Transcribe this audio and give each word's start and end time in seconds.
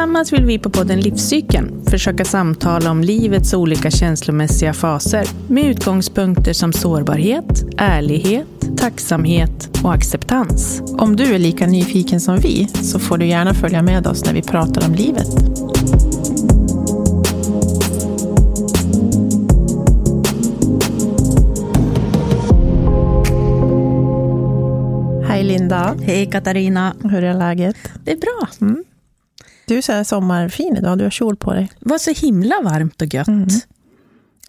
Tillsammans 0.00 0.32
vill 0.32 0.44
vi 0.44 0.58
på 0.58 0.70
podden 0.70 1.00
Livscykeln 1.00 1.84
försöka 1.86 2.24
samtala 2.24 2.90
om 2.90 3.00
livets 3.00 3.54
olika 3.54 3.90
känslomässiga 3.90 4.72
faser 4.72 5.24
med 5.48 5.64
utgångspunkter 5.64 6.52
som 6.52 6.72
sårbarhet, 6.72 7.64
ärlighet, 7.76 8.46
tacksamhet 8.78 9.80
och 9.84 9.92
acceptans. 9.94 10.82
Om 10.98 11.16
du 11.16 11.34
är 11.34 11.38
lika 11.38 11.66
nyfiken 11.66 12.20
som 12.20 12.36
vi 12.36 12.68
så 12.68 12.98
får 12.98 13.18
du 13.18 13.26
gärna 13.26 13.54
följa 13.54 13.82
med 13.82 14.06
oss 14.06 14.24
när 14.24 14.32
vi 14.32 14.42
pratar 14.42 14.86
om 14.86 14.94
livet. 14.94 15.28
Hej 25.28 25.44
Linda, 25.44 25.96
Hej 26.02 26.26
Katarina! 26.26 26.94
hur 27.02 27.24
är 27.24 27.34
läget? 27.34 27.76
Det 28.04 28.12
är 28.12 28.16
bra. 28.16 28.48
Du 29.70 29.76
är 29.78 29.82
så 29.82 30.04
sommarfin 30.04 30.76
idag, 30.76 30.98
du 30.98 31.04
har 31.04 31.10
kjol 31.10 31.36
på 31.36 31.52
dig. 31.54 31.70
Det 31.80 31.88
var 31.90 31.98
så 31.98 32.10
himla 32.10 32.54
varmt 32.64 33.02
och 33.02 33.14
gött. 33.14 33.28
Mm. 33.28 33.48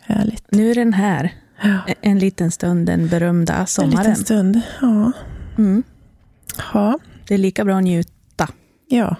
Härligt. 0.01 0.51
Nu 0.51 0.71
är 0.71 0.75
den 0.75 0.93
här. 0.93 1.33
Ja. 1.61 1.79
En 2.01 2.19
liten 2.19 2.51
stund, 2.51 2.85
den 2.85 3.07
berömda 3.07 3.53
En 3.55 3.67
sommaren. 3.67 3.97
liten 3.97 4.15
stund. 4.15 4.61
Ja. 4.81 5.11
Mm. 5.57 5.83
ja. 6.73 6.99
Det 7.27 7.33
är 7.33 7.37
lika 7.37 7.65
bra 7.65 7.77
att 7.77 7.83
njuta. 7.83 8.47
Ja, 8.87 9.15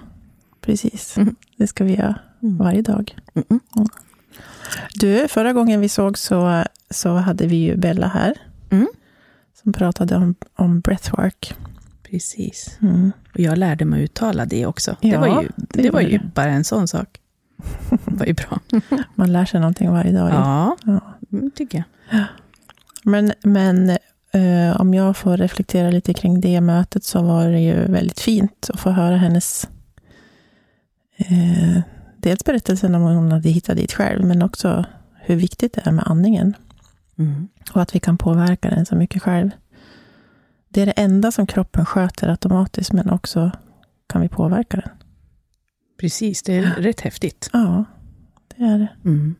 precis. 0.60 1.16
Mm. 1.16 1.36
Det 1.56 1.66
ska 1.66 1.84
vi 1.84 1.94
göra 1.96 2.18
varje 2.40 2.82
dag. 2.82 3.16
Mm. 3.34 3.60
Du, 4.94 5.28
förra 5.28 5.52
gången 5.52 5.80
vi 5.80 5.88
såg 5.88 6.18
så, 6.18 6.64
så 6.90 7.14
hade 7.16 7.46
vi 7.46 7.56
ju 7.56 7.76
Bella 7.76 8.06
här. 8.08 8.34
Mm. 8.70 8.88
Som 9.62 9.72
pratade 9.72 10.16
om, 10.16 10.34
om 10.54 10.80
breathwork. 10.80 11.54
Precis. 12.12 12.78
Mm. 12.82 13.12
Och 13.34 13.40
jag 13.40 13.58
lärde 13.58 13.84
mig 13.84 14.02
uttala 14.02 14.46
det 14.46 14.66
också. 14.66 14.96
Ja, 15.00 15.10
det 15.10 15.18
var 15.18 15.42
ju, 15.42 15.48
det 15.56 15.82
det 15.82 15.90
var 15.90 16.00
ju 16.00 16.20
bara 16.34 16.50
en 16.50 16.64
sån 16.64 16.88
sak. 16.88 17.20
Det 18.04 18.14
var 18.18 18.26
ju 18.26 18.32
bra. 18.34 18.60
Man 19.14 19.32
lär 19.32 19.44
sig 19.44 19.60
någonting 19.60 19.90
varje 19.90 20.12
dag. 20.12 20.30
Ja, 20.30 20.76
Ja. 20.84 21.00
mm, 21.32 21.50
tycker 21.50 21.84
jag. 22.10 22.24
Men, 23.04 23.32
men 23.42 23.90
eh, 24.32 24.80
om 24.80 24.94
jag 24.94 25.16
får 25.16 25.36
reflektera 25.36 25.90
lite 25.90 26.14
kring 26.14 26.40
det 26.40 26.60
mötet 26.60 27.04
så 27.04 27.22
var 27.22 27.48
det 27.48 27.60
ju 27.60 27.92
väldigt 27.92 28.20
fint 28.20 28.70
att 28.72 28.80
få 28.80 28.90
höra 28.90 29.16
hennes 29.16 29.68
eh, 31.16 31.80
dels 32.16 32.44
berättelsen 32.44 32.94
om 32.94 33.02
hur 33.02 33.14
hon 33.14 33.32
hade 33.32 33.48
hittat 33.48 33.76
dit 33.76 33.92
själv, 33.92 34.24
men 34.24 34.42
också 34.42 34.84
hur 35.14 35.36
viktigt 35.36 35.72
det 35.72 35.80
är 35.84 35.92
med 35.92 36.04
andningen. 36.06 36.54
Mm. 37.18 37.48
Och 37.72 37.82
att 37.82 37.94
vi 37.94 38.00
kan 38.00 38.18
påverka 38.18 38.70
den 38.70 38.86
så 38.86 38.94
mycket 38.96 39.22
själv. 39.22 39.50
Det 40.72 40.82
är 40.82 40.86
det 40.86 40.92
enda 40.92 41.32
som 41.32 41.46
kroppen 41.46 41.86
sköter 41.86 42.28
automatiskt, 42.28 42.92
men 42.92 43.10
också 43.10 43.50
kan 44.06 44.20
vi 44.22 44.28
påverka 44.28 44.76
den. 44.76 44.90
Precis, 46.00 46.42
det 46.42 46.54
är 46.54 46.62
rätt 46.62 47.00
häftigt. 47.00 47.50
Ja, 47.52 47.84
det 48.56 48.64
är 48.64 48.78
det. 48.78 48.88
Mm. 49.04 49.34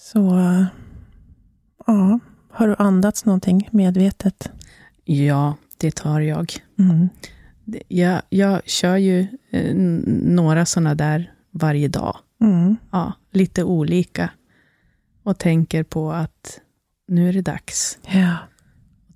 Så, 0.00 0.18
ja. 1.86 2.18
Har 2.50 2.68
du 2.68 2.74
andats 2.78 3.24
någonting 3.24 3.68
medvetet? 3.72 4.50
Ja, 5.04 5.56
det 5.76 5.94
tar 5.94 6.20
jag. 6.20 6.52
Mm. 6.78 7.08
Jag, 7.88 8.22
jag 8.28 8.68
kör 8.68 8.96
ju 8.96 9.26
eh, 9.50 9.74
några 10.24 10.66
sådana 10.66 10.94
där 10.94 11.32
varje 11.50 11.88
dag. 11.88 12.18
Mm. 12.40 12.76
Ja, 12.90 13.12
lite 13.30 13.64
olika. 13.64 14.30
Och 15.22 15.38
tänker 15.38 15.82
på 15.82 16.12
att 16.12 16.60
nu 17.08 17.28
är 17.28 17.32
det 17.32 17.42
dags 17.42 17.98
Ja. 18.02 18.36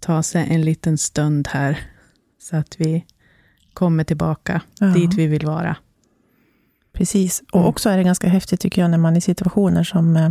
Ta 0.01 0.23
sig 0.23 0.47
en 0.51 0.63
liten 0.63 0.99
stund 0.99 1.49
här. 1.49 1.79
Så 2.43 2.57
att 2.57 2.75
vi 2.81 3.05
kommer 3.75 4.05
tillbaka 4.05 4.63
Ja. 4.79 4.87
dit 4.87 5.15
vi 5.15 5.27
vill 5.27 5.47
vara. 5.47 5.77
Precis. 6.93 7.43
Och 7.53 7.59
Mm. 7.61 7.69
också 7.69 7.89
är 7.91 7.97
det 7.97 8.03
ganska 8.05 8.29
häftigt 8.29 8.61
tycker 8.61 8.83
jag 8.83 8.91
när 8.91 8.99
man 8.99 9.13
är 9.13 9.19
i 9.19 9.21
situationer 9.21 9.85
som 9.85 10.17
eh, 10.17 10.31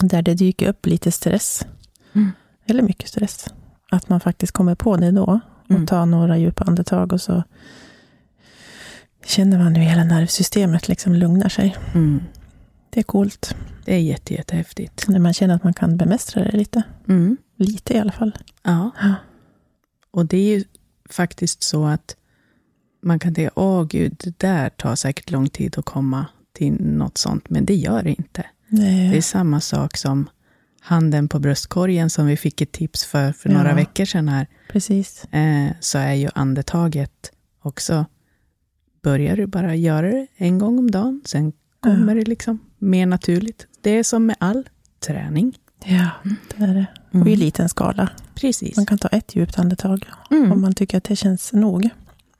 där 0.00 0.22
det 0.22 0.34
dyker 0.34 0.68
upp 0.68 0.86
lite 0.86 1.12
stress. 1.12 1.66
Mm. 2.12 2.30
Eller 2.66 2.82
mycket 2.82 3.08
stress. 3.08 3.46
Att 3.90 4.08
man 4.08 4.20
faktiskt 4.20 4.52
kommer 4.52 4.74
på 4.74 4.96
det 4.96 5.10
då. 5.10 5.40
Och 5.64 5.70
Mm. 5.70 5.86
tar 5.86 6.06
några 6.06 6.38
djupa 6.38 6.64
andetag 6.64 7.12
och 7.12 7.20
så 7.20 7.42
känner 9.26 9.58
man 9.58 9.74
hur 9.74 9.82
hela 9.82 10.04
nervsystemet 10.04 10.88
liksom 10.88 11.14
lugnar 11.14 11.48
sig. 11.48 11.76
Mm. 11.94 12.22
Det 12.90 13.00
är 13.00 13.04
coolt. 13.04 13.56
Det 13.84 13.94
är 13.94 13.98
jätte, 13.98 14.34
jättehäftigt. 14.34 15.08
När 15.08 15.18
man 15.18 15.34
känner 15.34 15.54
att 15.54 15.64
man 15.64 15.74
kan 15.74 15.96
bemästra 15.96 16.44
det 16.44 16.56
lite. 16.56 16.82
Mm. 17.08 17.36
Lite 17.56 17.94
i 17.94 17.98
alla 17.98 18.12
fall. 18.12 18.38
Ja. 18.62 18.90
Ja. 19.00 19.14
Och 20.10 20.26
det 20.26 20.36
är 20.36 20.58
ju 20.58 20.64
faktiskt 21.10 21.62
så 21.62 21.84
att 21.84 22.16
man 23.02 23.18
kan 23.18 23.34
tänka, 23.34 23.50
åh 23.54 23.84
gud, 23.84 24.16
det 24.24 24.38
där 24.38 24.68
tar 24.70 24.94
säkert 24.96 25.30
lång 25.30 25.48
tid 25.48 25.78
att 25.78 25.84
komma 25.84 26.26
till 26.52 26.72
något 26.80 27.18
sånt, 27.18 27.50
men 27.50 27.64
det 27.64 27.74
gör 27.74 28.02
det 28.02 28.10
inte. 28.10 28.46
Nej. 28.68 29.10
Det 29.10 29.16
är 29.16 29.22
samma 29.22 29.60
sak 29.60 29.96
som 29.96 30.28
handen 30.80 31.28
på 31.28 31.38
bröstkorgen 31.38 32.10
som 32.10 32.26
vi 32.26 32.36
fick 32.36 32.60
ett 32.60 32.72
tips 32.72 33.04
för 33.04 33.32
för 33.32 33.48
några 33.50 33.68
Ja. 33.68 33.74
veckor 33.74 34.04
sedan 34.04 34.28
här. 34.28 34.46
Precis. 34.72 35.24
Eh, 35.24 35.70
så 35.80 35.98
är 35.98 36.12
ju 36.14 36.28
andetaget 36.34 37.32
också, 37.62 38.06
börjar 39.02 39.36
du 39.36 39.46
bara 39.46 39.74
göra 39.74 40.10
det 40.10 40.26
en 40.36 40.58
gång 40.58 40.78
om 40.78 40.90
dagen, 40.90 41.22
sen 41.24 41.52
kommer 41.80 42.14
det 42.14 42.24
liksom 42.24 42.58
mer 42.78 43.06
naturligt. 43.06 43.66
Det 43.80 43.90
är 43.90 44.02
som 44.02 44.26
med 44.26 44.36
all 44.40 44.68
träning. 45.06 45.58
Ja, 45.84 46.10
det 46.56 46.64
är 46.64 46.74
det. 46.74 46.86
Och 47.20 47.28
i 47.28 47.36
liten 47.36 47.68
skala. 47.68 48.08
Precis. 48.34 48.76
Man 48.76 48.86
kan 48.86 48.98
ta 48.98 49.08
ett 49.08 49.36
djupt 49.36 49.58
andetag 49.58 50.06
Mm. 50.30 50.52
om 50.52 50.60
man 50.60 50.74
tycker 50.74 50.98
att 50.98 51.04
det 51.04 51.16
känns 51.16 51.52
nog. 51.52 51.88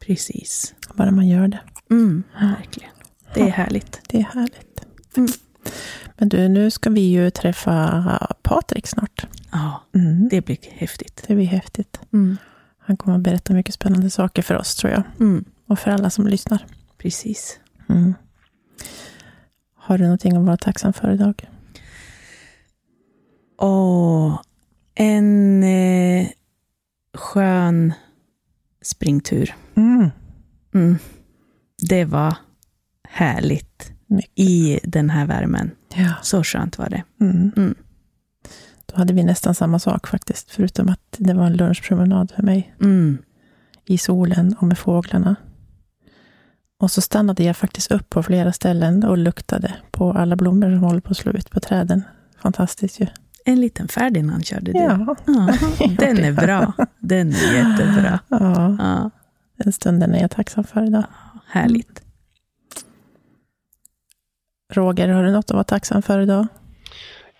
Precis. 0.00 0.74
Bara 0.94 1.10
man 1.10 1.28
gör 1.28 1.48
det. 1.48 1.60
Mm, 1.90 2.22
verkligen. 2.40 2.90
Det 3.34 3.40
är 3.40 3.50
härligt. 3.50 4.00
Det 4.08 4.18
är 4.18 4.22
härligt. 4.34 4.80
Mm. 5.16 5.28
Men 6.18 6.28
du, 6.28 6.48
nu 6.48 6.70
ska 6.70 6.90
vi 6.90 7.00
ju 7.00 7.30
träffa 7.30 8.36
Patrik 8.42 8.86
snart. 8.86 9.26
Ja, 9.52 9.82
Mm. 9.94 10.28
det 10.28 10.40
blir 10.44 10.58
häftigt. 10.72 11.24
Det 11.26 11.34
blir 11.34 11.46
häftigt. 11.46 12.00
Mm. 12.12 12.36
Han 12.78 12.96
kommer 12.96 13.16
att 13.16 13.22
berätta 13.22 13.52
mycket 13.52 13.74
spännande 13.74 14.10
saker 14.10 14.42
för 14.42 14.54
oss, 14.56 14.74
tror 14.74 14.92
jag. 14.92 15.02
Mm. 15.20 15.44
Och 15.66 15.78
för 15.78 15.90
alla 15.90 16.10
som 16.10 16.26
lyssnar. 16.26 16.66
Precis. 16.98 17.60
Mm. 17.88 18.14
Har 19.76 19.98
du 19.98 20.04
någonting 20.04 20.36
att 20.36 20.44
vara 20.46 20.56
tacksam 20.56 20.92
för 20.92 21.10
idag? 21.12 21.48
Och 23.58 24.42
en 24.96 25.62
eh, 25.64 26.28
skön 27.14 27.92
springtur. 28.82 29.54
Mm. 29.74 30.10
Mm. 30.74 30.98
Det 31.88 32.04
var 32.04 32.36
härligt 33.08 33.92
Mycket. 34.06 34.32
i 34.34 34.80
den 34.82 35.10
här 35.10 35.26
värmen. 35.26 35.70
Ja. 35.94 36.12
Så 36.22 36.44
skönt 36.44 36.78
var 36.78 36.88
det. 36.88 37.02
Mm. 37.20 37.52
Mm. 37.56 37.74
Då 38.86 38.96
hade 38.96 39.14
vi 39.14 39.24
nästan 39.24 39.54
samma 39.54 39.78
sak 39.78 40.06
faktiskt, 40.06 40.50
förutom 40.50 40.88
att 40.88 41.16
det 41.18 41.34
var 41.34 41.46
en 41.46 41.56
lunchpromenad 41.56 42.30
för 42.30 42.42
mig. 42.42 42.74
Mm. 42.80 43.18
i 43.88 43.98
solen 43.98 44.56
och 44.60 44.66
med 44.66 44.78
fåglarna. 44.78 45.36
Och 46.78 46.90
så 46.90 47.00
stannade 47.00 47.44
jag 47.44 47.56
faktiskt 47.56 47.90
upp 47.90 48.10
på 48.10 48.22
flera 48.22 48.52
ställen 48.52 49.04
och 49.04 49.18
luktade 49.18 49.74
på 49.90 50.12
alla 50.12 50.36
blommor 50.36 50.70
som 50.70 50.82
håller 50.82 51.00
på 51.00 51.10
att 51.10 51.16
slå 51.16 51.32
ut 51.32 51.50
på 51.50 51.60
träden. 51.60 52.02
Fantastiskt 52.42 53.00
ju. 53.00 53.06
En 53.48 53.60
liten 53.60 53.88
Ferdinand 53.88 54.46
körde 54.46 54.72
du. 54.72 54.78
Ja, 54.78 55.16
Ja, 55.26 55.54
den 55.98 56.18
är 56.24 56.32
bra. 56.32 56.72
Den 56.98 57.28
är 57.32 57.54
jättebra. 57.54 58.20
ja, 58.28 58.76
Ja, 58.78 59.10
den 59.56 59.72
stunden 59.72 60.14
är 60.14 60.20
jag 60.20 60.30
tacksam 60.30 60.64
för 60.64 60.86
idag. 60.86 61.04
härligt. 61.46 62.02
Roger, 64.72 65.08
har 65.08 65.22
du 65.24 65.30
något 65.30 65.44
att 65.50 65.54
vara 65.54 65.64
tacksam 65.64 66.02
för 66.02 66.20
idag? 66.20 66.46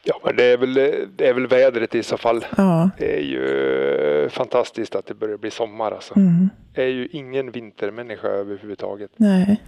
Ja, 0.05 0.21
men 0.25 0.37
det 0.37 0.45
är, 0.45 0.57
väl, 0.59 0.75
det 1.17 1.29
är 1.29 1.35
väl 1.35 1.47
vädret 1.47 1.95
i 1.95 2.03
så 2.03 2.17
fall. 2.17 2.45
Ja. 2.57 2.91
Det 2.99 3.17
är 3.19 3.23
ju 3.23 4.29
fantastiskt 4.29 4.95
att 4.95 5.07
det 5.07 5.15
börjar 5.15 5.37
bli 5.39 5.51
sommar 5.51 5.93
alltså. 5.93 6.17
Mm. 6.17 6.49
Jag 6.75 6.85
är 6.85 6.89
ju 6.91 7.07
ingen 7.13 7.51
vintermänniska 7.51 8.29
överhuvudtaget. 8.29 9.11
Nej. 9.17 9.63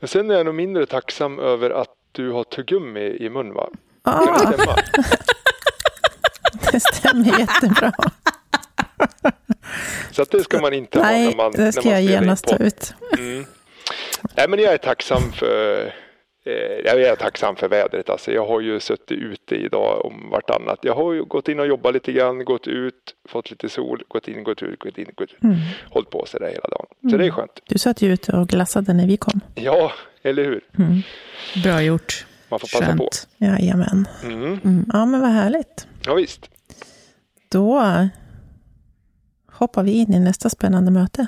Men 0.00 0.08
sen 0.08 0.30
är 0.30 0.34
jag 0.34 0.46
nog 0.46 0.54
mindre 0.54 0.86
tacksam 0.86 1.38
över 1.38 1.70
att 1.70 1.88
du 2.12 2.30
har 2.30 2.44
tuggummi 2.44 3.00
i 3.20 3.30
mun 3.30 3.52
va? 3.54 3.68
Ah, 4.08 4.76
det 6.72 6.80
stämmer 6.80 7.38
jättebra. 7.38 7.92
Så 10.10 10.22
att 10.22 10.30
det 10.30 10.44
ska 10.44 10.60
man 10.60 10.72
inte 10.74 10.98
ha 10.98 11.06
Nej, 11.06 11.26
när 11.26 11.36
man, 11.36 11.52
det 11.52 11.72
ska 11.72 11.80
när 11.82 11.90
man 11.90 12.04
jag 12.04 12.12
genast 12.12 12.46
ta 12.46 12.56
ut. 12.56 12.94
Mm. 13.18 13.44
Nej, 14.36 14.48
men 14.48 14.58
jag 14.58 14.72
är 14.72 14.78
tacksam 14.78 15.32
för 15.32 15.86
eh, 16.46 16.52
jag 16.84 17.02
är 17.02 17.16
tacksam 17.16 17.56
för 17.56 17.68
vädret. 17.68 18.10
Alltså, 18.10 18.32
jag 18.32 18.46
har 18.46 18.60
ju 18.60 18.80
suttit 18.80 19.18
ute 19.18 19.54
idag 19.54 20.04
om 20.04 20.30
vartannat. 20.30 20.78
Jag 20.82 20.94
har 20.94 21.12
ju 21.12 21.24
gått 21.24 21.48
in 21.48 21.60
och 21.60 21.66
jobbat 21.66 21.94
lite 21.94 22.12
grann, 22.12 22.44
gått 22.44 22.66
ut, 22.66 22.94
fått 23.28 23.50
lite 23.50 23.68
sol, 23.68 24.02
gått 24.08 24.28
in, 24.28 24.44
gått 24.44 24.62
ut, 24.62 24.78
gått 24.78 24.98
in, 24.98 25.10
gått 25.14 25.32
ut. 25.32 25.42
Mm. 25.42 25.56
Hållit 25.90 26.10
på 26.10 26.24
sådär 26.26 26.46
hela 26.46 26.68
dagen. 26.68 26.86
Så 27.10 27.16
det 27.16 27.26
är 27.26 27.30
skönt. 27.30 27.60
Du 27.68 27.78
satt 27.78 28.02
ju 28.02 28.12
ute 28.12 28.32
och 28.32 28.48
glassade 28.48 28.92
när 28.92 29.06
vi 29.06 29.16
kom. 29.16 29.40
Ja, 29.54 29.92
eller 30.22 30.44
hur? 30.44 30.64
Mm. 30.78 31.02
Bra 31.62 31.82
gjort 31.82 32.26
man 32.50 32.60
får 32.60 32.68
passa 32.68 32.84
Skönt. 32.86 32.98
på. 32.98 33.44
Jajamän. 33.44 34.08
Mm. 34.24 34.60
Mm. 34.64 34.86
Ja, 34.92 35.06
men 35.06 35.20
vad 35.20 35.30
härligt. 35.30 35.86
Ja, 36.04 36.14
visst. 36.14 36.40
Då 37.48 37.82
hoppar 39.52 39.82
vi 39.82 39.92
in 39.92 40.14
i 40.14 40.20
nästa 40.20 40.50
spännande 40.50 40.90
möte. 40.90 41.26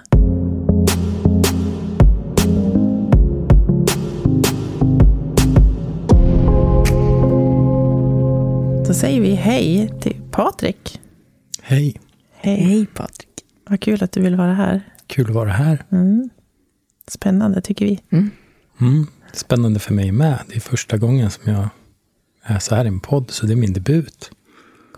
Då 8.87 8.95
säger 8.95 9.21
vi 9.21 9.35
hej 9.35 9.91
till 10.01 10.21
Patrik. 10.31 11.01
Hej. 11.63 12.01
Hej, 12.33 12.57
hej 12.57 12.87
Patrik. 12.87 13.29
Vad 13.69 13.81
kul 13.81 14.05
att 14.05 14.13
du 14.13 14.21
vill 14.23 14.37
vara 14.37 14.55
här. 14.55 14.81
Kul 15.07 15.29
att 15.29 15.35
vara 15.35 15.51
här. 15.51 15.85
Mm. 15.91 16.31
Spännande 17.07 17.61
tycker 17.61 17.85
vi. 17.87 18.01
Mm. 18.11 18.31
mm. 18.81 19.07
Spännande 19.33 19.81
för 19.81 19.95
mig 19.95 20.13
med. 20.13 20.39
Det 20.49 20.57
är 20.57 20.61
första 20.61 20.97
gången 20.97 21.31
som 21.31 21.53
jag 21.53 21.69
är 22.43 22.59
så 22.59 22.75
här 22.75 22.85
i 22.85 22.89
en 22.89 23.01
podd, 23.01 23.31
så 23.31 23.47
det 23.47 23.53
är 23.53 23.57
min 23.57 23.73
debut. 23.73 24.31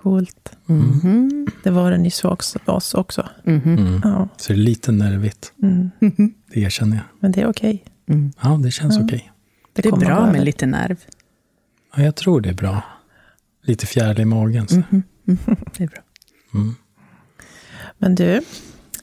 Coolt. 0.03 0.53
Mhm. 0.67 1.47
Det 1.63 1.71
var 1.71 1.91
det 1.91 1.99
nyss 1.99 2.21
för 2.21 2.29
oss, 2.29 2.57
oss 2.67 2.95
också. 2.95 3.29
Mhm. 3.45 3.79
Mm. 3.79 4.01
Ja. 4.05 4.29
Så 4.37 4.53
det 4.53 4.59
är 4.59 4.63
lite 4.63 4.93
nervigt, 4.93 5.53
Mm. 5.63 5.91
det 6.53 6.61
erkänner 6.61 6.97
jag. 6.97 7.05
Men 7.21 7.33
det 7.33 7.41
är 7.41 7.47
okej. 7.47 7.85
Mm. 8.09 8.33
Ja, 8.43 8.49
det 8.63 8.71
känns 8.71 8.97
Ja. 8.97 9.05
okej. 9.05 9.33
Det 9.73 9.87
är 9.87 9.91
kommer 9.91 10.07
bra 10.07 10.33
med 10.33 10.45
lite 10.45 10.67
nerv. 10.67 10.97
Ja, 11.97 12.03
jag 12.03 12.15
tror 12.17 12.41
det 12.41 12.49
är 12.49 12.55
bra. 12.55 12.83
Lite 13.63 13.87
fjäril 13.87 14.21
i 14.21 14.25
magen. 14.25 14.69
Så. 14.69 14.77
Mhm. 14.77 15.03
Mhm. 15.25 15.57
Det 15.77 15.85
är 15.85 15.89
bra. 15.89 16.01
Mm. 16.55 16.75
Men 17.99 18.15
du, 18.15 18.37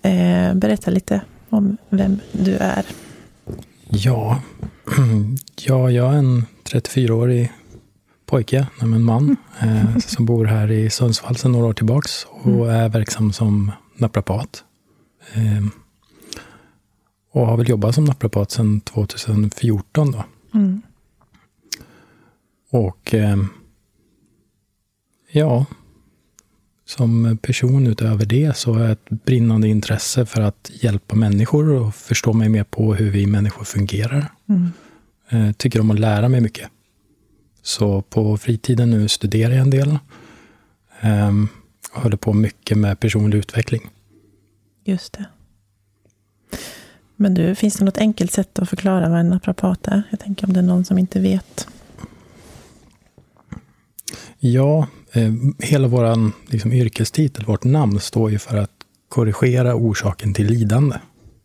eh, 0.01 0.53
berätta 0.53 0.91
lite 0.91 1.21
om 1.49 1.77
vem 1.89 2.19
du 2.31 2.55
är. 2.55 2.85
Ja. 3.91 4.41
ja, 5.55 5.91
jag 5.91 6.13
är 6.13 6.17
en 6.17 6.45
34-årig 6.63 7.51
pojke, 8.25 8.67
nej, 8.79 8.89
men 8.89 9.03
man, 9.03 9.37
eh, 9.59 9.97
som 10.05 10.25
bor 10.25 10.45
här 10.45 10.71
i 10.71 10.89
Sundsvall 10.89 11.35
sedan 11.35 11.51
några 11.51 11.65
år 11.65 11.73
tillbaks 11.73 12.25
och 12.29 12.73
är 12.73 12.89
verksam 12.89 13.33
som 13.33 13.71
naprapat. 13.95 14.63
Eh, 15.33 15.65
och 17.31 17.47
har 17.47 17.57
väl 17.57 17.69
jobbat 17.69 17.95
som 17.95 18.05
naprapat 18.05 18.51
sedan 18.51 18.81
2014 18.81 20.11
då. 20.11 20.23
Mm. 20.53 20.81
Och 22.69 23.13
eh, 23.13 23.37
ja, 25.31 25.65
som 26.89 27.37
person 27.41 27.87
utöver 27.87 28.25
det 28.25 28.57
så 28.57 28.73
har 28.73 28.81
jag 28.81 28.91
ett 28.91 29.09
brinnande 29.09 29.67
intresse 29.67 30.25
för 30.25 30.41
att 30.41 30.71
hjälpa 30.73 31.15
människor 31.15 31.69
och 31.69 31.95
förstå 31.95 32.33
mig 32.33 32.49
mer 32.49 32.63
på 32.63 32.93
hur 32.93 33.11
vi 33.11 33.25
människor 33.25 33.63
fungerar. 33.63 34.31
Mm. 34.49 34.71
Eh, 35.29 35.51
tycker 35.51 35.79
om 35.79 35.91
att 35.91 35.99
lära 35.99 36.29
mig 36.29 36.41
mycket. 36.41 36.69
Så 37.61 38.01
på 38.01 38.37
fritiden 38.37 38.89
nu 38.89 39.07
studerar 39.07 39.53
jag 39.53 39.61
en 39.61 39.69
del. 39.69 39.99
Och 41.93 42.01
håller 42.01 42.17
på 42.17 42.33
mycket 42.33 42.77
med 42.77 42.99
personlig 42.99 43.37
utveckling. 43.37 43.89
Just 44.83 45.13
det. 45.13 45.25
Men 47.15 47.33
du, 47.33 47.55
finns 47.55 47.75
det 47.75 47.85
något 47.85 47.97
enkelt 47.97 48.31
sätt 48.31 48.59
att 48.59 48.69
förklara 48.69 49.09
vad 49.09 49.19
en 49.19 49.29
naprapat 49.29 49.87
är? 49.87 50.03
Jag 50.09 50.19
tänker 50.19 50.47
om 50.47 50.53
det 50.53 50.59
är 50.59 50.63
någon 50.63 50.85
som 50.85 50.97
inte 50.97 51.19
vet. 51.19 51.67
Ja, 54.39 54.87
eh, 55.11 55.33
hela 55.59 55.87
vår 55.87 56.31
liksom, 56.51 56.73
yrkestitel, 56.73 57.45
vårt 57.45 57.63
namn, 57.63 57.99
står 57.99 58.31
ju 58.31 58.39
för 58.39 58.57
att 58.57 58.71
korrigera 59.09 59.75
orsaken 59.75 60.33
till 60.33 60.47
lidande. 60.47 60.95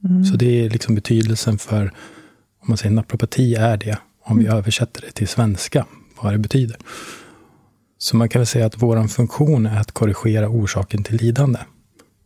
Mm. 0.04 0.24
Så 0.24 0.36
det 0.36 0.64
är 0.64 0.70
liksom 0.70 0.94
betydelsen 0.94 1.58
för, 1.58 1.82
om 2.60 2.68
man 2.68 2.76
säger 2.76 2.94
naprapati 2.94 3.54
är 3.54 3.76
det, 3.76 3.98
om 4.22 4.38
vi 4.38 4.46
översätter 4.46 5.00
det 5.00 5.12
till 5.12 5.28
svenska, 5.28 5.86
vad 6.22 6.34
det 6.34 6.38
betyder. 6.38 6.76
Så 7.98 8.16
man 8.16 8.28
kan 8.28 8.40
väl 8.40 8.46
säga 8.46 8.66
att 8.66 8.82
vår 8.82 9.08
funktion 9.08 9.66
är 9.66 9.80
att 9.80 9.92
korrigera 9.92 10.48
orsaken 10.48 11.04
till 11.04 11.16
lidande. 11.16 11.58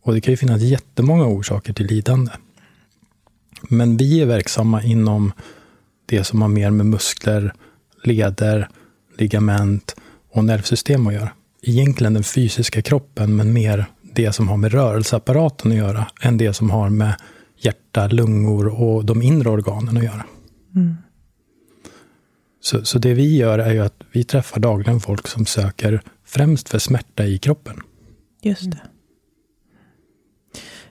Och 0.03 0.13
det 0.13 0.21
kan 0.21 0.31
ju 0.31 0.37
finnas 0.37 0.61
jättemånga 0.61 1.25
orsaker 1.25 1.73
till 1.73 1.85
lidande. 1.85 2.31
Men 3.61 3.97
vi 3.97 4.21
är 4.21 4.25
verksamma 4.25 4.83
inom 4.83 5.31
det 6.05 6.23
som 6.23 6.41
har 6.41 6.49
mer 6.49 6.71
med 6.71 6.85
muskler, 6.85 7.53
leder, 8.03 8.69
ligament 9.17 9.95
och 10.31 10.43
nervsystem 10.45 11.07
att 11.07 11.13
göra. 11.13 11.29
Egentligen 11.61 12.13
den 12.13 12.23
fysiska 12.23 12.81
kroppen, 12.81 13.35
men 13.35 13.53
mer 13.53 13.85
det 14.15 14.33
som 14.33 14.47
har 14.47 14.57
med 14.57 14.71
rörelseapparaten 14.71 15.71
att 15.71 15.77
göra, 15.77 16.07
än 16.21 16.37
det 16.37 16.53
som 16.53 16.69
har 16.69 16.89
med 16.89 17.13
hjärta, 17.57 18.07
lungor 18.07 18.81
och 18.81 19.05
de 19.05 19.21
inre 19.21 19.49
organen 19.49 19.97
att 19.97 20.03
göra. 20.03 20.25
Mm. 20.75 20.95
Så, 22.61 22.85
så 22.85 22.99
det 22.99 23.13
vi 23.13 23.37
gör 23.37 23.59
är 23.59 23.73
ju 23.73 23.79
att 23.79 24.01
vi 24.11 24.23
träffar 24.23 24.59
dagligen 24.59 24.99
folk 24.99 25.27
som 25.27 25.45
söker 25.45 26.01
främst 26.25 26.69
för 26.69 26.79
smärta 26.79 27.25
i 27.25 27.37
kroppen. 27.37 27.75
Just 28.41 28.71
det. 28.71 28.81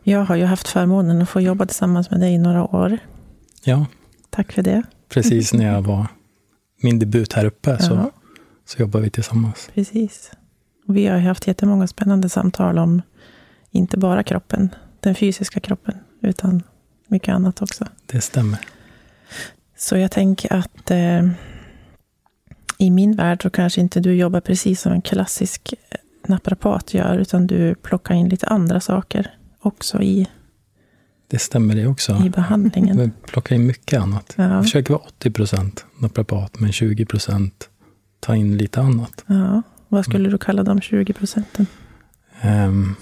Jag 0.02 0.24
har 0.24 0.36
ju 0.36 0.44
haft 0.44 0.68
förmånen 0.68 1.22
att 1.22 1.28
få 1.28 1.40
jobba 1.40 1.66
tillsammans 1.66 2.10
med 2.10 2.20
dig 2.20 2.32
i 2.34 2.38
några 2.38 2.64
år. 2.76 2.98
Ja, 3.64 3.86
Tack 4.30 4.52
för 4.52 4.62
det. 4.62 4.82
precis 5.08 5.52
när 5.52 5.72
jag 5.74 5.82
var 5.82 6.06
min 6.82 6.98
debut 6.98 7.32
här 7.32 7.44
uppe 7.44 7.78
så, 7.82 7.94
Ja. 7.94 8.02
så 8.04 8.12
jobbar 8.78 9.00
vi 9.00 9.10
tillsammans. 9.10 9.70
Precis. 9.74 10.30
Och 10.86 10.96
vi 10.96 11.06
har 11.06 11.18
haft 11.18 11.46
jättemånga 11.46 11.86
spännande 11.86 12.28
samtal 12.28 12.78
om 12.78 13.02
inte 13.70 13.98
bara 13.98 14.22
kroppen, 14.22 14.74
den 15.00 15.14
fysiska 15.14 15.60
kroppen, 15.60 15.94
utan 16.20 16.62
mycket 17.08 17.34
annat 17.34 17.62
också. 17.62 17.86
Det 18.06 18.20
stämmer. 18.20 18.58
Så 19.76 19.96
jag 19.96 20.10
tänker 20.10 20.52
att 20.52 20.90
eh, 20.90 21.28
i 22.78 22.90
min 22.90 23.16
värld 23.16 23.42
så 23.42 23.50
kanske 23.50 23.80
inte 23.80 24.00
du 24.00 24.14
jobbar 24.14 24.40
precis 24.40 24.80
som 24.80 24.92
en 24.92 25.02
klassisk 25.02 25.74
eh, 25.90 25.98
naprapat 26.28 26.94
gör, 26.94 27.18
utan 27.18 27.46
du 27.46 27.74
plockar 27.74 28.14
in 28.14 28.28
lite 28.28 28.46
andra 28.46 28.80
saker 28.80 29.34
också 29.60 30.02
i, 30.02 30.26
Det 31.28 31.38
stämmer 31.38 31.74
det 31.74 31.86
också. 31.86 32.22
i 32.26 32.30
behandlingen. 32.30 32.96
Vi 33.00 33.10
plockar 33.26 33.56
in 33.56 33.66
mycket 33.66 34.00
annat. 34.00 34.34
Ja. 34.36 34.54
Jag 34.54 34.62
försöker 34.64 34.94
vara 34.94 35.02
80 35.06 35.30
procent 35.30 35.84
naprapat, 35.98 36.60
men 36.60 36.72
20 36.72 37.06
procent 37.06 37.68
ta 38.20 38.36
in 38.36 38.56
lite 38.56 38.80
annat. 38.80 39.24
Ja. 39.26 39.62
Vad 39.88 40.04
skulle 40.04 40.30
du 40.30 40.38
kalla 40.38 40.62
de 40.62 40.80
20 40.80 41.12
procenten? 41.12 41.66
Ehm, 42.40 42.94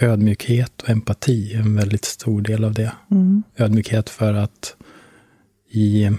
ödmjukhet 0.00 0.82
och 0.82 0.90
empati 0.90 1.54
är 1.54 1.60
en 1.60 1.76
väldigt 1.76 2.04
stor 2.04 2.40
del 2.40 2.64
av 2.64 2.74
det. 2.74 2.92
Mm. 3.10 3.42
Ödmjukhet 3.56 4.10
för 4.10 4.34
att 4.34 4.76
i 5.70 6.10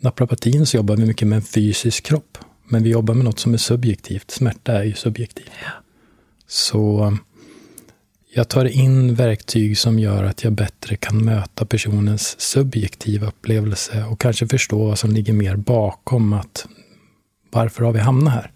naprapatin 0.00 0.66
så 0.66 0.76
jobbar 0.76 0.96
vi 0.96 1.06
mycket 1.06 1.28
med 1.28 1.36
en 1.36 1.42
fysisk 1.42 2.04
kropp. 2.04 2.38
Men 2.68 2.82
vi 2.82 2.90
jobbar 2.90 3.14
med 3.14 3.24
något 3.24 3.38
som 3.38 3.54
är 3.54 3.58
subjektivt. 3.58 4.30
Smärta 4.30 4.72
är 4.72 4.84
ju 4.84 4.94
subjektivt. 4.94 5.50
Så 6.46 7.16
jag 8.34 8.48
tar 8.48 8.64
in 8.64 9.14
verktyg 9.14 9.78
som 9.78 9.98
gör 9.98 10.24
att 10.24 10.44
jag 10.44 10.52
bättre 10.52 10.96
kan 10.96 11.24
möta 11.24 11.66
personens 11.66 12.40
subjektiva 12.40 13.26
upplevelse 13.26 14.04
och 14.04 14.20
kanske 14.20 14.46
förstå 14.46 14.84
vad 14.88 14.98
som 14.98 15.10
ligger 15.10 15.32
mer 15.32 15.56
bakom 15.56 16.32
att 16.32 16.66
varför 17.54 17.84
har 17.84 17.92
vi 17.92 17.98
hamnat 17.98 18.32
här? 18.32 18.50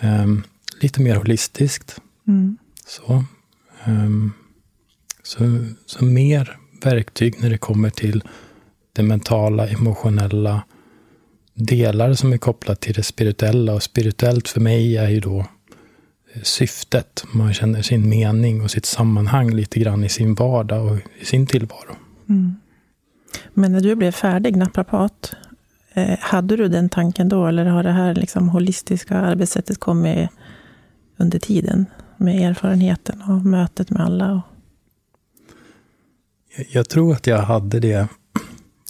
Ehm, 0.00 0.42
lite 0.80 1.02
mer 1.02 1.16
holistiskt. 1.16 2.00
Mm. 2.28 2.56
Så, 2.86 3.24
ehm, 3.84 4.32
så, 5.22 5.64
så 5.86 6.04
mer 6.04 6.58
verktyg 6.82 7.42
när 7.42 7.50
det 7.50 7.58
kommer 7.58 7.90
till 7.90 8.22
det 8.92 9.02
mentala, 9.02 9.68
emotionella 9.68 10.62
delar 11.54 12.14
som 12.14 12.32
är 12.32 12.38
kopplat 12.38 12.80
till 12.80 12.94
det 12.94 13.02
spirituella. 13.02 13.74
Och 13.74 13.82
spirituellt 13.82 14.48
för 14.48 14.60
mig 14.60 14.96
är 14.96 15.08
ju 15.08 15.20
då 15.20 15.38
eh, 16.32 16.42
syftet. 16.42 17.24
Man 17.32 17.54
känner 17.54 17.82
sin 17.82 18.08
mening 18.08 18.62
och 18.62 18.70
sitt 18.70 18.86
sammanhang 18.86 19.50
lite 19.50 19.80
grann 19.80 20.04
i 20.04 20.08
sin 20.08 20.34
vardag 20.34 20.92
och 20.92 20.98
i 21.20 21.24
sin 21.24 21.46
tillvaro. 21.46 21.96
Mm. 22.28 22.56
Men 23.54 23.72
när 23.72 23.80
du 23.80 23.94
blev 23.94 24.12
färdig 24.12 24.56
naprapat, 24.56 25.34
hade 26.20 26.56
du 26.56 26.68
den 26.68 26.88
tanken 26.88 27.28
då, 27.28 27.46
eller 27.46 27.64
har 27.64 27.82
det 27.82 27.92
här 27.92 28.14
liksom 28.14 28.48
holistiska 28.48 29.16
arbetssättet 29.16 29.80
kommit 29.80 30.30
under 31.16 31.38
tiden? 31.38 31.86
Med 32.16 32.50
erfarenheten 32.50 33.22
och 33.22 33.44
mötet 33.46 33.90
med 33.90 34.02
alla? 34.02 34.32
Och, 34.32 34.42
Jag, 36.56 36.66
jag 36.70 36.88
tror 36.88 37.12
att 37.12 37.26
jag 37.26 37.38
hade 37.38 37.80
det, 37.80 38.08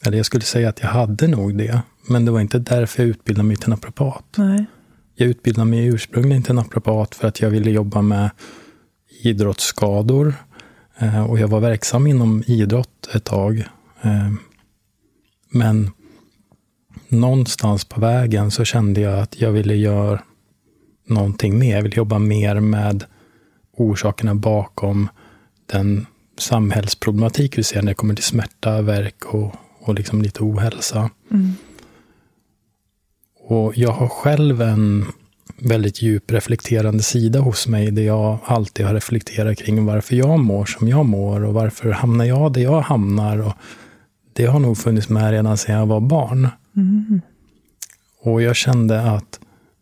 eller 0.07 0.17
jag 0.17 0.27
skulle 0.27 0.45
säga 0.45 0.69
att 0.69 0.81
jag 0.81 0.89
hade 0.89 1.27
nog 1.29 1.59
det. 1.59 1.83
Men 2.09 2.25
det 2.25 2.31
var 2.31 2.41
inte 2.41 2.59
därför 2.59 3.03
jag 3.03 3.11
utbildade 3.11 3.49
mig 3.49 3.57
till 3.57 3.69
naprapat. 3.69 4.25
nej. 4.37 4.67
Jag 5.15 5.29
utbildade 5.29 5.71
mig 5.71 5.87
ursprungligen 5.87 6.43
till 6.43 6.55
naprapat 6.55 7.15
för 7.15 7.29
att 7.29 7.41
jag 7.41 7.51
ville 7.51 7.71
jobba 7.71 8.03
med 8.03 8.31
idrottsskador. 9.23 10.35
Eh, 10.99 11.31
Och 11.31 11.39
jag 11.39 11.49
var 11.49 11.61
verksam 11.61 12.07
inom 12.07 12.43
idrott 12.47 13.09
ett 13.15 13.25
tag. 13.25 13.59
Eh, 14.03 14.31
Men 15.51 15.91
någonstans 17.09 17.85
på 17.85 18.01
vägen 18.01 18.51
så 18.51 18.65
kände 18.65 19.01
jag 19.01 19.19
att 19.19 19.41
jag 19.41 19.53
ville 19.53 19.75
göra 19.75 20.23
någonting 21.07 21.59
mer. 21.59 21.77
Jag 21.77 21.83
ville 21.83 21.97
jobba 21.97 22.19
mer 22.19 22.61
med 22.61 23.05
orsakerna 23.77 24.35
bakom 24.35 25.09
den 25.67 26.07
samhällsproblematik 26.39 27.59
vi 27.59 27.63
ser 27.63 27.83
när 27.83 27.91
det 27.91 27.95
kommer 27.95 28.15
till 28.15 28.25
smärta, 28.25 28.83
verk 28.83 29.25
och, 29.25 29.55
och 29.81 29.95
liksom 29.95 30.23
lite 30.23 30.43
ohälsa. 30.43 31.11
Mm. 31.31 31.53
Och 33.41 33.79
jag 33.79 33.93
har 33.93 34.09
själv 34.09 34.63
en 34.63 35.07
väldigt 35.59 36.03
djup 36.03 36.31
reflekterande 36.31 37.03
sida 37.03 37.41
hos 37.41 37.67
mig 37.67 37.91
där 37.91 38.03
jag 38.03 38.39
alltid 38.45 38.87
har 38.87 38.95
reflekterat 38.95 39.59
kring 39.59 39.85
varför 39.85 40.17
jag 40.17 40.39
mår 40.39 40.65
som 40.65 40.89
jag 40.89 41.07
mår 41.07 41.45
och 41.45 41.55
varför 41.55 41.91
hamnar 41.91 42.25
jag 42.25 42.53
där 42.53 42.61
jag 42.61 42.81
hamnar. 42.81 43.39
Och 43.39 43.53
det 44.33 44.47
har 44.47 44.61
nog 44.61 44.79
funnits 44.79 45.09
med 45.09 45.31
redan 45.31 45.57
sedan 45.57 45.75
jag 45.75 45.87
var 45.87 46.01
barn. 46.01 46.49
Mm. 46.79 47.21
Och 48.21 48.43
jag 48.43 48.57
kände 48.57 49.03
att 49.03 49.41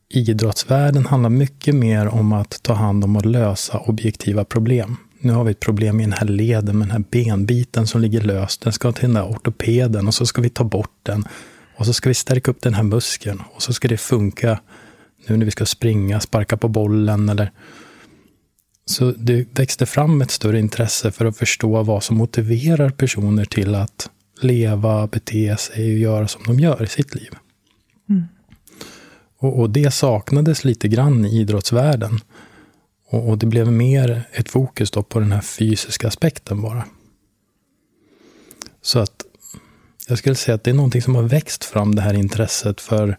idrottsvärlden 0.08 1.06
handlar 1.06 1.30
mycket 1.30 1.74
mer 1.74 2.08
om 2.08 2.32
att 2.32 2.62
ta 2.62 2.72
hand 2.72 3.04
om 3.04 3.16
och 3.16 3.26
lösa 3.26 3.78
objektiva 3.78 4.44
problem. 4.44 4.96
Nu 5.20 5.32
har 5.32 5.44
vi 5.44 5.50
ett 5.50 5.60
problem 5.60 6.00
i 6.00 6.02
den 6.02 6.12
här 6.12 6.26
leden 6.26 6.78
med 6.78 6.88
den 6.88 6.92
här 6.92 7.04
benbiten 7.10 7.86
som 7.86 8.00
ligger 8.00 8.20
löst. 8.20 8.60
Den 8.60 8.72
ska 8.72 8.92
till 8.92 9.02
den 9.02 9.14
där 9.14 9.24
ortopeden 9.24 10.06
och 10.06 10.14
så 10.14 10.26
ska 10.26 10.42
vi 10.42 10.48
ta 10.48 10.64
bort 10.64 10.98
den. 11.02 11.24
Och 11.76 11.86
så 11.86 11.92
ska 11.92 12.10
vi 12.10 12.14
stärka 12.14 12.50
upp 12.50 12.62
den 12.62 12.74
här 12.74 12.82
muskeln 12.82 13.42
och 13.54 13.62
så 13.62 13.72
ska 13.72 13.88
det 13.88 13.96
funka 13.96 14.60
nu 15.26 15.36
när 15.36 15.44
vi 15.44 15.50
ska 15.50 15.66
springa, 15.66 16.20
sparka 16.20 16.56
på 16.56 16.68
bollen 16.68 17.28
eller 17.28 17.50
så 18.84 19.10
det 19.10 19.58
växte 19.58 19.86
fram 19.86 20.22
ett 20.22 20.30
större 20.30 20.58
intresse 20.58 21.12
för 21.12 21.24
att 21.24 21.36
förstå 21.36 21.82
vad 21.82 22.02
som 22.02 22.16
motiverar 22.16 22.90
personer 22.90 23.44
till 23.44 23.74
att 23.74 24.10
leva, 24.40 25.06
bete 25.06 25.56
sig 25.56 25.92
och 25.92 25.98
göra 25.98 26.28
som 26.28 26.42
de 26.46 26.60
gör 26.60 26.82
i 26.82 26.86
sitt 26.86 27.14
liv. 27.14 27.30
Mm. 28.08 28.24
Och, 29.38 29.60
och, 29.60 29.70
det 29.70 29.90
saknades 29.90 30.64
lite 30.64 30.88
grann 30.88 31.24
i 31.24 31.40
idrottsvärlden. 31.40 32.20
Och, 33.08 33.28
och 33.28 33.38
det 33.38 33.46
blev 33.46 33.72
mer 33.72 34.22
ett 34.32 34.50
fokus 34.50 34.90
på 34.90 35.20
den 35.20 35.32
här 35.32 35.40
fysiska 35.40 36.08
aspekten 36.08 36.62
bara. 36.62 36.84
Så 38.82 38.98
att 38.98 39.24
jag 40.08 40.18
skulle 40.18 40.34
säga 40.34 40.54
att 40.54 40.64
det 40.64 40.70
är 40.70 40.74
någonting 40.74 41.02
som 41.02 41.14
har 41.14 41.22
växt 41.22 41.64
fram, 41.64 41.94
det 41.94 42.02
här 42.02 42.14
intresset 42.14 42.80
för 42.80 43.16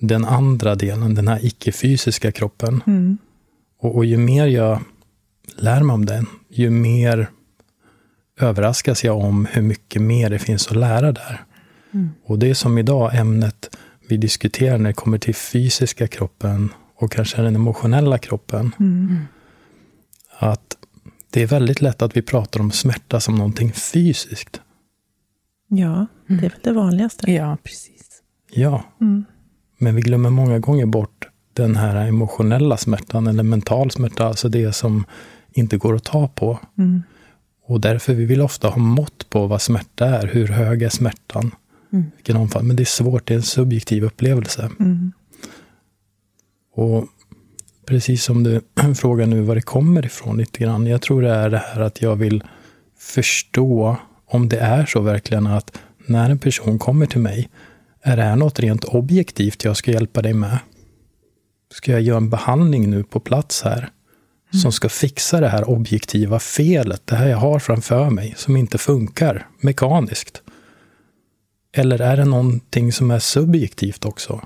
den 0.00 0.24
andra 0.24 0.74
delen, 0.74 1.14
den 1.14 1.28
här 1.28 1.44
icke-fysiska 1.44 2.32
kroppen. 2.32 2.82
Mm. 2.86 3.18
Och, 3.80 3.96
och, 3.96 4.04
ju 4.04 4.16
mer 4.16 4.46
jag 4.46 4.80
lär 5.56 5.82
mig 5.82 5.94
om 5.94 6.06
den, 6.06 6.26
ju 6.48 6.70
mer 6.70 7.30
överraskas 8.42 9.04
jag 9.04 9.18
om 9.18 9.46
hur 9.50 9.62
mycket 9.62 10.02
mer 10.02 10.30
det 10.30 10.38
finns 10.38 10.68
att 10.68 10.76
lära 10.76 11.12
där. 11.12 11.44
Mm. 11.94 12.10
Och 12.24 12.38
det 12.38 12.50
är 12.50 12.54
som 12.54 12.78
idag 12.78 13.14
ämnet 13.14 13.76
vi 14.08 14.16
diskuterar 14.16 14.78
när 14.78 14.90
det 14.90 14.94
kommer 14.94 15.18
till 15.18 15.34
fysiska 15.34 16.08
kroppen 16.08 16.72
och 16.96 17.12
kanske 17.12 17.42
den 17.42 17.54
emotionella 17.54 18.18
kroppen. 18.18 18.72
Mm. 18.80 19.18
Att 20.38 20.76
det 21.30 21.42
är 21.42 21.46
väldigt 21.46 21.80
lätt 21.80 22.02
att 22.02 22.16
vi 22.16 22.22
pratar 22.22 22.60
om 22.60 22.70
smärta 22.70 23.20
som 23.20 23.34
någonting 23.34 23.72
fysiskt. 23.72 24.60
Ja, 25.68 26.06
det 26.26 26.34
är 26.34 26.40
väl 26.50 26.60
det 26.62 26.72
vanligaste. 26.72 27.32
Ja, 27.32 27.58
precis. 27.62 28.22
Ja, 28.50 28.84
mm. 29.00 29.24
men 29.78 29.94
vi 29.94 30.02
glömmer 30.02 30.30
många 30.30 30.58
gånger 30.58 30.86
bort 30.86 31.28
den 31.52 31.76
här 31.76 32.06
emotionella 32.06 32.76
smärtan 32.76 33.26
eller 33.26 33.42
mental 33.42 33.90
smärta, 33.90 34.26
alltså 34.26 34.48
det 34.48 34.72
som 34.72 35.04
inte 35.52 35.76
går 35.76 35.94
att 35.94 36.04
ta 36.04 36.28
på. 36.28 36.58
Mm. 36.78 37.02
Och 37.70 37.80
därför 37.80 38.14
vi 38.14 38.24
vill 38.24 38.40
ofta 38.40 38.68
ha 38.68 38.78
mått 38.78 39.30
på 39.30 39.46
vad 39.46 39.62
smärta 39.62 40.06
är. 40.06 40.26
Hur 40.26 40.48
hög 40.48 40.82
är 40.82 40.88
smärtan? 40.88 41.50
Mm. 41.92 42.10
Vilken 42.16 42.36
omfattning? 42.36 42.68
Men 42.68 42.76
det 42.76 42.82
är 42.82 42.84
svårt, 42.84 43.26
det 43.26 43.34
är 43.34 43.36
en 43.36 43.42
subjektiv 43.42 44.04
upplevelse. 44.04 44.70
Mm. 44.80 45.12
Och 46.74 47.06
precis 47.86 48.24
som 48.24 48.42
du 48.42 48.60
frågar 48.94 49.26
nu 49.26 49.40
var 49.40 49.54
det 49.54 49.62
kommer 49.62 50.06
ifrån 50.06 50.38
lite 50.38 50.58
grann. 50.58 50.86
Jag 50.86 51.02
tror 51.02 51.22
det 51.22 51.30
är 51.30 51.50
det 51.50 51.58
här 51.58 51.80
att 51.80 52.02
jag 52.02 52.16
vill 52.16 52.44
förstå 52.98 53.96
om 54.26 54.48
det 54.48 54.58
är 54.58 54.86
så 54.86 55.00
verkligen 55.00 55.46
att 55.46 55.78
när 56.06 56.30
en 56.30 56.38
person 56.38 56.78
kommer 56.78 57.06
till 57.06 57.20
mig, 57.20 57.48
är 58.02 58.16
det 58.16 58.22
här 58.22 58.36
något 58.36 58.60
rent 58.60 58.84
objektivt 58.84 59.64
jag 59.64 59.76
ska 59.76 59.90
hjälpa 59.90 60.22
dig 60.22 60.34
med? 60.34 60.58
Ska 61.74 61.92
jag 61.92 62.00
göra 62.00 62.16
en 62.16 62.30
behandling 62.30 62.90
nu 62.90 63.02
på 63.04 63.20
plats 63.20 63.62
här? 63.62 63.90
Mm. 64.52 64.60
Som 64.60 64.72
ska 64.72 64.88
fixa 64.88 65.40
det 65.40 65.48
här 65.48 65.70
objektiva 65.70 66.38
felet, 66.38 67.02
det 67.04 67.16
här 67.16 67.28
jag 67.28 67.38
har 67.38 67.58
framför 67.58 68.10
mig, 68.10 68.34
som 68.36 68.56
inte 68.56 68.78
funkar 68.78 69.46
mekaniskt. 69.60 70.42
Eller 71.72 72.00
är 72.00 72.16
det 72.16 72.24
någonting 72.24 72.92
som 72.92 73.10
är 73.10 73.18
subjektivt 73.18 74.04
också? 74.04 74.40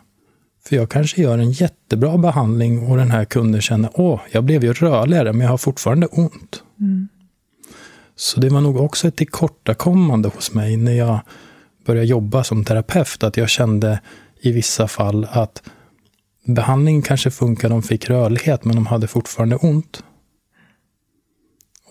För 0.66 0.76
jag 0.76 0.90
kanske 0.90 1.22
gör 1.22 1.38
en 1.38 1.52
jättebra 1.52 2.18
behandling 2.18 2.86
och 2.86 2.96
den 2.96 3.10
här 3.10 3.24
kunden 3.24 3.60
känner, 3.60 3.90
åh, 3.94 4.20
jag 4.30 4.44
blev 4.44 4.64
ju 4.64 4.72
rörligare, 4.72 5.32
men 5.32 5.40
jag 5.40 5.50
har 5.50 5.58
fortfarande 5.58 6.06
ont. 6.06 6.62
Mm. 6.80 7.08
Så 8.16 8.40
det 8.40 8.48
var 8.48 8.60
nog 8.60 8.76
också 8.76 9.08
ett 9.08 9.16
tillkortakommande 9.16 10.28
hos 10.28 10.54
mig 10.54 10.76
när 10.76 10.92
jag 10.92 11.20
började 11.86 12.06
jobba 12.06 12.44
som 12.44 12.64
terapeut, 12.64 13.22
att 13.22 13.36
jag 13.36 13.48
kände 13.48 14.00
i 14.40 14.52
vissa 14.52 14.88
fall 14.88 15.26
att 15.30 15.62
behandlingen 16.44 17.02
kanske 17.02 17.30
funkar, 17.30 17.68
de 17.68 17.82
fick 17.82 18.10
rörlighet, 18.10 18.64
men 18.64 18.76
de 18.76 18.86
hade 18.86 19.06
fortfarande 19.06 19.56
ont. 19.56 20.02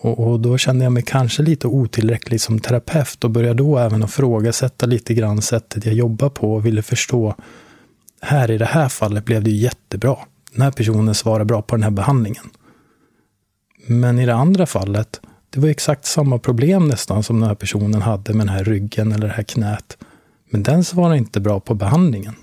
Och, 0.00 0.26
och, 0.26 0.40
då 0.40 0.58
kände 0.58 0.84
jag 0.84 0.92
mig 0.92 1.02
kanske 1.02 1.42
lite 1.42 1.66
otillräcklig 1.66 2.40
som 2.40 2.60
terapeut 2.60 3.24
och 3.24 3.30
började 3.30 3.54
då 3.54 3.78
även 3.78 4.02
att 4.02 4.10
frågasätta 4.10 4.86
lite 4.86 5.14
grann 5.14 5.42
sättet 5.42 5.86
jag 5.86 5.94
jobbar 5.94 6.28
på 6.28 6.54
och 6.54 6.66
ville 6.66 6.82
förstå. 6.82 7.34
Här 8.20 8.50
i 8.50 8.58
det 8.58 8.64
här 8.64 8.88
fallet 8.88 9.24
blev 9.24 9.44
det 9.44 9.50
jättebra. 9.50 10.16
Den 10.52 10.62
här 10.62 10.70
personen 10.70 11.14
svarar 11.14 11.44
bra 11.44 11.62
på 11.62 11.76
den 11.76 11.82
här 11.82 11.90
behandlingen. 11.90 12.44
Men 13.86 14.18
i 14.18 14.26
det 14.26 14.34
andra 14.34 14.66
fallet, 14.66 15.20
det 15.50 15.60
var 15.60 15.68
exakt 15.68 16.04
samma 16.04 16.38
problem 16.38 16.88
nästan 16.88 17.22
som 17.22 17.40
den 17.40 17.48
här 17.48 17.54
personen 17.54 18.02
hade 18.02 18.34
med 18.34 18.46
den 18.46 18.54
här 18.54 18.64
ryggen 18.64 19.12
eller 19.12 19.26
det 19.26 19.34
här 19.34 19.42
knät. 19.42 19.96
Men 20.50 20.62
den 20.62 20.84
svarar 20.84 21.14
inte 21.14 21.40
bra 21.40 21.60
på 21.60 21.74
behandlingen. 21.74 22.34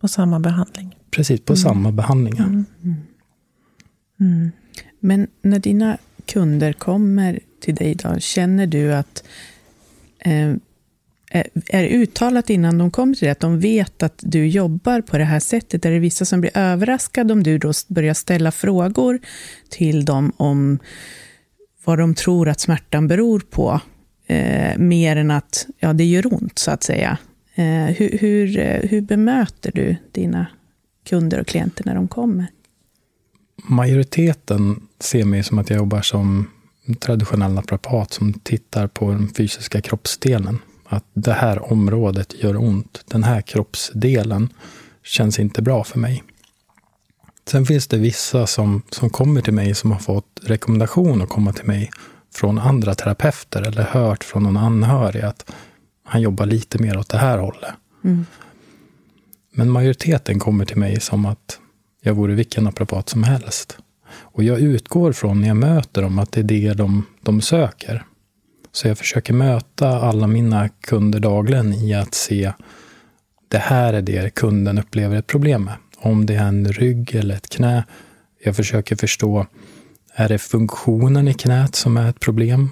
Mm. 0.00 0.08
På 0.08 0.08
samma 0.08 0.40
behandling? 0.40 0.96
Precis, 1.10 1.40
på 1.40 1.52
mm. 1.52 1.56
samma 1.56 1.92
behandlingar. 1.92 2.44
Mm. 2.44 2.64
mm. 4.20 4.50
Men 5.00 5.26
när 5.42 5.58
dina 5.58 5.98
kunder 6.24 6.72
kommer 6.72 7.40
till 7.60 7.74
dig, 7.74 7.94
då, 7.94 8.18
känner 8.18 8.66
du 8.66 8.94
att 8.94 9.24
eh, 10.18 10.54
är 11.68 11.84
uttalat 11.84 12.50
innan 12.50 12.78
de 12.78 12.90
kommer 12.90 13.14
till 13.14 13.26
dig 13.26 13.32
att 13.32 13.40
de 13.40 13.60
vet 13.60 14.02
att 14.02 14.20
du 14.22 14.46
jobbar 14.46 15.00
på 15.00 15.18
det 15.18 15.24
här 15.24 15.40
sättet? 15.40 15.84
Är 15.84 15.90
det 15.90 15.98
vissa 15.98 16.24
som 16.24 16.40
blir 16.40 16.56
överraskade 16.56 17.32
om 17.32 17.42
du 17.42 17.58
då 17.58 17.72
börjar 17.88 18.14
ställa 18.14 18.52
frågor 18.52 19.18
till 19.68 20.04
dem 20.04 20.32
om 20.36 20.78
vad 21.84 21.98
de 21.98 22.14
tror 22.14 22.48
att 22.48 22.60
smärtan 22.60 23.08
beror 23.08 23.40
på? 23.40 23.80
Eh, 24.26 24.78
mer 24.78 25.16
än 25.16 25.30
att 25.30 25.66
ja, 25.78 25.92
det 25.92 26.04
gör 26.04 26.34
ont, 26.34 26.58
så 26.58 26.70
att 26.70 26.82
säga. 26.82 27.18
Eh, 27.60 27.94
hur, 27.96 28.18
hur, 28.18 28.58
eh, 28.58 28.90
hur 28.90 29.00
bemöter 29.00 29.72
du 29.74 29.96
dina 30.12 30.46
kunder 31.04 31.40
och 31.40 31.46
klienter 31.46 31.84
när 31.86 31.94
de 31.94 32.08
kommer? 32.08 32.46
Majoriteten 33.56 34.82
ser 34.98 35.24
mig 35.24 35.42
som 35.42 35.58
att 35.58 35.70
jag 35.70 35.76
jobbar 35.76 36.02
som 36.02 36.50
traditionell 37.00 37.52
naprapat 37.52 38.12
som 38.12 38.32
tittar 38.32 38.86
på 38.86 39.10
den 39.10 39.28
fysiska 39.28 39.80
kroppsdelen. 39.80 40.58
Att 40.86 41.04
det 41.12 41.32
här 41.32 41.72
området 41.72 42.34
gör 42.42 42.56
ont. 42.56 43.04
Den 43.06 43.24
här 43.24 43.40
kroppsdelen 43.40 44.48
känns 45.04 45.38
inte 45.38 45.62
bra 45.62 45.84
för 45.84 45.98
mig. 45.98 46.22
Sen 47.48 47.66
finns 47.66 47.86
det 47.86 47.96
vissa 47.96 48.46
som, 48.46 48.82
som 48.90 49.10
kommer 49.10 49.40
till 49.40 49.54
mig 49.54 49.74
som 49.74 49.92
har 49.92 49.98
fått 49.98 50.40
rekommendation 50.42 51.22
att 51.22 51.28
komma 51.28 51.52
till 51.52 51.66
mig 51.66 51.90
från 52.34 52.58
andra 52.58 52.94
terapeuter 52.94 53.62
eller 53.62 53.82
hört 53.82 54.24
från 54.24 54.42
någon 54.42 54.56
anhörig 54.56 55.22
att 55.22 55.52
han 56.10 56.22
jobbar 56.22 56.46
lite 56.46 56.82
mer 56.82 56.98
åt 56.98 57.08
det 57.08 57.18
här 57.18 57.38
hållet. 57.38 57.74
Mm. 58.04 58.26
Men 59.52 59.70
majoriteten 59.70 60.38
kommer 60.38 60.64
till 60.64 60.76
mig 60.76 61.00
som 61.00 61.26
att 61.26 61.58
jag 62.02 62.14
vore 62.14 62.34
vilken 62.34 62.64
naprapat 62.64 63.08
som 63.08 63.22
helst. 63.22 63.78
Och 64.10 64.44
jag 64.44 64.60
utgår 64.60 65.12
från 65.12 65.40
när 65.40 65.48
jag 65.48 65.56
möter 65.56 66.02
dem 66.02 66.18
att 66.18 66.32
det 66.32 66.40
är 66.40 66.44
det 66.44 66.74
de, 66.74 67.06
de 67.22 67.40
söker. 67.40 68.04
Så 68.72 68.88
jag 68.88 68.98
försöker 68.98 69.32
möta 69.32 69.88
alla 69.88 70.26
mina 70.26 70.68
kunder 70.68 71.20
dagligen 71.20 71.72
i 71.72 71.94
att 71.94 72.14
se 72.14 72.52
det 73.48 73.58
här 73.58 73.92
är 73.92 74.02
det 74.02 74.34
kunden 74.34 74.78
upplever 74.78 75.16
ett 75.16 75.26
problem 75.26 75.64
med. 75.64 75.74
Om 75.98 76.26
det 76.26 76.34
är 76.34 76.44
en 76.44 76.72
rygg 76.72 77.14
eller 77.14 77.34
ett 77.34 77.48
knä. 77.48 77.84
Jag 78.44 78.56
försöker 78.56 78.96
förstå, 78.96 79.46
är 80.14 80.28
det 80.28 80.38
funktionen 80.38 81.28
i 81.28 81.34
knät 81.34 81.74
som 81.74 81.96
är 81.96 82.10
ett 82.10 82.20
problem? 82.20 82.68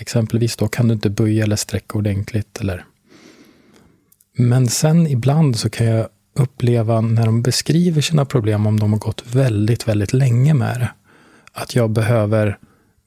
Exempelvis 0.00 0.56
då 0.56 0.68
kan 0.68 0.88
du 0.88 0.94
inte 0.94 1.10
böja 1.10 1.44
eller 1.44 1.56
sträcka 1.56 1.98
ordentligt. 1.98 2.60
Eller... 2.60 2.84
Men 4.36 4.68
sen 4.68 5.06
ibland 5.06 5.56
så 5.56 5.70
kan 5.70 5.86
jag 5.86 6.08
uppleva 6.34 7.00
när 7.00 7.26
de 7.26 7.42
beskriver 7.42 8.00
sina 8.00 8.24
problem, 8.24 8.66
om 8.66 8.80
de 8.80 8.92
har 8.92 8.98
gått 8.98 9.24
väldigt, 9.34 9.88
väldigt 9.88 10.12
länge 10.12 10.54
med 10.54 10.80
det, 10.80 10.90
att 11.52 11.74
jag 11.74 11.90
behöver 11.90 12.58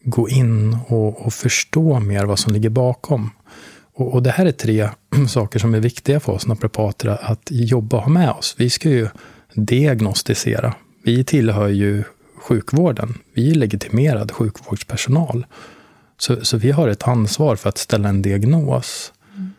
gå 0.04 0.30
in 0.30 0.78
och, 0.88 1.26
och 1.26 1.34
förstå 1.34 2.00
mer 2.00 2.26
vad 2.26 2.40
som 2.40 2.54
ligger 2.54 2.70
bakom. 2.70 3.30
Och, 3.94 4.14
och, 4.14 4.24
det 4.24 4.32
här 4.32 4.46
är 4.46 4.52
tre 4.52 4.90
saker 5.30 5.60
som 5.60 5.74
är 5.74 5.80
viktiga 5.80 6.20
för 6.20 6.34
oss 6.34 6.48
naprapater 6.48 7.18
att 7.22 7.48
jobba 7.52 7.98
och 7.98 8.04
ha 8.04 8.10
med 8.10 8.32
oss. 8.32 8.56
Vi 8.58 8.70
ska 8.70 8.90
ju 8.90 9.08
diagnostisera. 9.54 10.74
Vi 11.04 11.24
tillhör 11.24 11.68
ju 11.68 12.04
sjukvården. 12.36 13.18
Vi 13.34 13.52
är 13.52 13.56
legitimerad 13.56 14.32
sjukvårdspersonal. 14.32 15.46
Så, 16.24 16.46
så 16.46 16.58
vi 16.58 16.72
har 16.72 16.88
ett 16.88 17.08
ansvar 17.08 17.56
för 17.56 17.70
att 17.70 17.78
ställa 17.78 18.10
en 18.10 18.22
diagnos. 18.22 19.14
Mm. 19.36 19.52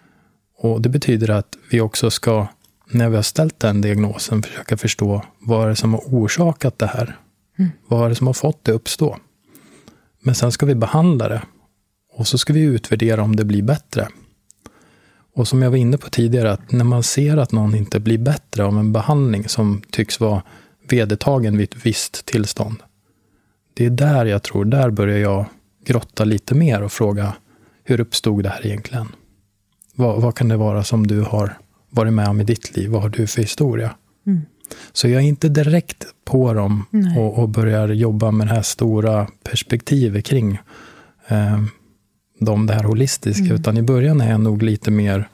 Och 0.57 0.81
Det 0.81 0.89
betyder 0.89 1.31
att 1.31 1.57
vi 1.71 1.81
också 1.81 2.11
ska 2.11 2.47
när 2.91 3.09
vi 3.09 3.17
har 3.17 3.23
ställt 3.23 3.61
den 3.61 3.81
diagnosen, 3.81 4.43
försöka 4.43 4.77
förstå 4.77 5.25
vad 5.39 5.65
är 5.65 5.69
det 5.69 5.77
som 5.77 5.95
har 5.95 6.03
orsakat 6.07 6.79
det 6.79 6.87
här? 6.87 7.19
Mm. 7.59 7.71
Vad 7.87 8.05
är 8.05 8.09
det 8.09 8.15
som 8.15 8.27
har 8.27 8.35
fått 8.35 8.65
det 8.65 8.73
uppstå? 8.73 9.17
Men 10.23 10.35
sen 10.35 10.53
ska 10.53 10.67
vi 10.67 10.75
behandla 10.75 11.29
det 11.29 11.43
och 12.13 12.27
så 12.27 12.39
ska 12.39 12.53
vi 12.53 12.61
utvärdera 12.61 13.23
om 13.23 13.37
det 13.37 13.45
blir 13.45 13.63
bättre. 13.63 14.09
Och 15.35 15.49
som 15.49 15.63
jag 15.63 15.71
var 15.71 15.77
inne 15.77 15.99
på 15.99 16.11
tidigare, 16.11 16.53
att 16.53 16.73
när 16.73 16.85
man 16.85 17.03
ser 17.03 17.37
att 17.37 17.53
någon 17.53 17.75
inte 17.75 18.01
blir 18.01 18.19
bättre 18.19 18.65
av 18.65 18.79
en 18.79 18.93
behandling 18.93 19.49
som 19.49 19.83
tycks 19.91 20.21
vara 20.21 20.43
vedertagen 20.89 21.57
vid 21.57 21.69
ett 21.75 21.87
visst 21.87 22.27
tillstånd. 22.27 22.77
Det 23.75 23.87
är 23.87 23.91
där 23.91 24.25
jag 24.25 24.43
tror, 24.43 24.65
där 24.65 24.91
börjar 24.91 25.19
jag 25.19 25.47
grotta 25.87 26.25
lite 26.25 26.55
mer 26.55 26.83
och 26.83 26.93
fråga, 26.93 27.35
hur 27.85 28.01
uppstod 28.01 28.43
det 28.43 28.49
här 28.49 28.67
egentligen? 28.67 29.09
Vad, 29.95 30.23
vad 30.23 30.35
kan 30.35 30.49
det 30.49 30.57
vara 30.57 30.85
som 30.85 31.07
du 31.07 31.21
har 31.21 31.59
varit 31.91 32.13
med 32.13 32.29
om 32.29 32.41
i 32.41 32.45
ditt 32.45 32.77
liv? 32.77 32.91
Vad 32.91 33.03
har 33.03 33.09
du 33.09 33.27
för 33.27 33.43
historia? 33.43 33.95
Mm. 34.27 34.41
Så 34.93 35.09
jag 35.09 35.23
är 35.23 35.27
inte 35.27 35.49
direkt 35.49 36.07
på 36.25 36.53
dem 36.53 36.87
och, 37.17 37.39
och, 37.39 37.49
börjar 37.49 37.89
jobba 37.89 38.31
med 38.31 38.47
det 38.47 38.55
här 38.55 38.63
stora 38.63 39.29
perspektivet 39.43 40.25
kring 40.25 40.59
eh, 41.29 41.63
dem, 42.41 42.67
det 42.67 42.75
här 42.75 42.85
holistiska. 42.85 43.45
Mm. 43.45 43.57
Utan 43.57 43.77
i 43.77 43.83
början 43.83 44.21
är 44.21 44.31
jag 44.31 44.41
nog 44.41 44.63
lite 44.63 44.91
mer 44.91 45.29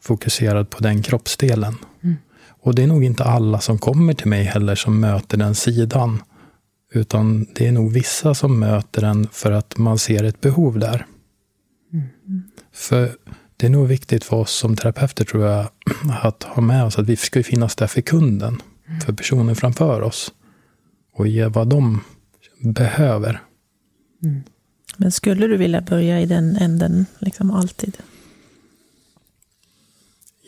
fokuserad 0.00 0.70
på 0.70 0.82
den 0.82 1.02
kroppsdelen. 1.02 1.74
Mm. 2.02 2.16
Och 2.48 2.74
det 2.74 2.82
är 2.82 2.86
nog 2.86 3.04
inte 3.04 3.24
alla 3.24 3.60
som 3.60 3.78
kommer 3.78 4.14
till 4.14 4.28
mig 4.28 4.42
heller 4.42 4.74
som 4.74 5.00
möter 5.00 5.36
den 5.36 5.54
sidan. 5.54 6.22
Utan 6.96 7.46
det 7.52 7.66
är 7.66 7.72
nog 7.72 7.92
vissa 7.92 8.34
som 8.34 8.60
möter 8.60 9.00
den 9.00 9.28
för 9.32 9.52
att 9.52 9.78
man 9.78 9.98
ser 9.98 10.24
ett 10.24 10.40
behov 10.40 10.78
där. 10.78 11.06
Mm. 11.92 12.42
För 12.72 13.16
det 13.56 13.66
är 13.66 13.70
nog 13.70 13.88
viktigt 13.88 14.24
för 14.24 14.36
oss 14.36 14.52
som 14.52 14.76
terapeuter, 14.76 15.24
tror 15.24 15.46
jag, 15.46 15.68
att 16.22 16.42
ha 16.42 16.62
med 16.62 16.84
oss 16.84 16.98
att 16.98 17.06
vi 17.06 17.16
ska 17.16 17.42
finnas 17.42 17.76
där 17.76 17.86
för 17.86 18.00
kunden, 18.00 18.62
mm. 18.88 19.00
för 19.00 19.12
personen 19.12 19.56
framför 19.56 20.00
oss. 20.00 20.32
Och 21.12 21.28
ge 21.28 21.46
vad 21.46 21.68
de 21.68 22.00
behöver. 22.60 23.42
Mm. 24.22 24.42
Men 24.96 25.12
skulle 25.12 25.46
du 25.46 25.56
vilja 25.56 25.80
börja 25.80 26.20
i 26.20 26.26
den 26.26 26.56
änden, 26.56 27.06
liksom 27.18 27.50
alltid? 27.50 27.96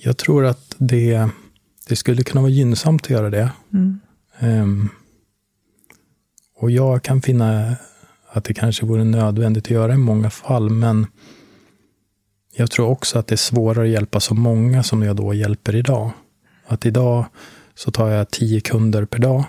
Jag 0.03 0.17
tror 0.17 0.45
att 0.45 0.75
det, 0.79 1.29
det 1.89 1.97
skulle 1.97 2.23
kunna 2.23 2.41
vara 2.41 2.51
gynnsamt 2.51 3.03
att 3.03 3.11
göra 3.11 3.31
det. 3.31 3.51
Mm. 3.73 4.01
Um, 4.41 4.91
och 6.59 6.71
jag 6.71 7.03
kan 7.03 7.23
finna 7.23 7.77
att 8.31 8.45
det 8.45 8.55
kanske 8.55 8.87
vore 8.87 9.05
nödvändigt 9.05 9.65
att 9.65 9.71
göra 9.71 9.95
i 9.95 9.97
många 9.97 10.31
fall, 10.31 10.71
men 10.71 11.07
jag 12.55 12.71
tror 12.71 12.89
också 12.89 13.19
att 13.19 13.27
det 13.27 13.35
är 13.35 13.37
svårare 13.37 13.85
att 13.85 13.91
hjälpa 13.91 14.21
så 14.21 14.35
många 14.35 14.83
som 14.83 15.03
jag 15.03 15.17
då 15.17 15.35
hjälper 15.35 15.75
idag. 15.77 16.11
Att 16.67 16.87
idag 16.87 17.25
så 17.75 17.91
tar 17.91 18.09
jag 18.09 18.31
tio 18.31 18.61
kunder 18.61 19.05
per 19.05 19.19
dag. 19.19 19.45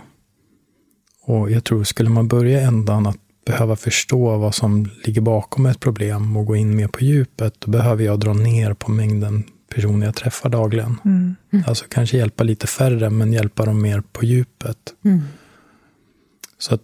Och 1.23 1.51
jag 1.51 1.63
tror, 1.63 1.83
skulle 1.83 2.09
man 2.09 2.27
börja 2.27 2.61
ändan 2.61 3.07
att 3.07 3.17
behöva 3.45 3.75
förstå 3.75 4.37
vad 4.37 4.55
som 4.55 4.89
ligger 5.03 5.21
bakom 5.21 5.65
ett 5.65 5.79
problem 5.79 6.37
och 6.37 6.45
gå 6.45 6.55
in 6.55 6.75
mer 6.75 6.87
på 6.87 7.03
djupet, 7.03 7.55
då 7.59 7.71
behöver 7.71 8.03
jag 8.03 8.19
dra 8.19 8.33
ner 8.33 8.73
på 8.73 8.91
mängden 8.91 9.43
personer 9.75 10.05
jag 10.05 10.15
träffar 10.15 10.49
dagligen. 10.49 10.99
Mm. 11.05 11.35
Mm. 11.53 11.65
Alltså 11.67 11.85
kanske 11.89 12.17
hjälpa 12.17 12.43
lite 12.43 12.67
färre, 12.67 13.09
men 13.09 13.33
hjälpa 13.33 13.65
dem 13.65 13.81
mer 13.81 14.03
på 14.11 14.25
djupet. 14.25 14.77
Mm. 15.05 15.21
Så 16.59 16.75
att, 16.75 16.81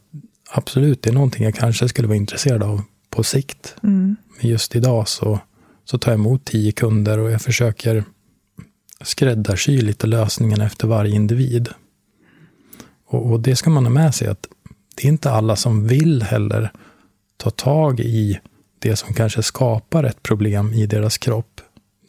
absolut, 0.51 1.01
det 1.01 1.09
är 1.09 1.13
någonting 1.13 1.43
jag 1.43 1.55
kanske 1.55 1.89
skulle 1.89 2.07
vara 2.07 2.17
intresserad 2.17 2.63
av 2.63 2.81
på 3.09 3.23
sikt. 3.23 3.75
Mm. 3.83 4.15
Men 4.37 4.49
just 4.49 4.75
idag 4.75 5.07
så 5.07 5.39
så 5.85 5.97
tar 5.97 6.11
jag 6.11 6.19
emot 6.19 6.45
tio 6.45 6.71
kunder 6.71 7.19
och 7.19 7.31
jag 7.31 7.41
försöker 7.41 8.03
skräddarsy 9.01 9.81
lite 9.81 10.07
lösningen 10.07 10.61
efter 10.61 10.87
varje 10.87 11.15
individ. 11.15 11.69
Och, 13.07 13.31
och, 13.31 13.39
det 13.39 13.55
ska 13.55 13.69
man 13.69 13.85
ha 13.85 13.93
med 13.93 14.15
sig 14.15 14.27
att 14.27 14.47
det 14.95 15.07
är 15.07 15.09
inte 15.09 15.31
alla 15.31 15.55
som 15.55 15.87
vill 15.87 16.23
heller 16.23 16.71
ta 17.37 17.49
tag 17.49 17.99
i 17.99 18.39
det 18.79 18.95
som 18.95 19.13
kanske 19.13 19.43
skapar 19.43 20.03
ett 20.03 20.23
problem 20.23 20.73
i 20.73 20.85
deras 20.85 21.17
kropp. 21.17 21.61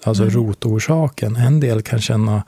Alltså 0.03 0.23
mm. 0.23 0.35
rotorsaken. 0.35 1.37
En 1.37 1.61
del 1.61 1.83
kan 1.83 2.01
känna, 2.01 2.43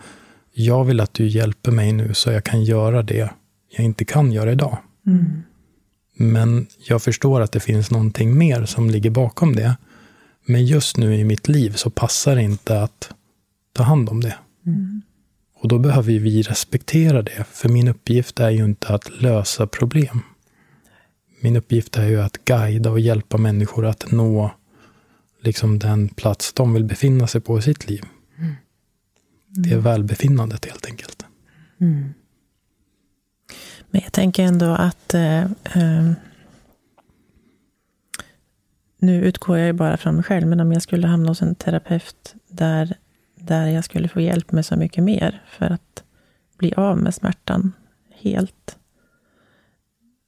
jag 0.52 0.84
vill 0.84 1.00
att 1.00 1.14
du 1.14 1.26
hjälper 1.26 1.72
mig 1.72 1.92
nu 1.92 2.14
så 2.14 2.30
jag 2.30 2.44
kan 2.44 2.64
göra 2.64 3.02
det 3.02 3.30
jag 3.68 3.84
inte 3.84 4.04
kan 4.04 4.32
göra 4.32 4.52
idag. 4.52 4.78
Mm. 5.08 5.42
Men 6.14 6.66
jag 6.88 7.02
förstår 7.02 7.40
att 7.40 7.52
det 7.52 7.60
finns 7.60 7.90
någonting 7.90 8.38
mer 8.38 8.64
som 8.64 8.90
ligger 8.90 9.10
bakom 9.10 9.56
det. 9.56 9.76
Men 10.46 10.66
just 10.66 10.96
nu 10.96 11.16
i 11.16 11.24
mitt 11.24 11.48
liv 11.48 11.70
så 11.70 11.90
passar 11.90 12.36
det 12.36 12.42
inte 12.42 12.82
att 12.82 13.10
ta 13.72 13.82
hand 13.82 14.08
om 14.08 14.20
det. 14.20 14.36
Mm. 14.66 15.02
Och 15.54 15.68
då 15.68 15.78
behöver 15.78 16.12
vi 16.12 16.42
respektera 16.42 17.22
det. 17.22 17.44
För 17.52 17.68
min 17.68 17.88
uppgift 17.88 18.40
är 18.40 18.50
ju 18.50 18.64
inte 18.64 18.88
att 18.88 19.22
lösa 19.22 19.66
problem. 19.66 20.20
Min 21.40 21.56
uppgift 21.56 21.96
är 21.96 22.06
ju 22.06 22.20
att 22.20 22.44
guida 22.44 22.90
och 22.90 23.00
hjälpa 23.00 23.38
människor 23.38 23.86
att 23.86 24.10
nå 24.12 24.50
liksom 25.42 25.78
den 25.78 26.08
plats 26.08 26.52
de 26.52 26.74
vill 26.74 26.84
befinna 26.84 27.26
sig 27.26 27.40
på 27.40 27.58
i 27.58 27.62
sitt 27.62 27.88
liv. 27.88 28.04
Mm. 28.38 28.54
Det 29.48 29.70
är 29.70 29.78
välbefinnandet 29.78 30.64
helt 30.64 30.86
enkelt. 30.86 31.26
Mm. 31.80 32.14
Men 33.90 34.00
jag 34.04 34.12
tänker 34.12 34.42
ändå 34.42 34.66
att 34.66 35.14
eh, 35.14 35.42
eh 35.42 36.12
nu 39.00 39.24
utgår 39.24 39.58
jag 39.58 39.66
ju 39.66 39.72
bara 39.72 39.96
från 39.96 40.14
mig 40.14 40.24
själv, 40.24 40.46
men 40.46 40.60
om 40.60 40.72
jag 40.72 40.82
skulle 40.82 41.06
hamna 41.06 41.28
hos 41.28 41.42
en 41.42 41.54
terapeut 41.54 42.34
där, 42.48 42.96
där 43.34 43.66
jag 43.66 43.84
skulle 43.84 44.08
få 44.08 44.20
hjälp 44.20 44.52
med 44.52 44.66
så 44.66 44.76
mycket 44.76 45.04
mer 45.04 45.42
för 45.48 45.66
att 45.66 46.04
bli 46.58 46.74
av 46.74 46.98
med 46.98 47.14
smärtan 47.14 47.72
helt, 48.14 48.78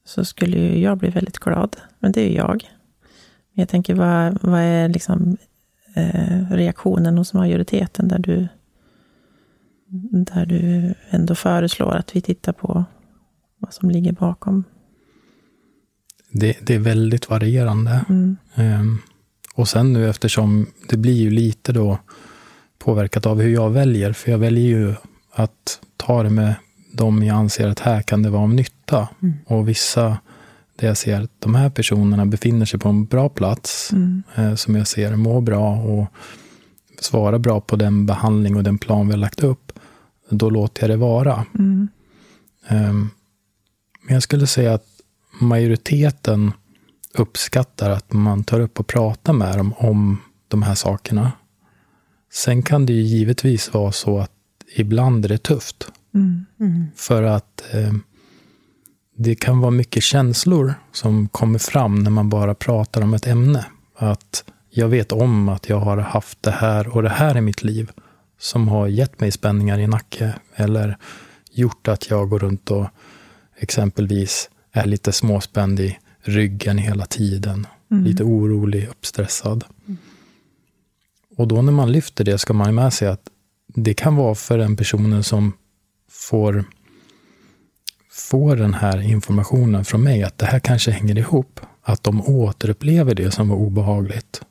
så 0.05 0.25
skulle 0.25 0.57
ju 0.57 0.79
jag 0.79 0.97
bli 0.97 1.09
väldigt 1.09 1.39
glad. 1.39 1.77
Men 1.99 2.11
det 2.11 2.21
är 2.21 2.29
ju 2.29 2.35
jag. 2.35 2.69
Men 3.53 3.61
jag 3.61 3.69
tänker, 3.69 3.95
vad, 3.95 4.37
vad 4.41 4.61
är 4.61 4.89
liksom 4.89 5.37
eh, 5.93 6.51
reaktionen 6.51 7.17
hos 7.17 7.33
majoriteten 7.33 8.07
där 8.07 8.19
du, 8.19 8.47
där 10.11 10.45
du 10.45 10.93
ändå 11.09 11.35
föreslår 11.35 11.95
att 11.95 12.15
vi 12.15 12.21
tittar 12.21 12.53
på 12.53 12.85
vad 13.61 13.73
som 13.73 13.89
ligger 13.89 14.11
bakom 14.11 14.63
det, 16.31 16.57
det 16.61 16.75
är 16.75 16.79
väldigt 16.79 17.29
varierande. 17.29 18.05
Mm. 18.09 18.37
Um, 18.55 19.01
och 19.55 19.67
sen 19.67 19.93
nu 19.93 20.09
eftersom 20.09 20.67
det 20.89 20.97
blir 20.97 21.13
ju 21.13 21.29
lite 21.31 21.71
då 21.71 21.97
påverkat 22.79 23.25
av 23.25 23.41
hur 23.41 23.49
jag 23.49 23.69
väljer, 23.69 24.13
för 24.13 24.31
jag 24.31 24.37
väljer 24.37 24.65
ju 24.65 24.95
att 25.33 25.79
ta 25.97 26.23
det 26.23 26.29
med 26.29 26.55
de 26.93 27.23
jag 27.23 27.37
anser 27.37 27.67
att 27.67 27.79
här 27.79 28.01
kan 28.01 28.23
det 28.23 28.29
vara 28.29 28.41
av 28.41 28.53
nytta. 28.53 29.07
Mm. 29.21 29.33
Och 29.45 29.69
vissa, 29.69 30.17
där 30.75 30.87
jag 30.87 30.97
ser 30.97 31.21
att 31.21 31.31
de 31.39 31.55
här 31.55 31.69
personerna 31.69 32.25
befinner 32.25 32.65
sig 32.65 32.79
på 32.79 32.89
en 32.89 33.05
bra 33.05 33.29
plats, 33.29 33.91
mm. 33.93 34.23
eh, 34.35 34.55
som 34.55 34.75
jag 34.75 34.87
ser 34.87 35.15
mår 35.15 35.41
bra 35.41 35.75
och 35.75 36.07
svarar 36.99 37.37
bra 37.37 37.61
på 37.61 37.75
den 37.75 38.05
behandling 38.05 38.55
och 38.55 38.63
den 38.63 38.77
plan 38.77 39.07
vi 39.07 39.13
har 39.13 39.19
lagt 39.19 39.43
upp, 39.43 39.71
då 40.29 40.49
låter 40.49 40.83
jag 40.83 40.89
det 40.89 40.97
vara. 40.97 41.45
Um, 42.69 43.09
men 44.01 44.13
jag 44.13 44.23
skulle 44.23 44.47
säga 44.47 44.73
att 44.73 44.85
majoriteten 45.39 46.53
uppskattar 47.13 47.89
att 47.89 48.13
man 48.13 48.43
tar 48.43 48.59
upp 48.59 48.79
och 48.79 48.87
pratar 48.87 49.33
med 49.33 49.57
dem 49.57 49.73
om 49.77 50.17
de 50.47 50.61
här 50.61 50.75
sakerna. 50.75 51.31
Sen 52.33 52.63
kan 52.63 52.85
det 52.85 52.93
ju 52.93 53.01
givetvis 53.01 53.73
vara 53.73 53.91
så 53.91 54.19
att 54.19 54.31
ibland 54.75 55.25
är 55.25 55.29
det 55.29 55.37
tufft. 55.37 55.91
Mm. 56.13 56.45
Mm. 56.59 56.87
För 56.95 57.23
att 57.23 57.63
eh, 57.73 57.93
det 59.17 59.35
kan 59.35 59.59
vara 59.59 59.71
mycket 59.71 60.03
känslor 60.03 60.73
som 60.91 61.27
kommer 61.27 61.59
fram 61.59 62.03
när 62.03 62.11
man 62.11 62.29
bara 62.29 62.55
pratar 62.55 63.01
om 63.01 63.13
ett 63.13 63.27
ämne. 63.27 63.65
Att 63.95 64.43
jag 64.69 64.87
vet 64.87 65.11
om 65.11 65.49
att 65.49 65.69
jag 65.69 65.79
har 65.79 65.97
haft 65.97 66.43
det 66.43 66.51
här 66.51 66.87
och 66.87 67.03
det 67.03 67.09
här 67.09 67.37
i 67.37 67.41
mitt 67.41 67.63
liv 67.63 67.91
som 68.39 68.67
har 68.67 68.87
gett 68.87 69.19
mig 69.19 69.31
spänningar 69.31 69.79
i 69.79 69.87
nacke 69.87 70.35
eller 70.55 70.97
gjort 71.51 71.87
att 71.87 72.09
jag 72.09 72.29
går 72.29 72.39
runt 72.39 72.71
och 72.71 72.87
exempelvis 73.61 74.49
är 74.71 74.85
lite 74.85 75.11
småspänd 75.11 75.79
i 75.79 75.97
ryggen 76.21 76.77
hela 76.77 77.05
tiden. 77.05 77.67
Mm. 77.91 78.03
Lite 78.03 78.23
orolig, 78.23 78.87
uppstressad. 78.87 79.65
Mm. 79.87 79.97
Och 81.37 81.47
då 81.47 81.61
när 81.61 81.71
man 81.71 81.91
lyfter 81.91 82.23
det 82.23 82.37
ska 82.37 82.53
man 82.53 82.67
ha 82.67 82.71
med 82.71 82.93
sig 82.93 83.07
att 83.07 83.27
det 83.67 83.93
kan 83.93 84.15
vara 84.15 84.35
för 84.35 84.57
den 84.57 84.75
personen 84.75 85.23
som 85.23 85.53
får, 86.09 86.65
får 88.11 88.55
den 88.55 88.73
här 88.73 89.01
informationen 89.01 89.85
från 89.85 90.03
mig, 90.03 90.23
att 90.23 90.37
det 90.37 90.45
här 90.45 90.59
kanske 90.59 90.91
hänger 90.91 91.17
ihop. 91.17 91.59
Att 91.83 92.03
de 92.03 92.21
återupplever 92.21 93.15
det 93.15 93.31
som 93.31 93.49
var 93.49 93.55
obehagligt 93.55 94.41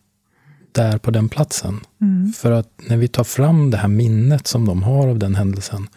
där 0.73 0.99
på 0.99 1.11
den 1.11 1.29
platsen. 1.29 1.81
Mm. 2.01 2.33
För 2.33 2.53
att 2.53 2.68
när 2.88 2.96
vi 2.96 3.09
tar 3.09 3.25
fram 3.25 3.70
det 3.70 3.77
här 3.77 3.88
minnet 3.88 4.46
som 4.46 4.66
de 4.66 4.83
har 4.83 5.09
av 5.09 5.18
den 5.18 5.35
händelsen, 5.35 5.88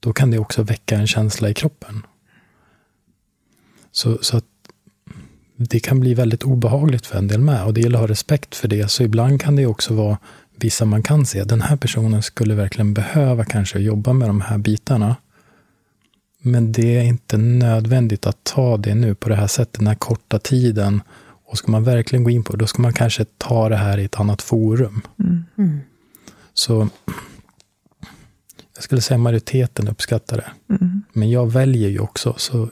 då 0.00 0.12
kan 0.12 0.30
det 0.30 0.38
också 0.38 0.62
väcka 0.62 0.96
en 0.96 1.06
känsla 1.06 1.48
i 1.50 1.54
kroppen. 1.54 2.02
Så, 3.92 4.18
så 4.22 4.36
att 4.36 4.44
det 5.56 5.80
kan 5.80 6.00
bli 6.00 6.14
väldigt 6.14 6.42
obehagligt 6.42 7.06
för 7.06 7.18
en 7.18 7.28
del 7.28 7.40
med 7.40 7.64
och 7.64 7.74
det 7.74 7.80
gäller 7.80 7.98
att 7.98 8.02
ha 8.02 8.08
respekt 8.08 8.54
för 8.54 8.68
det. 8.68 8.90
Så 8.90 9.02
ibland 9.02 9.40
kan 9.40 9.56
det 9.56 9.66
också 9.66 9.94
vara 9.94 10.18
vissa 10.56 10.84
man 10.84 11.02
kan 11.02 11.26
se, 11.26 11.44
den 11.44 11.62
här 11.62 11.76
personen 11.76 12.22
skulle 12.22 12.54
verkligen 12.54 12.94
behöva 12.94 13.44
kanske 13.44 13.78
jobba 13.78 14.12
med 14.12 14.28
de 14.28 14.40
här 14.40 14.58
bitarna. 14.58 15.16
Men 16.42 16.72
det 16.72 16.96
är 16.96 17.02
inte 17.02 17.36
nödvändigt 17.36 18.26
att 18.26 18.44
ta 18.44 18.76
det 18.76 18.94
nu 18.94 19.14
på 19.14 19.28
det 19.28 19.36
här 19.36 19.46
sättet, 19.46 19.78
den 19.78 19.86
här 19.86 19.94
korta 19.94 20.38
tiden. 20.38 21.02
Och 21.44 21.58
ska 21.58 21.72
man 21.72 21.84
verkligen 21.84 22.24
gå 22.24 22.30
in 22.30 22.44
på 22.44 22.52
det, 22.52 22.58
då 22.58 22.66
ska 22.66 22.82
man 22.82 22.92
kanske 22.92 23.24
ta 23.38 23.68
det 23.68 23.76
här 23.76 23.98
i 23.98 24.04
ett 24.04 24.20
annat 24.20 24.42
forum. 24.42 25.02
Mm. 25.18 25.44
Mm. 25.58 25.80
Så 26.54 26.88
jag 28.74 28.84
skulle 28.84 29.00
säga 29.00 29.18
majoriteten 29.18 29.88
uppskattar 29.88 30.36
det. 30.36 30.74
Mm. 30.74 31.02
Men 31.12 31.30
jag 31.30 31.52
väljer 31.52 31.88
ju 31.88 31.98
också, 31.98 32.34
så 32.38 32.70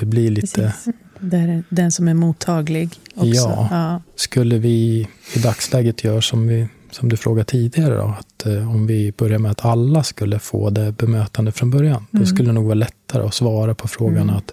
det 0.00 0.06
blir 0.06 0.30
lite... 0.30 0.62
Precis. 0.62 0.94
Där, 1.20 1.62
den 1.68 1.92
som 1.92 2.08
är 2.08 2.14
mottaglig 2.14 2.90
också. 3.14 3.28
Ja. 3.34 3.68
ja. 3.70 4.02
Skulle 4.16 4.58
vi 4.58 5.08
i 5.36 5.38
dagsläget 5.42 6.04
göra 6.04 6.22
som, 6.22 6.46
vi, 6.46 6.68
som 6.90 7.08
du 7.08 7.16
frågade 7.16 7.44
tidigare, 7.44 7.94
då, 7.94 8.02
att 8.18 8.46
eh, 8.46 8.70
om 8.74 8.86
vi 8.86 9.12
börjar 9.12 9.38
med 9.38 9.50
att 9.50 9.64
alla 9.64 10.02
skulle 10.02 10.38
få 10.38 10.70
det 10.70 10.92
bemötande 10.92 11.52
från 11.52 11.70
början, 11.70 12.06
då 12.10 12.16
Mm. 12.18 12.26
skulle 12.26 12.48
det 12.48 12.52
nog 12.52 12.64
vara 12.64 12.74
lättare 12.74 13.22
att 13.22 13.34
svara 13.34 13.74
på 13.74 13.88
frågan 13.88 14.22
Mm. 14.22 14.36
att 14.36 14.52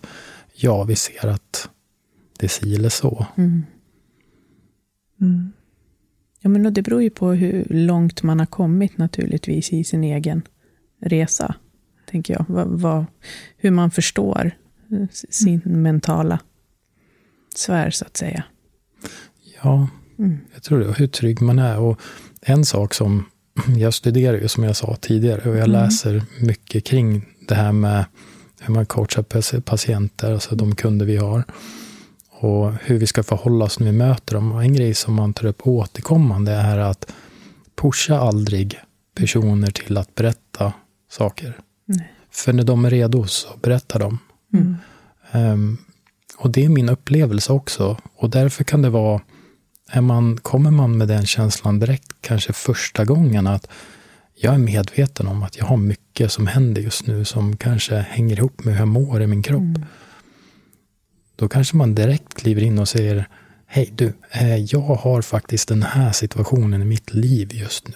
ja, 0.56 0.84
vi 0.84 0.96
ser 0.96 1.28
att 1.28 1.70
det 2.40 2.46
är 2.46 2.50
si 2.50 2.76
eller 2.76 2.90
så. 2.90 3.26
Mm. 3.38 3.64
Mm. 5.22 5.52
Ja, 6.42 6.50
men 6.50 6.74
det 6.74 6.82
beror 6.82 7.02
ju 7.04 7.10
på 7.10 7.32
hur 7.32 7.66
långt 7.70 8.24
man 8.24 8.40
har 8.40 8.46
kommit 8.46 8.98
naturligtvis 8.98 9.74
i 9.74 9.84
sin 9.84 10.04
egen 10.04 10.42
resa. 11.02 11.56
Tänker 12.12 12.34
jag. 12.34 12.46
Vad, 12.48 12.68
vad, 12.68 13.06
hur 13.58 13.72
man 13.72 13.92
förstår 13.92 14.52
sin 15.30 15.62
mentala 15.66 16.40
sfär 17.56 17.90
så 17.90 18.06
att 18.06 18.18
säga. 18.18 18.44
Ja, 19.64 19.88
Mm. 20.20 20.38
jag 20.54 20.64
tror 20.64 20.80
det. 20.80 20.88
Och 20.88 20.98
hur 20.98 21.08
trygg 21.08 21.42
man 21.42 21.60
är. 21.60 21.80
Och 21.80 22.00
en 22.42 22.66
sak 22.66 22.94
som 22.94 23.26
jag 23.78 23.94
studerar 23.94 24.38
ju 24.38 24.48
som 24.48 24.64
jag 24.64 24.76
sa 24.76 24.96
tidigare 24.96 25.42
och 25.50 25.58
jag 25.58 25.68
Mm. 25.68 25.72
läser 25.72 26.24
mycket 26.42 26.86
kring 26.86 27.26
det 27.48 27.56
här 27.56 27.72
med 27.72 28.06
hur 28.60 28.74
man 28.74 28.86
coachar 28.86 29.22
patienter, 29.62 30.32
alltså 30.34 30.56
de 30.56 30.76
kunder 30.76 31.06
vi 31.06 31.18
har. 31.18 31.44
Och 32.30 32.74
hur 32.74 32.98
vi 32.98 33.08
ska 33.08 33.24
förhålla 33.24 33.66
oss 33.66 33.80
när 33.80 33.86
vi 33.92 33.98
möter 33.98 34.36
dem. 34.36 34.52
Och 34.52 34.64
en 34.64 34.74
grej 34.74 34.94
som 34.94 35.14
man 35.14 35.34
tar 35.34 35.48
upp 35.48 35.68
återkommande 35.68 36.52
är 36.52 36.78
att 36.78 37.14
pusha 37.76 38.20
aldrig 38.20 38.80
personer 39.16 39.72
till 39.72 39.98
att 39.98 40.16
berätta 40.16 40.74
saker. 41.12 41.58
Nej. 41.86 42.14
För 42.32 42.54
när 42.54 42.64
de 42.64 42.86
är 42.86 42.90
redo 42.90 43.28
så 43.28 43.48
berättar 43.62 44.00
de. 44.00 44.20
Mm. 44.54 44.76
Ehm, 45.32 45.78
och 46.38 46.50
det 46.50 46.66
är 46.66 46.70
min 46.70 46.90
upplevelse 46.90 47.54
också. 47.54 47.98
Och 48.16 48.30
därför 48.30 48.64
kan 48.64 48.82
det 48.82 48.90
vara, 48.90 49.22
är 49.90 50.02
man, 50.02 50.38
kommer 50.38 50.72
man 50.72 50.98
med 50.98 51.08
den 51.08 51.26
känslan 51.26 51.80
direkt, 51.80 52.12
kanske 52.22 52.54
första 52.54 53.06
gången, 53.06 53.48
att 53.48 53.68
jag 54.36 54.54
är 54.54 54.58
medveten 54.58 55.28
om 55.28 55.44
att 55.44 55.58
jag 55.58 55.66
har 55.66 55.78
mycket 55.78 56.32
som 56.32 56.48
händer 56.48 56.82
just 56.82 57.08
nu 57.08 57.26
som 57.26 57.58
kanske 57.58 57.96
hänger 57.96 58.38
ihop 58.38 58.64
med 58.64 58.74
hur 58.74 58.82
jag 58.82 58.88
mår 58.88 59.22
i 59.22 59.28
min 59.28 59.44
kropp. 59.44 59.62
Mm. 59.62 59.84
Då 61.36 61.50
kanske 61.50 61.78
man 61.78 61.96
direkt 61.96 62.34
kliver 62.34 62.62
in 62.62 62.80
och 62.80 62.90
säger, 62.90 63.28
hej 63.66 63.94
du, 63.96 64.14
eh, 64.32 64.56
jag 64.56 64.96
har 64.96 65.22
faktiskt 65.22 65.68
den 65.68 65.84
här 65.84 66.12
situationen 66.12 66.82
i 66.82 66.86
mitt 66.86 67.14
liv 67.14 67.50
just 67.54 67.88
nu. 67.88 67.96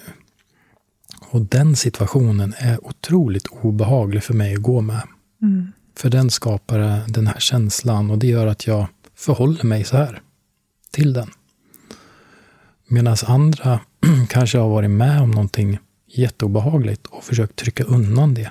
Och 1.30 1.40
den 1.40 1.76
situationen 1.76 2.54
är 2.58 2.86
otroligt 2.86 3.46
obehaglig 3.46 4.24
för 4.24 4.34
mig 4.34 4.54
att 4.54 4.62
gå 4.62 4.80
med. 4.80 5.02
Mm. 5.42 5.72
För 5.96 6.10
den 6.10 6.30
skapar 6.30 6.78
den 7.08 7.26
här 7.26 7.40
känslan 7.40 8.10
och 8.10 8.18
det 8.18 8.26
gör 8.26 8.46
att 8.46 8.66
jag 8.66 8.86
förhåller 9.14 9.64
mig 9.64 9.84
så 9.84 9.96
här 9.96 10.22
till 10.90 11.12
den. 11.12 11.30
Medan 12.86 13.16
andra 13.26 13.80
kanske 14.28 14.58
har 14.58 14.68
varit 14.68 14.90
med 14.90 15.20
om 15.22 15.30
någonting 15.30 15.78
jätteobehagligt 16.06 17.06
och 17.06 17.24
försökt 17.24 17.56
trycka 17.56 17.84
undan 17.84 18.34
det. 18.34 18.50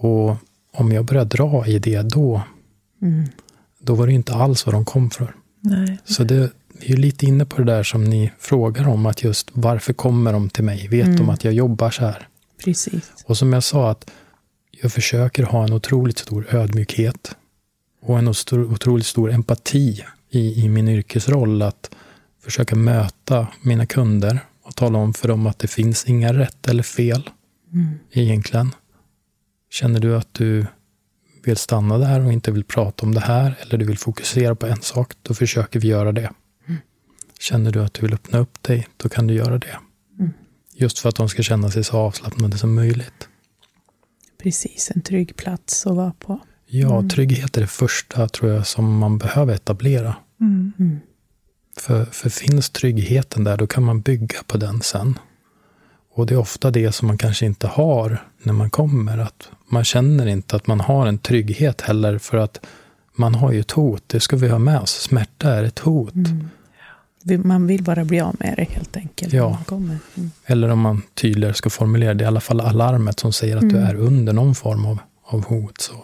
Och 0.00 0.36
om 0.72 0.92
jag 0.92 1.04
börjar 1.04 1.24
dra 1.24 1.66
i 1.66 1.78
det 1.78 2.02
då, 2.02 2.42
Mm. 3.02 3.24
då 3.78 3.94
var 3.94 4.06
det 4.06 4.12
inte 4.12 4.34
alls 4.34 4.66
vad 4.66 4.74
de 4.74 4.84
kom 4.84 5.10
för. 5.10 5.34
Nej. 5.60 5.98
Så 6.04 6.24
det, 6.24 6.50
vi 6.80 6.92
är 6.92 6.96
lite 6.96 7.26
inne 7.26 7.44
på 7.46 7.58
det 7.62 7.72
där 7.72 7.82
som 7.82 8.04
ni 8.04 8.32
frågar 8.38 8.88
om, 8.88 9.06
att 9.06 9.22
just 9.24 9.50
varför 9.52 9.92
kommer 9.92 10.32
de 10.32 10.48
till 10.50 10.64
mig? 10.64 10.88
Vet 10.88 11.04
Mm. 11.06 11.16
de 11.16 11.28
att 11.30 11.44
jag 11.44 11.54
jobbar 11.54 11.90
så 11.90 12.04
här? 12.04 12.28
Precis. 12.64 13.12
Och 13.24 13.36
som 13.38 13.52
jag 13.52 13.64
sa, 13.64 13.90
att 13.90 14.10
jag 14.82 14.92
försöker 14.92 15.42
ha 15.42 15.64
en 15.64 15.72
otroligt 15.72 16.18
stor 16.18 16.54
ödmjukhet 16.54 17.36
och 18.02 18.18
en 18.18 18.28
otroligt 18.52 19.06
stor 19.06 19.32
empati 19.32 20.04
i, 20.30 20.64
i 20.64 20.68
min 20.68 20.88
yrkesroll. 20.88 21.62
Att 21.62 21.90
försöka 22.44 22.76
möta 22.76 23.46
mina 23.62 23.86
kunder 23.86 24.38
och 24.62 24.76
tala 24.76 24.98
om 24.98 25.14
för 25.14 25.28
dem 25.28 25.46
att 25.46 25.58
det 25.58 25.68
finns 25.68 26.04
inga 26.04 26.32
rätt 26.32 26.68
eller 26.68 26.82
fel 26.82 27.30
Mm. 27.72 27.98
egentligen. 28.12 28.74
Känner 29.70 30.00
du 30.00 30.16
att 30.16 30.34
du 30.34 30.66
vill 31.44 31.56
stanna 31.56 31.98
där 31.98 32.26
och 32.26 32.32
inte 32.32 32.50
vill 32.50 32.64
prata 32.64 33.06
om 33.06 33.14
det 33.14 33.20
här 33.20 33.58
eller 33.60 33.78
du 33.78 33.84
vill 33.84 33.98
fokusera 33.98 34.54
på 34.54 34.66
en 34.66 34.82
sak, 34.82 35.12
då 35.22 35.34
försöker 35.34 35.80
vi 35.80 35.88
göra 35.88 36.12
det. 36.12 36.30
Känner 37.40 37.70
du 37.70 37.82
att 37.84 37.94
du 37.94 38.02
vill 38.02 38.14
öppna 38.14 38.38
upp 38.38 38.62
dig, 38.62 38.88
då 38.96 39.08
kan 39.08 39.26
du 39.26 39.34
göra 39.34 39.58
det. 39.58 39.78
Mm. 40.18 40.32
Just 40.74 40.98
för 40.98 41.08
att 41.08 41.16
de 41.16 41.28
ska 41.28 41.42
känna 41.42 41.70
sig 41.70 41.84
så 41.84 41.96
avslappnade 41.96 42.58
som 42.58 42.74
möjligt. 42.74 43.28
Precis, 44.38 44.90
en 44.94 45.02
trygg 45.02 45.36
plats 45.36 45.86
att 45.86 45.96
vara 45.96 46.12
på. 46.18 46.40
Ja, 46.66 46.96
Mm. 46.96 47.08
trygghet 47.08 47.56
är 47.56 47.60
det 47.60 47.66
första 47.66 48.28
tror 48.28 48.50
jag 48.52 48.66
som 48.66 48.98
man 48.98 49.18
behöver 49.18 49.54
etablera. 49.54 50.16
Mm. 50.40 50.72
Mm. 50.78 50.98
För, 51.78 52.04
för 52.04 52.30
finns 52.30 52.70
tryggheten 52.70 53.44
där, 53.44 53.56
då 53.56 53.66
kan 53.66 53.82
man 53.82 54.00
bygga 54.00 54.38
på 54.46 54.56
den 54.58 54.82
sen. 54.82 55.18
Och 56.14 56.26
det 56.26 56.34
är 56.34 56.38
ofta 56.38 56.70
det 56.70 56.92
som 56.92 57.08
man 57.08 57.18
kanske 57.18 57.46
inte 57.46 57.66
har 57.66 58.22
när 58.42 58.52
man 58.52 58.70
kommer. 58.70 59.18
Att 59.18 59.48
man 59.68 59.84
känner 59.84 60.26
inte 60.26 60.56
att 60.56 60.66
man 60.66 60.80
har 60.80 61.06
en 61.06 61.18
trygghet 61.18 61.80
heller 61.80 62.18
för 62.18 62.36
att 62.36 62.66
man 63.16 63.34
har 63.34 63.52
ju 63.52 63.60
ett 63.60 63.70
hot. 63.70 64.02
Det 64.06 64.20
ska 64.20 64.36
vi 64.36 64.48
ha 64.48 64.58
med 64.58 64.80
oss. 64.80 64.90
Smärta 64.90 65.50
är 65.50 65.64
ett 65.64 65.78
hot. 65.78 66.14
Mm. 66.14 66.48
Man 67.44 67.66
vill 67.66 67.82
bara 67.82 68.04
bli 68.04 68.20
av 68.20 68.36
med 68.38 68.54
det 68.56 68.64
helt 68.64 68.96
enkelt. 68.96 69.32
Ja. 69.32 69.58
Mm. 69.70 69.98
Eller 70.46 70.68
om 70.68 70.80
man 70.80 71.02
tydligare 71.14 71.54
ska 71.54 71.70
formulera 71.70 72.14
det, 72.14 72.24
i 72.24 72.26
alla 72.26 72.40
fall 72.40 72.60
alarmet 72.60 73.20
som 73.20 73.32
säger 73.32 73.56
att 73.56 73.70
du 73.70 73.76
Mm. 73.76 73.84
är 73.88 73.94
under 73.94 74.32
någon 74.32 74.54
form 74.54 74.86
av, 74.86 74.98
av 75.24 75.44
hot. 75.44 75.80
Så. 75.80 75.94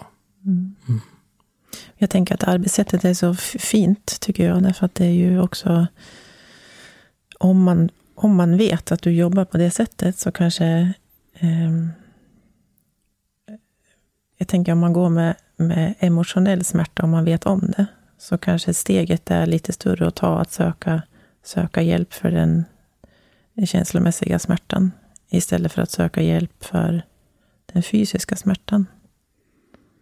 Mm. 0.44 0.74
Mm. 0.88 1.00
Jag 1.96 2.10
tänker 2.10 2.34
att 2.34 2.44
arbetssättet 2.44 3.04
är 3.04 3.14
så 3.14 3.34
fint, 3.58 4.20
tycker 4.20 4.46
jag. 4.46 4.62
Därför 4.62 4.86
att 4.86 4.94
det 4.94 5.04
är 5.04 5.10
ju 5.10 5.40
också... 5.40 5.86
Om 7.38 7.62
man, 7.62 7.90
om 8.14 8.36
man 8.36 8.56
vet 8.56 8.92
att 8.92 9.02
du 9.02 9.12
jobbar 9.12 9.44
på 9.44 9.58
det 9.58 9.70
sättet 9.70 10.18
så 10.18 10.32
kanske... 10.32 10.92
ehm, 11.38 11.90
jag 14.38 14.48
tänker 14.48 14.72
om 14.72 14.78
man 14.78 14.92
går 14.92 15.08
med, 15.08 15.34
med 15.56 15.94
emotionell 15.98 16.64
smärta, 16.64 17.02
om 17.02 17.10
man 17.10 17.24
vet 17.24 17.46
om 17.46 17.60
det, 17.76 17.86
så 18.18 18.38
kanske 18.38 18.74
steget 18.74 19.30
är 19.30 19.46
lite 19.46 19.72
större 19.72 20.06
att 20.06 20.14
ta, 20.14 20.38
att 20.40 20.52
söka, 20.52 21.02
söka 21.42 21.82
hjälp 21.82 22.12
för 22.12 22.30
den 22.30 22.64
känslomässiga 23.66 24.38
smärtan, 24.38 24.92
istället 25.28 25.72
för 25.72 25.82
att 25.82 25.90
söka 25.90 26.22
hjälp 26.22 26.64
för 26.64 27.02
den 27.72 27.82
fysiska 27.82 28.36
smärtan. 28.36 28.86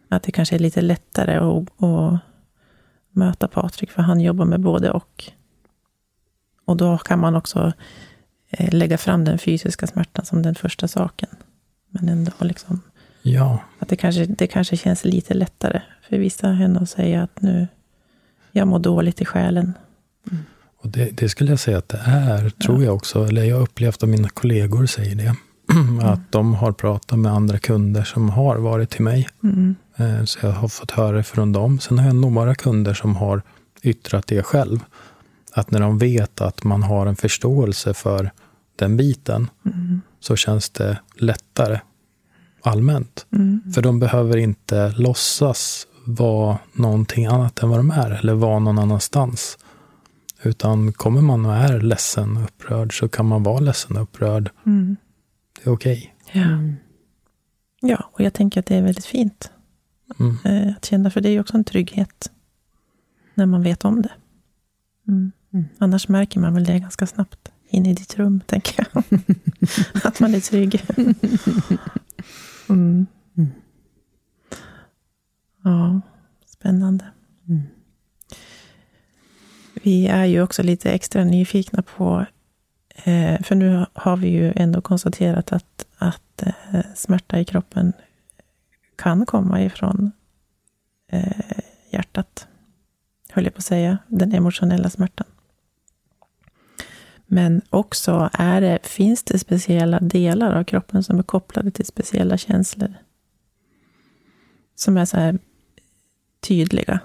Att 0.09 0.23
det 0.23 0.33
kanske 0.33 0.55
är 0.55 0.59
lite 0.59 0.81
lättare 0.81 1.37
att, 1.37 1.83
att 1.83 2.21
möta 3.11 3.49
Patrik, 3.49 3.91
för 3.91 4.03
han 4.03 4.21
jobbar 4.21 4.45
med 4.45 4.61
både 4.61 4.91
och. 4.91 5.33
Och 6.65 6.77
då 6.77 6.99
kan 6.99 7.19
man 7.19 7.37
också 7.37 7.73
eh, 8.51 8.75
lägga 8.75 8.99
fram 8.99 9.25
den 9.25 9.39
fysiska 9.39 9.87
smärtan 9.87 10.25
som 10.25 10.43
den 10.43 10.55
första 10.55 10.89
saken. 10.89 11.29
Men 11.89 12.09
ändå 12.09 12.33
liksom, 12.41 12.81
Ja, 13.23 13.59
att 13.79 13.89
det 13.89 13.97
kanske, 13.97 14.27
det 14.27 14.47
kanske 14.47 14.77
känns 14.77 15.05
lite 15.05 15.35
lättare 15.35 15.83
för 16.03 16.19
vissa 16.19 16.49
än 16.49 16.77
att 16.77 16.91
säga 16.91 17.23
att 17.23 17.43
nu, 17.43 17.69
jag 18.53 18.69
mår 18.69 18.79
dåligt 18.79 19.21
i 19.21 19.25
själen. 19.25 19.75
Och 20.83 20.89
det, 20.89 21.11
det 21.13 21.29
skulle 21.29 21.51
jag 21.51 21.61
säga 21.61 21.79
att 21.79 21.89
det 21.89 22.01
är, 22.07 22.51
tror 22.51 22.85
jag 22.85 22.95
också. 22.95 23.25
Eller 23.27 23.45
jag 23.45 23.57
har 23.57 23.63
upplevt 23.63 24.03
att 24.03 24.09
mina 24.09 24.29
kollegor 24.29 24.87
säger 24.87 25.15
det. 25.15 25.35
Att 26.03 26.33
de 26.33 26.55
har 26.55 26.73
pratat 26.73 27.19
med 27.19 27.33
andra 27.33 27.59
kunder 27.59 28.03
som 28.05 28.31
har 28.31 28.57
varit 28.57 28.91
till 28.91 29.03
mig. 29.05 29.29
Mm. 29.43 29.75
Eh, 29.97 30.25
Så 30.25 30.39
jag 30.47 30.53
har 30.53 30.69
fått 30.69 30.91
höra 30.91 31.17
det 31.17 31.23
från 31.23 31.53
dem. 31.53 31.81
Sen 31.81 31.99
har 31.99 32.07
jag 32.07 32.15
några 32.15 32.55
kunder 32.55 32.95
som 32.95 33.17
har 33.17 33.43
yttrat 33.83 34.27
det 34.27 34.43
själv. 34.43 34.79
Att 35.53 35.71
när 35.71 35.81
de 35.81 35.99
vet 35.99 36.41
att 36.41 36.65
man 36.65 36.83
har 36.83 37.07
en 37.07 37.17
förståelse 37.17 37.95
för 37.95 38.31
den 38.77 38.97
biten 38.97 39.49
Mm. 39.67 40.01
så 40.21 40.37
känns 40.37 40.71
det 40.71 40.99
lättare 41.17 41.81
allmänt. 42.63 43.27
Mm. 43.33 43.61
För 43.75 43.83
de 43.83 43.99
behöver 44.01 44.37
inte 44.37 44.89
låtsas 44.97 45.87
vara 46.07 46.59
någonting 46.73 47.27
annat 47.27 47.63
än 47.63 47.69
vad 47.69 47.79
de 47.79 47.91
är 47.91 48.11
eller 48.11 48.35
vara 48.35 48.59
någon 48.59 48.79
annanstans. 48.79 49.59
Utan 50.43 50.93
kommer 50.93 51.21
man 51.21 51.47
och 51.47 51.55
är 51.55 51.81
ledsen 51.81 52.37
och 52.37 52.45
upprörd 52.45 52.99
så 52.99 53.09
kan 53.09 53.27
man 53.27 53.43
vara 53.43 53.61
ledsen 53.61 53.97
och 53.97 54.03
upprörd. 54.03 54.51
Mm. 54.67 54.97
Det 55.55 55.71
är 55.71 55.75
okej. 55.75 56.15
Ja. 56.33 56.41
Mm. 56.43 56.77
ja, 57.81 58.11
och 58.13 58.21
jag 58.21 58.35
tänker 58.35 58.61
att 58.61 58.67
det 58.67 58.77
är 58.77 58.83
väldigt 58.83 59.05
fint 59.07 59.51
Mm. 60.19 60.37
eh, 60.45 60.77
att 60.77 60.85
känna, 60.85 61.11
för 61.11 61.21
det 61.21 61.29
är 61.29 61.33
ju 61.33 61.41
också 61.41 61.57
en 61.57 61.65
trygghet 61.65 62.31
när 63.35 63.47
man 63.47 63.63
vet 63.63 63.85
om 63.85 64.03
det. 64.03 64.13
Mm. 65.09 65.33
Mm. 65.53 65.65
Annars 65.79 66.09
märker 66.09 66.41
man 66.41 66.55
väl 66.55 66.65
det 66.65 66.79
ganska 66.79 67.07
snabbt 67.07 67.53
in 67.69 67.87
i 67.87 67.95
ditt 67.95 68.17
rum, 68.19 68.41
tänker 68.47 68.87
jag. 68.93 69.05
att 70.05 70.21
man 70.21 70.35
är 70.35 70.41
trygg. 70.41 70.85
Mm. 72.69 73.07
Mm. 73.37 73.51
Ja, 75.65 76.01
spännande. 76.47 77.05
Vi 79.83 80.07
är 80.07 80.25
ju 80.25 80.43
också 80.43 80.63
lite 80.63 80.91
extra 80.91 81.25
nyfikna 81.25 81.83
på 81.83 82.27
eh, 83.05 83.43
för 83.43 83.55
nu 83.55 83.87
har 83.93 84.17
vi 84.17 84.29
ju 84.29 84.53
ändå 84.57 84.81
konstaterat 84.81 85.53
att, 85.53 85.87
att 85.99 86.43
eh, 86.43 86.81
smärta 86.95 87.41
i 87.41 87.45
kroppen 87.45 87.93
kan 88.97 89.27
komma 89.27 89.63
ifrån 89.63 90.13
eh, 91.13 91.59
hjärtat, 91.91 92.47
höll 93.31 93.45
jag 93.45 93.55
på 93.55 93.59
att 93.59 93.65
säga, 93.65 93.99
den 94.09 94.33
emotionella 94.33 94.91
smärtan. 94.91 95.27
Men 97.27 97.63
också 97.71 98.31
är 98.33 98.61
det, 98.61 98.79
finns 98.83 99.23
det 99.23 99.39
speciella 99.39 100.01
delar 100.01 100.53
av 100.53 100.65
kroppen 100.65 101.03
som 101.03 101.19
är 101.19 101.23
kopplade 101.23 101.71
till 101.71 101.87
speciella 101.87 102.37
känslor. 102.37 102.95
Som 104.75 104.97
är 104.97 105.05
så 105.05 105.17
här 105.17 105.39
tydliga. 106.41 107.01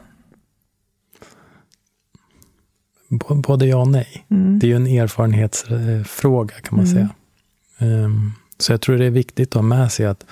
Både 3.10 3.65
ja 3.65 3.78
och 3.78 3.88
nej. 3.88 4.26
Mm. 4.32 4.60
Det 4.60 4.65
är 4.65 4.70
ju 4.70 4.76
en 4.76 4.88
erfarenhetsfråga 4.88 6.56
kan 6.56 6.78
man 6.78 6.86
mm. 6.86 6.96
säga. 6.96 7.10
Um, 7.80 8.34
så 8.58 8.74
jag 8.74 8.82
tror 8.82 8.98
det 8.98 9.06
är 9.06 9.10
viktigt 9.10 9.50
att 9.50 9.54
ha 9.54 9.62
med 9.62 9.91
sig 9.91 10.06
att 10.06 10.26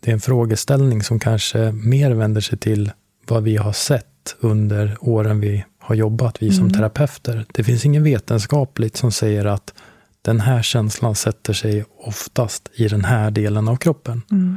det 0.00 0.10
är 0.10 0.14
en 0.14 0.20
frågeställning 0.20 1.02
som 1.02 1.18
kanske 1.18 1.72
mer 1.72 2.10
vänder 2.10 2.40
sig 2.40 2.58
till 2.58 2.92
vad 3.26 3.42
vi 3.42 3.56
har 3.56 3.72
sett 3.72 4.36
under 4.40 4.96
åren 5.00 5.40
vi 5.40 5.64
har 5.78 5.94
jobbat, 5.94 6.42
vi 6.42 6.46
mm. 6.46 6.58
som 6.58 6.72
terapeuter. 6.72 7.46
Det 7.52 7.64
finns 7.64 7.84
inget 7.84 8.02
vetenskapligt 8.02 8.96
som 8.96 9.12
säger 9.12 9.44
att 9.44 9.74
den 10.22 10.40
här 10.40 10.62
känslan 10.62 11.14
sätter 11.14 11.52
sig 11.52 11.84
oftast 11.98 12.70
i 12.74 12.88
den 12.88 13.04
här 13.04 13.30
delen 13.30 13.68
av 13.68 13.76
kroppen. 13.76 14.22
Mm. 14.30 14.56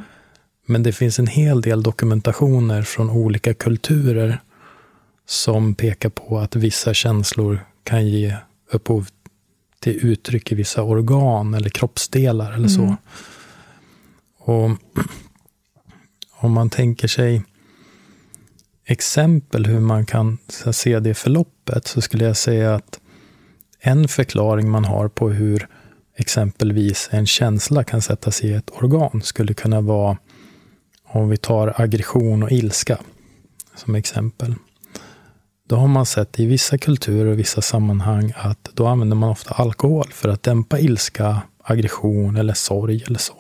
Men 0.65 0.83
det 0.83 0.91
finns 0.91 1.19
en 1.19 1.27
hel 1.27 1.61
del 1.61 1.83
dokumentationer 1.83 2.81
från 2.81 3.09
olika 3.09 3.53
kulturer 3.53 4.41
som 5.25 5.75
pekar 5.75 6.09
på 6.09 6.39
att 6.39 6.55
vissa 6.55 6.93
känslor 6.93 7.59
kan 7.83 8.07
ge 8.07 8.37
upphov 8.71 9.07
till 9.79 10.05
uttryck 10.05 10.51
i 10.51 10.55
vissa 10.55 10.83
organ 10.83 11.53
eller 11.53 11.69
kroppsdelar 11.69 12.51
eller 12.51 12.67
så. 12.67 12.81
Mm. 12.81 12.95
Och 14.37 14.71
om 16.31 16.51
man 16.51 16.69
tänker 16.69 17.07
sig 17.07 17.43
exempel 18.85 19.65
hur 19.65 19.79
man 19.79 20.05
kan 20.05 20.37
se 20.71 20.99
det 20.99 21.13
förloppet 21.13 21.87
så 21.87 22.01
skulle 22.01 22.25
jag 22.25 22.37
säga 22.37 22.75
att 22.75 22.99
en 23.79 24.07
förklaring 24.07 24.69
man 24.69 24.85
har 24.85 25.07
på 25.07 25.29
hur 25.29 25.67
exempelvis 26.15 27.09
en 27.11 27.25
känsla 27.25 27.83
kan 27.83 28.01
sättas 28.01 28.43
i 28.43 28.53
ett 28.53 28.69
organ 28.71 29.21
skulle 29.23 29.53
kunna 29.53 29.81
vara 29.81 30.17
om 31.03 31.29
vi 31.29 31.37
tar 31.37 31.81
aggression 31.81 32.43
och 32.43 32.51
ilska 32.51 32.97
som 33.75 33.95
exempel. 33.95 34.55
Då 35.73 35.77
har 35.79 35.87
man 35.87 36.05
sett 36.05 36.39
i 36.39 36.45
vissa 36.45 36.77
kulturer 36.77 37.31
och 37.31 37.39
vissa 37.39 37.61
sammanhang 37.61 38.33
att 38.37 38.69
då 38.73 38.87
använder 38.87 39.15
man 39.15 39.29
ofta 39.29 39.53
alkohol 39.53 40.07
för 40.11 40.29
att 40.29 40.43
dämpa 40.43 40.79
ilska, 40.79 41.41
aggression 41.63 42.37
eller 42.37 42.53
sorg 42.53 43.03
eller 43.07 43.19
så. 43.19 43.33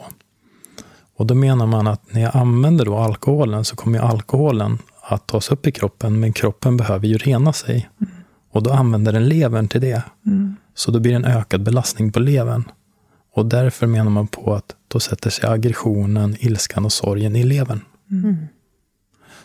Och 1.15 1.25
då 1.27 1.35
menar 1.35 1.65
man 1.65 1.87
att 1.87 2.13
när 2.13 2.21
jag 2.21 2.35
använder 2.35 2.85
då 2.85 2.97
alkoholen 2.97 3.65
så 3.65 3.75
kommer 3.75 3.99
alkoholen 3.99 4.77
att 5.01 5.27
tas 5.27 5.51
upp 5.51 5.67
i 5.67 5.71
kroppen, 5.71 6.19
men 6.19 6.33
kroppen 6.33 6.77
behöver 6.77 7.07
ju 7.07 7.17
rena 7.17 7.53
sig. 7.53 7.89
Mm. 8.01 8.13
Och 8.51 8.63
då 8.63 8.71
använder 8.71 9.11
den 9.13 9.27
levern 9.27 9.67
till 9.67 9.81
det. 9.81 10.03
Mm. 10.25 10.55
Så 10.75 10.91
då 10.91 10.99
blir 10.99 11.11
det 11.11 11.17
en 11.17 11.37
ökad 11.37 11.63
belastning 11.63 12.11
på 12.11 12.19
levern. 12.19 12.63
Och 13.33 13.45
därför 13.45 13.87
menar 13.87 14.11
man 14.11 14.27
på 14.27 14.53
att 14.53 14.75
då 14.87 14.99
sätter 14.99 15.29
sig 15.29 15.49
aggressionen, 15.49 16.35
ilskan 16.39 16.85
och 16.85 16.93
sorgen 16.93 17.35
i 17.35 17.43
levern. 17.43 17.81
Mm. 18.11 18.35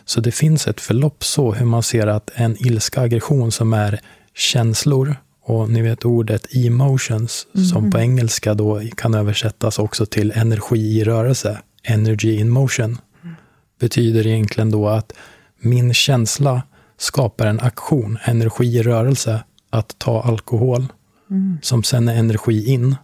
Så 0.09 0.21
det 0.21 0.31
finns 0.31 0.67
ett 0.67 0.81
förlopp 0.81 1.23
så, 1.23 1.53
hur 1.53 1.65
man 1.65 1.83
ser 1.83 2.07
att 2.07 2.29
en 2.33 2.65
ilska, 2.65 3.01
aggression 3.01 3.51
som 3.51 3.73
är 3.73 3.99
känslor, 4.35 5.15
och 5.43 5.69
ni 5.69 5.81
vet 5.81 6.05
ordet 6.05 6.55
emotions, 6.55 7.47
mm. 7.55 7.65
som 7.65 7.91
på 7.91 7.99
engelska 7.99 8.53
då 8.53 8.81
kan 8.97 9.13
översättas 9.13 9.79
också 9.79 10.05
till 10.05 10.31
energi 10.31 10.99
i 10.99 11.03
rörelse, 11.03 11.59
energy 11.83 12.39
in 12.39 12.49
motion, 12.49 12.97
mm. 13.23 13.35
betyder 13.79 14.27
egentligen 14.27 14.71
då 14.71 14.87
att 14.87 15.13
min 15.59 15.93
känsla 15.93 16.61
skapar 16.97 17.47
en 17.47 17.59
aktion, 17.59 18.17
energi 18.23 18.77
i 18.77 18.83
rörelse, 18.83 19.43
att 19.69 19.95
ta 19.99 20.21
alkohol, 20.21 20.87
mm. 21.29 21.57
som 21.61 21.83
sen 21.83 22.07
är 22.07 22.15
energi 22.15 22.65
in. 22.65 22.95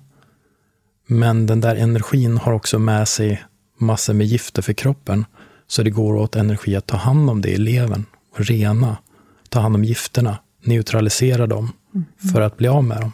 Men 1.08 1.46
den 1.46 1.62
där 1.62 1.76
energin 1.76 2.38
har 2.38 2.54
också 2.54 2.80
med 2.80 3.08
sig 3.08 3.44
massor 3.80 4.13
med 4.13 4.28
gifter 4.28 4.62
för 4.62 4.74
kroppen. 4.74 5.26
Så 5.67 5.84
det 5.84 5.89
går 5.89 6.15
åt 6.15 6.36
energi 6.36 6.75
att 6.75 6.88
ta 6.88 6.97
hand 6.97 7.30
om 7.30 7.41
det 7.41 7.49
i 7.49 7.58
levern, 7.58 8.06
och 8.32 8.45
rena, 8.45 8.97
ta 9.49 9.60
hand 9.60 9.75
om 9.75 9.84
gifterna, 9.84 10.38
neutralisera 10.63 11.47
dem 11.47 11.71
mm. 11.93 12.06
för 12.34 12.41
att 12.41 12.58
bli 12.58 12.67
av 12.67 12.84
med 12.84 13.01
dem. 13.01 13.12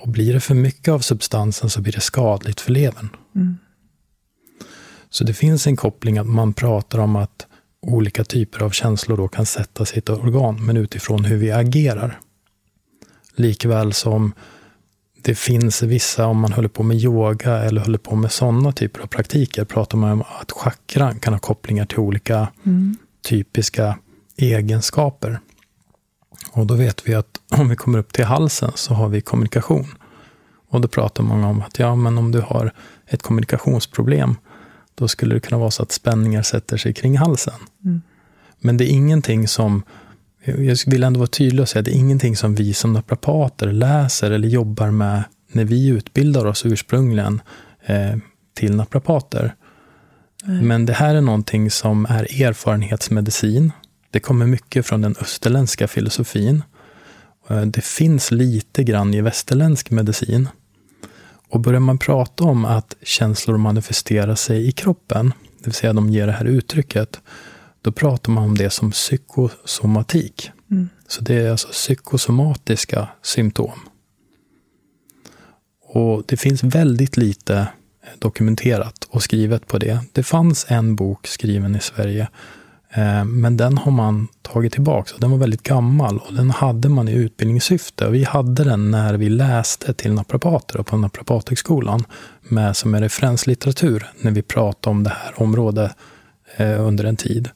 Och 0.00 0.08
blir 0.08 0.34
det 0.34 0.40
för 0.40 0.54
mycket 0.54 0.88
av 0.88 0.98
substansen 0.98 1.70
så 1.70 1.80
blir 1.80 1.92
det 1.92 2.00
skadligt 2.00 2.60
för 2.60 2.72
levern. 2.72 3.08
Mm. 3.34 3.56
Så 5.10 5.24
det 5.24 5.34
finns 5.34 5.66
en 5.66 5.76
koppling 5.76 6.18
att 6.18 6.26
man 6.26 6.52
pratar 6.52 6.98
om 6.98 7.16
att 7.16 7.46
olika 7.80 8.24
typer 8.24 8.62
av 8.62 8.70
känslor 8.70 9.16
då 9.16 9.28
kan 9.28 9.46
sättas 9.46 9.94
i 9.94 9.98
ett 9.98 10.10
organ, 10.10 10.66
men 10.66 10.76
utifrån 10.76 11.24
hur 11.24 11.36
vi 11.36 11.52
agerar. 11.52 12.20
Likväl 13.34 13.92
som 13.92 14.32
det 15.24 15.34
finns 15.34 15.82
vissa, 15.82 16.26
om 16.26 16.40
man 16.40 16.52
håller 16.52 16.68
på 16.68 16.82
med 16.82 16.96
yoga 16.96 17.58
eller 17.58 17.80
håller 17.80 17.98
på 17.98 18.16
med 18.16 18.32
sådana 18.32 18.72
typer 18.72 19.00
av 19.00 19.06
praktiker, 19.06 19.64
pratar 19.64 19.98
man 19.98 20.12
om 20.12 20.22
att 20.40 20.52
chakran 20.52 21.18
kan 21.18 21.32
ha 21.32 21.40
kopplingar 21.40 21.86
till 21.86 21.98
olika 21.98 22.48
mm. 22.64 22.96
typiska 23.22 23.98
egenskaper. 24.36 25.40
Och 26.52 26.66
då 26.66 26.74
vet 26.74 27.08
vi 27.08 27.14
att 27.14 27.40
om 27.58 27.68
vi 27.68 27.76
kommer 27.76 27.98
upp 27.98 28.12
till 28.12 28.24
halsen 28.24 28.72
så 28.74 28.94
har 28.94 29.08
vi 29.08 29.20
kommunikation. 29.20 29.86
Och 30.68 30.80
då 30.80 30.88
pratar 30.88 31.22
många 31.22 31.48
om 31.48 31.62
att 31.62 31.78
ja, 31.78 31.94
men 31.94 32.18
om 32.18 32.32
du 32.32 32.40
har 32.40 32.72
ett 33.06 33.22
kommunikationsproblem, 33.22 34.36
då 34.94 35.08
skulle 35.08 35.34
det 35.34 35.40
kunna 35.40 35.58
vara 35.58 35.70
så 35.70 35.82
att 35.82 35.92
spänningar 35.92 36.42
sätter 36.42 36.76
sig 36.76 36.94
kring 36.94 37.18
halsen. 37.18 37.60
Mm. 37.84 38.02
Men 38.58 38.76
det 38.76 38.84
är 38.84 38.88
ingenting 38.88 39.48
som, 39.48 39.82
jag 40.44 40.78
vill 40.86 41.02
ändå 41.02 41.18
vara 41.18 41.26
tydlig 41.26 41.62
och 41.62 41.68
säga, 41.68 41.82
det 41.82 41.90
är 41.90 41.98
ingenting 41.98 42.36
som 42.36 42.54
vi 42.54 42.74
som 42.74 42.92
naprapater 42.92 43.72
läser 43.72 44.30
eller 44.30 44.48
jobbar 44.48 44.90
med 44.90 45.24
när 45.52 45.64
vi 45.64 45.86
utbildar 45.86 46.44
oss 46.46 46.66
ursprungligen 46.66 47.40
eh, 47.86 48.16
till 48.54 48.76
naprapater. 48.76 49.54
Mm. 50.46 50.68
Men 50.68 50.86
det 50.86 50.92
här 50.92 51.14
är 51.14 51.20
någonting 51.20 51.70
som 51.70 52.06
är 52.06 52.42
erfarenhetsmedicin. 52.42 53.72
Det 54.10 54.20
kommer 54.20 54.46
mycket 54.46 54.86
från 54.86 55.00
den 55.00 55.14
österländska 55.20 55.88
filosofin. 55.88 56.62
Eh, 57.50 57.62
det 57.62 57.84
finns 57.84 58.30
lite 58.30 58.84
grann 58.84 59.14
i 59.14 59.20
västerländsk 59.20 59.90
medicin. 59.90 60.48
Och 61.48 61.60
börjar 61.60 61.80
man 61.80 61.98
prata 61.98 62.44
om 62.44 62.64
att 62.64 62.96
känslor 63.02 63.56
manifesterar 63.56 64.34
sig 64.34 64.68
i 64.68 64.72
kroppen, 64.72 65.32
det 65.58 65.64
vill 65.64 65.74
säga 65.74 65.92
de 65.92 66.10
ger 66.10 66.26
det 66.26 66.32
här 66.32 66.44
uttrycket, 66.44 67.20
då 67.84 67.92
pratar 67.92 68.32
man 68.32 68.44
om 68.44 68.54
det 68.54 68.70
som 68.70 68.90
psykosomatik. 68.90 70.50
Mm. 70.70 70.88
Så 71.08 71.20
det 71.20 71.34
är 71.34 71.50
alltså 71.50 71.68
psykosomatiska 71.68 73.08
symptom. 73.22 73.80
Och 75.82 76.22
det 76.26 76.36
finns 76.36 76.62
väldigt 76.62 77.16
lite 77.16 77.68
dokumenterat 78.18 79.08
och 79.10 79.22
skrivet 79.22 79.66
på 79.66 79.78
det. 79.78 79.98
Det 80.12 80.22
fanns 80.22 80.66
en 80.68 80.96
bok 80.96 81.26
skriven 81.26 81.76
i 81.76 81.80
Sverige 81.80 82.28
Eh, 82.96 83.24
men 83.24 83.56
den 83.56 83.78
har 83.78 83.92
man 83.92 84.28
tagit 84.42 84.72
tillbaka. 84.72 85.10
Den 85.18 85.30
var 85.30 85.38
väldigt 85.38 85.62
gammal 85.62 86.18
och 86.18 86.34
den 86.34 86.50
hade 86.50 86.88
man 86.88 87.08
i 87.08 87.12
utbildningssyfte. 87.12 88.10
vi 88.10 88.24
hade 88.24 88.64
den 88.64 88.90
när 88.90 89.14
vi 89.14 89.28
läste 89.28 89.94
till 89.94 90.12
naprapater 90.12 90.82
på 90.82 90.96
Naprapathögskolan 90.96 92.04
med 92.42 92.76
som 92.76 92.94
en 92.94 93.00
referenslitteratur 93.00 94.06
när 94.20 94.30
vi 94.30 94.42
pratade 94.42 94.90
om 94.90 95.04
det 95.04 95.10
här 95.10 95.42
området 95.42 95.92
eh, 96.56 96.86
under 96.86 97.04
en 97.04 97.16
tid. 97.16 97.48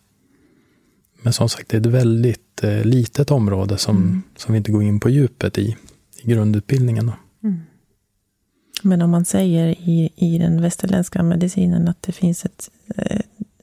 Men 1.29 1.33
som 1.33 1.49
sagt, 1.49 1.69
det 1.69 1.77
är 1.77 1.81
ett 1.81 1.87
väldigt 1.87 2.65
eh, 2.65 2.85
litet 2.85 3.31
område 3.31 3.79
som, 3.79 3.97
mm. 3.97 4.23
som 4.37 4.53
vi 4.53 4.59
inte 4.59 4.73
går 4.73 4.83
in 4.83 5.01
på 5.01 5.11
djupet 5.11 5.59
i, 5.59 5.77
i 6.23 6.29
grundutbildningen. 6.29 7.13
Mm. 7.43 7.61
Men 8.83 9.03
om 9.03 9.11
man 9.11 9.25
säger 9.25 9.69
i, 9.69 10.11
i 10.17 10.39
den 10.39 10.63
västerländska 10.63 11.23
medicinen 11.23 11.89
att 11.89 12.03
det 12.03 12.13
finns 12.13 12.45
ett, 12.45 12.71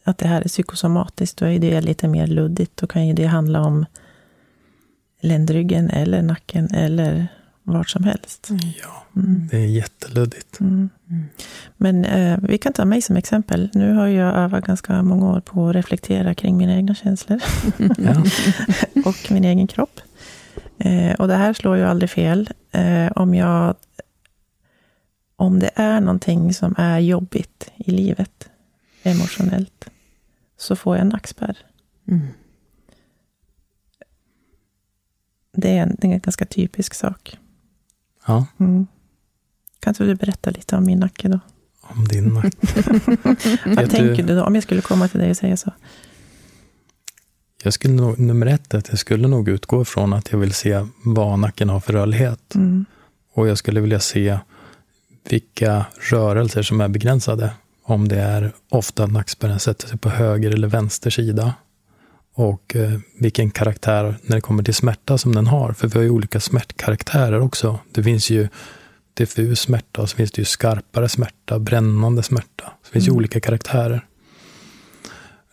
att 0.03 0.17
det 0.17 0.27
här 0.27 0.41
är 0.41 0.47
psykosomatiskt, 0.47 1.37
då 1.37 1.45
är 1.45 1.59
det 1.59 1.81
lite 1.81 2.07
mer 2.07 2.27
luddigt. 2.27 2.77
Då 2.77 2.87
kan 2.87 3.07
ju 3.07 3.13
det 3.13 3.25
handla 3.25 3.61
om 3.61 3.85
ländryggen 5.21 5.89
eller 5.89 6.21
nacken 6.21 6.67
eller 6.67 7.27
vart 7.63 7.89
som 7.89 8.03
helst. 8.03 8.49
Mm. 8.49 8.61
Ja, 8.81 9.21
mm. 9.21 9.47
det 9.51 9.57
är 9.57 9.65
jätteluddigt. 9.65 10.59
Mm. 10.59 10.89
Men 11.77 12.05
eh, 12.05 12.39
vi 12.41 12.57
kan 12.57 12.73
ta 12.73 12.85
mig 12.85 13.01
som 13.01 13.15
exempel. 13.15 13.69
Nu 13.73 13.93
har 13.93 14.07
jag 14.07 14.35
övat 14.35 14.65
ganska 14.65 15.03
många 15.03 15.31
år 15.31 15.39
på 15.39 15.69
att 15.69 15.75
reflektera 15.75 16.35
kring 16.35 16.57
mina 16.57 16.75
egna 16.75 16.95
känslor. 16.95 17.39
och 19.05 19.31
min 19.31 19.43
egen 19.45 19.67
kropp. 19.67 20.01
Eh, 20.77 21.13
och 21.13 21.27
det 21.27 21.35
här 21.35 21.53
slår 21.53 21.77
ju 21.77 21.83
aldrig 21.83 22.09
fel. 22.09 22.49
Eh, 22.71 23.11
om 23.15 23.35
jag 23.35 23.75
om 25.35 25.59
det 25.59 25.71
är 25.75 26.01
någonting 26.01 26.53
som 26.53 26.75
är 26.77 26.99
jobbigt 26.99 27.71
i 27.75 27.91
livet, 27.91 28.49
emotionellt, 29.03 29.89
så 30.57 30.75
får 30.75 30.97
jag 30.97 31.07
nackspärr. 31.07 31.57
Mm. 32.07 32.27
Det, 35.51 35.77
är 35.77 35.81
en, 35.81 35.95
det 35.99 36.07
är 36.07 36.11
en 36.11 36.19
ganska 36.19 36.45
typisk 36.45 36.93
sak. 36.93 37.39
Ja, 38.27 38.47
Mm. 38.57 38.87
Kan 39.79 39.91
inte 39.91 40.03
du 40.03 40.15
berätta 40.15 40.49
lite 40.49 40.75
om 40.75 40.85
min 40.85 40.99
nacke 40.99 41.27
då? 41.27 41.39
om 41.87 42.07
din 42.07 42.23
nacke. 42.23 42.57
Vad 43.65 43.89
tänker 43.89 44.15
du- 44.15 44.23
du 44.23 44.35
då, 44.35 44.43
om 44.43 44.55
jag 44.55 44.63
skulle 44.63 44.81
komma 44.81 45.07
till 45.07 45.19
dig 45.19 45.29
och 45.29 45.37
säga 45.37 45.57
så? 45.57 45.73
Jag 47.63 47.73
skulle 47.73 47.93
nog, 47.93 48.19
nummer 48.19 48.45
ett, 48.45 48.73
är 48.73 48.77
att 48.77 48.89
jag 48.89 48.99
skulle 48.99 49.27
nog 49.27 49.49
utgå 49.49 49.81
ifrån 49.81 50.13
att 50.13 50.31
jag 50.31 50.39
vill 50.39 50.53
se 50.53 50.85
vad 51.03 51.39
nacken 51.39 51.69
har 51.69 51.79
för 51.79 51.93
rörlighet. 51.93 52.55
Mm. 52.55 52.85
Och 53.33 53.47
jag 53.47 53.57
skulle 53.57 53.81
vilja 53.81 53.99
se 53.99 54.39
vilka 55.29 55.85
rörelser 56.11 56.61
som 56.61 56.81
är 56.81 56.87
begränsade. 56.87 57.51
Om 57.83 58.07
det 58.07 58.19
är 58.19 58.51
ofta 58.69 59.03
att 59.03 59.11
nackspärren 59.11 59.59
sätter 59.59 59.87
sig 59.87 59.97
på 59.97 60.09
höger 60.09 60.51
eller 60.51 60.67
vänster 60.67 61.09
sida. 61.09 61.53
Och 62.33 62.75
eh, 62.75 62.99
vilken 63.19 63.51
karaktär 63.51 64.15
när 64.23 64.35
det 64.35 64.41
kommer 64.41 64.63
till 64.63 64.73
smärta 64.73 65.17
som 65.17 65.35
den 65.35 65.47
har. 65.47 65.73
För 65.73 65.87
vi 65.87 65.97
har 65.97 66.03
ju 66.03 66.09
olika 66.09 66.39
smärtkaraktärer 66.39 67.39
också. 67.39 67.79
Det 67.91 68.03
finns 68.03 68.29
ju 68.29 68.47
diffus 69.15 69.59
smärta 69.59 70.01
och 70.01 70.09
så 70.09 70.15
finns 70.15 70.31
det 70.31 70.41
ju 70.41 70.45
skarpare 70.45 71.09
smärta, 71.09 71.59
brännande 71.59 72.23
smärta. 72.23 72.63
Så 72.65 72.87
det 72.87 72.91
finns 72.91 73.07
ju 73.07 73.11
olika 73.11 73.39
karaktärer. 73.39 74.05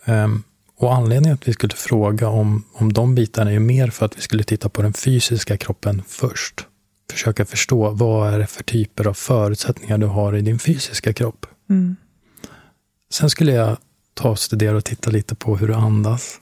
Ehm, 0.05 0.43
och 0.77 0.95
anledningen 0.95 1.35
att 1.35 1.49
vi 1.49 1.53
skulle 1.53 1.75
fråga 1.75 2.29
om, 2.29 2.65
om 2.73 2.93
de 2.93 3.15
bitarna 3.15 3.51
är 3.51 3.55
ju 3.55 3.61
mer 3.61 3.91
för 3.91 4.07
att 4.07 4.17
vi 4.17 4.21
skulle 4.21 4.43
titta 4.43 4.69
på 4.69 4.83
den 4.83 4.93
fysiska 4.93 5.57
kroppen 5.57 6.03
först. 6.09 6.67
Försöka 7.13 7.45
förstå 7.45 7.91
vad 7.91 8.35
är 8.35 8.39
det 8.39 8.47
för 8.47 8.63
typer 8.63 9.07
av 9.07 9.15
förutsättningar 9.15 9.99
du 9.99 10.07
har 10.07 10.37
i 10.37 10.41
din 10.41 10.59
fysiska 10.59 11.13
kropp. 11.13 11.47
Mm. 11.71 11.97
Sen 13.11 13.31
skulle 13.31 13.53
jag 13.53 13.77
ta 14.15 14.29
och 14.29 14.39
studera 14.39 14.77
och 14.77 14.85
titta 14.85 15.11
lite 15.11 15.35
på 15.35 15.57
hur 15.57 15.69
du 15.69 15.75
andas. 15.75 16.39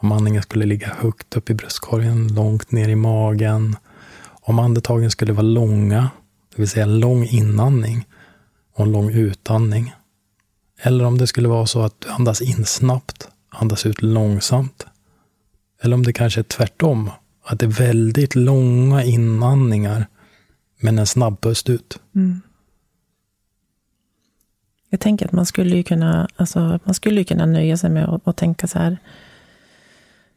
Om 0.00 0.12
andningen 0.12 0.42
skulle 0.42 0.64
ligga 0.64 0.88
högt 0.88 1.36
upp 1.36 1.50
i 1.50 1.54
bröstkorgen, 1.54 2.34
långt 2.34 2.72
ner 2.72 2.88
i 2.88 2.94
magen. 2.94 3.76
Om 4.24 4.58
andetagen 4.58 5.10
skulle 5.10 5.32
vara 5.32 5.42
långa, 5.42 6.10
det 6.54 6.62
vill 6.62 6.68
säga 6.68 6.84
en 6.84 7.00
lång 7.00 7.24
inandning 7.24 8.06
och 8.74 8.84
en 8.84 8.92
lång 8.92 9.10
utandning. 9.10 9.94
Eller 10.80 11.04
om 11.04 11.18
det 11.18 11.26
skulle 11.26 11.48
vara 11.48 11.66
så 11.66 11.82
att 11.82 12.00
du 12.00 12.08
andas 12.08 12.40
in 12.40 12.64
snabbt, 12.64 13.28
andas 13.48 13.86
ut 13.86 14.02
långsamt. 14.02 14.86
Eller 15.82 15.94
om 15.94 16.02
det 16.02 16.12
kanske 16.12 16.40
är 16.40 16.44
tvärtom, 16.44 17.10
att 17.44 17.58
det 17.58 17.66
är 17.66 17.70
väldigt 17.70 18.34
långa 18.34 19.04
inandningar 19.04 20.06
men 20.80 20.98
en 20.98 21.06
snabb 21.06 21.40
pust 21.40 21.70
ut. 21.70 21.98
Mm. 22.14 22.40
Jag 24.88 25.00
tänker 25.00 25.26
att 25.26 25.32
man 25.32 25.46
skulle 25.46 25.76
ju 25.76 25.82
kunna, 25.82 26.28
alltså, 26.36 26.80
man 26.84 26.94
skulle 26.94 27.20
ju 27.20 27.24
kunna 27.24 27.46
nöja 27.46 27.76
sig 27.76 27.90
med 27.90 28.04
att, 28.08 28.28
att 28.28 28.36
tänka 28.36 28.66
så 28.66 28.78
här. 28.78 28.98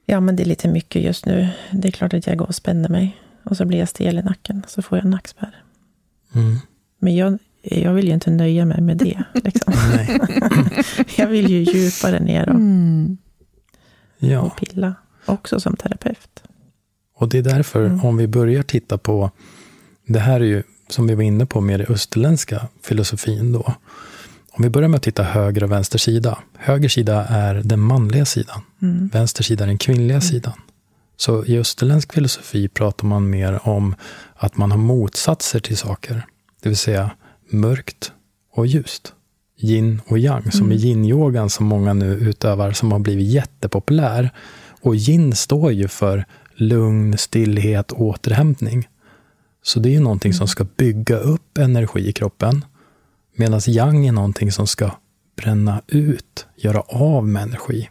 Ja, 0.05 0.19
men 0.19 0.35
det 0.35 0.43
är 0.43 0.45
lite 0.45 0.67
mycket 0.67 1.01
just 1.01 1.25
nu. 1.25 1.49
Det 1.71 1.87
är 1.87 1.91
klart 1.91 2.13
att 2.13 2.27
jag 2.27 2.37
går 2.37 2.47
och 2.47 2.55
spänner 2.55 2.89
mig. 2.89 3.17
Och 3.43 3.57
så 3.57 3.65
blir 3.65 3.79
jag 3.79 3.89
stel 3.89 4.17
i 4.17 4.21
nacken. 4.21 4.63
Så 4.67 4.81
får 4.81 4.97
jag 4.97 5.05
nackspärr. 5.05 5.64
Mm. 6.35 6.57
Men 6.99 7.15
jag, 7.15 7.37
jag 7.61 7.93
vill 7.93 8.07
ju 8.07 8.13
inte 8.13 8.31
nöja 8.31 8.65
mig 8.65 8.81
med 8.81 8.97
det. 8.97 9.23
Liksom. 9.43 9.73
Jag 11.17 11.27
vill 11.27 11.49
ju 11.51 11.63
djupare 11.63 12.19
ner 12.19 12.49
och, 12.49 12.55
Mm. 12.55 13.17
Ja. 14.19 14.39
och 14.41 14.57
pilla. 14.57 14.95
Också 15.25 15.59
som 15.59 15.75
terapeut. 15.75 16.43
Och 17.17 17.29
det 17.29 17.37
är 17.37 17.41
därför, 17.43 17.85
Mm. 17.85 18.05
om 18.05 18.17
vi 18.17 18.27
börjar 18.27 18.63
titta 18.63 18.97
på, 18.97 19.31
det 20.07 20.19
här 20.19 20.39
är 20.39 20.45
ju, 20.45 20.63
som 20.89 21.07
vi 21.07 21.15
var 21.15 21.23
inne 21.23 21.45
på, 21.45 21.61
mer 21.61 21.79
i 21.81 21.85
österländska 21.93 22.67
filosofin 22.83 23.51
då. 23.51 23.73
Om 24.51 24.63
vi 24.63 24.69
börjar 24.69 24.89
med 24.89 24.97
att 24.97 25.03
titta 25.03 25.23
höger 25.23 25.63
och 25.63 25.71
vänster 25.71 25.97
sida. 25.99 26.37
Höger 26.57 26.89
sida 26.89 27.25
är 27.25 27.55
den 27.55 27.79
manliga 27.79 28.25
sidan. 28.25 28.61
Mm. 28.81 29.07
Vänster 29.13 29.43
sida 29.43 29.63
är 29.63 29.67
den 29.67 29.77
kvinnliga 29.77 30.21
sidan. 30.21 30.53
Så 31.17 31.45
i 31.45 31.57
österländsk 31.57 32.13
filosofi 32.13 32.67
pratar 32.67 33.07
man 33.07 33.29
mer 33.29 33.67
om 33.67 33.95
att 34.35 34.57
man 34.57 34.71
har 34.71 34.77
motsatser 34.77 35.59
till 35.59 35.77
saker. 35.77 36.25
Det 36.61 36.69
vill 36.69 36.77
säga 36.77 37.11
mörkt 37.49 38.11
och 38.53 38.67
ljust. 38.67 39.13
Yin 39.57 40.01
och 40.07 40.19
yang, 40.19 40.51
som 40.51 40.71
i 40.71 40.75
yin-yogan 40.75 41.49
som 41.49 41.65
många 41.65 41.93
nu 41.93 42.13
utövar, 42.13 42.71
som 42.71 42.91
har 42.91 42.99
blivit 42.99 43.27
jättepopulär. 43.27 44.29
Och 44.81 44.95
yin 44.95 45.35
står 45.35 45.71
ju 45.71 45.87
för 45.87 46.25
lugn, 46.55 47.17
stillhet, 47.17 47.91
återhämtning. 47.91 48.87
Så 49.63 49.79
det 49.79 49.89
är 49.89 49.93
ju 49.93 49.99
någonting 49.99 50.33
som 50.33 50.47
ska 50.47 50.63
bygga 50.63 51.17
upp 51.17 51.57
energi 51.57 52.09
i 52.09 52.13
kroppen. 52.13 52.65
Medan 53.35 53.61
yang 53.67 54.07
är 54.07 54.11
någonting 54.11 54.51
som 54.51 54.67
ska 54.67 54.91
bränna 55.35 55.81
ut, 55.87 56.45
göra 56.55 56.81
av 56.81 57.27
med 57.27 57.43
energi. 57.43 57.89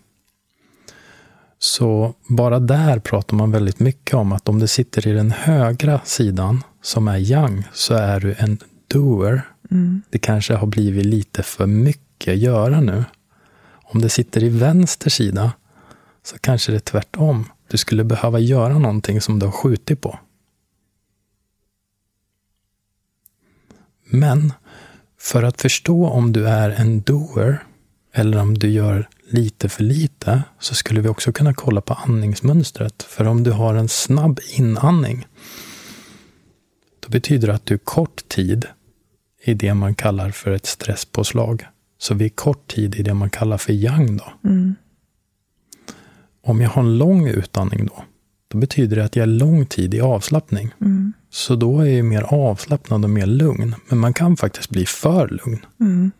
Så 1.64 2.14
bara 2.28 2.58
där 2.58 2.98
pratar 2.98 3.36
man 3.36 3.50
väldigt 3.50 3.80
mycket 3.80 4.14
om 4.14 4.32
att 4.32 4.48
om 4.48 4.58
det 4.58 4.68
sitter 4.68 5.08
i 5.08 5.12
den 5.12 5.30
högra 5.30 6.00
sidan, 6.04 6.62
som 6.82 7.08
är 7.08 7.16
yang, 7.16 7.64
så 7.72 7.94
är 7.94 8.20
du 8.20 8.34
en 8.38 8.58
doer. 8.88 9.42
Mm. 9.70 10.02
Det 10.10 10.18
kanske 10.18 10.54
har 10.54 10.66
blivit 10.66 11.06
lite 11.06 11.42
för 11.42 11.66
mycket 11.66 12.36
göra 12.36 12.80
nu. 12.80 13.04
Om 13.82 14.00
det 14.00 14.08
sitter 14.08 14.42
i 14.42 14.48
vänster 14.48 15.10
sida, 15.10 15.52
så 16.22 16.38
kanske 16.38 16.72
det 16.72 16.78
är 16.78 16.80
tvärtom. 16.80 17.44
Du 17.68 17.76
skulle 17.76 18.04
behöva 18.04 18.38
göra 18.38 18.78
någonting 18.78 19.20
som 19.20 19.38
du 19.38 19.46
har 19.46 19.52
skjutit 19.52 20.00
på. 20.00 20.18
Men 24.04 24.52
för 25.18 25.42
att 25.42 25.62
förstå 25.62 26.06
om 26.06 26.32
du 26.32 26.48
är 26.48 26.70
en 26.70 27.00
doer 27.00 27.62
eller 28.12 28.38
om 28.40 28.58
du 28.58 28.68
gör 28.68 29.08
lite 29.30 29.68
för 29.68 29.82
lite 29.84 30.42
så 30.60 30.74
skulle 30.74 31.00
vi 31.00 31.08
också 31.08 31.32
kunna 31.32 31.54
kolla 31.54 31.80
på 31.80 31.94
andningsmönstret. 31.94 33.02
För 33.02 33.24
om 33.26 33.42
du 33.42 33.50
har 33.50 33.74
en 33.74 33.88
snabb 33.88 34.40
inandning 34.56 35.26
då 37.00 37.10
betyder 37.10 37.48
det 37.48 37.54
att 37.54 37.66
du 37.66 37.78
kort 37.78 38.28
tid 38.28 38.66
i 39.44 39.54
det 39.54 39.74
man 39.74 39.94
kallar 39.94 40.30
för 40.30 40.50
ett 40.50 40.66
stresspåslag. 40.66 41.66
Så 41.98 42.14
vi 42.14 42.24
är 42.24 42.28
kort 42.28 42.66
tid 42.66 42.94
i 42.94 43.02
det 43.02 43.14
man 43.14 43.30
kallar 43.30 43.58
för 43.58 43.72
yang 43.72 44.16
då. 44.16 44.32
Mm. 44.44 44.74
Om 46.42 46.60
jag 46.60 46.70
har 46.70 46.82
en 46.82 46.98
lång 46.98 47.28
utandning 47.28 47.86
då, 47.86 48.04
då 48.48 48.58
betyder 48.58 48.96
det 48.96 49.04
att 49.04 49.16
jag 49.16 49.22
är 49.22 49.26
lång 49.26 49.66
tid 49.66 49.94
i 49.94 50.00
avslappning. 50.00 50.74
Mm. 50.80 51.12
Så 51.30 51.56
då 51.56 51.80
är 51.80 51.86
jag 51.86 52.04
mer 52.04 52.22
avslappnad 52.22 53.04
och 53.04 53.10
mer 53.10 53.26
lugn. 53.26 53.74
Men 53.88 53.98
man 53.98 54.14
kan 54.14 54.36
faktiskt 54.36 54.70
bli 54.70 54.86
för 54.86 55.28
lugn. 55.28 55.66
Mm. 55.80 56.10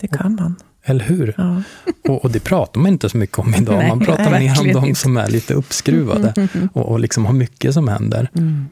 Det 0.00 0.08
kan 0.08 0.34
man. 0.34 0.56
Eller 0.84 1.04
hur? 1.04 1.34
Ja. 1.36 1.62
Och, 2.08 2.24
och 2.24 2.30
det 2.30 2.40
pratar 2.40 2.80
man 2.80 2.92
inte 2.92 3.08
så 3.08 3.16
mycket 3.16 3.38
om 3.38 3.54
idag. 3.54 3.78
Nej, 3.78 3.88
man 3.88 4.00
pratar 4.00 4.30
nej, 4.30 4.48
mer 4.48 4.60
om 4.60 4.72
de 4.72 4.84
inte. 4.88 5.00
som 5.00 5.16
är 5.16 5.28
lite 5.28 5.54
uppskruvade 5.54 6.48
och, 6.72 6.86
och 6.88 7.00
liksom 7.00 7.26
har 7.26 7.32
mycket 7.32 7.74
som 7.74 7.88
händer. 7.88 8.30
Mm. 8.34 8.66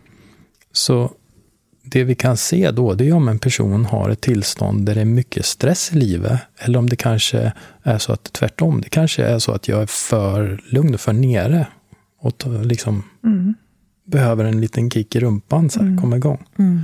Så 0.73 1.11
det 1.83 2.05
vi 2.05 2.15
kan 2.15 2.37
se 2.37 2.71
då, 2.71 2.95
det 2.95 3.09
är 3.09 3.13
om 3.13 3.29
en 3.29 3.39
person 3.39 3.85
har 3.85 4.11
ett 4.11 4.21
tillstånd 4.21 4.87
där 4.87 4.95
det 4.95 5.01
är 5.01 5.05
mycket 5.05 5.45
stress 5.45 5.93
i 5.93 5.97
livet. 5.97 6.41
Eller 6.59 6.79
om 6.79 6.89
det 6.89 6.97
kanske 6.97 7.53
är 7.83 7.99
så 7.99 8.13
att 8.13 8.33
tvärtom, 8.33 8.81
det 8.81 8.89
kanske 8.89 9.25
är 9.25 9.39
så 9.39 9.53
att 9.53 9.69
jag 9.69 9.83
är 9.83 9.87
för 9.87 10.61
lugn 10.69 10.95
och 10.95 11.01
för 11.01 11.13
nere. 11.13 11.67
Och 12.21 12.35
liksom 12.65 13.03
Mm. 13.25 13.55
behöver 14.07 14.45
en 14.45 14.61
liten 14.61 14.91
kick 14.91 15.17
i 15.17 15.21
rumpan 15.21 15.71
så 15.71 15.83
här, 15.83 15.99
komma 16.01 16.17
igång. 16.17 16.45
Mm. 16.59 16.81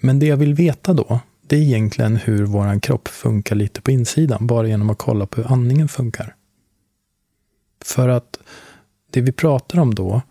Men 0.00 0.18
det 0.18 0.26
jag 0.26 0.36
vill 0.36 0.54
veta 0.54 0.92
då, 0.94 1.20
det 1.48 1.56
är 1.56 1.60
egentligen 1.60 2.16
hur 2.16 2.44
vår 2.44 2.80
kropp 2.80 3.08
funkar 3.08 3.56
lite 3.56 3.80
på 3.80 3.90
insidan, 3.90 4.46
bara 4.46 4.68
genom 4.68 4.90
att 4.90 4.98
kolla 4.98 5.26
på 5.26 5.40
hur 5.40 5.52
andningen 5.52 5.88
funkar. 5.88 6.34
För 7.84 8.08
att 8.08 8.38
det 9.10 9.20
vi 9.20 9.32
pratar 9.32 9.78
om 9.78 9.94
då 9.94 10.22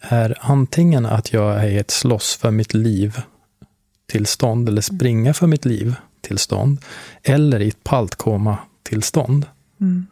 är 0.00 0.38
antingen 0.40 1.06
att 1.06 1.32
jag 1.32 1.64
är 1.64 1.68
i 1.68 1.78
ett 1.78 1.90
slåss 1.90 2.36
för 2.36 2.50
mitt 2.50 2.74
liv 2.74 3.20
tillstånd, 4.06 4.68
eller 4.68 4.82
springa 4.82 5.34
för 5.34 5.46
mitt 5.46 5.64
liv 5.64 5.94
tillstånd, 6.20 6.78
eller 7.22 7.60
i 7.60 7.68
ett 7.68 7.84
paltkoma 7.84 8.58
tillstånd. 8.82 9.46
Mm. 9.80 10.06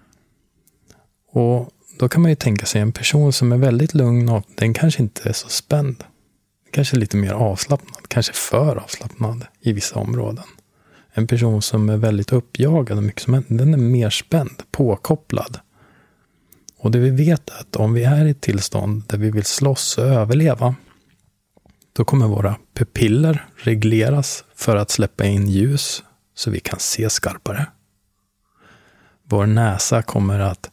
Och 1.32 1.70
då 1.99 2.09
kan 2.09 2.22
man 2.22 2.30
ju 2.30 2.34
tänka 2.34 2.66
sig 2.66 2.80
en 2.80 2.93
person 2.93 3.32
som 3.32 3.53
är 3.53 3.57
väldigt 3.57 3.95
lugn 3.95 4.28
och 4.28 4.47
den 4.55 4.74
kanske 4.74 5.03
inte 5.03 5.28
är 5.28 5.32
så 5.32 5.49
spänd. 5.49 6.05
Kanske 6.70 6.97
lite 6.97 7.16
mer 7.16 7.32
avslappnad, 7.32 8.09
kanske 8.09 8.32
för 8.32 8.76
avslappnad 8.76 9.47
i 9.61 9.72
vissa 9.72 9.99
områden. 9.99 10.45
En 11.14 11.26
person 11.26 11.62
som 11.62 11.88
är 11.88 11.96
väldigt 11.96 12.32
uppjagad 12.32 12.98
och 12.98 13.04
mycket 13.04 13.22
som 13.22 13.34
händer, 13.34 13.54
den 13.54 13.74
är 13.74 13.78
mer 13.78 14.10
spänd, 14.10 14.62
påkopplad. 14.70 15.58
Och 16.78 16.90
det 16.90 16.98
vi 16.98 17.10
vet 17.10 17.50
är 17.50 17.60
att 17.60 17.76
om 17.76 17.92
vi 17.92 18.04
är 18.04 18.24
i 18.24 18.30
ett 18.30 18.40
tillstånd 18.40 19.04
där 19.06 19.18
vi 19.18 19.30
vill 19.30 19.44
slåss 19.44 19.98
och 19.98 20.04
överleva, 20.04 20.74
då 21.92 22.04
kommer 22.04 22.26
våra 22.26 22.56
pupiller 22.74 23.46
regleras 23.56 24.44
för 24.54 24.76
att 24.76 24.90
släppa 24.90 25.24
in 25.24 25.48
ljus 25.48 26.02
så 26.34 26.50
vi 26.50 26.60
kan 26.60 26.78
se 26.78 27.10
skarpare. 27.10 27.66
Vår 29.24 29.46
näsa 29.46 30.02
kommer 30.02 30.40
att 30.40 30.70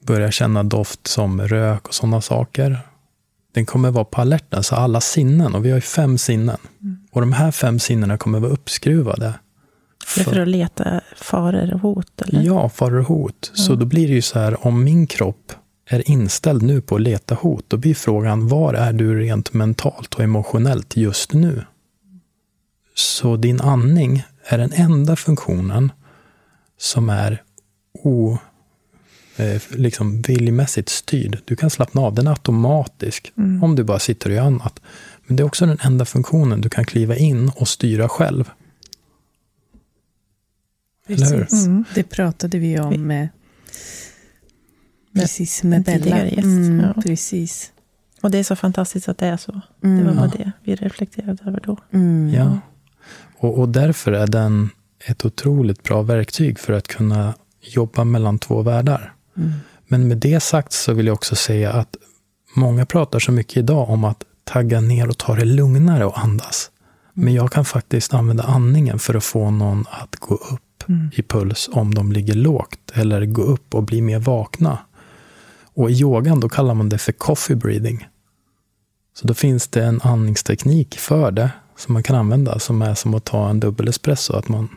börja 0.00 0.30
känna 0.30 0.62
doft 0.62 1.06
som 1.06 1.40
rök 1.40 1.88
och 1.88 1.94
sådana 1.94 2.20
saker. 2.20 2.80
Den 3.54 3.66
kommer 3.66 3.90
vara 3.90 4.04
på 4.04 4.20
alerten, 4.20 4.62
så 4.62 4.74
alla 4.74 5.00
sinnen, 5.00 5.54
och 5.54 5.64
vi 5.64 5.70
har 5.70 5.76
ju 5.76 5.80
fem 5.80 6.18
sinnen. 6.18 6.58
Och 7.12 7.20
de 7.20 7.32
här 7.32 7.50
fem 7.50 7.78
sinnena 7.78 8.18
kommer 8.18 8.40
vara 8.40 8.50
uppskruvade. 8.50 9.34
Det 10.14 10.20
är 10.20 10.24
för 10.24 10.40
att 10.40 10.48
leta 10.48 11.00
faror 11.16 11.74
och 11.74 11.80
hot? 11.80 12.22
Eller? 12.22 12.42
Ja, 12.42 12.68
faror 12.68 12.98
och 12.98 13.06
hot. 13.06 13.50
Så 13.54 13.74
då 13.74 13.86
blir 13.86 14.08
det 14.08 14.14
ju 14.14 14.22
så 14.22 14.38
här, 14.38 14.66
om 14.66 14.84
min 14.84 15.06
kropp 15.06 15.52
är 15.86 16.10
inställd 16.10 16.62
nu 16.62 16.80
på 16.80 16.94
att 16.94 17.00
leta 17.00 17.34
hot, 17.34 17.64
då 17.68 17.76
blir 17.76 17.94
frågan 17.94 18.48
var 18.48 18.74
är 18.74 18.92
du 18.92 19.20
rent 19.20 19.52
mentalt 19.52 20.14
och 20.14 20.20
emotionellt 20.20 20.96
just 20.96 21.32
nu? 21.32 21.64
Så 22.94 23.36
din 23.36 23.60
andning 23.60 24.24
är 24.44 24.58
den 24.58 24.72
enda 24.72 25.16
funktionen 25.16 25.92
som 26.78 27.10
är 27.10 27.42
o, 28.02 28.38
liksom 29.68 30.22
viljmässigt 30.22 30.88
styrd. 30.88 31.38
Du 31.44 31.56
kan 31.56 31.70
slappna 31.70 32.00
av, 32.00 32.14
den 32.14 32.26
är 32.26 32.30
automatisk 32.30 33.32
mm. 33.36 33.64
om 33.64 33.76
du 33.76 33.84
bara 33.84 33.98
sitter 33.98 34.30
och 34.30 34.36
gör 34.36 34.42
annat. 34.42 34.80
Men 35.26 35.36
det 35.36 35.42
är 35.42 35.44
också 35.44 35.66
den 35.66 35.78
enda 35.82 36.04
funktionen 36.04 36.60
du 36.60 36.68
kan 36.68 36.84
kliva 36.84 37.16
in 37.16 37.50
och 37.56 37.68
styra 37.68 38.08
själv. 38.08 38.50
Precis. 41.06 41.66
Mm. 41.66 41.84
Det 41.94 42.02
pratade 42.02 42.58
vi 42.58 42.80
om 42.80 43.06
med, 43.06 43.28
precis, 45.14 45.62
med 45.62 45.82
Bella. 45.82 46.24
Gäst, 46.24 46.44
mm, 46.44 46.80
ja. 46.80 47.02
Precis. 47.02 47.72
Och 48.20 48.30
det 48.30 48.38
är 48.38 48.44
så 48.44 48.56
fantastiskt 48.56 49.08
att 49.08 49.18
det 49.18 49.26
är 49.26 49.36
så. 49.36 49.60
Mm. 49.82 49.98
Det 49.98 50.04
var 50.04 50.14
bara 50.14 50.30
ja. 50.38 50.44
det 50.44 50.52
vi 50.62 50.74
reflekterade 50.74 51.44
över 51.46 51.60
då. 51.60 51.76
Mm. 51.90 52.34
Ja. 52.34 52.58
Och, 53.36 53.58
och 53.58 53.68
därför 53.68 54.12
är 54.12 54.26
den 54.26 54.70
ett 55.06 55.24
otroligt 55.24 55.82
bra 55.82 56.02
verktyg 56.02 56.58
för 56.58 56.72
att 56.72 56.88
kunna 56.88 57.34
jobba 57.60 58.04
mellan 58.04 58.38
två 58.38 58.62
världar. 58.62 59.14
Mm. 59.36 59.52
Men 59.86 60.08
med 60.08 60.18
det 60.18 60.40
sagt 60.40 60.72
så 60.72 60.92
vill 60.92 61.06
jag 61.06 61.14
också 61.14 61.36
säga 61.36 61.72
att 61.72 61.96
många 62.54 62.86
pratar 62.86 63.18
så 63.18 63.32
mycket 63.32 63.56
idag 63.56 63.90
om 63.90 64.04
att 64.04 64.24
tagga 64.44 64.80
ner 64.80 65.08
och 65.08 65.18
ta 65.18 65.34
det 65.34 65.44
lugnare 65.44 66.04
och 66.04 66.18
andas. 66.18 66.70
Men 67.12 67.34
jag 67.34 67.52
kan 67.52 67.64
faktiskt 67.64 68.14
använda 68.14 68.44
andningen 68.44 68.98
för 68.98 69.14
att 69.14 69.24
få 69.24 69.50
någon 69.50 69.84
att 69.90 70.16
gå 70.16 70.34
upp 70.34 70.88
mm. 70.88 71.10
i 71.14 71.22
puls 71.22 71.70
om 71.72 71.94
de 71.94 72.12
ligger 72.12 72.34
lågt 72.34 72.92
eller 72.94 73.26
gå 73.26 73.42
upp 73.42 73.74
och 73.74 73.82
bli 73.82 74.00
mer 74.00 74.18
vakna. 74.18 74.78
Och 75.74 75.90
i 75.90 75.94
yogan 75.94 76.40
då 76.40 76.48
kallar 76.48 76.74
man 76.74 76.88
det 76.88 76.98
för 76.98 77.12
coffee 77.12 77.54
breathing. 77.56 78.08
Så 79.14 79.26
då 79.26 79.34
finns 79.34 79.68
det 79.68 79.84
en 79.84 80.00
andningsteknik 80.02 80.98
för 80.98 81.30
det 81.30 81.50
som 81.76 81.92
man 81.92 82.02
kan 82.02 82.16
använda 82.16 82.58
som 82.58 82.82
är 82.82 82.94
som 82.94 83.14
att 83.14 83.24
ta 83.24 83.48
en 83.48 83.60
dubbel 83.60 83.88
espresso. 83.88 84.32
Att 84.32 84.48
man 84.48 84.68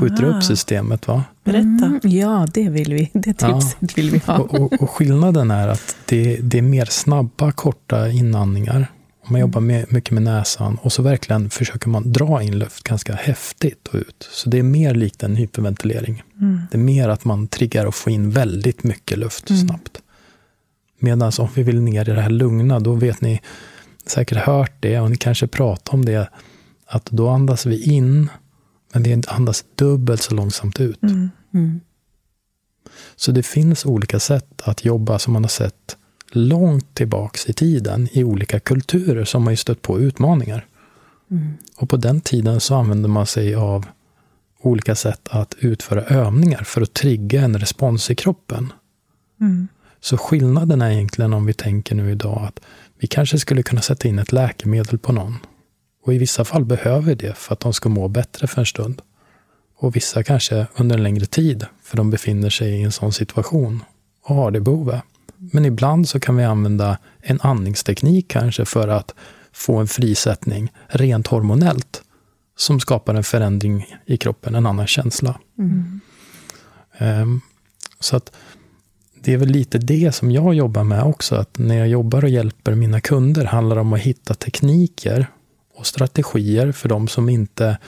skjuter 0.00 0.24
Aha. 0.24 0.36
upp 0.36 0.44
systemet. 0.44 1.08
Va? 1.08 1.24
Berätta. 1.44 1.86
Mm, 1.86 2.00
ja, 2.02 2.46
det 2.54 2.68
vill 2.68 2.94
vi. 2.94 3.10
Det 3.12 3.32
tipset 3.32 3.76
ja. 3.80 3.88
vill 3.96 4.10
vi 4.10 4.18
ha. 4.18 4.38
Och, 4.38 4.54
och, 4.54 4.82
och, 4.82 4.90
skillnaden 4.90 5.50
är 5.50 5.68
att 5.68 5.96
det, 6.04 6.36
det, 6.36 6.58
är 6.58 6.62
mer 6.62 6.84
snabba, 6.84 7.52
korta 7.52 8.08
inandningar. 8.08 8.86
Man 9.28 9.40
jobbar 9.40 9.60
med, 9.60 9.92
mycket 9.92 10.10
med 10.10 10.22
näsan 10.22 10.78
och 10.82 10.92
så 10.92 11.02
verkligen 11.02 11.50
försöker 11.50 11.88
man 11.88 12.12
dra 12.12 12.42
in 12.42 12.58
luft 12.58 12.82
ganska 12.82 13.14
häftigt 13.14 13.88
och 13.88 13.94
ut. 13.94 14.28
Så 14.32 14.50
det 14.50 14.58
är 14.58 14.62
mer 14.62 14.94
likt 14.94 15.22
en 15.22 15.36
hyperventilering. 15.36 16.22
Mm. 16.40 16.60
Det 16.70 16.76
är 16.78 16.82
mer 16.82 17.08
att 17.08 17.24
man 17.24 17.48
triggar 17.48 17.86
och 17.86 17.94
får 17.94 18.12
in 18.12 18.30
väldigt 18.30 18.84
mycket 18.84 19.18
luft 19.18 19.50
mm. 19.50 19.68
snabbt. 19.68 20.02
Medan 20.98 21.32
om 21.38 21.48
vi 21.54 21.62
vill 21.62 21.80
ner 21.80 22.08
i 22.08 22.12
det 22.12 22.20
här 22.20 22.30
lugna, 22.30 22.80
då 22.80 22.92
vet 22.92 23.20
ni 23.20 23.40
säkert 24.06 24.38
hört 24.38 24.72
det 24.80 25.00
och 25.00 25.10
ni 25.10 25.16
kanske 25.16 25.46
pratar 25.46 25.94
om 25.94 26.04
det, 26.04 26.28
att 26.86 27.04
då 27.04 27.28
andas 27.28 27.66
vi 27.66 27.82
in 27.82 28.28
men 28.92 29.02
det 29.02 29.28
andas 29.28 29.64
dubbelt 29.74 30.22
så 30.22 30.34
långsamt 30.34 30.80
ut. 30.80 31.02
Mm. 31.02 31.30
Mm. 31.54 31.80
Så 33.16 33.32
det 33.32 33.42
finns 33.42 33.86
olika 33.86 34.20
sätt 34.20 34.62
att 34.62 34.84
jobba 34.84 35.18
som 35.18 35.32
man 35.32 35.44
har 35.44 35.48
sett 35.48 35.96
långt 36.30 36.94
tillbaks 36.94 37.46
i 37.46 37.52
tiden 37.52 38.08
i 38.12 38.24
olika 38.24 38.60
kulturer 38.60 39.24
som 39.24 39.46
har 39.46 39.54
stött 39.54 39.82
på 39.82 40.00
utmaningar. 40.00 40.66
Mm. 41.30 41.54
Och 41.76 41.88
på 41.88 41.96
den 41.96 42.20
tiden 42.20 42.60
så 42.60 42.74
använde 42.74 43.08
man 43.08 43.26
sig 43.26 43.54
av 43.54 43.86
olika 44.60 44.94
sätt 44.94 45.28
att 45.30 45.54
utföra 45.58 46.02
övningar 46.02 46.62
för 46.64 46.82
att 46.82 46.94
trigga 46.94 47.42
en 47.42 47.58
respons 47.58 48.10
i 48.10 48.14
kroppen. 48.14 48.72
Mm. 49.40 49.68
Så 50.00 50.16
skillnaden 50.16 50.82
är 50.82 50.90
egentligen 50.90 51.32
om 51.32 51.46
vi 51.46 51.52
tänker 51.52 51.94
nu 51.94 52.10
idag 52.10 52.44
att 52.48 52.60
vi 52.98 53.06
kanske 53.06 53.38
skulle 53.38 53.62
kunna 53.62 53.80
sätta 53.80 54.08
in 54.08 54.18
ett 54.18 54.32
läkemedel 54.32 54.98
på 54.98 55.12
någon 55.12 55.36
och 56.08 56.14
i 56.14 56.18
vissa 56.18 56.44
fall 56.44 56.64
behöver 56.64 57.14
det 57.14 57.38
för 57.38 57.52
att 57.52 57.60
de 57.60 57.72
ska 57.72 57.88
må 57.88 58.08
bättre 58.08 58.46
för 58.46 58.60
en 58.60 58.66
stund. 58.66 59.02
Och 59.76 59.96
vissa 59.96 60.22
kanske 60.22 60.66
under 60.76 60.96
en 60.96 61.02
längre 61.02 61.26
tid, 61.26 61.66
för 61.82 61.96
de 61.96 62.10
befinner 62.10 62.50
sig 62.50 62.68
i 62.68 62.82
en 62.82 62.92
sån 62.92 63.12
situation 63.12 63.84
och 64.24 64.34
har 64.34 64.50
det 64.50 64.60
behovet. 64.60 65.02
Men 65.36 65.64
ibland 65.64 66.08
så 66.08 66.20
kan 66.20 66.36
vi 66.36 66.44
använda 66.44 66.98
en 67.20 67.40
andningsteknik 67.40 68.28
kanske 68.28 68.64
för 68.64 68.88
att 68.88 69.14
få 69.52 69.76
en 69.76 69.88
frisättning 69.88 70.72
rent 70.86 71.26
hormonellt 71.26 72.02
som 72.56 72.80
skapar 72.80 73.14
en 73.14 73.24
förändring 73.24 73.86
i 74.06 74.16
kroppen, 74.16 74.54
en 74.54 74.66
annan 74.66 74.86
känsla. 74.86 75.38
Mm. 75.58 76.00
Um, 76.98 77.40
så 78.00 78.16
att 78.16 78.32
det 79.22 79.32
är 79.32 79.36
väl 79.36 79.48
lite 79.48 79.78
det 79.78 80.14
som 80.14 80.30
jag 80.30 80.54
jobbar 80.54 80.84
med 80.84 81.02
också, 81.02 81.34
att 81.34 81.58
när 81.58 81.78
jag 81.78 81.88
jobbar 81.88 82.24
och 82.24 82.30
hjälper 82.30 82.74
mina 82.74 83.00
kunder 83.00 83.44
handlar 83.44 83.76
det 83.76 83.80
om 83.80 83.92
att 83.92 84.00
hitta 84.00 84.34
tekniker 84.34 85.26
och 85.78 85.86
strategier 85.86 86.72
för 86.72 86.88
de 86.88 87.08
som 87.08 87.28
inte 87.28 87.78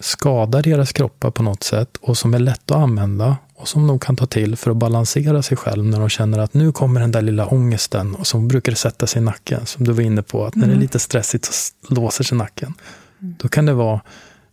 skadar 0.00 0.62
deras 0.62 0.92
kroppar 0.92 1.30
på 1.30 1.42
något 1.42 1.62
sätt 1.62 1.96
och 2.00 2.18
som 2.18 2.34
är 2.34 2.38
lätt 2.38 2.70
att 2.70 2.76
använda 2.76 3.36
och 3.54 3.68
som 3.68 3.86
de 3.86 3.98
kan 3.98 4.16
ta 4.16 4.26
till 4.26 4.56
för 4.56 4.70
att 4.70 4.76
balansera 4.76 5.42
sig 5.42 5.56
själv 5.56 5.84
när 5.84 6.00
de 6.00 6.08
känner 6.08 6.38
att 6.38 6.54
nu 6.54 6.72
kommer 6.72 7.00
den 7.00 7.12
där 7.12 7.22
lilla 7.22 7.46
ångesten 7.46 8.14
och 8.14 8.26
som 8.26 8.48
brukar 8.48 8.74
sätta 8.74 9.06
sig 9.06 9.22
i 9.22 9.24
nacken, 9.24 9.66
som 9.66 9.84
du 9.84 9.92
var 9.92 10.02
inne 10.02 10.22
på, 10.22 10.46
att 10.46 10.54
när 10.54 10.62
det 10.62 10.70
är 10.70 10.72
mm. 10.72 10.80
lite 10.80 10.98
stressigt 10.98 11.44
så 11.44 11.94
låser 11.94 12.24
sig 12.24 12.38
nacken. 12.38 12.74
Mm. 13.20 13.34
Då 13.38 13.48
kan 13.48 13.66
det 13.66 13.72
vara, 13.72 14.00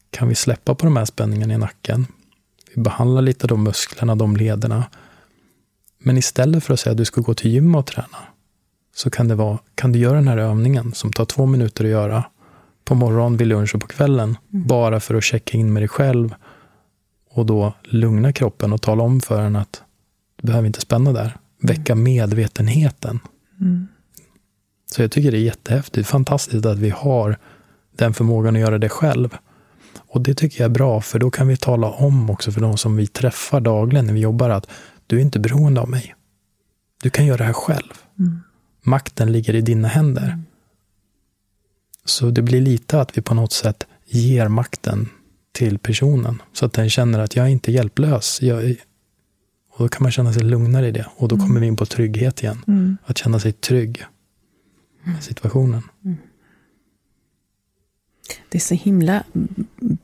kan 0.09 0.27
vi 0.27 0.35
släppa 0.35 0.75
på 0.75 0.85
de 0.85 0.97
här 0.97 1.05
spänningarna 1.05 1.53
i 1.53 1.57
nacken? 1.57 2.07
Vi 2.75 2.81
behandlar 2.81 3.21
lite 3.21 3.47
de 3.47 3.63
musklerna, 3.63 4.15
de 4.15 4.37
lederna. 4.37 4.83
Men 5.99 6.17
istället 6.17 6.63
för 6.63 6.73
att 6.73 6.79
säga 6.79 6.91
att 6.91 6.97
du 6.97 7.05
ska 7.05 7.21
gå 7.21 7.33
till 7.33 7.51
gym 7.51 7.75
och 7.75 7.85
träna, 7.85 8.17
så 8.95 9.09
kan 9.09 9.27
det 9.27 9.35
vara, 9.35 9.59
kan 9.75 9.91
du 9.91 9.99
göra 9.99 10.15
den 10.15 10.27
här 10.27 10.37
övningen 10.37 10.93
som 10.93 11.13
tar 11.13 11.25
två 11.25 11.45
minuter 11.45 11.83
att 11.83 11.89
göra 11.89 12.23
på 12.85 12.95
morgonen, 12.95 13.37
vid 13.37 13.47
lunch 13.47 13.75
och 13.75 13.81
på 13.81 13.87
kvällen. 13.87 14.37
Mm. 14.53 14.67
Bara 14.67 14.99
för 14.99 15.15
att 15.15 15.23
checka 15.23 15.57
in 15.57 15.73
med 15.73 15.81
dig 15.81 15.87
själv 15.87 16.35
och 17.29 17.45
då 17.45 17.73
lugna 17.83 18.33
kroppen 18.33 18.73
och 18.73 18.81
tala 18.81 19.03
om 19.03 19.21
för 19.21 19.41
den 19.41 19.55
att 19.55 19.83
du 20.41 20.47
behöver 20.47 20.67
inte 20.67 20.81
spänna 20.81 21.13
där. 21.13 21.37
Väcka 21.61 21.93
mm. 21.93 22.03
medvetenheten. 22.03 23.19
Mm. 23.61 23.87
Så 24.91 25.01
jag 25.01 25.11
tycker 25.11 25.31
det 25.31 25.37
är 25.37 25.41
jättehäftigt, 25.41 26.07
fantastiskt 26.07 26.65
att 26.65 26.79
vi 26.79 26.89
har 26.89 27.37
den 27.97 28.13
förmågan 28.13 28.55
att 28.55 28.61
göra 28.61 28.77
det 28.77 28.89
själv. 28.89 29.37
Och 29.97 30.21
det 30.21 30.33
tycker 30.33 30.61
jag 30.61 30.69
är 30.69 30.73
bra, 30.73 31.01
för 31.01 31.19
då 31.19 31.31
kan 31.31 31.47
vi 31.47 31.57
tala 31.57 31.89
om 31.89 32.29
också 32.29 32.51
för 32.51 32.61
de 32.61 32.77
som 32.77 32.95
vi 32.95 33.07
träffar 33.07 33.61
dagligen 33.61 34.05
när 34.05 34.13
vi 34.13 34.19
jobbar 34.19 34.49
att 34.49 34.69
du 35.07 35.17
är 35.17 35.21
inte 35.21 35.39
beroende 35.39 35.81
av 35.81 35.89
mig. 35.89 36.15
Du 37.03 37.09
kan 37.09 37.25
göra 37.25 37.37
det 37.37 37.43
här 37.43 37.53
själv. 37.53 37.93
Mm. 38.19 38.41
Makten 38.81 39.31
ligger 39.31 39.55
i 39.55 39.61
dina 39.61 39.87
händer. 39.87 40.39
Mm. 42.03 42.07
Så 42.07 42.29
det 42.29 42.41
blir 42.41 42.61
lite 42.61 43.01
att 43.01 43.17
vi 43.17 43.21
på 43.21 43.33
något 43.33 43.53
sätt 43.53 43.87
ger 44.05 44.47
makten 44.47 45.09
till 45.51 45.79
personen. 45.79 46.41
Så 46.53 46.65
att 46.65 46.73
den 46.73 46.89
känner 46.89 47.19
att 47.19 47.35
jag 47.35 47.45
är 47.45 47.49
inte 47.49 47.71
hjälplös. 47.71 48.41
Jag 48.41 48.75
och 49.75 49.83
då 49.83 49.87
kan 49.87 50.03
man 50.03 50.11
känna 50.11 50.33
sig 50.33 50.43
lugnare 50.43 50.87
i 50.87 50.91
det. 50.91 51.05
Och 51.15 51.27
då 51.27 51.35
mm. 51.35 51.47
kommer 51.47 51.59
vi 51.59 51.67
in 51.67 51.75
på 51.75 51.85
trygghet 51.85 52.43
igen. 52.43 52.63
Mm. 52.67 52.97
Att 53.05 53.17
känna 53.17 53.39
sig 53.39 53.51
trygg 53.51 54.03
med 55.03 55.23
situationen. 55.23 55.81
Mm. 56.05 56.17
Det 58.49 58.57
är 58.57 58.61
så 58.61 58.75
himla 58.75 59.23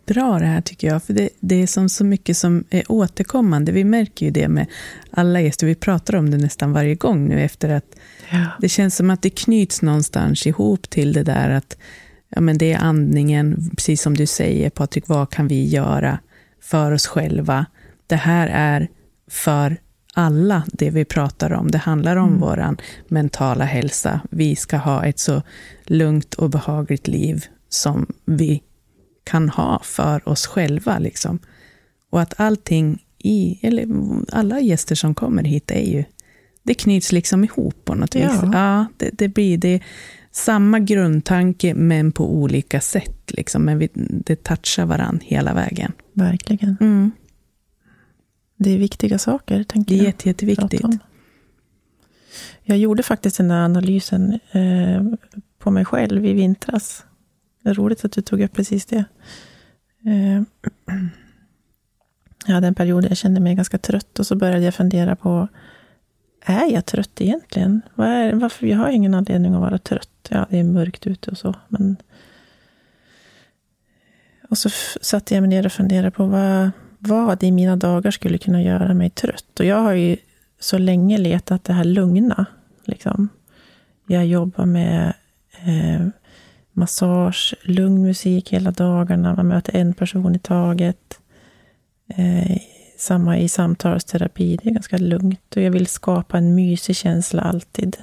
bra 0.05 0.39
det 0.39 0.45
här 0.45 0.61
tycker 0.61 0.88
jag, 0.88 1.03
för 1.03 1.13
det, 1.13 1.30
det 1.39 1.55
är 1.55 1.67
som 1.67 1.89
så 1.89 2.05
mycket 2.05 2.38
som 2.38 2.63
är 2.70 2.91
återkommande. 2.91 3.72
Vi 3.72 3.84
märker 3.84 4.26
ju 4.26 4.32
det 4.32 4.47
med 4.47 4.65
alla 5.11 5.41
gäster, 5.41 5.67
vi 5.67 5.76
pratar 5.76 6.15
om 6.15 6.32
det 6.32 6.38
nästan 6.38 6.74
varje 6.74 6.95
gång 6.95 7.28
nu 7.28 7.41
efter 7.41 7.70
att 7.70 7.86
ja. 8.32 8.45
det 8.59 8.70
känns 8.70 8.95
som 8.95 9.09
att 9.09 9.22
det 9.22 9.30
knyts 9.30 9.82
någonstans 9.82 10.47
ihop 10.47 10.89
till 10.89 11.13
det 11.13 11.24
där 11.24 11.49
att 11.49 11.78
ja, 12.30 12.41
men 12.41 12.57
det 12.57 12.74
är 12.74 12.78
andningen, 12.78 13.70
precis 13.76 14.01
som 14.01 14.17
du 14.17 14.26
säger 14.26 14.70
Patrik, 14.70 15.07
vad 15.07 15.30
kan 15.30 15.47
vi 15.47 15.67
göra 15.67 16.20
för 16.61 16.91
oss 16.91 17.07
själva? 17.07 17.65
Det 18.07 18.15
här 18.15 18.47
är 18.47 18.88
för 19.28 19.78
alla 20.13 20.63
det 20.74 20.89
vi 20.89 21.05
pratar 21.05 21.53
om. 21.53 21.72
Det 21.72 21.78
handlar 21.78 22.15
om 22.15 22.30
mm. 22.30 22.39
vår 22.39 22.76
mentala 23.07 23.65
hälsa. 23.65 24.22
Vi 24.30 24.55
ska 24.55 24.78
ha 24.78 25.05
ett 25.05 25.20
så 25.20 25.41
lugnt 25.86 26.34
och 26.34 26.49
behagligt 26.49 27.07
liv 27.07 27.45
som 27.70 28.07
vi 28.26 28.63
kan 29.24 29.49
ha 29.49 29.80
för 29.84 30.30
oss 30.30 30.47
själva. 30.47 30.99
Liksom. 30.99 31.39
Och 32.09 32.22
att 32.22 32.39
allting 32.39 33.05
i, 33.17 33.59
eller 33.61 33.88
alla 34.32 34.59
gäster 34.59 34.95
som 34.95 35.15
kommer 35.15 35.43
hit 35.43 35.72
är 35.72 35.91
ju, 35.91 36.03
det 36.63 36.74
knyts 36.74 37.11
liksom 37.11 37.43
ihop 37.43 37.86
på 37.86 37.95
något 37.95 38.15
ja. 38.15 38.32
vis. 38.32 38.39
Ja, 38.53 38.86
det, 38.97 39.09
det 39.13 39.28
blir 39.28 39.57
det 39.57 39.82
samma 40.32 40.80
grundtanke 40.80 41.74
men 41.74 42.11
på 42.11 42.34
olika 42.34 42.82
sätt. 42.82 43.32
Liksom. 43.32 43.61
Men 43.61 43.78
vi, 43.78 43.89
det 43.93 44.43
touchar 44.43 44.86
varandra 44.86 45.26
hela 45.26 45.53
vägen. 45.53 45.91
Verkligen. 46.13 46.78
Mm. 46.82 47.11
Det 48.57 48.72
är 48.72 48.78
viktiga 48.78 49.17
saker, 49.17 49.63
tänker 49.63 49.95
jag. 49.95 50.01
Det 50.01 50.05
är 50.05 50.07
jätte, 50.07 50.30
jätteviktigt. 50.30 50.86
Jag 52.63 52.78
gjorde 52.78 53.03
faktiskt 53.03 53.38
den 53.38 53.47
där 53.47 53.55
analysen 53.55 54.39
eh, 54.51 55.03
på 55.59 55.72
mig 55.72 55.86
själv 55.86 56.26
i 56.26 56.34
vintras. 56.34 57.05
Det 57.64 57.70
är 57.70 57.74
roligt 57.74 58.05
att 58.05 58.12
du 58.12 58.22
tog 58.22 58.41
upp 58.41 58.53
precis 58.53 58.86
det. 58.86 59.05
Eh, 60.05 60.41
jag 62.45 62.53
hade 62.53 62.68
en 62.68 62.76
period 62.76 63.03
där 63.03 63.10
jag 63.10 63.18
kände 63.18 63.39
mig 63.39 63.55
ganska 63.55 63.78
trött 63.78 64.20
och 64.20 64.28
så 64.28 64.36
började 64.36 64.66
jag 64.66 64.76
fundera 64.76 65.16
på 65.16 65.47
är 66.41 66.74
jag 66.74 66.86
trött 66.86 67.22
egentligen? 67.22 67.82
Vad 67.95 68.07
är, 68.07 68.34
varför? 68.34 68.68
Jag 68.68 68.78
har 68.78 68.89
ingen 68.89 69.14
anledning 69.14 69.53
att 69.53 69.62
vara 69.62 69.78
trött. 69.78 70.28
Ja, 70.30 70.45
det 70.49 70.60
är 70.60 70.64
mörkt 70.64 71.07
ute 71.07 71.32
och 71.32 71.38
så, 71.38 71.55
men... 71.68 71.97
Och 74.49 74.57
så 74.57 74.70
satte 75.01 75.34
jag 75.34 75.41
mig 75.41 75.49
ner 75.49 75.66
och 75.66 75.72
funderade 75.72 76.12
på 76.12 76.26
vad, 76.26 76.72
vad 76.99 77.43
i 77.43 77.51
mina 77.51 77.76
dagar 77.76 78.12
skulle 78.12 78.38
kunna 78.38 78.62
göra 78.62 78.93
mig 78.93 79.10
trött. 79.10 79.60
Och 79.60 79.66
jag 79.66 79.78
har 79.78 79.93
ju 79.93 80.18
så 80.60 80.78
länge 80.78 81.18
letat 81.18 81.64
det 81.64 81.74
här 81.74 81.84
lugna. 81.84 82.45
Liksom. 82.86 83.30
Jag 84.07 84.26
jobbar 84.26 84.66
med 84.66 85.14
eh, 85.66 86.07
massage, 86.80 87.56
lugn 87.64 88.02
musik 88.02 88.54
hela 88.54 88.72
dagarna. 88.72 89.36
Man 89.36 89.48
möter 89.48 89.76
en 89.76 89.94
person 89.94 90.36
i 90.36 90.40
taget. 90.40 91.20
Eh, 92.08 92.58
samma 92.98 93.38
i 93.38 93.50
samtalsterapi, 93.50 94.58
det 94.58 94.70
är 94.70 94.74
ganska 94.74 94.98
lugnt. 94.98 95.56
Och 95.56 95.62
jag 95.62 95.72
vill 95.72 95.88
skapa 95.88 96.38
en 96.38 96.56
mysig 96.56 96.96
känsla 96.96 97.42
alltid. 97.42 97.98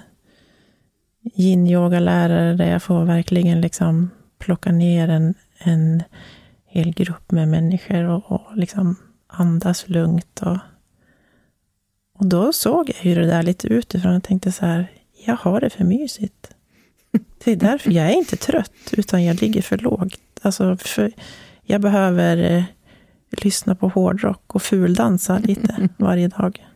Yin-yoga-lärare 1.35 2.55
där 2.55 2.71
jag 2.71 2.83
får 2.83 3.05
verkligen 3.05 3.61
liksom 3.61 4.11
plocka 4.39 4.73
ner 4.73 5.09
en, 5.09 5.35
en 5.59 6.03
hel 6.67 6.95
grupp 6.95 7.31
med 7.31 7.49
människor 7.49 8.05
och, 8.05 8.33
och 8.33 8.57
liksom 8.57 8.97
andas 9.27 9.89
lugnt. 9.89 10.43
Och, 10.43 10.59
och 12.19 12.27
då 12.27 12.53
såg 12.53 12.89
jag 12.91 12.95
hur 12.95 13.17
det 13.21 13.27
där 13.27 13.43
lite 13.43 13.69
utifrån 13.69 14.17
och 14.17 14.23
tänkte 14.23 14.53
så 14.53 14.67
här, 14.67 14.91
jag 15.27 15.37
har 15.37 15.61
det 15.61 15.71
för 15.71 15.85
mysigt. 15.85 16.56
Det 17.45 17.53
är 17.53 17.57
därför 17.57 17.91
jag 17.91 18.07
är 18.07 18.15
inte 18.15 18.37
trött, 18.37 18.73
utan 18.93 19.25
jag 19.25 19.43
ligger 19.43 19.63
för 19.63 19.79
lågt. 19.79 20.21
Alltså, 20.43 20.77
för 20.77 21.13
jag 21.63 21.81
behöver 21.81 22.37
eh, 22.37 22.65
lyssna 23.31 23.75
på 23.75 23.89
hårdrock 23.89 24.55
och 24.55 24.63
fuldansa 24.63 25.39
lite 25.39 25.89
varje 25.97 26.29
dag. 26.29 26.67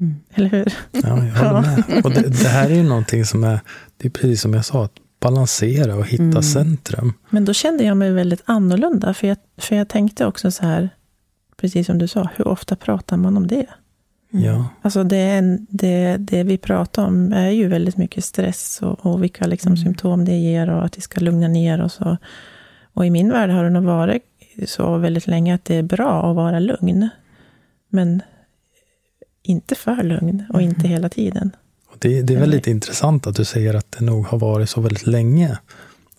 Mm. 0.00 0.14
Eller 0.34 0.48
hur? 0.48 0.74
Ja, 0.90 1.00
jag 1.02 1.34
håller 1.34 1.60
med. 1.62 2.04
Och 2.04 2.10
det, 2.10 2.28
det, 2.28 2.48
här 2.48 2.70
är 2.70 2.74
ju 2.74 2.82
någonting 2.82 3.24
som 3.24 3.44
är, 3.44 3.60
det 3.96 4.08
är 4.08 4.10
precis 4.10 4.40
som 4.40 4.54
jag 4.54 4.64
sa, 4.64 4.84
att 4.84 4.92
balansera 5.20 5.96
och 5.96 6.06
hitta 6.06 6.22
mm. 6.22 6.42
centrum. 6.42 7.12
Men 7.30 7.44
då 7.44 7.52
kände 7.52 7.84
jag 7.84 7.96
mig 7.96 8.12
väldigt 8.12 8.42
annorlunda, 8.44 9.14
för 9.14 9.26
jag, 9.26 9.36
för 9.56 9.76
jag 9.76 9.88
tänkte 9.88 10.26
också 10.26 10.50
så 10.50 10.62
här, 10.62 10.88
precis 11.56 11.86
som 11.86 11.98
du 11.98 12.08
sa, 12.08 12.28
hur 12.36 12.48
ofta 12.48 12.76
pratar 12.76 13.16
man 13.16 13.36
om 13.36 13.46
det? 13.46 13.66
Ja. 14.36 14.68
Alltså 14.82 15.04
det, 15.04 15.58
det, 15.68 16.16
det 16.16 16.42
vi 16.42 16.58
pratar 16.58 17.06
om 17.06 17.32
är 17.32 17.50
ju 17.50 17.68
väldigt 17.68 17.96
mycket 17.96 18.24
stress 18.24 18.80
och, 18.82 19.06
och 19.06 19.22
vilka 19.22 19.46
liksom 19.46 19.72
mm. 19.72 19.84
symptom 19.84 20.24
det 20.24 20.36
ger 20.36 20.70
och 20.70 20.84
att 20.84 20.98
vi 20.98 21.00
ska 21.00 21.20
lugna 21.20 21.48
ner 21.48 21.82
oss. 21.82 22.00
Och, 22.00 22.16
och 22.92 23.06
i 23.06 23.10
min 23.10 23.30
värld 23.30 23.50
har 23.50 23.64
det 23.64 23.70
nog 23.70 23.84
varit 23.84 24.22
så 24.66 24.98
väldigt 24.98 25.26
länge 25.26 25.54
att 25.54 25.64
det 25.64 25.76
är 25.76 25.82
bra 25.82 26.30
att 26.30 26.36
vara 26.36 26.58
lugn. 26.58 27.08
Men 27.88 28.22
inte 29.42 29.74
för 29.74 30.02
lugn 30.02 30.44
och 30.52 30.62
inte 30.62 30.80
mm. 30.80 30.90
hela 30.90 31.08
tiden. 31.08 31.50
Det, 31.98 32.22
det 32.22 32.34
är 32.34 32.38
väldigt 32.38 32.66
Eller? 32.66 32.74
intressant 32.74 33.26
att 33.26 33.36
du 33.36 33.44
säger 33.44 33.74
att 33.74 33.92
det 33.98 34.04
nog 34.04 34.26
har 34.26 34.38
varit 34.38 34.70
så 34.70 34.80
väldigt 34.80 35.06
länge. 35.06 35.58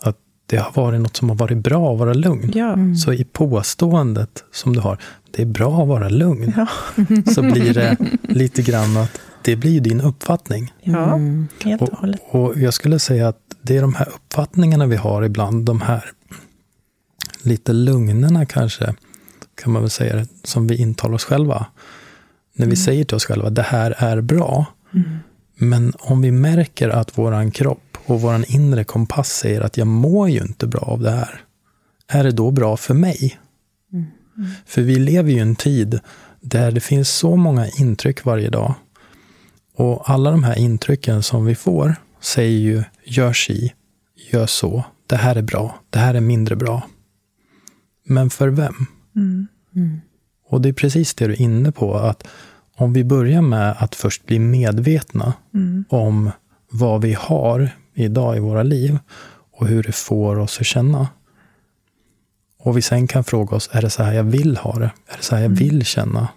Att 0.02 0.18
det 0.46 0.58
har 0.58 0.84
varit 0.84 1.02
något 1.02 1.16
som 1.16 1.30
har 1.30 1.36
varit 1.36 1.58
bra 1.58 1.94
att 1.94 2.00
vara 2.00 2.14
lugn. 2.14 2.52
Ja. 2.56 2.74
Mm. 2.74 2.96
Så 2.96 3.14
i 3.14 3.24
påståendet 3.24 4.44
som 4.52 4.74
du 4.74 4.80
har, 4.80 5.00
det 5.36 5.42
är 5.42 5.46
bra 5.46 5.82
att 5.82 5.88
vara 5.88 6.10
lugn, 6.10 6.54
ja. 6.58 6.68
så 7.34 7.42
blir 7.42 7.74
det 7.74 7.98
lite 8.22 8.62
grann 8.62 8.98
att 8.98 9.20
det 9.42 9.56
blir 9.56 9.82
din 9.82 10.02
uppfattning. 10.02 10.74
Ja, 10.82 11.14
mm. 11.14 11.48
helt 11.64 11.82
och 11.82 11.98
hållet. 11.98 12.22
Och 12.30 12.60
jag 12.60 12.74
skulle 12.74 13.00
säga 13.00 13.28
att 13.28 13.40
det 13.62 13.78
är 13.78 13.82
de 13.82 13.94
här 13.94 14.08
uppfattningarna 14.08 14.86
vi 14.86 14.96
har 14.96 15.24
ibland, 15.24 15.66
de 15.66 15.82
här 15.82 16.12
lite 17.42 17.74
lugnerna 17.74 18.46
kanske, 18.46 18.94
kan 19.62 19.74
man 19.74 19.82
väl 19.82 19.90
säga, 19.90 20.26
som 20.44 20.68
vi 20.68 20.76
intalar 20.76 21.16
oss 21.16 21.24
själva. 21.24 21.66
När 22.54 22.66
vi 22.66 22.72
mm. 22.72 22.76
säger 22.76 23.04
till 23.04 23.16
oss 23.16 23.26
själva, 23.26 23.50
det 23.50 23.62
här 23.62 23.96
är 23.98 24.22
bra. 24.22 24.66
Mm. 24.94 25.18
Men 25.56 25.94
om 26.00 26.22
vi 26.22 26.32
märker 26.32 26.90
att 26.90 27.18
våran 27.18 27.52
kropp 27.52 27.98
och 28.06 28.22
våran 28.22 28.46
inre 28.48 28.84
kompass 28.84 29.30
säger 29.30 29.62
att 29.62 29.78
jag 29.78 29.88
mår 29.88 30.30
ju 30.30 30.40
inte 30.40 30.68
bra 30.68 30.82
av 30.82 31.02
det 31.02 31.12
här. 31.12 31.42
Är 32.08 32.24
det 32.24 32.32
då 32.32 32.52
bra 32.52 32.78
för 32.78 32.94
mig? 32.94 33.40
Mm. 34.38 34.50
För 34.66 34.82
vi 34.82 34.96
lever 34.96 35.32
ju 35.32 35.38
i 35.38 35.40
en 35.40 35.56
tid 35.56 36.00
där 36.42 36.72
det 36.72 36.80
finns 36.80 37.10
så 37.10 37.36
många 37.36 37.68
intryck 37.68 38.26
varje 38.26 38.50
dag. 38.50 38.74
Och 39.76 40.10
alla 40.10 40.32
de 40.32 40.44
här 40.44 40.58
intrycken 40.58 41.24
som 41.24 41.46
vi 41.46 41.56
får 41.56 41.96
säger 42.22 42.60
ju, 42.60 42.84
gör 43.04 43.34
si, 43.34 43.74
gör 44.32 44.46
så, 44.46 44.84
det 45.08 45.16
här 45.16 45.36
är 45.36 45.42
bra, 45.42 45.80
det 45.90 46.00
här 46.00 46.14
är 46.14 46.22
mindre 46.22 46.56
bra. 46.56 46.84
Men 48.06 48.30
för 48.30 48.48
vem? 48.48 48.86
Mm. 49.16 49.48
Mm. 49.76 50.02
Och 50.50 50.62
det 50.62 50.70
är 50.70 50.74
precis 50.74 51.14
det 51.14 51.28
du 51.28 51.34
är 51.34 51.42
inne 51.42 51.72
på, 51.72 51.96
att 51.96 52.28
om 52.76 52.94
vi 52.94 53.04
börjar 53.04 53.42
med 53.42 53.76
att 53.80 53.96
först 53.96 54.26
bli 54.26 54.40
medvetna 54.40 55.34
mm. 55.54 55.86
om 55.90 56.32
vad 56.72 57.02
vi 57.02 57.14
har 57.14 57.70
idag 57.94 58.38
i 58.38 58.40
våra 58.40 58.64
liv 58.64 59.00
och 59.52 59.68
hur 59.68 59.84
det 59.84 59.96
får 59.96 60.40
oss 60.40 60.60
att 60.60 60.66
känna. 60.66 61.08
Och 62.66 62.78
vi 62.78 62.82
sen 62.82 63.08
kan 63.08 63.24
fråga 63.24 63.56
oss, 63.56 63.70
är 63.72 63.82
det 63.82 63.90
så 63.90 64.04
här 64.04 64.14
jag 64.14 64.24
vill 64.24 64.58
ha 64.58 64.80
det? 64.80 64.92
Är 65.08 65.18
det 65.18 65.24
så 65.24 65.36
här 65.36 65.42
jag 65.42 65.52
mm. 65.52 65.58
vill 65.58 65.86
känna? 65.86 66.28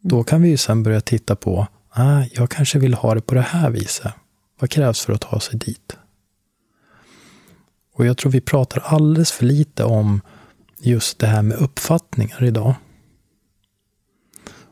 Då 0.00 0.24
kan 0.24 0.42
vi 0.42 0.48
ju 0.48 0.56
sen 0.56 0.82
börja 0.82 1.00
titta 1.00 1.36
på, 1.36 1.66
ah, 1.90 2.22
jag 2.32 2.50
kanske 2.50 2.78
vill 2.78 2.94
ha 2.94 3.14
det 3.14 3.20
på 3.20 3.34
det 3.34 3.40
här 3.40 3.70
viset. 3.70 4.12
Vad 4.60 4.70
krävs 4.70 5.00
för 5.04 5.12
att 5.12 5.20
ta 5.20 5.40
sig 5.40 5.58
dit? 5.58 5.96
Och 7.94 8.06
jag 8.06 8.16
tror 8.16 8.32
vi 8.32 8.40
pratar 8.40 8.80
alldeles 8.80 9.32
för 9.32 9.44
lite 9.44 9.84
om 9.84 10.20
just 10.78 11.18
det 11.18 11.26
här 11.26 11.42
med 11.42 11.58
uppfattningar 11.58 12.44
idag. 12.44 12.74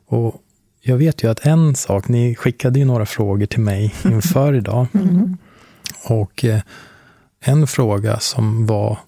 Och 0.06 0.42
jag 0.80 0.96
vet 0.96 1.24
ju 1.24 1.30
att 1.30 1.46
en 1.46 1.74
sak, 1.74 2.08
ni 2.08 2.34
skickade 2.34 2.78
ju 2.78 2.84
några 2.84 3.06
frågor 3.06 3.46
till 3.46 3.60
mig 3.60 3.94
inför 4.04 4.54
idag. 4.54 4.86
Mm. 4.94 5.36
Och 6.04 6.44
eh, 6.44 6.60
en 7.40 7.66
fråga 7.66 8.20
som 8.20 8.66
var 8.66 8.98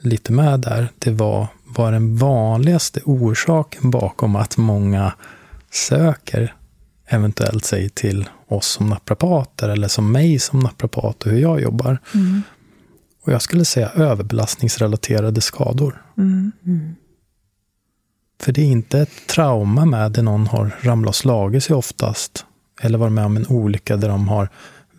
lite 0.00 0.32
med 0.32 0.60
där, 0.60 0.88
det 0.98 1.10
var 1.10 1.46
vad 1.64 1.92
den 1.92 2.16
vanligaste 2.16 3.00
orsaken 3.04 3.90
bakom 3.90 4.36
att 4.36 4.56
många 4.56 5.12
söker 5.70 6.54
eventuellt 7.06 7.64
sig 7.64 7.88
till 7.88 8.28
oss 8.48 8.66
som 8.66 8.88
naprapater 8.88 9.68
eller 9.68 9.88
som 9.88 10.12
mig 10.12 10.38
som 10.38 10.60
naprapat 10.60 11.22
och 11.22 11.30
hur 11.30 11.38
jag 11.38 11.60
jobbar. 11.60 11.98
Mm. 12.14 12.42
Och 13.22 13.32
jag 13.32 13.42
skulle 13.42 13.64
säga 13.64 13.88
överbelastningsrelaterade 13.88 15.40
skador. 15.40 16.02
Mm. 16.16 16.52
Mm. 16.66 16.94
För 18.40 18.52
det 18.52 18.60
är 18.60 18.66
inte 18.66 19.00
ett 19.00 19.26
trauma 19.26 19.84
med 19.84 20.12
det 20.12 20.22
någon 20.22 20.46
har 20.46 20.76
ramlat 20.80 21.08
och 21.08 21.14
slagit 21.14 21.64
sig 21.64 21.76
oftast. 21.76 22.44
Eller 22.80 22.98
varit 22.98 23.12
med 23.12 23.24
om 23.24 23.36
en 23.36 23.46
olycka 23.46 23.96
där 23.96 24.08
de 24.08 24.28
har 24.28 24.48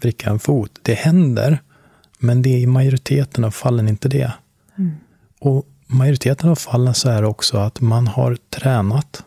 vrickat 0.01 0.29
en 0.29 0.39
fot. 0.39 0.71
Det 0.81 0.93
händer, 0.93 1.61
men 2.19 2.41
det 2.41 2.49
är 2.49 2.57
i 2.57 2.67
majoriteten 2.67 3.43
av 3.43 3.51
fallen 3.51 3.87
inte 3.87 4.09
det. 4.09 4.33
Mm. 4.79 4.91
Och 5.39 5.65
majoriteten 5.87 6.49
av 6.49 6.55
fallen 6.55 6.93
så 6.93 7.09
är 7.09 7.21
det 7.21 7.27
också 7.27 7.57
att 7.57 7.81
man 7.81 8.07
har 8.07 8.37
tränat 8.49 9.23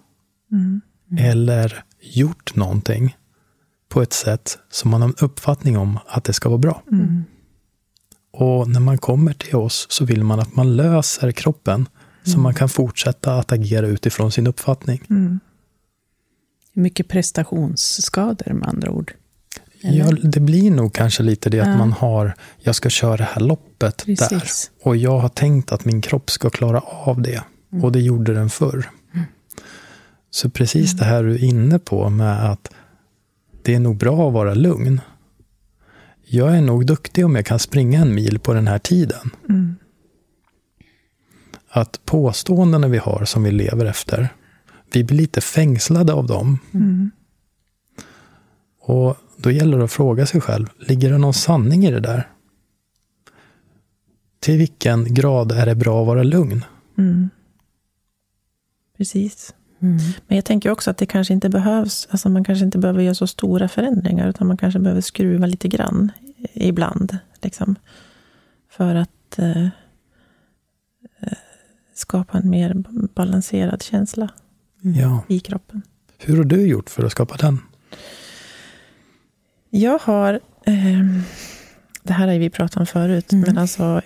mm. 0.52 0.80
Mm. 1.10 1.24
eller 1.24 1.84
gjort 2.00 2.54
någonting 2.54 3.16
på 3.88 4.02
ett 4.02 4.12
sätt 4.12 4.58
som 4.70 4.90
man 4.90 5.02
har 5.02 5.08
en 5.08 5.14
uppfattning 5.20 5.78
om 5.78 5.98
att 6.06 6.24
det 6.24 6.32
ska 6.32 6.48
vara 6.48 6.58
bra. 6.58 6.82
Mm. 6.92 7.24
Och 8.32 8.68
när 8.68 8.80
man 8.80 8.98
kommer 8.98 9.32
till 9.32 9.56
oss 9.56 9.86
så 9.90 10.04
vill 10.04 10.24
man 10.24 10.40
att 10.40 10.56
man 10.56 10.76
löser 10.76 11.32
kroppen 11.32 11.74
mm. 11.74 11.88
så 12.24 12.38
man 12.38 12.54
kan 12.54 12.68
fortsätta 12.68 13.34
att 13.34 13.52
agera 13.52 13.86
utifrån 13.86 14.32
sin 14.32 14.46
uppfattning. 14.46 15.02
Mm. 15.10 15.40
Mycket 16.72 17.08
prestationsskador 17.08 18.52
med 18.52 18.68
andra 18.68 18.90
ord. 18.90 19.12
Ja, 19.82 20.10
det 20.22 20.40
blir 20.40 20.70
nog 20.70 20.92
kanske 20.92 21.22
lite 21.22 21.50
det 21.50 21.56
ja. 21.56 21.64
att 21.64 21.78
man 21.78 21.92
har, 21.92 22.34
jag 22.58 22.74
ska 22.74 22.90
köra 22.90 23.16
det 23.16 23.28
här 23.32 23.40
loppet 23.40 24.04
Precis. 24.06 24.28
där. 24.28 24.42
Och 24.88 24.96
jag 24.96 25.18
har 25.18 25.28
tänkt 25.28 25.72
att 25.72 25.84
min 25.84 26.00
kropp 26.00 26.30
ska 26.30 26.50
klara 26.50 26.80
av 26.80 27.22
det. 27.22 27.42
Mm. 27.72 27.84
Och 27.84 27.92
det 27.92 28.00
gjorde 28.00 28.34
den 28.34 28.50
förr. 28.50 28.90
Mm. 29.14 29.26
Så 30.30 30.50
precis 30.50 30.92
mm. 30.92 30.98
det 30.98 31.04
här 31.04 31.22
du 31.22 31.34
är 31.34 31.44
inne 31.44 31.78
på 31.78 32.10
med 32.10 32.50
att 32.50 32.70
det 33.62 33.74
är 33.74 33.80
nog 33.80 33.96
bra 33.96 34.28
att 34.28 34.34
vara 34.34 34.54
lugn 34.54 35.00
jag 36.34 36.56
är 36.56 36.60
nog 36.60 36.86
duktig 36.86 37.24
om 37.24 37.36
jag 37.36 37.46
kan 37.46 37.58
springa 37.58 38.00
en 38.00 38.14
mil 38.14 38.38
på 38.38 38.54
den 38.54 38.68
här 38.68 38.78
tiden. 38.78 39.30
Mm. 39.48 39.76
Att 41.68 42.00
påståendena 42.04 42.88
vi 42.88 42.98
har 42.98 43.24
som 43.24 43.42
vi 43.42 43.50
lever 43.50 43.86
efter, 43.86 44.28
vi 44.92 45.04
blir 45.04 45.16
lite 45.16 45.40
fängslade 45.40 46.12
av 46.12 46.26
dem. 46.26 46.58
Mm. 46.74 47.10
Och 48.80 49.16
då 49.42 49.50
gäller 49.50 49.78
det 49.78 49.84
att 49.84 49.92
fråga 49.92 50.26
sig 50.26 50.40
själv, 50.40 50.66
ligger 50.78 51.10
det 51.10 51.18
någon 51.18 51.34
sanning 51.34 51.84
i 51.84 51.90
det 51.90 52.00
där? 52.00 52.28
Till 54.40 54.58
vilken 54.58 55.14
grad 55.14 55.52
är 55.52 55.66
det 55.66 55.74
bra 55.74 56.00
att 56.00 56.06
vara 56.06 56.22
lugn? 56.22 56.64
Mm. 56.98 57.30
Precis. 58.96 59.54
Mm. 59.80 59.98
Men 60.26 60.36
jag 60.36 60.44
tänker 60.44 60.70
också 60.70 60.90
att 60.90 60.96
det 60.96 61.06
kanske 61.06 61.34
inte 61.34 61.48
behövs, 61.48 62.08
alltså 62.10 62.28
man 62.28 62.44
kanske 62.44 62.64
inte 62.64 62.78
behöver 62.78 63.02
göra 63.02 63.14
så 63.14 63.26
stora 63.26 63.68
förändringar, 63.68 64.28
utan 64.28 64.46
man 64.46 64.56
kanske 64.56 64.80
behöver 64.80 65.00
skruva 65.00 65.46
lite 65.46 65.68
grann 65.68 66.12
ibland. 66.52 67.18
Liksom, 67.42 67.76
för 68.70 68.94
att 68.94 69.38
eh, 69.38 69.62
eh 69.62 69.68
skapa 71.94 72.38
en 72.38 72.50
mer 72.50 72.84
balanserad 73.14 73.82
känsla 73.82 74.30
ja. 74.80 75.24
i 75.28 75.40
kroppen. 75.40 75.82
Hur 76.18 76.36
har 76.36 76.44
du 76.44 76.66
gjort 76.66 76.90
för 76.90 77.04
att 77.04 77.12
skapa 77.12 77.36
den? 77.36 77.58
Jag 79.74 79.98
har, 79.98 80.40
eh, 80.66 81.00
det 82.02 82.12
här 82.12 82.28
har 82.28 82.38
vi 82.38 82.50
pratat 82.50 82.76
om 82.76 82.86
förut, 82.86 83.32
mm. 83.32 83.44
men 83.46 83.58
alltså 83.58 84.02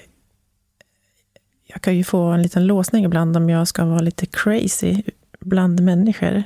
jag 1.66 1.82
kan 1.82 1.96
ju 1.96 2.04
få 2.04 2.22
en 2.22 2.42
liten 2.42 2.66
låsning 2.66 3.04
ibland 3.04 3.36
om 3.36 3.50
jag 3.50 3.68
ska 3.68 3.84
vara 3.84 4.00
lite 4.00 4.26
crazy 4.26 5.02
bland 5.40 5.80
människor. 5.80 6.42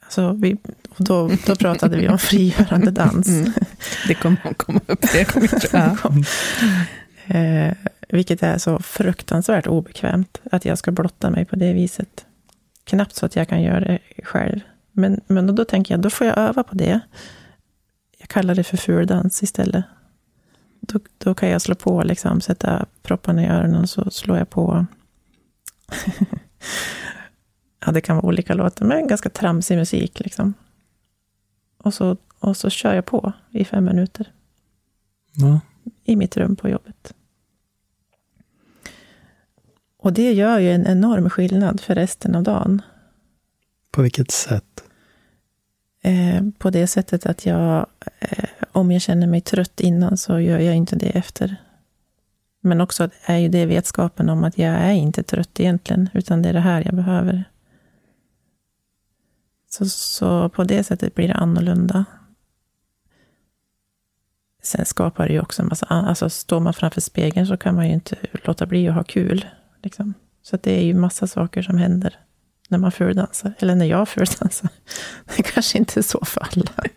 Alltså 0.00 0.32
vi, 0.32 0.56
och 0.88 1.04
då, 1.04 1.30
då 1.46 1.56
pratade 1.56 1.96
vi 1.96 2.08
om 2.08 2.18
frigörande 2.18 2.90
dans. 2.90 3.28
Mm. 3.28 3.52
Det 4.08 4.14
kommer 4.14 4.38
att 4.44 4.58
komma 4.58 4.80
upp 4.86 5.02
det 5.12 5.24
kommer 5.24 5.48
jag 5.72 6.24
eh, 7.36 7.72
Vilket 8.08 8.42
är 8.42 8.58
så 8.58 8.78
fruktansvärt 8.78 9.66
obekvämt, 9.66 10.40
att 10.52 10.64
jag 10.64 10.78
ska 10.78 10.90
blotta 10.90 11.30
mig 11.30 11.44
på 11.44 11.56
det 11.56 11.72
viset. 11.72 12.24
Knappt 12.84 13.14
så 13.14 13.26
att 13.26 13.36
jag 13.36 13.48
kan 13.48 13.62
göra 13.62 13.80
det 13.80 13.98
själv. 14.24 14.60
Men, 14.92 15.20
men 15.26 15.54
då 15.54 15.64
tänker 15.64 15.94
jag, 15.94 16.00
då 16.00 16.10
får 16.10 16.26
jag 16.26 16.38
öva 16.38 16.62
på 16.62 16.74
det. 16.74 17.00
Jag 18.26 18.30
kallar 18.30 18.54
det 18.54 18.64
för 18.64 18.76
fuldans 18.76 19.42
istället. 19.42 19.84
Då, 20.80 21.00
då 21.18 21.34
kan 21.34 21.48
jag 21.48 21.62
slå 21.62 21.74
på, 21.74 22.02
liksom, 22.02 22.40
sätta 22.40 22.86
propparna 23.02 23.44
i 23.44 23.46
öronen 23.46 23.82
och 23.82 23.90
så 23.90 24.10
slår 24.10 24.38
jag 24.38 24.50
på. 24.50 24.86
ja, 27.86 27.92
det 27.92 28.00
kan 28.00 28.16
vara 28.16 28.26
olika 28.26 28.54
låtar, 28.54 28.86
men 28.86 29.08
ganska 29.08 29.28
tramsig 29.28 29.76
musik. 29.76 30.20
Liksom. 30.20 30.54
Och, 31.78 31.94
så, 31.94 32.16
och 32.38 32.56
så 32.56 32.70
kör 32.70 32.94
jag 32.94 33.04
på 33.04 33.32
i 33.50 33.64
fem 33.64 33.84
minuter. 33.84 34.32
Ja. 35.32 35.60
I 36.04 36.16
mitt 36.16 36.36
rum 36.36 36.56
på 36.56 36.68
jobbet. 36.68 37.14
Och 39.96 40.12
det 40.12 40.32
gör 40.32 40.58
ju 40.58 40.72
en 40.72 40.86
enorm 40.86 41.30
skillnad 41.30 41.80
för 41.80 41.94
resten 41.94 42.34
av 42.34 42.42
dagen. 42.42 42.82
På 43.90 44.02
vilket 44.02 44.30
sätt? 44.30 44.84
Eh, 46.06 46.42
på 46.58 46.70
det 46.70 46.86
sättet 46.86 47.26
att 47.26 47.46
jag, 47.46 47.86
eh, 48.18 48.48
om 48.72 48.92
jag 48.92 49.02
känner 49.02 49.26
mig 49.26 49.40
trött 49.40 49.80
innan 49.80 50.16
så 50.16 50.40
gör 50.40 50.58
jag 50.58 50.76
inte 50.76 50.96
det 50.96 51.10
efter. 51.10 51.56
Men 52.60 52.80
också 52.80 53.08
är 53.24 53.36
ju 53.36 53.48
det 53.48 53.66
vetskapen 53.66 54.28
om 54.28 54.44
att 54.44 54.58
jag 54.58 54.74
är 54.74 54.92
inte 54.92 55.22
trött 55.22 55.60
egentligen, 55.60 56.08
utan 56.14 56.42
det 56.42 56.48
är 56.48 56.52
det 56.52 56.60
här 56.60 56.82
jag 56.84 56.94
behöver. 56.94 57.44
Så, 59.68 59.86
så 59.88 60.48
på 60.48 60.64
det 60.64 60.84
sättet 60.84 61.14
blir 61.14 61.28
det 61.28 61.34
annorlunda. 61.34 62.04
Sen 64.62 64.84
skapar 64.84 65.26
det 65.26 65.32
ju 65.32 65.40
också 65.40 65.62
en 65.62 65.68
massa, 65.68 65.86
alltså 65.86 66.30
står 66.30 66.60
man 66.60 66.74
framför 66.74 67.00
spegeln 67.00 67.46
så 67.46 67.56
kan 67.56 67.74
man 67.74 67.86
ju 67.86 67.94
inte 67.94 68.16
låta 68.32 68.66
bli 68.66 68.88
att 68.88 68.94
ha 68.94 69.04
kul. 69.04 69.46
Liksom. 69.82 70.14
Så 70.42 70.58
det 70.62 70.78
är 70.78 70.84
ju 70.84 70.94
massa 70.94 71.26
saker 71.26 71.62
som 71.62 71.78
händer 71.78 72.25
när 72.68 72.78
man 72.78 72.92
fuldansar. 72.92 73.52
Eller 73.58 73.74
när 73.74 73.86
jag 73.86 74.08
fuldansar. 74.08 74.68
Det 75.36 75.42
kanske 75.42 75.78
inte 75.78 76.00
är 76.00 76.02
så 76.02 76.24
för 76.24 76.40
alla. 76.40 76.90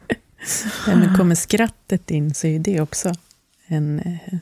Ja, 0.88 0.95
men 0.95 1.17
kommer 1.17 1.36
skrattet 1.36 2.11
in 2.11 2.34
så 2.34 2.47
är 2.47 2.59
det 2.59 2.82
också 2.82 3.13
en 3.67 3.99
eh, 3.99 4.38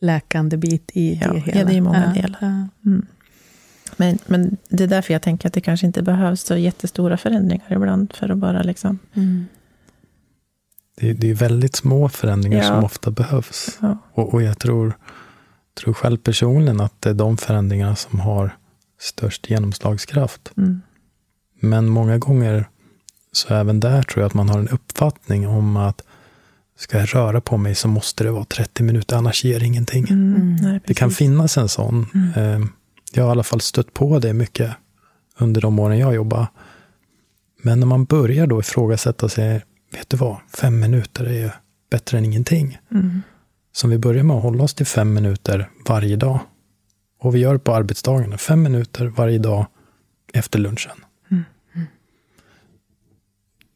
läkande 0.00 0.56
bit 0.56 0.90
i 0.94 1.20
ja, 1.22 1.32
det 1.32 1.38
hela. 1.38 1.58
Ja, 1.58 1.64
det 1.64 1.76
är 1.76 1.80
många 1.80 2.12
ja, 2.14 2.22
delar. 2.22 2.38
Ja. 2.40 2.68
Mm. 2.90 3.06
Men, 3.96 4.18
men 4.26 4.56
det 4.68 4.84
är 4.84 4.88
därför 4.88 5.12
jag 5.12 5.22
tänker 5.22 5.48
att 5.48 5.54
det 5.54 5.60
kanske 5.60 5.86
inte 5.86 6.02
behövs 6.02 6.42
så 6.42 6.56
jättestora 6.56 7.16
förändringar 7.16 7.72
ibland, 7.72 8.12
för 8.12 8.28
att 8.28 8.38
bara 8.38 8.62
liksom... 8.62 8.98
Mm. 9.14 9.46
Det, 10.96 11.12
det 11.12 11.30
är 11.30 11.34
väldigt 11.34 11.76
små 11.76 12.08
förändringar 12.08 12.62
som 12.62 12.84
ofta 12.84 13.10
behövs. 13.10 13.78
Och, 14.12 14.34
och 14.34 14.42
jag 14.42 14.58
tror, 14.58 14.92
tror 15.80 15.94
själv 15.94 16.16
personligen 16.16 16.80
att 16.80 17.02
det 17.02 17.10
är 17.10 17.14
de 17.14 17.36
förändringarna 17.36 17.96
som 17.96 18.20
har 18.20 18.57
störst 18.98 19.50
genomslagskraft. 19.50 20.52
Mm. 20.56 20.82
Men 21.60 21.88
många 21.88 22.18
gånger, 22.18 22.68
så 23.32 23.54
även 23.54 23.80
där 23.80 24.02
tror 24.02 24.22
jag 24.22 24.26
att 24.26 24.34
man 24.34 24.48
har 24.48 24.58
en 24.58 24.68
uppfattning 24.68 25.48
om 25.48 25.76
att 25.76 26.02
ska 26.78 26.98
jag 26.98 27.14
röra 27.14 27.40
på 27.40 27.56
mig 27.56 27.74
så 27.74 27.88
måste 27.88 28.24
det 28.24 28.30
vara 28.30 28.44
30 28.44 28.82
minuter, 28.82 29.16
annars 29.16 29.44
ger 29.44 29.60
det 29.60 29.66
ingenting. 29.66 30.06
Mm, 30.10 30.34
mm. 30.34 30.56
nej, 30.62 30.80
det 30.86 30.94
kan 30.94 31.10
finnas 31.10 31.58
en 31.58 31.68
sån. 31.68 32.06
Mm. 32.14 32.62
Eh, 32.62 32.68
jag 33.12 33.22
har 33.22 33.30
i 33.30 33.32
alla 33.32 33.42
fall 33.42 33.60
stött 33.60 33.94
på 33.94 34.18
det 34.18 34.32
mycket 34.32 34.72
under 35.38 35.60
de 35.60 35.78
åren 35.78 35.98
jag 35.98 36.14
jobbar. 36.14 36.46
Men 37.62 37.80
när 37.80 37.86
man 37.86 38.04
börjar 38.04 38.46
då 38.46 38.60
ifrågasätta 38.60 39.28
sig, 39.28 39.64
vet 39.92 40.10
du 40.10 40.16
vad, 40.16 40.36
fem 40.58 40.80
minuter 40.80 41.24
är 41.24 41.32
ju 41.32 41.50
bättre 41.90 42.18
än 42.18 42.24
ingenting. 42.24 42.78
Mm. 42.90 43.22
Så 43.72 43.86
om 43.86 43.90
vi 43.90 43.98
börjar 43.98 44.22
med 44.22 44.36
att 44.36 44.42
hålla 44.42 44.64
oss 44.64 44.74
till 44.74 44.86
fem 44.86 45.14
minuter 45.14 45.70
varje 45.88 46.16
dag, 46.16 46.40
och 47.18 47.34
vi 47.34 47.38
gör 47.38 47.52
det 47.52 47.58
på 47.58 47.74
arbetsdagarna, 47.74 48.38
fem 48.38 48.62
minuter 48.62 49.06
varje 49.06 49.38
dag 49.38 49.66
efter 50.32 50.58
lunchen. 50.58 51.04
Mm. 51.30 51.44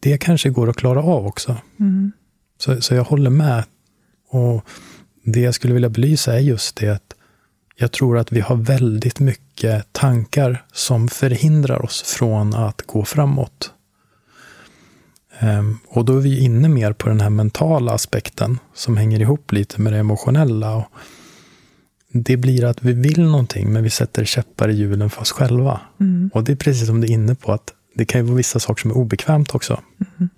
Det 0.01 0.19
kanske 0.19 0.51
går 0.51 0.71
att 0.71 0.77
klara 0.77 1.03
av 1.03 1.27
också. 1.27 1.57
Mm. 1.81 2.13
Så, 2.59 2.81
så 2.81 2.95
jag 2.95 3.05
håller 3.05 3.31
med. 3.31 3.65
Och 4.29 4.69
det 5.25 5.41
jag 5.41 5.55
skulle 5.55 5.75
vilja 5.75 5.89
belysa 5.89 6.35
är 6.35 6.39
just 6.39 6.77
det 6.77 6.89
att 6.89 7.15
jag 7.77 7.93
tror 7.93 8.19
att 8.19 8.33
vi 8.33 8.41
har 8.41 8.57
väldigt 8.57 9.21
mycket 9.21 9.93
tankar 9.93 10.65
som 10.73 11.09
förhindrar 11.09 11.85
oss 11.85 12.03
från 12.03 12.55
att 12.55 12.83
gå 12.83 13.05
framåt. 13.05 13.73
Um, 15.41 15.79
och 15.89 16.05
då 16.05 16.17
är 16.17 16.21
vi 16.21 16.41
inne 16.41 16.69
mer 16.69 16.93
på 16.93 17.09
den 17.09 17.21
här 17.21 17.31
mentala 17.31 17.93
aspekten 17.93 18.59
som 18.75 18.97
hänger 18.97 19.21
ihop 19.21 19.53
lite 19.53 19.81
med 19.81 19.93
det 19.93 19.99
emotionella. 19.99 20.77
Och 20.77 20.87
det 22.13 22.37
blir 22.37 22.65
att 22.65 22.83
vi 22.83 22.93
vill 22.93 23.23
någonting, 23.23 23.73
men 23.73 23.83
vi 23.83 23.91
sätter 23.91 24.25
käppar 24.25 24.69
i 24.69 24.73
hjulen 24.73 25.11
för 25.11 25.21
oss 25.21 25.33
själva. 25.33 25.81
Mm. 26.01 26.31
Och 26.35 26.45
det 26.45 26.53
är 26.53 26.57
precis 26.57 26.87
som 26.87 27.01
du 27.01 27.07
är 27.07 27.11
inne 27.11 27.35
på, 27.35 27.53
att 27.53 27.73
det 27.95 28.05
kan 28.05 28.21
ju 28.21 28.27
vara 28.27 28.37
vissa 28.37 28.59
saker 28.61 28.81
som 28.81 28.91
är 28.91 28.97
obekvämt 28.97 29.55
också. 29.55 29.81
Mm. 30.19 30.31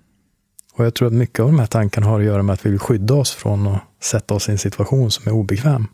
Och 0.73 0.85
jag 0.85 0.93
tror 0.93 1.07
att 1.07 1.13
mycket 1.13 1.39
av 1.39 1.47
de 1.47 1.59
här 1.59 1.65
tankarna 1.65 2.07
har 2.07 2.19
att 2.19 2.25
göra 2.25 2.43
med 2.43 2.53
att 2.53 2.65
vi 2.65 2.69
vill 2.69 2.79
skydda 2.79 3.13
oss 3.13 3.31
från 3.31 3.67
att 3.67 3.81
sätta 4.03 4.33
oss 4.33 4.49
i 4.49 4.51
en 4.51 4.57
situation 4.57 5.11
som 5.11 5.27
är 5.27 5.31
obekväm. 5.31 5.87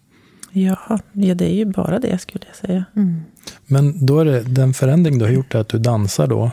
Ja, 0.52 1.00
ja 1.12 1.36
det 1.36 1.46
är 1.46 1.56
ju 1.56 1.66
bara 1.66 2.00
det 2.00 2.18
skulle 2.18 2.46
jag 2.48 2.56
säga. 2.56 2.86
Mm. 2.96 3.22
Men 3.68 4.06
då 4.06 4.20
är 4.20 4.26
det 4.26 4.42
den 4.42 4.74
förändring 4.74 5.20
du 5.20 5.26
har 5.26 5.32
gjort 5.32 5.56
är 5.56 5.60
att 5.60 5.70
du 5.70 5.80
dansar 5.80 6.28
då, 6.28 6.52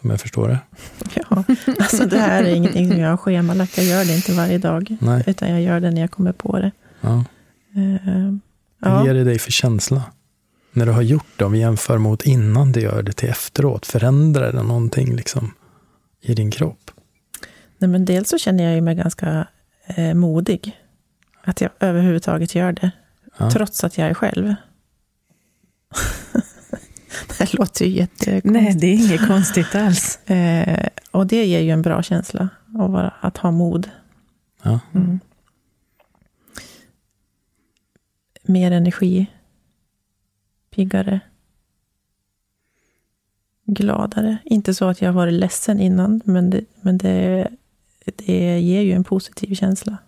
som 0.00 0.10
jag 0.10 0.20
förstår 0.20 0.48
det? 0.48 0.58
Ja, 1.30 1.44
alltså 1.80 2.06
det 2.06 2.18
här 2.18 2.44
är 2.44 2.54
ingenting 2.54 2.90
som 2.90 3.00
jag 3.00 3.10
har 3.10 3.16
schemalagt. 3.16 3.78
Jag 3.78 3.86
gör 3.86 4.04
det 4.04 4.16
inte 4.16 4.32
varje 4.32 4.58
dag, 4.58 4.96
Nej. 5.00 5.24
utan 5.26 5.50
jag 5.50 5.62
gör 5.62 5.80
det 5.80 5.90
när 5.90 6.00
jag 6.00 6.10
kommer 6.10 6.32
på 6.32 6.58
det. 6.58 6.70
Ja. 7.00 7.24
Vad 8.90 9.06
ger 9.06 9.14
det 9.14 9.24
dig 9.24 9.38
för 9.38 9.52
känsla? 9.52 10.02
När 10.72 10.86
du 10.86 10.92
har 10.92 11.02
gjort 11.02 11.26
det, 11.36 11.44
om 11.44 11.52
vi 11.52 11.58
jämför 11.58 11.98
mot 11.98 12.22
innan 12.22 12.72
du 12.72 12.80
gör 12.80 13.02
det 13.02 13.12
till 13.12 13.28
efteråt, 13.28 13.86
förändrar 13.86 14.52
det 14.52 14.62
någonting 14.62 15.16
liksom 15.16 15.54
i 16.20 16.34
din 16.34 16.50
kropp? 16.50 16.90
Nej, 17.78 17.90
men 17.90 18.04
dels 18.04 18.28
så 18.28 18.38
känner 18.38 18.74
jag 18.74 18.82
mig 18.82 18.94
ganska 18.94 19.46
eh, 19.86 20.14
modig. 20.14 20.80
Att 21.44 21.60
jag 21.60 21.70
överhuvudtaget 21.80 22.54
gör 22.54 22.72
det. 22.72 22.90
Ja. 23.38 23.50
Trots 23.50 23.84
att 23.84 23.98
jag 23.98 24.08
är 24.08 24.14
själv. 24.14 24.54
det 27.38 27.54
låter 27.54 27.84
ju 27.84 27.90
jättekonstigt. 27.90 28.44
Nej, 28.44 28.74
det 28.74 28.86
är 28.86 28.94
inget 28.94 29.26
konstigt 29.26 29.74
alls. 29.74 30.28
Eh, 30.28 30.88
och 31.10 31.26
det 31.26 31.44
ger 31.44 31.60
ju 31.60 31.70
en 31.70 31.82
bra 31.82 32.02
känsla, 32.02 32.48
att, 32.66 32.90
vara, 32.90 33.14
att 33.20 33.36
ha 33.36 33.50
mod. 33.50 33.90
Ja. 34.62 34.80
Mm. 34.94 35.20
Mer 38.46 38.70
energi. 38.70 39.26
Piggare. 40.70 41.20
Gladare. 43.66 44.38
Inte 44.44 44.74
så 44.74 44.84
att 44.84 45.00
jag 45.00 45.08
har 45.08 45.14
varit 45.14 45.32
ledsen 45.32 45.80
innan, 45.80 46.20
men 46.24 46.50
det, 46.50 46.64
men 46.80 46.98
det, 46.98 47.48
det 48.04 48.60
ger 48.60 48.80
ju 48.82 48.92
en 48.92 49.04
positiv 49.04 49.54
känsla. 49.54 49.98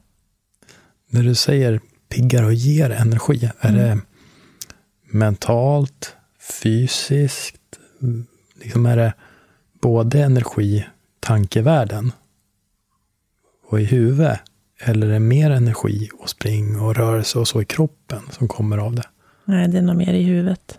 När 1.09 1.23
du 1.23 1.35
säger 1.35 1.81
piggare 2.09 2.47
och 2.47 2.55
ger 2.55 2.91
energi, 2.91 3.51
är 3.61 3.69
mm. 3.69 3.81
det 3.81 4.01
mentalt, 5.19 6.17
fysiskt? 6.63 7.79
Liksom 8.55 8.87
är 8.87 8.97
det 8.97 9.15
både 9.81 10.23
energi, 10.23 10.87
tankevärlden 11.21 12.13
och 13.69 13.81
i 13.81 13.85
huvudet? 13.85 14.41
Eller 14.81 15.07
är 15.07 15.13
det 15.13 15.21
mer 15.21 15.51
energi 15.51 16.11
och 16.19 16.31
spring 16.31 16.81
och 16.81 16.95
rörelse 16.97 17.39
och 17.39 17.49
så 17.49 17.63
i 17.63 17.65
kroppen 17.65 18.23
som 18.31 18.49
kommer 18.49 18.79
av 18.79 18.95
det? 18.95 19.05
Nej, 19.45 19.69
det 19.69 19.79
är 19.79 19.83
nog 19.83 19.97
mer 19.97 20.13
i 20.13 20.23
huvudet. 20.23 20.79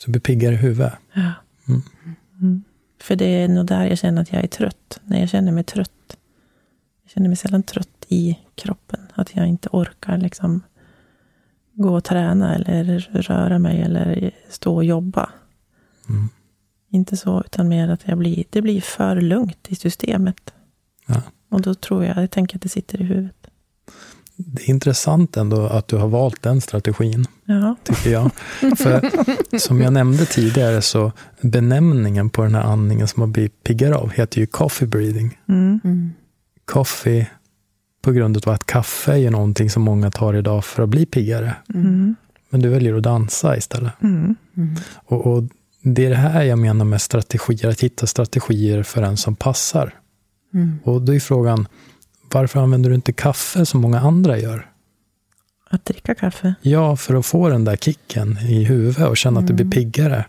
Så 0.00 0.06
du 0.06 0.12
blir 0.12 0.20
piggare 0.20 0.54
i 0.54 0.56
huvudet? 0.56 0.92
Ja. 1.12 1.32
Mm. 1.68 1.82
Mm. 2.40 2.64
För 3.00 3.16
det 3.16 3.24
är 3.24 3.48
nog 3.48 3.66
där 3.66 3.86
jag 3.86 3.98
känner 3.98 4.22
att 4.22 4.32
jag 4.32 4.44
är 4.44 4.48
trött. 4.48 5.00
När 5.04 5.20
jag 5.20 5.28
känner 5.28 5.52
mig 5.52 5.64
trött. 5.64 6.16
Jag 7.02 7.10
känner 7.10 7.28
mig 7.28 7.36
sällan 7.36 7.62
trött 7.62 8.06
i 8.08 8.38
kroppen. 8.54 9.00
Att 9.14 9.36
jag 9.36 9.46
inte 9.46 9.68
orkar 9.72 10.18
liksom 10.18 10.62
gå 11.72 11.96
och 11.96 12.04
träna 12.04 12.54
eller 12.54 13.10
röra 13.12 13.58
mig 13.58 13.82
eller 13.82 14.30
stå 14.48 14.74
och 14.74 14.84
jobba. 14.84 15.30
Mm. 16.08 16.28
Inte 16.90 17.16
så, 17.16 17.42
utan 17.46 17.68
mer 17.68 17.88
att 17.88 18.08
jag 18.08 18.18
blir, 18.18 18.44
det 18.50 18.62
blir 18.62 18.80
för 18.80 19.20
lugnt 19.20 19.66
i 19.68 19.74
systemet. 19.74 20.54
Ja. 21.06 21.22
Och 21.50 21.60
då 21.60 21.74
tror 21.74 22.04
jag, 22.04 22.16
jag 22.22 22.30
tänker 22.30 22.56
att 22.56 22.62
det 22.62 22.68
sitter 22.68 23.00
i 23.00 23.04
huvudet. 23.04 23.36
det 24.36 24.62
är 24.62 24.70
intressant 24.70 25.36
ändå 25.36 25.66
att 25.66 25.88
du 25.88 25.96
har 25.96 26.08
valt 26.08 26.42
den 26.42 26.60
strategin, 26.60 27.26
Ja. 27.44 27.76
tycker 27.84 28.10
jag. 28.10 28.30
För 28.78 29.10
som 29.58 29.80
jag 29.80 29.92
nämnde 29.92 30.26
tidigare, 30.26 30.82
så 30.82 31.12
benämningen 31.40 32.30
på 32.30 32.42
den 32.42 32.54
här 32.54 32.62
andningen 32.62 33.08
som 33.08 33.20
man 33.20 33.32
blir 33.32 33.48
piggare 33.48 33.94
av 33.96 34.10
heter 34.10 34.40
ju 34.40 34.46
coffee 34.46 34.86
breathing. 34.86 35.38
Mm. 35.48 35.80
Mm. 35.84 36.10
Coffee 36.64 37.26
på 38.02 38.12
grund 38.12 38.36
av 38.46 38.52
att 38.52 38.66
kaffe 38.66 39.12
är 39.12 39.16
ju 39.16 39.30
någonting 39.30 39.70
som 39.70 39.82
många 39.82 40.10
tar 40.10 40.34
idag 40.34 40.64
för 40.64 40.82
att 40.82 40.88
bli 40.88 41.06
piggare. 41.06 41.54
Mm. 41.74 42.14
Men 42.50 42.60
du 42.62 42.68
väljer 42.68 42.94
att 42.96 43.02
dansa 43.02 43.56
istället. 43.56 43.92
Mm. 44.02 44.34
Mm. 44.56 44.74
Och, 44.94 45.26
och 45.26 45.42
det 45.82 46.06
är 46.06 46.10
det 46.10 46.16
här 46.16 46.42
jag 46.42 46.58
menar 46.58 46.84
med 46.84 47.00
strategier, 47.02 47.70
att 47.70 47.80
hitta 47.80 48.06
strategier 48.06 48.82
för 48.82 49.02
en 49.02 49.16
som 49.16 49.36
passar. 49.36 49.94
Mm. 50.54 50.78
Och 50.84 51.02
då 51.02 51.14
är 51.14 51.20
frågan, 51.20 51.68
varför 52.32 52.60
använder 52.60 52.90
du 52.90 52.94
inte 52.96 53.12
kaffe 53.12 53.66
som 53.66 53.80
många 53.80 54.00
andra 54.00 54.38
gör? 54.38 54.66
Att 55.70 55.84
dricka 55.84 56.14
kaffe. 56.14 56.54
Ja, 56.62 56.96
för 56.96 57.14
att 57.14 57.26
få 57.26 57.48
den 57.48 57.64
där 57.64 57.76
kicken 57.76 58.38
i 58.38 58.64
huvudet 58.64 59.08
och 59.08 59.16
känna 59.16 59.40
att 59.40 59.46
du 59.46 59.52
blir 59.54 59.64
Mm. 59.64 59.70
piggare. 59.70 60.24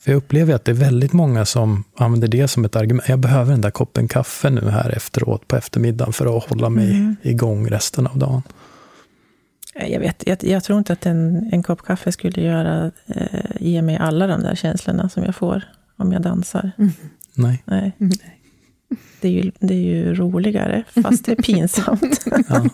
För 0.00 0.10
jag 0.12 0.18
upplever 0.18 0.54
att 0.54 0.64
det 0.64 0.72
är 0.72 0.74
väldigt 0.74 1.12
många 1.12 1.44
som 1.44 1.84
använder 1.96 2.28
det 2.28 2.48
som 2.48 2.64
ett 2.64 2.76
argument. 2.76 3.08
Jag 3.08 3.18
behöver 3.18 3.50
den 3.50 3.60
där 3.60 3.70
koppen 3.70 4.08
kaffe 4.08 4.50
nu 4.50 4.68
här 4.70 4.90
efteråt 4.90 5.48
på 5.48 5.56
eftermiddagen 5.56 6.12
för 6.12 6.36
att 6.36 6.44
hålla 6.48 6.68
mig 6.68 6.90
Mm. 6.90 7.16
igång 7.22 7.68
resten 7.68 8.06
av 8.06 8.18
dagen. 8.18 8.42
Jag, 9.74 10.00
vet, 10.00 10.26
jag, 10.26 10.44
jag 10.44 10.64
tror 10.64 10.78
inte 10.78 10.92
att 10.92 11.06
en, 11.06 11.48
en 11.52 11.62
kopp 11.62 11.82
kaffe 11.82 12.12
skulle 12.12 12.42
göra, 12.42 12.90
eh, 13.06 13.40
ge 13.60 13.82
mig 13.82 13.96
alla 13.96 14.26
de 14.26 14.42
där 14.42 14.54
känslorna 14.54 15.08
som 15.08 15.24
jag 15.24 15.34
får 15.34 15.62
om 15.96 16.12
jag 16.12 16.22
dansar. 16.22 16.70
Mm. 16.78 16.90
Nej. 17.34 17.62
Nej. 17.64 17.96
Mm. 18.00 18.12
Det 19.20 19.28
är, 19.28 19.32
ju, 19.32 19.52
det 19.60 19.74
är 19.74 19.78
ju 19.78 20.14
roligare, 20.14 20.84
fast 21.02 21.24
det 21.24 21.32
är 21.32 21.42
pinsamt. 21.42 22.24
Ja. 22.48 22.64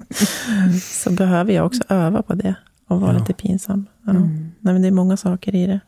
så 0.80 1.10
behöver 1.10 1.52
jag 1.52 1.66
också 1.66 1.82
öva 1.88 2.22
på 2.22 2.34
det 2.34 2.54
och 2.88 3.00
vara 3.00 3.12
Ja. 3.12 3.18
lite 3.18 3.32
pinsam. 3.32 3.86
Ja. 4.04 4.10
Mm. 4.10 4.28
Nej, 4.60 4.72
men 4.74 4.82
det 4.82 4.88
är 4.88 4.92
många 4.92 5.16
saker 5.16 5.54
i 5.54 5.66
det. 5.66 5.80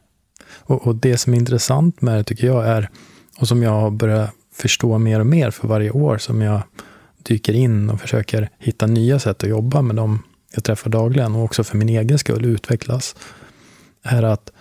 Och, 0.48 0.86
och 0.86 0.94
det 0.96 1.18
som 1.18 1.34
är 1.34 1.38
intressant 1.38 2.02
med 2.02 2.16
det 2.18 2.24
tycker 2.24 2.46
jag 2.46 2.66
är, 2.68 2.88
och 3.38 3.48
som 3.48 3.62
jag 3.62 3.70
har 3.70 3.90
börjat 3.90 4.30
förstå 4.54 4.98
mer 4.98 5.20
och 5.20 5.26
mer 5.26 5.50
för 5.50 5.68
varje 5.68 5.90
år 5.90 6.18
som 6.18 6.40
jag 6.42 6.60
dyker 7.22 7.52
in 7.52 7.90
och 7.90 8.00
försöker 8.00 8.48
hitta 8.58 8.86
nya 8.86 9.18
sätt 9.18 9.42
att 9.42 9.48
jobba 9.50 9.82
med 9.82 9.96
dem 9.96 10.22
jag 10.54 10.64
träffar 10.64 10.90
dagligen 10.90 11.34
och 11.34 11.44
också 11.44 11.64
för 11.64 11.76
min 11.76 11.88
egen 11.88 12.18
skull 12.18 12.44
utvecklas, 12.44 13.16
är 14.02 14.22
att 14.22 14.52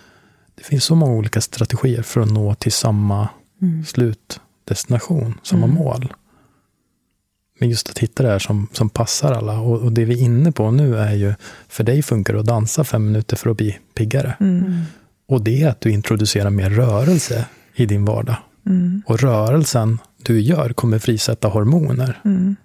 det 0.54 0.62
finns 0.64 0.84
så 0.84 0.94
många 0.94 1.12
olika 1.12 1.40
strategier 1.40 2.02
för 2.02 2.20
att 2.20 2.30
nå 2.32 2.54
till 2.54 2.72
samma 2.72 3.28
Mm. 3.62 3.84
Slutdestination, 4.66 5.34
samma 5.42 5.64
Mm. 5.66 5.76
mål. 5.76 6.12
Men 7.60 7.70
just 7.70 7.90
att 7.90 7.98
hitta 7.98 8.22
det 8.22 8.28
här 8.28 8.38
som, 8.38 8.68
som 8.72 8.88
passar 8.88 9.32
alla. 9.32 9.60
Och, 9.60 9.80
och 9.82 9.92
det 9.92 10.04
vi 10.04 10.14
är 10.14 10.24
inne 10.24 10.52
på 10.52 10.70
nu 10.70 10.96
är 10.96 11.14
ju, 11.14 11.34
för 11.68 11.84
dig 11.84 12.02
funkar 12.02 12.34
det 12.34 12.40
att 12.40 12.46
dansa 12.46 12.84
fem 12.84 13.06
minuter 13.06 13.36
för 13.36 13.50
att 13.50 13.56
bli 13.56 13.78
piggare. 13.94 14.36
Mm. 14.40 14.58
Mm. 14.58 14.82
Och 15.28 15.44
det 15.44 15.62
är 15.62 15.68
att 15.68 15.80
du 15.80 15.90
introducerar 15.90 16.50
mer 16.50 16.70
rörelse 16.70 17.46
i 17.74 17.86
din 17.86 18.04
vardag. 18.04 18.36
Mm. 18.66 19.02
Och 19.06 19.18
rörelsen 19.20 19.98
du 20.22 20.40
gör 20.40 20.72
kommer 20.72 20.98
frisätta 20.98 21.48
hormoner. 21.48 22.20
Mm. 22.24 22.56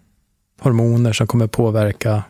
Hormoner 0.60 1.14
som 1.14 1.28
kommer 1.28 1.48
påverka 1.48 2.24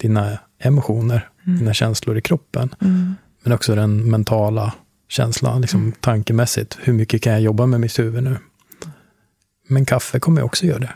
dina 0.00 0.38
emotioner, 0.58 1.28
dina 1.44 1.74
känslor 1.74 2.18
i 2.18 2.20
kroppen. 2.20 2.74
Mm. 2.80 3.14
Men 3.42 3.52
också 3.52 3.74
den 3.74 4.10
mentala 4.10 4.72
känslan, 5.08 5.60
liksom 5.60 5.92
tankemässigt. 6.00 6.78
Hur 6.82 6.92
mycket 6.92 7.22
kan 7.22 7.32
jag 7.32 7.42
jobba 7.42 7.66
med 7.66 7.80
mitt 7.80 7.98
huvud 7.98 8.22
nu? 8.22 8.36
Men 9.66 9.86
kaffe 9.86 10.20
kommer 10.20 10.42
också 10.42 10.66
göra 10.66 10.78
det. 10.78 10.92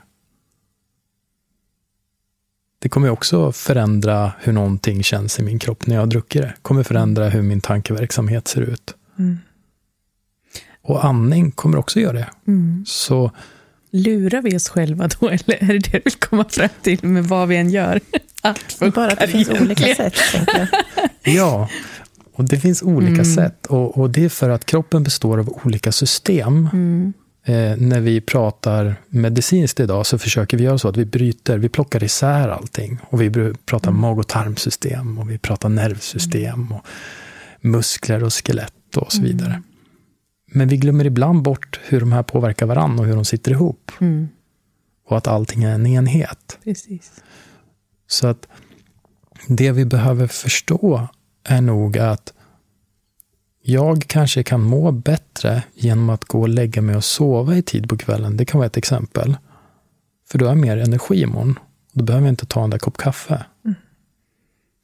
Det 2.78 2.88
kommer 2.88 3.10
också 3.10 3.52
förändra 3.52 4.32
hur 4.40 4.52
någonting 4.52 5.02
känns 5.02 5.38
i 5.38 5.42
min 5.42 5.58
kropp 5.58 5.86
när 5.86 5.94
jag 5.96 6.08
druckit 6.10 6.42
det. 6.42 6.54
kommer 6.62 6.82
förändra 6.82 7.28
hur 7.28 7.42
min 7.42 7.60
tankeverksamhet 7.60 8.48
ser 8.48 8.60
ut. 8.60 8.94
Mm. 9.18 9.38
Och 10.82 11.04
andning 11.04 11.50
kommer 11.50 11.78
också 11.78 12.00
göra 12.00 12.12
det. 12.12 12.28
Mm. 12.46 12.84
Så 12.86 13.30
Lurar 13.90 14.42
vi 14.42 14.56
oss 14.56 14.68
själva 14.68 15.08
då, 15.20 15.28
eller 15.28 15.62
är 15.62 15.66
det 15.66 15.78
det 15.78 15.90
du 15.90 16.00
vill 16.04 16.12
komma 16.14 16.44
fram 16.48 16.68
till 16.82 17.04
med 17.04 17.24
vad 17.24 17.48
vi 17.48 17.56
än 17.56 17.70
gör? 17.70 18.00
Allt 18.42 18.94
Bara 18.94 19.12
att 19.12 19.18
det 19.20 19.28
finns 19.28 19.48
olika 19.48 19.94
sätt, 19.94 20.14
tänker 20.32 20.58
jag. 20.58 20.68
ja, 21.34 21.68
och 22.32 22.44
det 22.44 22.58
finns 22.60 22.82
olika 22.82 23.12
Mm. 23.12 23.24
sätt. 23.24 23.66
Och, 23.66 23.98
och 23.98 24.10
det 24.10 24.24
är 24.24 24.28
för 24.28 24.50
att 24.50 24.64
kroppen 24.66 25.02
består 25.02 25.38
av 25.38 25.60
olika 25.64 25.92
system. 25.92 26.68
Mm. 27.48 27.72
Eh, 27.72 27.88
när 27.88 28.00
vi 28.00 28.20
pratar 28.20 28.96
medicinskt 29.08 29.80
idag 29.80 30.06
så 30.06 30.18
försöker 30.18 30.56
vi 30.56 30.64
göra 30.64 30.78
så 30.78 30.88
att 30.88 30.96
vi 30.96 31.04
bryter, 31.04 31.58
vi 31.58 31.68
plockar 31.68 32.04
isär 32.04 32.48
allting. 32.48 32.98
Och 33.10 33.22
vi 33.22 33.30
pratar 33.66 33.90
Mm. 33.90 34.00
mag 34.00 34.18
och 34.18 34.26
tarmsystem 34.28 35.18
och 35.18 35.30
vi 35.30 35.38
pratar 35.38 35.68
nervsystem 35.68 36.72
och 36.72 36.86
muskler 37.60 38.24
och 38.24 38.32
skelett 38.32 38.96
och 38.96 39.12
så 39.12 39.22
vidare. 39.22 39.50
Mm. 39.50 39.62
Men 40.52 40.68
vi 40.68 40.76
glömmer 40.76 41.04
ibland 41.04 41.42
bort 41.42 41.80
hur 41.84 42.00
de 42.00 42.12
här 42.12 42.22
påverkar 42.22 42.66
varandra 42.66 43.02
och 43.02 43.08
hur 43.08 43.14
de 43.14 43.24
sitter 43.24 43.50
ihop. 43.52 43.90
Mm. 44.00 44.28
Och 45.06 45.16
att 45.16 45.26
allting 45.26 45.64
är 45.64 45.74
en 45.74 45.86
enhet. 45.86 46.58
Precis. 46.64 47.12
Så 48.06 48.26
att 48.26 48.48
det 49.46 49.72
vi 49.72 49.84
behöver 49.84 50.26
förstå 50.26 51.08
är 51.44 51.60
nog 51.60 51.98
att 51.98 52.32
jag 53.70 54.04
kanske 54.06 54.42
kan 54.42 54.62
må 54.62 54.92
bättre 54.92 55.62
genom 55.74 56.10
att 56.10 56.24
gå 56.24 56.40
och 56.40 56.48
lägga 56.48 56.82
mig 56.82 56.96
och 56.96 57.04
sova 57.04 57.56
i 57.56 57.62
tid 57.62 57.88
på 57.88 57.96
kvällen. 57.96 58.36
Det 58.36 58.44
kan 58.44 58.58
vara 58.58 58.66
ett 58.66 58.76
exempel. 58.76 59.36
För 60.30 60.38
då 60.38 60.44
har 60.44 60.50
jag 60.50 60.58
mer 60.58 60.76
energi 60.76 61.22
imorgon. 61.22 61.58
Då 61.92 62.04
behöver 62.04 62.26
jag 62.26 62.32
inte 62.32 62.46
ta 62.46 62.64
en 62.64 62.70
där 62.70 62.78
kopp 62.78 62.96
kaffe. 62.96 63.44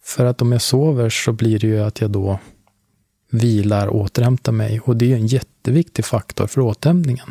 För 0.03 0.25
att 0.25 0.43
om 0.43 0.53
jag 0.53 0.63
sover 0.63 1.11
så 1.11 1.33
blir 1.33 1.59
det 1.59 1.67
ju 1.67 1.81
att 1.81 2.01
jag 2.01 2.11
då 2.11 2.39
vilar, 3.31 3.89
återhämtar 3.89 4.53
mig. 4.53 4.81
Och 4.81 4.97
det 4.97 5.13
är 5.13 5.17
en 5.17 5.27
jätteviktig 5.27 6.05
faktor 6.05 6.47
för 6.47 6.61
återhämtningen. 6.61 7.29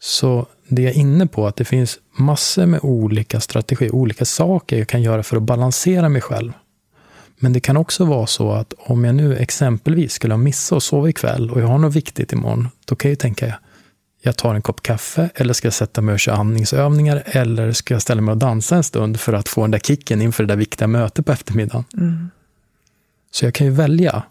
Så 0.00 0.46
det 0.68 0.82
jag 0.82 0.92
är 0.92 0.98
inne 0.98 1.26
på 1.26 1.46
att 1.46 1.56
det 1.56 1.64
finns 1.64 1.98
massor 2.18 2.66
med 2.66 2.80
olika 2.82 3.40
strategier, 3.40 3.94
olika 3.94 4.24
saker 4.24 4.78
jag 4.78 4.88
kan 4.88 5.02
göra 5.02 5.22
för 5.22 5.36
att 5.36 5.42
balansera 5.42 6.08
mig 6.08 6.22
själv. 6.22 6.52
Men 7.38 7.52
det 7.52 7.60
kan 7.60 7.76
också 7.76 8.04
vara 8.04 8.26
så 8.26 8.52
att 8.52 8.74
om 8.78 9.04
jag 9.04 9.14
nu 9.14 9.36
exempelvis 9.36 10.12
skulle 10.12 10.34
ha 10.34 10.38
missat 10.38 10.76
att 10.76 10.82
sova 10.82 11.08
ikväll 11.08 11.50
och 11.50 11.60
jag 11.60 11.66
har 11.66 11.78
något 11.78 11.96
viktigt 11.96 12.32
imorgon, 12.32 12.68
då 12.84 12.96
kan 12.96 13.08
jag 13.08 13.12
ju 13.12 13.16
tänka, 13.16 13.58
jag 14.22 14.36
tar 14.36 14.54
en 14.54 14.62
kopp 14.62 14.82
kaffe 14.82 15.30
eller 15.34 15.54
ska 15.54 15.66
jag 15.66 15.74
sätta 15.74 16.00
mig 16.00 16.12
och 16.12 16.20
köra 16.20 16.36
andningsövningar 16.36 17.22
eller 17.26 17.72
ska 17.72 17.94
jag 17.94 18.02
ställa 18.02 18.20
mig 18.20 18.32
och 18.32 18.38
dansa 18.38 18.76
en 18.76 18.84
stund 18.84 19.20
för 19.20 19.32
att 19.32 19.48
få 19.48 19.60
den 19.60 19.70
där 19.70 19.78
kicken 19.78 20.22
inför 20.22 20.42
det 20.42 20.48
där 20.48 20.56
viktiga 20.56 20.88
mötet 20.88 21.26
på 21.26 21.32
eftermiddagen. 21.32 21.84
Mm. 21.96 22.30
Så 23.30 23.44
jag 23.44 23.54
kan 23.54 23.66
ju 23.66 23.72
välja. 23.72 24.22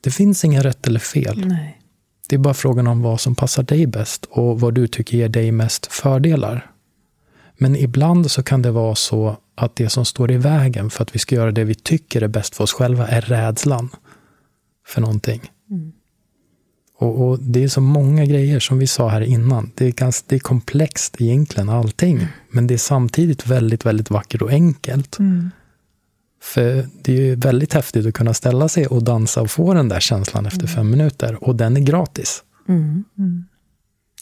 Det 0.00 0.10
finns 0.10 0.44
inga 0.44 0.62
rätt 0.62 0.86
eller 0.86 1.00
fel. 1.00 1.46
Nej. 1.46 1.80
Det 2.28 2.36
är 2.36 2.38
bara 2.38 2.54
frågan 2.54 2.86
om 2.86 3.02
vad 3.02 3.20
som 3.20 3.34
passar 3.34 3.62
dig 3.62 3.86
bäst 3.86 4.24
och 4.30 4.60
vad 4.60 4.74
du 4.74 4.86
tycker 4.86 5.18
ger 5.18 5.28
dig 5.28 5.52
mest 5.52 5.92
fördelar. 5.92 6.70
Men 7.56 7.76
ibland 7.76 8.30
så 8.30 8.42
kan 8.42 8.62
det 8.62 8.70
vara 8.70 8.94
så 8.94 9.36
att 9.58 9.76
det 9.76 9.88
som 9.88 10.04
står 10.04 10.30
i 10.30 10.36
vägen 10.36 10.90
för 10.90 11.02
att 11.02 11.14
vi 11.14 11.18
ska 11.18 11.34
göra 11.34 11.52
det 11.52 11.64
vi 11.64 11.74
tycker 11.74 12.22
är 12.22 12.28
bäst 12.28 12.54
för 12.56 12.64
oss 12.64 12.72
själva 12.72 13.08
är 13.08 13.20
rädslan 13.20 13.88
för 14.86 15.00
någonting. 15.00 15.50
Mm. 15.70 15.92
Och, 16.98 17.28
och 17.28 17.38
Det 17.40 17.64
är 17.64 17.68
så 17.68 17.80
många 17.80 18.24
grejer 18.24 18.60
som 18.60 18.78
vi 18.78 18.86
sa 18.86 19.08
här 19.08 19.20
innan. 19.20 19.70
Det 19.74 19.86
är, 19.86 19.92
ganska, 19.92 20.24
det 20.28 20.34
är 20.36 20.40
komplext 20.40 21.20
egentligen 21.20 21.68
allting. 21.68 22.26
Men 22.50 22.66
det 22.66 22.74
är 22.74 22.78
samtidigt 22.78 23.46
väldigt, 23.46 23.86
väldigt 23.86 24.10
vackert 24.10 24.42
och 24.42 24.50
enkelt. 24.50 25.18
Mm. 25.18 25.50
För 26.42 26.88
det 27.02 27.12
är 27.12 27.16
ju 27.16 27.34
väldigt 27.34 27.72
häftigt 27.72 28.06
att 28.06 28.14
kunna 28.14 28.34
ställa 28.34 28.68
sig 28.68 28.86
och 28.86 29.02
dansa 29.02 29.40
och 29.40 29.50
få 29.50 29.74
den 29.74 29.88
där 29.88 30.00
känslan 30.00 30.46
efter 30.46 30.66
fem 30.66 30.90
minuter. 30.90 31.44
Och 31.44 31.56
den 31.56 31.76
är 31.76 31.80
gratis. 31.80 32.42
Mm. 32.68 33.04
Mm. 33.18 33.44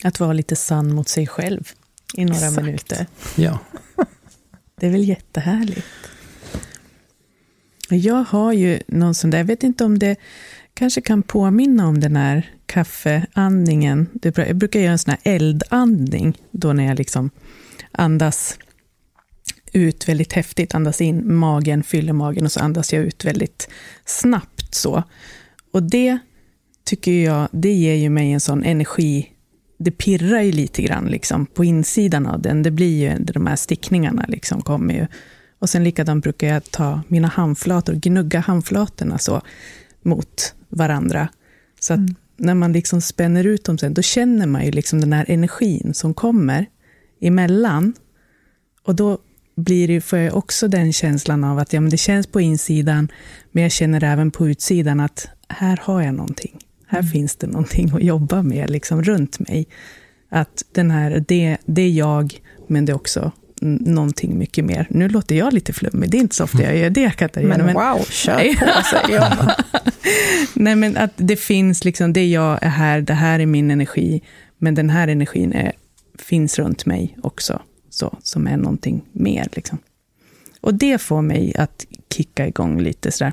Att 0.05 0.21
vara 0.21 0.33
lite 0.33 0.57
sann 0.57 0.95
mot 0.95 1.09
sig 1.09 1.27
själv 1.27 1.69
i 2.15 2.25
några 2.25 2.47
Exakt. 2.47 2.57
minuter. 2.57 3.07
Ja. 3.37 3.59
Det 4.81 4.87
är 4.87 4.91
väl 4.91 5.09
jättehärligt. 5.09 5.87
Jag 7.91 8.25
har 8.25 8.53
ju 8.53 8.81
någon 8.87 9.15
sån 9.15 9.31
där, 9.31 9.39
jag 9.39 9.45
vet 9.45 9.63
inte 9.63 9.85
om 9.85 9.99
det 9.99 10.17
kanske 10.75 11.01
kan 11.01 11.23
påminna 11.23 11.89
om 11.89 12.01
den 12.01 12.17
här 12.17 12.51
kaffeandningen. 12.67 14.09
Jag 14.23 14.57
brukar 14.57 14.81
göra 14.81 14.93
en 14.93 14.99
sån 14.99 15.11
här 15.11 15.35
eldandning, 15.35 16.39
då 16.51 16.73
när 16.73 16.87
jag 16.87 16.99
liksom 16.99 17.31
andas 17.93 18.59
ut 19.73 20.09
väldigt 20.09 20.33
häftigt, 20.33 20.75
andas 20.75 21.01
in 21.01 21.35
magen, 21.35 21.83
fyller 21.83 22.13
magen 22.13 22.45
och 22.45 22.53
så 22.53 22.61
andas 22.61 22.93
jag 22.93 23.03
ut 23.03 23.25
väldigt 23.25 23.69
snabbt 24.05 24.75
så. 24.75 25.03
Och 25.73 25.83
det 25.83 26.19
tycker 26.85 27.13
jag, 27.25 27.49
det 27.53 27.73
ger 27.73 27.95
ju 27.95 28.11
mig 28.11 28.33
en 28.33 28.41
sån 28.41 28.65
energi, 28.65 29.33
det 29.79 29.91
pirrar 29.91 30.41
ju 30.41 30.53
lite 30.53 30.83
grann 30.83 31.05
liksom 31.05 31.47
på 31.47 31.65
insidan 31.65 32.27
av 32.27 32.43
den. 32.43 32.63
Det 32.63 32.71
blir 32.71 33.11
ju, 33.11 33.25
de 33.25 33.47
här 33.47 33.57
stickningarna 33.57 34.25
liksom 34.29 34.63
kommer 34.63 34.95
ju. 34.95 35.07
Och 35.59 35.71
sen 35.71 35.85
likadant 35.85 36.25
brukar 36.25 36.49
jag 36.49 36.71
ta 36.71 37.01
mina 37.09 37.29
handflator, 37.29 37.95
gnugga 37.95 38.41
handflatorna 38.41 39.19
så 39.19 39.43
mot 40.03 40.55
varandra. 40.69 41.29
Så 41.81 41.95
att 41.95 42.01
när 42.37 42.55
man 42.55 42.73
liksom 42.73 43.01
spänner 43.01 43.45
ut 43.45 43.65
dem 43.65 43.79
sen, 43.79 43.95
då 43.95 44.03
känner 44.03 44.47
man 44.47 44.65
ju 44.65 44.71
liksom 44.71 45.01
den 45.01 45.13
här 45.13 45.25
energin 45.29 45.95
som 45.95 46.15
kommer 46.15 46.67
emellan. 47.21 47.95
Och 48.83 48.95
då 48.95 49.19
blir 49.57 49.89
det, 49.89 50.01
får 50.01 50.19
jag 50.19 50.37
också 50.37 50.69
den 50.69 50.93
känslan 50.93 51.45
av 51.45 51.59
att 51.59 51.73
ja, 51.73 51.81
men 51.81 51.91
det 51.91 51.97
känns 51.97 52.27
på 52.27 52.41
insidan, 52.41 53.09
men 53.53 53.63
jag 53.63 53.73
känner 53.73 54.05
även 54.05 54.31
på 54.31 54.49
utsidan 54.49 55.01
att 55.01 55.29
här 55.49 55.81
har 55.83 56.03
jag 56.03 56.15
någonting. 56.15 56.59
Här 56.87 56.99
mm. 56.99 57.11
finns 57.11 57.37
det 57.37 57.47
någonting 57.47 57.91
att 57.95 58.03
jobba 58.03 58.43
med 58.43 58.71
liksom, 58.71 59.03
runt 59.03 59.39
mig. 59.39 59.67
Att 60.29 60.65
den 60.73 60.91
här, 60.91 61.25
det, 61.29 61.57
det 61.67 61.83
är 61.83 61.91
jag, 61.91 62.41
men 62.67 62.85
det 62.85 62.93
är 62.93 62.97
också 62.97 63.33
någonting 63.61 64.39
mycket 64.39 64.65
mer. 64.65 64.87
Nu 64.91 65.09
låter 65.09 65.35
jag 65.35 65.53
lite 65.53 65.73
flummig, 65.73 66.11
det 66.11 66.17
är 66.17 66.21
inte 66.21 66.35
så 66.35 66.45
ofta 66.45 66.63
jag 66.63 66.77
gör 66.77 66.91
det 66.91 67.11
Katarina. 67.11 67.57
Men, 67.57 67.67
men 67.67 67.75
wow, 67.75 68.05
kör 68.11 68.55
på 68.55 68.83
säger 68.91 69.21
jag. 69.21 69.55
Nej 70.55 70.77
men 70.77 70.97
att 70.97 71.13
det 71.17 71.37
finns 71.37 71.85
liksom, 71.85 72.13
det 72.13 72.27
jag 72.27 72.59
är 72.63 72.69
här, 72.69 73.01
det 73.01 73.15
här 73.15 73.41
är 73.41 73.47
min 73.47 73.71
energi, 73.71 74.23
men 74.59 74.75
den 74.75 74.91
här 74.91 75.09
energin 75.09 75.53
är, 75.53 75.73
finns 76.19 76.59
runt 76.59 76.87
mig 76.87 77.17
också, 77.23 77.63
så, 77.91 78.19
som 78.23 78.47
är 78.47 78.57
någonting 78.57 79.03
mer. 79.13 79.49
Liksom. 79.53 79.79
Och 80.61 80.75
det 80.75 80.99
får 80.99 81.23
mig 81.23 81.55
att 81.59 81.87
kicka 82.13 82.47
igång 82.47 82.81
lite 82.81 83.13
sådär. 83.13 83.33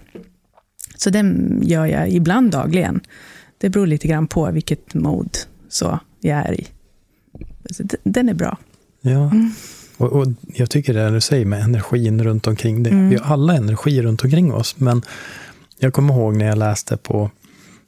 Så 0.95 1.10
den 1.10 1.60
gör 1.64 1.86
jag 1.86 2.10
ibland 2.10 2.51
dagligen. 2.51 3.01
Det 3.64 3.70
beror 3.70 3.88
lite 3.88 4.07
grann 4.07 4.28
på 4.28 4.51
vilket 4.51 4.93
mode 4.93 5.39
så 5.70 5.99
jag 6.20 6.38
är 6.38 6.53
i. 6.53 6.68
Den 8.03 8.30
är 8.30 8.34
bra. 8.34 8.57
Ja. 9.01 9.11
Mm. 9.11 9.51
Och, 9.97 10.14
och, 10.14 10.28
jag 10.53 10.70
tycker 10.70 10.93
det 10.93 11.09
du 11.09 11.22
säger 11.22 11.45
med 11.45 11.61
energin 11.64 12.24
runt 12.24 12.47
omkring 12.47 12.84
det. 12.84 12.89
Mm. 12.89 13.09
Vi 13.09 13.16
har 13.16 13.34
alla 13.34 13.55
energi 13.55 14.01
runt 14.01 14.24
omkring 14.24 14.53
oss. 14.53 14.80
Men 14.80 15.01
jag 15.80 15.93
kommer 15.93 16.14
ihåg 16.14 16.36
när 16.36 16.45
jag 16.45 16.57
läste 16.57 16.97
på 16.97 17.32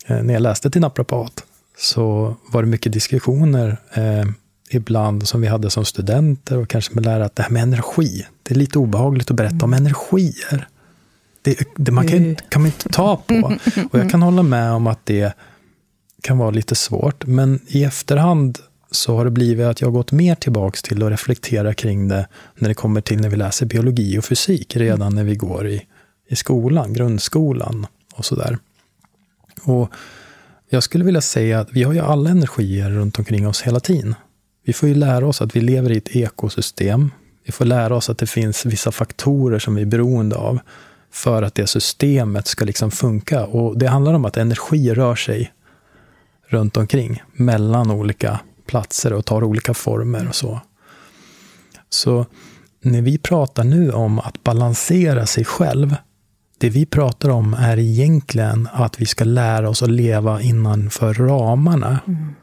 eh, 0.07 0.23
när 0.23 0.33
jag 0.33 0.41
läste 0.41 0.71
till 0.71 0.81
naprapat 0.81 1.43
så 1.77 2.35
var 2.51 2.63
det 2.63 2.67
mycket 2.67 2.93
diskussioner 2.93 3.77
eh, 3.93 4.25
ibland 4.69 5.27
som 5.27 5.41
vi 5.41 5.47
hade 5.47 5.69
som 5.69 5.85
studenter 5.85 6.57
och 6.57 6.69
kanske 6.69 6.93
med 6.95 7.05
lärare 7.05 7.25
att 7.25 7.35
det 7.35 7.43
här 7.43 7.49
med 7.49 7.63
energi, 7.63 8.25
det 8.43 8.53
är 8.53 8.57
lite 8.59 8.79
obehagligt 8.79 9.31
att 9.31 9.37
berätta 9.37 9.55
mm. 9.55 9.63
om 9.63 9.73
energier. 9.73 10.67
Det, 11.41 11.59
det 11.75 11.91
man 11.91 12.07
kan, 12.07 12.35
kan 12.35 12.61
man 12.61 12.65
inte 12.65 12.89
ta 12.89 13.17
på. 13.17 13.33
Och 13.91 13.99
jag 13.99 14.11
kan 14.11 14.21
hålla 14.21 14.43
med 14.43 14.71
om 14.71 14.87
att 14.87 14.99
det 15.05 15.35
kan 16.25 16.37
vara 16.37 16.51
lite 16.51 16.75
svårt, 16.75 17.25
men 17.25 17.59
i 17.67 17.83
efterhand 17.83 18.59
så 18.91 19.15
har 19.15 19.25
det 19.25 19.31
blivit 19.31 19.65
att 19.65 19.81
jag 19.81 19.93
gått 19.93 20.11
mer 20.11 20.35
tillbaks 20.35 20.81
till 20.81 21.03
att 21.03 21.11
reflektera 21.11 21.73
kring 21.73 22.07
det 22.07 22.27
när 22.55 22.69
det 22.69 22.75
kommer 22.75 23.01
till 23.01 23.21
när 23.21 23.29
vi 23.29 23.35
läser 23.35 23.65
biologi 23.65 24.19
och 24.19 24.25
fysik, 24.25 24.75
redan 24.75 25.15
när 25.15 25.23
vi 25.23 25.35
går 25.35 25.67
i, 25.67 25.85
i 26.29 26.35
skolan, 26.35 26.93
grundskolan 26.93 27.87
och 28.15 28.25
sådär. 28.25 28.57
Och 29.63 29.91
jag 30.69 30.83
skulle 30.83 31.03
vilja 31.03 31.21
säga 31.21 31.59
att 31.59 31.69
vi 31.71 31.83
har 31.83 31.93
ju 31.93 31.99
alla 31.99 32.29
energier 32.29 32.89
runt 32.89 33.19
omkring 33.19 33.47
oss 33.47 33.61
hela 33.61 33.79
tiden. 33.79 34.15
Vi 34.65 34.73
får 34.73 34.89
ju 34.89 34.95
lära 34.95 35.27
oss 35.27 35.41
att 35.41 35.55
vi 35.55 35.61
lever 35.61 35.91
i 35.91 35.97
ett 35.97 36.15
ekosystem. 36.15 37.11
Vi 37.45 37.51
får 37.51 37.65
lära 37.65 37.95
oss 37.95 38.09
att 38.09 38.17
det 38.17 38.27
finns 38.27 38.65
vissa 38.65 38.91
faktorer 38.91 39.59
som 39.59 39.75
vi 39.75 39.81
är 39.81 39.85
beroende 39.85 40.35
av 40.35 40.59
för 41.11 41.43
att 41.43 41.55
det 41.55 41.67
systemet 41.67 42.47
ska 42.47 42.65
liksom 42.65 42.91
funka. 42.91 43.45
Och 43.45 43.77
det 43.77 43.87
handlar 43.87 44.13
om 44.13 44.25
att 44.25 44.37
energi 44.37 44.93
rör 44.93 45.15
sig 45.15 45.51
runt 46.47 46.77
omkring, 46.77 47.23
mellan 47.33 47.91
olika 47.91 48.39
platser 48.67 49.13
och 49.13 49.25
tar 49.25 49.43
olika 49.43 49.73
former 49.73 50.27
och 50.27 50.35
så. 50.35 50.61
Så 51.89 52.25
när 52.81 53.01
vi 53.01 53.17
pratar 53.17 53.63
nu 53.63 53.91
om 53.91 54.19
att 54.19 54.43
balansera 54.43 55.25
sig 55.25 55.45
själv, 55.45 55.95
det 56.57 56.69
vi 56.69 56.85
pratar 56.85 57.29
om 57.29 57.53
är 57.53 57.79
egentligen 57.79 58.69
att 58.73 59.01
vi 59.01 59.05
ska 59.05 59.23
lära 59.23 59.69
oss 59.69 59.83
att 59.83 59.89
leva 59.89 60.41
innanför 60.41 61.13
ramarna 61.13 61.99
mm. 62.07 62.33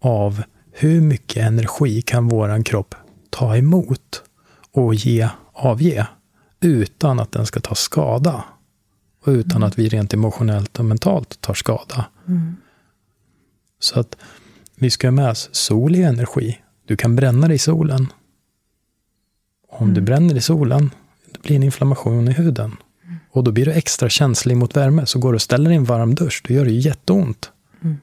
av 0.00 0.42
hur 0.72 1.00
mycket 1.00 1.46
energi 1.46 2.02
kan 2.02 2.28
våran 2.28 2.64
kropp 2.64 2.94
ta 3.30 3.56
emot 3.56 4.22
och 4.72 4.94
ge, 4.94 5.28
avge 5.52 6.06
utan 6.60 7.20
att 7.20 7.32
den 7.32 7.46
ska 7.46 7.60
ta 7.60 7.74
skada. 7.74 8.44
Och 9.24 9.30
utan 9.30 9.56
mm. 9.56 9.68
att 9.68 9.78
vi 9.78 9.88
rent 9.88 10.14
emotionellt 10.14 10.78
och 10.78 10.84
mentalt 10.84 11.40
tar 11.40 11.54
skada. 11.54 12.04
Mm. 12.28 12.56
Så 13.80 14.00
att 14.00 14.16
vi 14.76 14.90
ska 14.90 15.06
ha 15.06 15.12
med 15.12 15.30
oss 15.30 15.48
sol 15.52 15.96
i 15.96 16.02
energi. 16.02 16.58
Du 16.86 16.96
kan 16.96 17.16
bränna 17.16 17.46
dig 17.46 17.56
i 17.56 17.58
solen. 17.58 18.12
Om 19.68 19.82
mm. 19.82 19.94
du 19.94 20.00
bränner 20.00 20.36
i 20.36 20.40
solen, 20.40 20.90
det 21.32 21.42
blir 21.42 21.56
en 21.56 21.62
inflammation 21.62 22.28
i 22.28 22.32
huden. 22.32 22.76
Mm. 23.04 23.16
Och 23.30 23.44
då 23.44 23.52
blir 23.52 23.64
du 23.64 23.72
extra 23.72 24.08
känslig 24.08 24.56
mot 24.56 24.76
värme. 24.76 25.06
Så 25.06 25.18
går 25.18 25.32
du 25.32 25.36
och 25.36 25.42
ställer 25.42 25.64
dig 25.64 25.74
i 25.74 25.76
en 25.76 25.84
varm 25.84 26.14
dusch, 26.14 26.42
då 26.48 26.54
gör 26.54 26.64
det 26.64 26.70
jätteont. 26.70 27.50
Mm. 27.82 27.96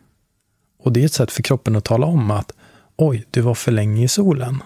Och 0.80 0.94
det 0.94 1.02
är 1.02 1.06
ett 1.06 1.14
sätt 1.14 1.32
för 1.32 1.44
kroppen 1.44 1.76
att 1.76 1.86
tala 1.86 2.06
om 2.06 2.32
att 2.32 2.52
oj, 2.96 3.26
du 3.32 3.42
var 3.42 3.56
för 3.56 3.72
länge 3.72 4.04
i 4.04 4.08
solen. 4.08 4.64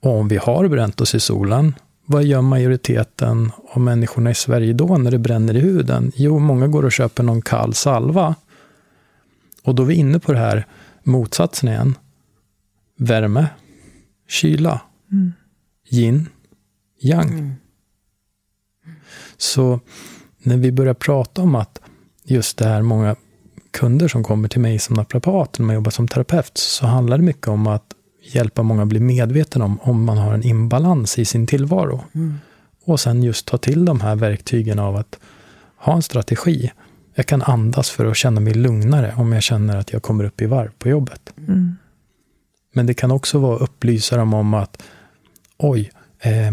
Och 0.00 0.18
om 0.18 0.28
vi 0.28 0.36
har 0.36 0.68
bränt 0.68 1.00
oss 1.00 1.14
i 1.14 1.20
solen, 1.20 1.74
vad 2.06 2.24
gör 2.24 2.42
majoriteten 2.42 3.52
av 3.72 3.80
människorna 3.80 4.30
i 4.30 4.34
Sverige 4.34 4.72
då 4.72 4.98
när 4.98 5.10
det 5.10 5.18
bränner 5.18 5.56
i 5.56 5.60
huden? 5.60 6.12
Jo, 6.14 6.38
många 6.38 6.66
går 6.66 6.84
och 6.84 6.92
köper 6.92 7.22
någon 7.22 7.42
kall 7.42 7.74
salva 7.74 8.34
och 9.62 9.74
då 9.74 9.82
är 9.82 9.86
vi 9.86 9.94
inne 9.94 10.18
på 10.18 10.32
det 10.32 10.38
här 10.38 10.66
motsatsen 11.02 11.68
igen. 11.68 11.94
Värme, 12.96 13.46
kyla, 14.28 14.80
mm. 15.12 15.32
yin, 15.90 16.28
yang. 17.00 17.28
Mm. 17.28 17.52
Så 19.36 19.80
när 20.38 20.56
vi 20.56 20.72
börjar 20.72 20.94
prata 20.94 21.42
om 21.42 21.54
att 21.54 21.80
just 22.24 22.58
det 22.58 22.68
här 22.68 22.82
många 22.82 23.16
kunder 23.70 24.08
som 24.08 24.24
kommer 24.24 24.48
till 24.48 24.60
mig 24.60 24.78
som 24.78 24.96
naprapat, 24.96 25.58
när 25.58 25.66
man 25.66 25.74
jobbar 25.74 25.90
som 25.90 26.08
terapeut, 26.08 26.58
så 26.58 26.86
handlar 26.86 27.18
det 27.18 27.24
mycket 27.24 27.48
om 27.48 27.66
att 27.66 27.94
hjälpa 28.22 28.62
många 28.62 28.82
att 28.82 28.88
bli 28.88 29.00
medveten 29.00 29.62
om 29.62 29.80
om 29.80 30.04
man 30.04 30.18
har 30.18 30.34
en 30.34 30.46
imbalans 30.46 31.18
i 31.18 31.24
sin 31.24 31.46
tillvaro. 31.46 32.04
Mm. 32.12 32.38
Och 32.84 33.00
sen 33.00 33.22
just 33.22 33.46
ta 33.46 33.58
till 33.58 33.84
de 33.84 34.00
här 34.00 34.16
verktygen 34.16 34.78
av 34.78 34.96
att 34.96 35.18
ha 35.76 35.94
en 35.94 36.02
strategi. 36.02 36.70
Jag 37.14 37.26
kan 37.26 37.42
andas 37.42 37.90
för 37.90 38.06
att 38.06 38.16
känna 38.16 38.40
mig 38.40 38.54
lugnare 38.54 39.14
om 39.16 39.32
jag 39.32 39.42
känner 39.42 39.76
att 39.76 39.92
jag 39.92 40.02
kommer 40.02 40.24
upp 40.24 40.42
i 40.42 40.46
varv 40.46 40.70
på 40.78 40.88
jobbet. 40.88 41.32
Mm. 41.48 41.76
Men 42.72 42.86
det 42.86 42.94
kan 42.94 43.10
också 43.10 43.38
vara 43.38 43.56
upplysa 43.56 44.16
dem 44.16 44.34
om 44.34 44.54
att 44.54 44.82
oj, 45.58 45.90
eh, 46.20 46.52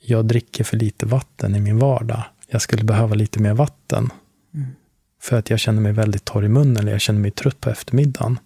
jag 0.00 0.24
dricker 0.24 0.64
för 0.64 0.76
lite 0.76 1.06
vatten 1.06 1.54
i 1.54 1.60
min 1.60 1.78
vardag. 1.78 2.22
Jag 2.48 2.62
skulle 2.62 2.84
behöva 2.84 3.14
lite 3.14 3.40
mer 3.40 3.54
vatten. 3.54 4.10
Mm. 4.54 4.66
För 5.20 5.38
att 5.38 5.50
jag 5.50 5.58
känner 5.58 5.80
mig 5.80 5.92
väldigt 5.92 6.24
torr 6.24 6.44
i 6.44 6.48
munnen 6.48 6.76
eller 6.76 6.92
jag 6.92 7.00
känner 7.00 7.20
mig 7.20 7.30
trött 7.30 7.60
på 7.60 7.70
eftermiddagen. 7.70 8.38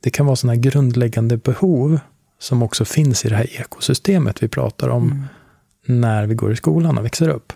Det 0.00 0.10
kan 0.10 0.26
vara 0.26 0.36
sådana 0.36 0.56
grundläggande 0.56 1.36
behov 1.36 2.00
som 2.38 2.62
också 2.62 2.84
finns 2.84 3.24
i 3.24 3.28
det 3.28 3.36
här 3.36 3.60
ekosystemet 3.60 4.42
vi 4.42 4.48
pratar 4.48 4.88
om 4.88 5.04
mm. 5.04 5.24
när 5.86 6.26
vi 6.26 6.34
går 6.34 6.52
i 6.52 6.56
skolan 6.56 6.98
och 6.98 7.04
växer 7.04 7.28
upp. 7.28 7.52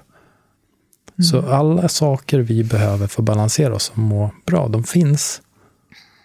Så 1.22 1.38
mm. 1.38 1.52
alla 1.52 1.88
saker 1.88 2.38
vi 2.38 2.64
behöver 2.64 3.06
för 3.06 3.22
att 3.22 3.26
balansera 3.26 3.74
oss 3.74 3.90
och 3.90 3.98
må 3.98 4.30
bra, 4.46 4.68
de 4.68 4.84
finns. 4.84 5.42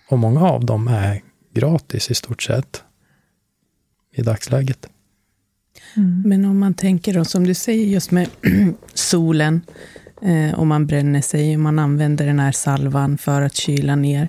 Och 0.09 0.19
många 0.19 0.41
av 0.41 0.65
dem 0.65 0.87
är 0.87 1.21
gratis 1.53 2.11
i 2.11 2.15
stort 2.15 2.41
sett 2.41 2.83
i 4.15 4.21
dagsläget. 4.21 4.89
Mm. 5.95 6.23
Men 6.25 6.45
om 6.45 6.59
man 6.59 6.73
tänker 6.73 7.13
då, 7.13 7.25
som 7.25 7.47
du 7.47 7.53
säger, 7.53 7.85
just 7.85 8.11
med 8.11 8.29
solen, 8.93 9.61
eh, 10.21 10.59
om 10.59 10.67
man 10.67 10.87
bränner 10.87 11.21
sig, 11.21 11.57
man 11.57 11.79
använder 11.79 12.25
den 12.25 12.39
här 12.39 12.51
salvan 12.51 13.17
för 13.17 13.41
att 13.41 13.55
kyla 13.55 13.95
ner. 13.95 14.27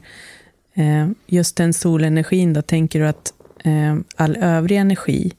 Eh, 0.75 1.09
just 1.27 1.57
den 1.57 1.73
solenergin, 1.73 2.53
då 2.53 2.63
tänker 2.63 3.01
du 3.01 3.07
att 3.07 3.33
eh, 3.65 3.97
all 4.17 4.37
övrig 4.37 4.79
energi 4.79 5.33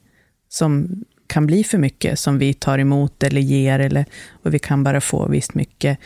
som 0.48 1.04
kan 1.36 1.46
bli 1.46 1.64
för 1.64 1.78
mycket 1.78 2.18
som 2.18 2.38
vi 2.38 2.54
tar 2.54 2.78
emot 2.78 3.22
eller 3.22 3.40
ger, 3.40 3.78
eller, 3.78 4.04
och 4.42 4.54
vi 4.54 4.58
kan 4.58 4.84
bara 4.84 5.00
få 5.00 5.28
visst 5.28 5.54
mycket. 5.54 5.98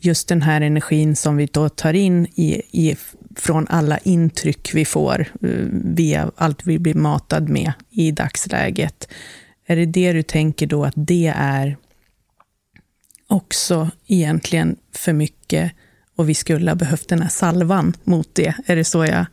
Just 0.00 0.28
den 0.28 0.42
här 0.42 0.60
energin 0.60 1.16
som 1.16 1.36
vi 1.36 1.46
då 1.46 1.68
tar 1.68 1.94
in 1.94 2.26
i, 2.26 2.62
i, 2.70 2.96
från 3.36 3.66
alla 3.68 3.98
intryck 3.98 4.74
vi 4.74 4.84
får 4.84 5.20
eh, 5.20 5.48
via 5.84 6.30
allt 6.36 6.66
vi 6.66 6.78
blir 6.78 6.94
matad 6.94 7.48
med 7.48 7.72
i 7.90 8.10
dagsläget. 8.10 9.08
Är 9.66 9.76
det 9.76 9.86
det 9.86 10.12
du 10.12 10.22
tänker 10.22 10.66
då 10.66 10.84
att 10.84 10.94
det 10.96 11.32
är 11.36 11.76
också 13.26 13.90
egentligen 14.06 14.76
för 14.92 15.12
mycket 15.12 15.72
och 16.16 16.28
vi 16.28 16.34
skulle 16.34 16.70
ha 16.70 16.76
behövt 16.76 17.08
den 17.08 17.22
här 17.22 17.28
salvan 17.28 17.96
mot 18.04 18.34
det? 18.34 18.54
Är 18.66 18.76
det 18.76 18.84
så 18.84 19.04
jag 19.04 19.26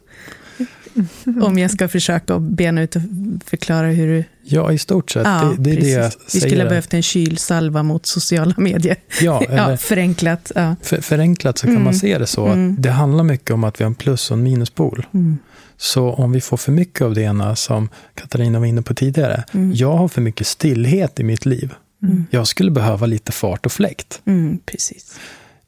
om 1.42 1.58
jag 1.58 1.72
ska 1.72 1.88
försöka 1.88 2.40
bena 2.40 2.82
ut 2.82 2.96
och 2.96 3.02
förklara 3.46 3.88
hur 3.88 4.08
du... 4.08 4.24
Ja, 4.44 4.72
i 4.72 4.78
stort 4.78 5.12
sett. 5.12 5.26
Ja, 5.26 5.54
det, 5.58 5.64
det 5.64 5.78
är 5.78 5.82
det 5.82 5.90
jag 5.90 6.12
säger. 6.12 6.26
Vi 6.34 6.40
skulle 6.40 6.64
ha 6.64 6.70
behövt 6.70 6.94
en 6.94 7.04
kylsalva 7.04 7.84
mot 7.84 8.06
sociala 8.06 8.54
medier. 8.58 8.96
Ja, 9.22 9.44
ja 9.50 9.78
förenklat. 9.78 10.52
Ja. 10.56 10.76
För, 10.82 11.02
förenklat 11.02 11.58
så 11.58 11.66
kan 11.66 11.72
mm. 11.72 11.84
man 11.84 11.94
se 11.94 12.18
det 12.18 12.28
så. 12.28 12.46
Mm. 12.48 12.74
Att 12.74 12.84
det 12.84 12.92
handlar 12.92 13.24
mycket 13.24 13.52
om 13.52 13.64
att 13.64 13.80
vi 13.80 13.84
har 13.84 13.90
en 13.90 13.96
plus 13.96 14.32
och 14.32 14.38
en 14.38 14.44
minuspol. 14.44 15.06
Mm. 15.14 15.38
Så 15.78 16.10
om 16.14 16.32
vi 16.32 16.42
får 16.42 16.58
för 16.58 16.72
mycket 16.72 17.02
av 17.02 17.14
det 17.14 17.22
ena, 17.22 17.56
som 17.56 17.90
Katarina 18.16 18.60
var 18.60 18.66
inne 18.66 18.82
på 18.82 18.94
tidigare. 18.94 19.44
Mm. 19.52 19.72
Jag 19.76 19.98
har 19.98 20.08
för 20.08 20.22
mycket 20.22 20.48
stillhet 20.48 21.20
i 21.20 21.24
mitt 21.24 21.46
liv. 21.46 21.74
Mm. 22.04 22.26
Jag 22.32 22.48
skulle 22.48 22.72
behöva 22.72 23.06
lite 23.06 23.32
fart 23.32 23.66
och 23.66 23.72
fläkt. 23.72 24.22
Mm, 24.26 24.60
precis. 24.66 25.20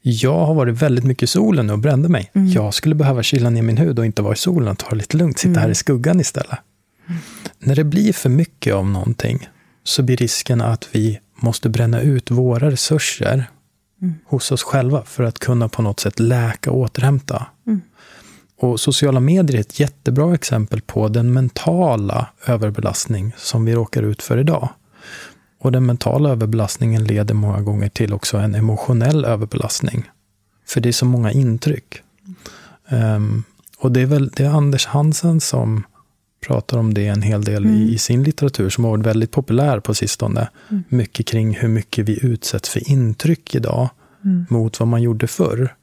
Jag 0.02 0.46
har 0.46 0.54
varit 0.54 0.82
väldigt 0.82 1.04
mycket 1.04 1.22
i 1.22 1.26
solen 1.26 1.70
och 1.70 1.78
brände 1.78 2.08
mig. 2.08 2.30
Mm. 2.34 2.48
Jag 2.48 2.74
skulle 2.74 2.94
behöva 2.94 3.22
kyla 3.22 3.50
ner 3.50 3.62
min 3.62 3.76
hud 3.76 3.98
och 3.98 4.06
inte 4.06 4.22
vara 4.22 4.32
i 4.32 4.36
solen 4.36 4.68
och 4.68 4.78
ta 4.78 4.88
det 4.90 4.96
lite 4.96 5.16
lugnt, 5.16 5.38
sitta 5.38 5.50
mm. 5.50 5.62
här 5.62 5.70
i 5.70 5.74
skuggan 5.74 6.20
istället. 6.20 6.58
Mm. 7.08 7.20
när 7.58 7.74
det 7.74 7.84
blir 7.84 8.12
för 8.12 8.28
mycket 8.28 8.74
av 8.74 8.86
någonting 8.86 9.48
så 9.84 10.02
blir 10.02 10.16
risken 10.16 10.60
att 10.60 10.88
vi 10.92 11.20
måste 11.36 11.68
bränna 11.68 12.00
ut 12.00 12.30
våra 12.30 12.70
resurser 12.70 13.50
mm. 14.02 14.14
hos 14.26 14.52
oss 14.52 14.62
själva 14.62 15.02
för 15.04 15.24
att 15.24 15.38
kunna 15.38 15.68
på 15.68 15.82
något 15.82 16.00
sätt 16.00 16.20
läka 16.20 16.70
och 16.70 16.78
återhämta. 16.78 17.46
Mm. 17.66 17.80
Och 18.60 18.80
sociala 18.80 19.20
medier 19.20 19.56
är 19.56 19.60
ett 19.60 19.80
jättebra 19.80 20.34
exempel 20.34 20.80
på 20.80 21.08
den 21.08 21.32
mentala 21.32 22.26
överbelastning 22.46 23.32
som 23.36 23.64
vi 23.64 23.74
råkar 23.74 24.02
ut 24.02 24.22
för 24.22 24.38
idag. 24.38 24.68
Och 25.62 25.72
den 25.72 25.86
mentala 25.86 26.30
överbelastningen 26.30 27.04
leder 27.04 27.34
många 27.34 27.60
gånger 27.60 27.88
till 27.88 28.12
också 28.12 28.36
en 28.36 28.54
emotionell 28.54 29.24
överbelastning. 29.24 30.10
För 30.66 30.80
det 30.80 30.88
är 30.88 30.92
så 30.92 31.06
många 31.06 31.32
intryck. 31.32 32.02
Um, 32.90 33.44
och 33.78 33.92
det 33.92 34.00
är 34.00 34.06
väl 34.06 34.28
det 34.28 34.44
är 34.44 34.48
Anders 34.48 34.86
Hansen 34.86 35.40
som 35.40 35.84
pratar 36.46 36.78
om 36.78 36.94
det 36.94 37.06
en 37.06 37.22
hel 37.22 37.44
del 37.44 37.64
mm. 37.64 37.76
i, 37.76 37.92
i, 37.92 37.98
sin 37.98 38.22
litteratur, 38.22 38.70
som 38.70 38.84
har 38.84 38.90
varit 38.90 39.06
väldigt 39.06 39.30
populär 39.30 39.80
på 39.80 39.94
sistone. 39.94 40.48
Mm. 40.68 40.84
Mycket 40.88 41.26
kring 41.26 41.54
hur 41.54 41.68
mycket 41.68 42.08
vi 42.08 42.26
utsätts 42.26 42.68
för 42.68 42.90
intryck 42.90 43.54
idag 43.54 43.88
mm. 44.24 44.46
mot 44.50 44.80
vad 44.80 44.88
man 44.88 45.02
gjorde 45.02 45.26
förr. 45.26 45.74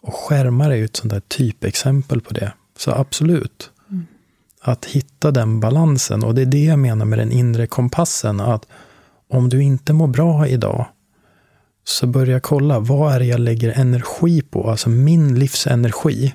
Och 0.00 0.14
skärmar 0.14 0.70
är 0.70 0.76
ju 0.76 0.84
ett 0.84 0.96
sånt 0.96 1.12
där 1.12 1.22
typexempel 1.28 2.20
på 2.20 2.34
det. 2.34 2.52
Så 2.78 2.90
absolut. 2.90 3.70
Mm. 3.90 4.06
Att 4.60 4.84
hitta 4.84 5.30
den 5.30 5.60
balansen. 5.60 6.24
Och 6.24 6.34
det 6.34 6.42
är 6.42 6.46
det 6.46 6.64
jag 6.64 6.78
menar 6.78 7.04
med 7.04 7.18
den 7.18 7.32
inre 7.32 7.66
kompassen. 7.66 8.40
Att 8.40 8.66
om 9.30 9.48
du 9.48 9.62
inte 9.62 9.92
mår 9.92 10.06
bra 10.06 10.46
idag, 10.46 10.86
så 11.84 12.06
börja 12.06 12.40
kolla, 12.40 12.80
vad 12.80 13.14
är 13.14 13.18
det 13.18 13.26
jag 13.26 13.40
lägger 13.40 13.72
energi 13.80 14.42
på? 14.42 14.70
Alltså 14.70 14.90
min 14.90 15.38
livsenergi. 15.38 16.34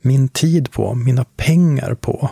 Min 0.00 0.28
tid 0.28 0.70
på, 0.70 0.94
mina 0.94 1.24
pengar 1.24 1.94
på. 1.94 2.30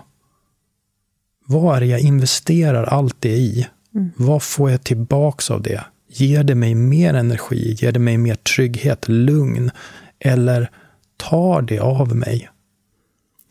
Vad 1.46 1.76
är 1.76 1.80
det 1.80 1.86
jag 1.86 2.00
investerar 2.00 2.84
allt 2.84 3.16
det 3.18 3.36
i? 3.36 3.66
Mm. 3.94 4.10
Vad 4.16 4.42
får 4.42 4.70
jag 4.70 4.84
tillbaks 4.84 5.50
av 5.50 5.62
det? 5.62 5.84
Ger 6.08 6.44
det 6.44 6.54
mig 6.54 6.74
mer 6.74 7.14
energi? 7.14 7.76
Ger 7.78 7.92
det 7.92 7.98
mig 7.98 8.18
mer 8.18 8.34
trygghet, 8.34 9.08
lugn? 9.08 9.70
Eller 10.18 10.70
tar 11.16 11.62
det 11.62 11.78
av 11.78 12.16
mig? 12.16 12.48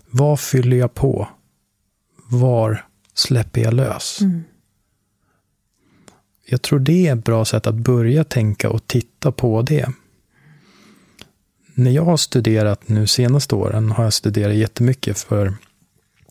Vad 0.10 0.40
fyller 0.40 0.78
jag 0.78 0.94
på? 0.94 1.28
Var 2.30 2.86
släpper 3.14 3.62
jag 3.62 3.74
lös? 3.74 4.22
Mm. 4.22 4.44
Jag 6.52 6.62
tror 6.62 6.80
det 6.80 7.08
är 7.08 7.14
ett 7.14 7.24
bra 7.24 7.46
sätt 7.46 7.68
att 7.68 7.76
börja 7.76 8.24
tänka 8.24 8.70
och 8.70 8.88
titta 8.88 9.32
på 9.32 9.62
det. 9.62 9.90
När 11.74 11.92
jag 11.92 12.06
har 12.06 12.18
studerat 12.18 12.90
nu 12.90 13.08
senaste 13.08 13.56
åren 13.56 13.92
har 13.92 14.04
jag 14.04 14.14
studerat 14.14 14.56
jättemycket 14.56 15.20
för 15.20 15.54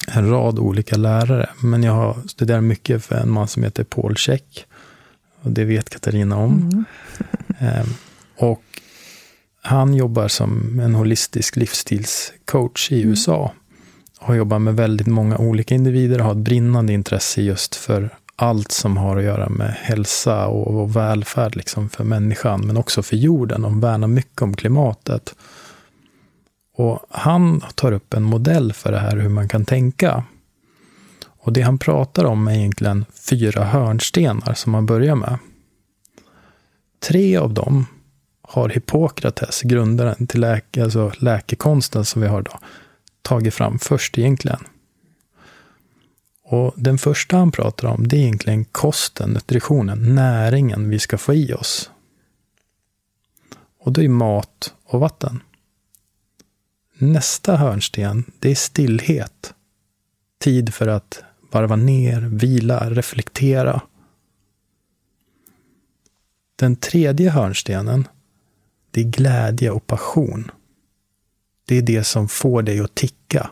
en 0.09 0.31
rad 0.31 0.59
olika 0.59 0.97
lärare. 0.97 1.51
Men 1.63 1.83
jag 1.83 1.93
har 1.93 2.17
studerat 2.29 2.65
mycket 2.65 3.05
för 3.05 3.15
en 3.15 3.31
man 3.31 3.49
som 3.49 3.63
heter 3.63 3.85
Paul 3.85 4.17
Check. 4.17 4.67
Och 5.43 5.51
det 5.51 5.65
vet 5.65 5.91
Katarina 5.91 6.37
om. 6.37 6.61
Mm. 6.61 6.85
Ehm, 7.59 7.87
och 8.37 8.63
han 9.63 9.95
jobbar 9.95 10.29
som 10.29 10.81
en 10.81 10.95
holistisk 10.95 11.57
livsstilscoach 11.57 12.93
i 12.93 13.03
mm. 13.03 13.11
USA. 13.11 13.53
Och 14.21 14.37
jobbar 14.37 14.59
med 14.59 14.77
väldigt 14.77 15.07
många 15.07 15.39
olika 15.39 15.75
individer 15.75 16.19
och 16.19 16.25
har 16.25 16.33
ett 16.33 16.39
brinnande 16.39 16.93
intresse 16.93 17.43
just 17.43 17.75
för 17.75 18.11
allt 18.43 18.73
som 18.73 18.97
har 18.97 19.17
att 19.17 19.25
göra 19.25 19.49
med 19.49 19.71
hälsa 19.71 20.47
och, 20.47 20.81
och 20.81 20.97
välfärd 20.97 21.57
liksom 21.57 21.89
för 21.89 22.05
människan, 22.05 22.67
men 22.67 22.77
också 22.77 23.03
för 23.03 23.17
jorden. 23.17 23.63
De 23.63 23.81
värnar 23.81 24.09
mycket 24.09 24.43
om 24.43 24.57
klimatet. 24.57 25.35
Och 26.77 27.01
han 27.11 27.61
tar 27.75 27.93
upp 27.93 28.15
en 28.15 28.23
modell 28.23 28.73
för 28.73 28.93
det 28.93 28.99
här, 28.99 29.17
hur 29.17 29.29
man 29.29 29.49
kan 29.49 29.65
tänka. 29.65 30.25
Och 31.25 31.53
det 31.53 31.61
han 31.61 31.79
pratar 31.79 32.25
om 32.25 32.49
är 32.49 32.55
egentligen 32.55 33.05
fyra 33.29 33.65
hörnstenar 33.65 34.55
som 34.55 34.73
man 34.73 34.87
börjar 34.87 35.15
med. 35.15 35.39
Tre 37.09 37.37
av 37.37 37.55
dem 37.55 37.87
har 38.43 38.69
Hippokrates, 38.69 39.63
grundaren 39.63 40.27
till 40.27 40.41
läke, 40.41 40.85
alltså 40.85 41.13
läkekonsten 41.19 42.05
som 42.05 42.23
vi 42.23 42.29
har 42.29 42.41
idag, 42.41 42.59
tagit 43.23 43.55
fram 43.55 43.79
först 43.79 44.19
egentligen. 44.19 44.61
Och 46.53 46.75
Den 46.77 46.99
första 46.99 47.37
han 47.37 47.53
pratar 47.53 47.89
om, 47.89 48.09
det 48.09 48.17
är 48.17 48.21
egentligen 48.21 48.65
kosten, 48.65 49.31
nutritionen, 49.31 50.15
näringen 50.15 50.91
vi 50.91 50.99
ska 50.99 51.19
få 51.19 51.35
i 51.35 51.55
oss. 51.55 51.91
Och 53.79 53.93
det 53.93 54.05
är 54.05 54.09
mat 54.09 54.75
och 54.85 55.01
vatten. 55.01 55.43
Nästa 56.99 57.57
hörnsten, 57.57 58.33
det 58.39 58.51
är 58.51 58.55
stillhet. 58.55 59.55
Tid 60.39 60.75
för 60.75 60.87
att 60.87 61.23
varva 61.51 61.77
ner, 61.77 62.21
vila, 62.21 62.91
reflektera. 62.91 63.83
Den 66.57 66.77
tredje 66.77 67.31
hörnstenen, 67.31 68.09
det 68.91 69.01
är 69.01 69.05
glädje 69.05 69.71
och 69.71 69.87
passion. 69.87 70.51
Det 71.65 71.79
är 71.79 71.83
det 71.83 72.05
som 72.05 72.29
får 72.29 72.63
dig 72.63 72.81
att 72.81 72.95
ticka. 72.95 73.51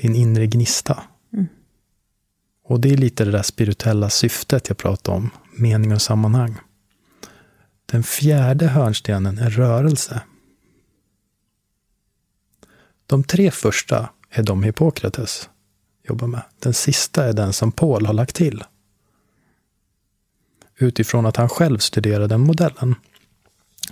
Din 0.00 0.14
inre 0.14 0.46
gnista. 0.46 1.02
Och 2.70 2.80
det 2.80 2.90
är 2.90 2.96
lite 2.96 3.24
det 3.24 3.30
där 3.30 3.42
spirituella 3.42 4.10
syftet 4.10 4.68
jag 4.68 4.78
pratade 4.78 5.16
om, 5.16 5.30
mening 5.52 5.92
och 5.92 6.02
sammanhang. 6.02 6.58
Den 7.86 8.02
fjärde 8.02 8.66
hörnstenen 8.66 9.38
är 9.38 9.50
rörelse. 9.50 10.20
De 13.06 13.24
tre 13.24 13.50
första 13.50 14.08
är 14.30 14.42
de 14.42 14.62
Hippokrates 14.62 15.48
jobbar 16.08 16.26
med. 16.26 16.42
Den 16.58 16.74
sista 16.74 17.24
är 17.24 17.32
den 17.32 17.52
som 17.52 17.72
Paul 17.72 18.06
har 18.06 18.14
lagt 18.14 18.36
till. 18.36 18.64
Utifrån 20.78 21.26
att 21.26 21.36
han 21.36 21.48
själv 21.48 21.78
studerade 21.78 22.26
den 22.26 22.40
modellen. 22.40 22.94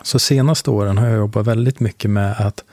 Så 0.03 0.19
senaste 0.19 0.71
åren 0.71 0.99
har 0.99 1.07
jag 1.07 1.17
jobbat 1.17 1.47
väldigt 1.47 1.81
mycket 1.81 2.11
med 2.11 2.41
att 2.41 2.65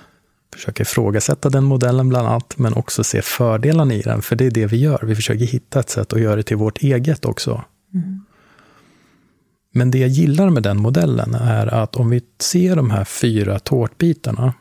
försöka 0.55 0.83
ifrågasätta 0.83 1.49
den 1.49 1.63
modellen 1.63 2.09
bland 2.09 2.27
annat, 2.27 2.53
men 2.57 2.73
också 2.73 3.03
se 3.03 3.21
fördelarna 3.21 3.93
i 3.93 4.01
den. 4.01 4.21
För 4.21 4.35
det 4.35 4.45
är 4.45 4.51
det 4.51 4.65
vi 4.65 4.77
gör. 4.77 4.99
Vi 5.03 5.15
försöker 5.15 5.45
hitta 5.45 5.79
ett 5.79 5.89
sätt 5.89 6.13
att 6.13 6.21
göra 6.21 6.35
det 6.35 6.43
till 6.43 6.57
vårt 6.57 6.77
eget 6.77 7.25
också. 7.25 7.63
Mm. 7.93 8.25
Men 9.71 9.91
det 9.91 9.97
jag 9.97 10.09
gillar 10.09 10.49
med 10.49 10.63
den 10.63 10.77
modellen 10.77 11.35
är 11.35 11.67
att 11.67 11.95
om 11.95 12.09
vi 12.09 12.21
ser 12.39 12.75
de 12.75 12.89
här 12.91 13.03
fyra 13.03 13.59
tårtbitarna 13.59 14.53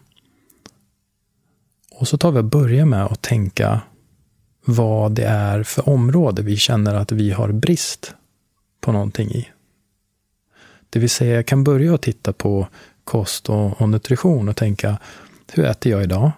och 1.91 2.09
så 2.09 2.19
tar 2.19 2.33
vi 2.33 2.39
och 2.39 2.45
börjar 2.45 2.87
med 2.87 3.05
att 3.05 3.23
tänka 3.23 3.81
vad 4.65 5.13
det 5.13 5.25
är 5.25 5.63
för 5.63 5.89
område 5.89 6.43
vi 6.43 6.57
känner 6.57 6.95
att 6.95 7.13
vi 7.13 7.31
har 7.31 7.53
brist 7.53 8.15
på 8.81 8.93
någonting 8.93 9.31
i. 9.31 9.49
Det 10.91 10.99
vill 10.99 11.11
säga, 11.11 11.35
jag 11.35 11.47
kan 11.47 11.65
börja 11.65 11.95
att 11.95 12.03
titta 12.03 12.33
på 12.33 12.69
kost 13.05 13.49
och, 13.49 13.81
och 13.81 13.89
nutrition 13.89 14.49
och 14.49 14.57
tänka, 14.57 14.99
hur 15.55 15.65
äter 15.65 15.93
jag 15.93 16.03
idag? 16.03 16.33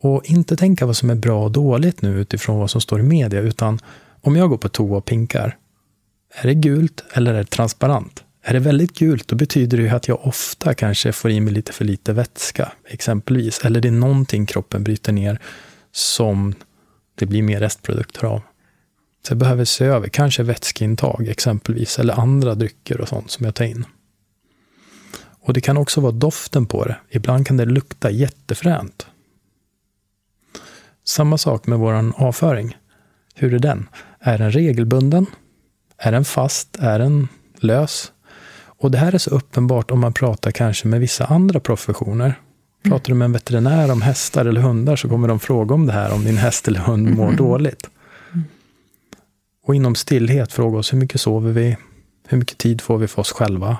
Och 0.00 0.24
inte 0.24 0.56
tänka 0.56 0.86
vad 0.86 0.96
som 0.96 1.10
är 1.10 1.14
bra 1.14 1.44
och 1.44 1.52
dåligt 1.52 2.02
nu 2.02 2.20
utifrån 2.20 2.58
vad 2.58 2.70
som 2.70 2.80
står 2.80 3.00
i 3.00 3.02
media, 3.02 3.40
utan 3.40 3.80
om 4.20 4.36
jag 4.36 4.48
går 4.48 4.58
på 4.58 4.68
toa 4.68 4.96
och 4.96 5.04
pinkar, 5.04 5.56
är 6.34 6.46
det 6.46 6.54
gult 6.54 7.04
eller 7.12 7.34
är 7.34 7.38
det 7.38 7.44
transparent? 7.44 8.24
Är 8.42 8.52
det 8.52 8.60
väldigt 8.60 8.98
gult, 8.98 9.28
då 9.28 9.36
betyder 9.36 9.76
det 9.76 9.82
ju 9.82 9.88
att 9.88 10.08
jag 10.08 10.26
ofta 10.26 10.74
kanske 10.74 11.12
får 11.12 11.30
i 11.30 11.40
mig 11.40 11.54
lite 11.54 11.72
för 11.72 11.84
lite 11.84 12.12
vätska, 12.12 12.72
exempelvis. 12.88 13.64
Eller 13.64 13.80
det 13.80 13.88
är 13.88 13.92
någonting 13.92 14.46
kroppen 14.46 14.84
bryter 14.84 15.12
ner 15.12 15.38
som 15.92 16.54
det 17.14 17.26
blir 17.26 17.42
mer 17.42 17.60
restprodukter 17.60 18.24
av. 18.24 18.40
Så 19.26 19.30
jag 19.30 19.38
behöver 19.38 19.64
se 19.64 19.84
över, 19.84 20.08
kanske 20.08 20.42
vätskeintag 20.42 21.28
exempelvis, 21.28 21.98
eller 21.98 22.14
andra 22.14 22.54
drycker 22.54 23.00
och 23.00 23.08
sånt 23.08 23.30
som 23.30 23.44
jag 23.44 23.54
tar 23.54 23.64
in. 23.64 23.84
Och 25.46 25.52
det 25.52 25.60
kan 25.60 25.76
också 25.76 26.00
vara 26.00 26.12
doften 26.12 26.66
på 26.66 26.84
det. 26.84 26.96
Ibland 27.10 27.46
kan 27.46 27.56
det 27.56 27.64
lukta 27.64 28.10
jättefränt. 28.10 29.06
Samma 31.04 31.38
sak 31.38 31.66
med 31.66 31.78
vår 31.78 32.12
avföring. 32.16 32.76
Hur 33.34 33.54
är 33.54 33.58
den? 33.58 33.88
Är 34.20 34.38
den 34.38 34.50
regelbunden? 34.50 35.26
Är 35.98 36.12
den 36.12 36.24
fast? 36.24 36.76
Är 36.80 36.98
den 36.98 37.28
lös? 37.56 38.12
Och 38.66 38.90
det 38.90 38.98
här 38.98 39.14
är 39.14 39.18
så 39.18 39.30
uppenbart 39.30 39.90
om 39.90 40.00
man 40.00 40.12
pratar 40.12 40.50
kanske 40.50 40.88
med 40.88 41.00
vissa 41.00 41.24
andra 41.24 41.60
professioner. 41.60 42.34
Pratar 42.82 43.08
du 43.08 43.14
med 43.14 43.24
en 43.24 43.32
veterinär 43.32 43.92
om 43.92 44.02
hästar 44.02 44.44
eller 44.44 44.60
hundar 44.60 44.96
så 44.96 45.08
kommer 45.08 45.28
de 45.28 45.40
fråga 45.40 45.74
om 45.74 45.86
det 45.86 45.92
här, 45.92 46.12
om 46.14 46.24
din 46.24 46.36
häst 46.36 46.68
eller 46.68 46.80
hund 46.80 47.10
mår 47.16 47.24
mm. 47.24 47.36
dåligt. 47.36 47.90
Och 49.66 49.74
inom 49.74 49.94
stillhet 49.94 50.52
fråga 50.52 50.78
oss 50.78 50.92
hur 50.92 50.98
mycket 50.98 51.20
sover 51.20 51.52
vi? 51.52 51.76
Hur 52.28 52.38
mycket 52.38 52.58
tid 52.58 52.80
får 52.80 52.98
vi 52.98 53.08
för 53.08 53.20
oss 53.20 53.32
själva? 53.32 53.78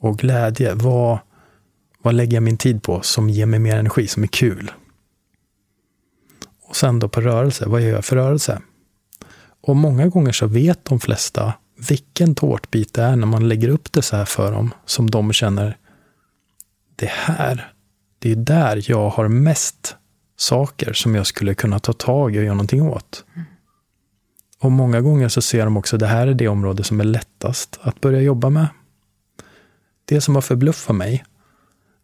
Och 0.00 0.18
glädje, 0.18 0.74
vad, 0.74 1.18
vad 2.02 2.14
lägger 2.14 2.36
jag 2.36 2.42
min 2.42 2.56
tid 2.56 2.82
på 2.82 3.02
som 3.02 3.30
ger 3.30 3.46
mig 3.46 3.60
mer 3.60 3.76
energi, 3.76 4.06
som 4.06 4.22
är 4.22 4.26
kul? 4.26 4.72
Och 6.62 6.76
sen 6.76 6.98
då 6.98 7.08
på 7.08 7.20
rörelse, 7.20 7.68
vad 7.68 7.80
gör 7.80 7.90
jag 7.90 8.04
för 8.04 8.16
rörelse? 8.16 8.62
Och 9.60 9.76
många 9.76 10.08
gånger 10.08 10.32
så 10.32 10.46
vet 10.46 10.84
de 10.84 11.00
flesta 11.00 11.54
vilken 11.88 12.34
tårtbit 12.34 12.94
det 12.94 13.02
är 13.02 13.16
när 13.16 13.26
man 13.26 13.48
lägger 13.48 13.68
upp 13.68 13.92
det 13.92 14.02
så 14.02 14.16
här 14.16 14.24
för 14.24 14.52
dem, 14.52 14.74
som 14.86 15.10
de 15.10 15.32
känner, 15.32 15.76
det 16.96 17.10
här, 17.10 17.72
det 18.18 18.32
är 18.32 18.36
där 18.36 18.90
jag 18.90 19.08
har 19.08 19.28
mest 19.28 19.96
saker 20.36 20.92
som 20.92 21.14
jag 21.14 21.26
skulle 21.26 21.54
kunna 21.54 21.78
ta 21.78 21.92
tag 21.92 22.36
i 22.36 22.38
och 22.38 22.42
göra 22.42 22.54
någonting 22.54 22.82
åt. 22.82 23.24
Och 24.60 24.72
många 24.72 25.00
gånger 25.00 25.28
så 25.28 25.42
ser 25.42 25.64
de 25.64 25.76
också 25.76 25.96
att 25.96 26.00
det 26.00 26.06
här 26.06 26.26
är 26.26 26.34
det 26.34 26.48
område 26.48 26.84
som 26.84 27.00
är 27.00 27.04
lättast 27.04 27.78
att 27.82 28.00
börja 28.00 28.20
jobba 28.20 28.50
med. 28.50 28.66
Det 30.08 30.20
som 30.20 30.34
har 30.34 30.42
förbluffat 30.42 30.96
mig, 30.96 31.24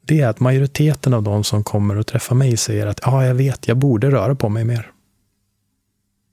det 0.01 0.21
är 0.21 0.29
att 0.29 0.41
majoriteten 0.41 1.15
av 1.15 1.23
de 1.23 1.45
som 1.45 1.65
kommer 1.65 1.97
och 1.97 2.07
träffar 2.07 2.35
mig 2.35 2.57
säger 2.57 2.87
att 2.87 3.01
ja, 3.03 3.27
jag 3.27 3.35
vet, 3.35 3.69
jag 3.69 3.77
borde 3.77 4.11
röra 4.11 4.35
på 4.35 4.49
mig 4.49 4.65
mer. 4.65 4.91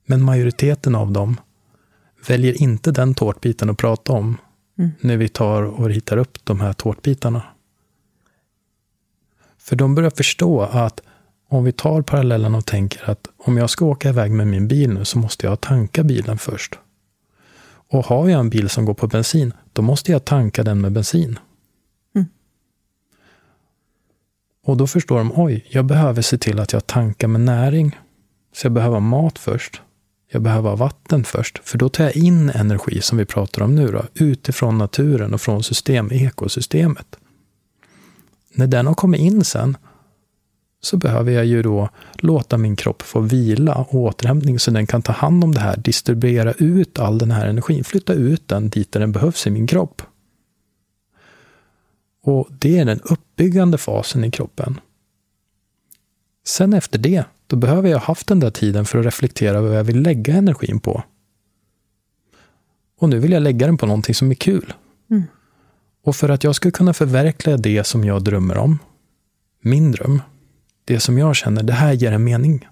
Men 0.06 0.22
majoriteten 0.22 0.94
av 0.94 1.12
dem 1.12 1.40
väljer 2.28 2.62
inte 2.62 2.90
den 2.90 3.14
tårtbiten 3.14 3.70
att 3.70 3.78
prata 3.78 4.12
om 4.12 4.36
mm. 4.78 4.90
när 5.00 5.16
vi 5.16 5.28
tar 5.28 5.62
och 5.62 5.86
ritar 5.86 6.16
upp 6.16 6.38
de 6.44 6.60
här 6.60 6.72
tårtbitarna. 6.72 7.42
För 9.58 9.76
de 9.76 9.94
börjar 9.94 10.10
förstå 10.10 10.60
att 10.62 11.00
om 11.48 11.64
vi 11.64 11.72
tar 11.72 12.02
parallellen 12.02 12.54
och 12.54 12.66
tänker 12.66 13.10
att 13.10 13.28
om 13.36 13.56
jag 13.56 13.70
ska 13.70 13.84
åka 13.84 14.08
iväg 14.08 14.32
med 14.32 14.46
min 14.46 14.68
bil 14.68 14.90
nu 14.90 15.04
så 15.04 15.18
måste 15.18 15.46
jag 15.46 15.60
tanka 15.60 16.04
bilen 16.04 16.38
först. 16.38 16.78
Och 17.64 18.04
har 18.04 18.28
jag 18.28 18.40
en 18.40 18.50
bil 18.50 18.68
som 18.68 18.84
går 18.84 18.94
på 18.94 19.06
bensin, 19.06 19.52
då 19.72 19.82
måste 19.82 20.12
jag 20.12 20.24
tanka 20.24 20.62
den 20.62 20.80
med 20.80 20.92
bensin. 20.92 21.38
Mm. 22.14 22.26
Och 24.66 24.76
då 24.76 24.86
förstår 24.86 25.18
de, 25.18 25.32
oj, 25.34 25.66
jag 25.68 25.84
behöver 25.84 26.22
se 26.22 26.38
till 26.38 26.60
att 26.60 26.72
jag 26.72 26.86
tankar 26.86 27.28
med 27.28 27.40
näring. 27.40 27.98
Så 28.54 28.66
jag 28.66 28.72
behöver 28.72 29.00
mat 29.00 29.38
först. 29.38 29.80
Jag 30.30 30.42
behöver 30.42 30.76
vatten 30.76 31.24
först, 31.24 31.60
för 31.64 31.78
då 31.78 31.88
tar 31.88 32.04
jag 32.04 32.16
in 32.16 32.50
energi 32.50 33.00
som 33.00 33.18
vi 33.18 33.24
pratar 33.24 33.62
om 33.62 33.74
nu, 33.74 33.86
då, 33.86 34.04
utifrån 34.14 34.78
naturen 34.78 35.34
och 35.34 35.40
från 35.40 35.62
system, 35.62 36.08
ekosystemet. 36.12 37.06
När 38.54 38.66
den 38.66 38.86
har 38.86 38.94
kommit 38.94 39.20
in 39.20 39.44
sen, 39.44 39.76
så 40.80 40.96
behöver 40.96 41.32
jag 41.32 41.44
ju 41.44 41.62
då 41.62 41.88
låta 42.14 42.58
min 42.58 42.76
kropp 42.76 43.02
få 43.02 43.20
vila 43.20 43.74
och 43.74 43.94
återhämtning 43.94 44.58
så 44.58 44.70
den 44.70 44.86
kan 44.86 45.02
ta 45.02 45.12
hand 45.12 45.44
om 45.44 45.54
det 45.54 45.60
här, 45.60 45.76
distribuera 45.76 46.52
ut 46.52 46.98
all 46.98 47.18
den 47.18 47.30
här 47.30 47.46
energin, 47.46 47.84
flytta 47.84 48.12
ut 48.12 48.48
den 48.48 48.68
dit 48.68 48.92
där 48.92 49.00
den 49.00 49.12
behövs 49.12 49.46
i 49.46 49.50
min 49.50 49.66
kropp. 49.66 50.02
Och 52.22 52.48
det 52.50 52.78
är 52.78 52.84
den 52.84 53.00
uppbyggande 53.00 53.78
fasen 53.78 54.24
i 54.24 54.30
kroppen. 54.30 54.80
Sen 56.44 56.72
efter 56.72 56.98
det, 56.98 57.24
då 57.46 57.56
behöver 57.56 57.88
jag 57.88 57.98
ha 57.98 58.06
haft 58.06 58.26
den 58.26 58.40
där 58.40 58.50
tiden 58.50 58.84
för 58.84 58.98
att 58.98 59.06
reflektera 59.06 59.60
vad 59.60 59.78
jag 59.78 59.84
vill 59.84 60.02
lägga 60.02 60.34
energin 60.34 60.80
på. 60.80 61.02
Och 62.98 63.08
nu 63.08 63.18
vill 63.18 63.32
jag 63.32 63.42
lägga 63.42 63.66
den 63.66 63.78
på 63.78 63.86
någonting 63.86 64.14
som 64.14 64.30
är 64.30 64.34
kul. 64.34 64.72
Mm. 65.10 65.22
Och 66.04 66.16
för 66.16 66.28
att 66.28 66.44
jag 66.44 66.54
ska 66.54 66.70
kunna 66.70 66.92
förverkliga 66.92 67.56
det 67.56 67.84
som 67.86 68.04
jag 68.04 68.24
drömmer 68.24 68.58
om, 68.58 68.78
min 69.62 69.92
dröm, 69.92 70.22
det 70.84 71.00
som 71.00 71.18
jag 71.18 71.36
känner, 71.36 71.62
det 71.62 71.72
här 71.72 71.92
ger 71.92 72.12
en 72.12 72.24
mening, 72.24 72.68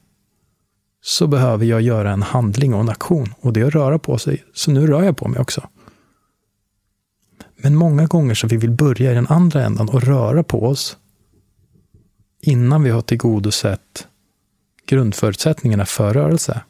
så 1.02 1.26
behöver 1.26 1.66
jag 1.66 1.80
göra 1.80 2.12
en 2.12 2.22
handling 2.22 2.74
och 2.74 2.80
en 2.80 2.88
aktion. 2.88 3.34
Och 3.40 3.52
det 3.52 3.60
är 3.60 3.66
att 3.66 3.74
röra 3.74 3.98
på 3.98 4.18
sig. 4.18 4.44
Så 4.54 4.70
nu 4.70 4.86
rör 4.86 5.02
jag 5.02 5.16
på 5.16 5.28
mig 5.28 5.40
också. 5.40 5.68
Men 7.62 7.76
många 7.76 8.06
gånger 8.06 8.34
så 8.34 8.46
vi 8.46 8.56
vill 8.56 8.70
börja 8.70 9.12
i 9.12 9.14
den 9.14 9.26
andra 9.26 9.64
ändan 9.64 9.88
och 9.88 10.02
röra 10.02 10.42
på 10.42 10.66
oss 10.66 10.96
innan 12.40 12.82
vi 12.82 12.90
har 12.90 13.02
tillgodosett 13.02 14.06
grundförutsättningarna 14.86 15.86
för 15.86 16.14
rörelse. 16.14 16.60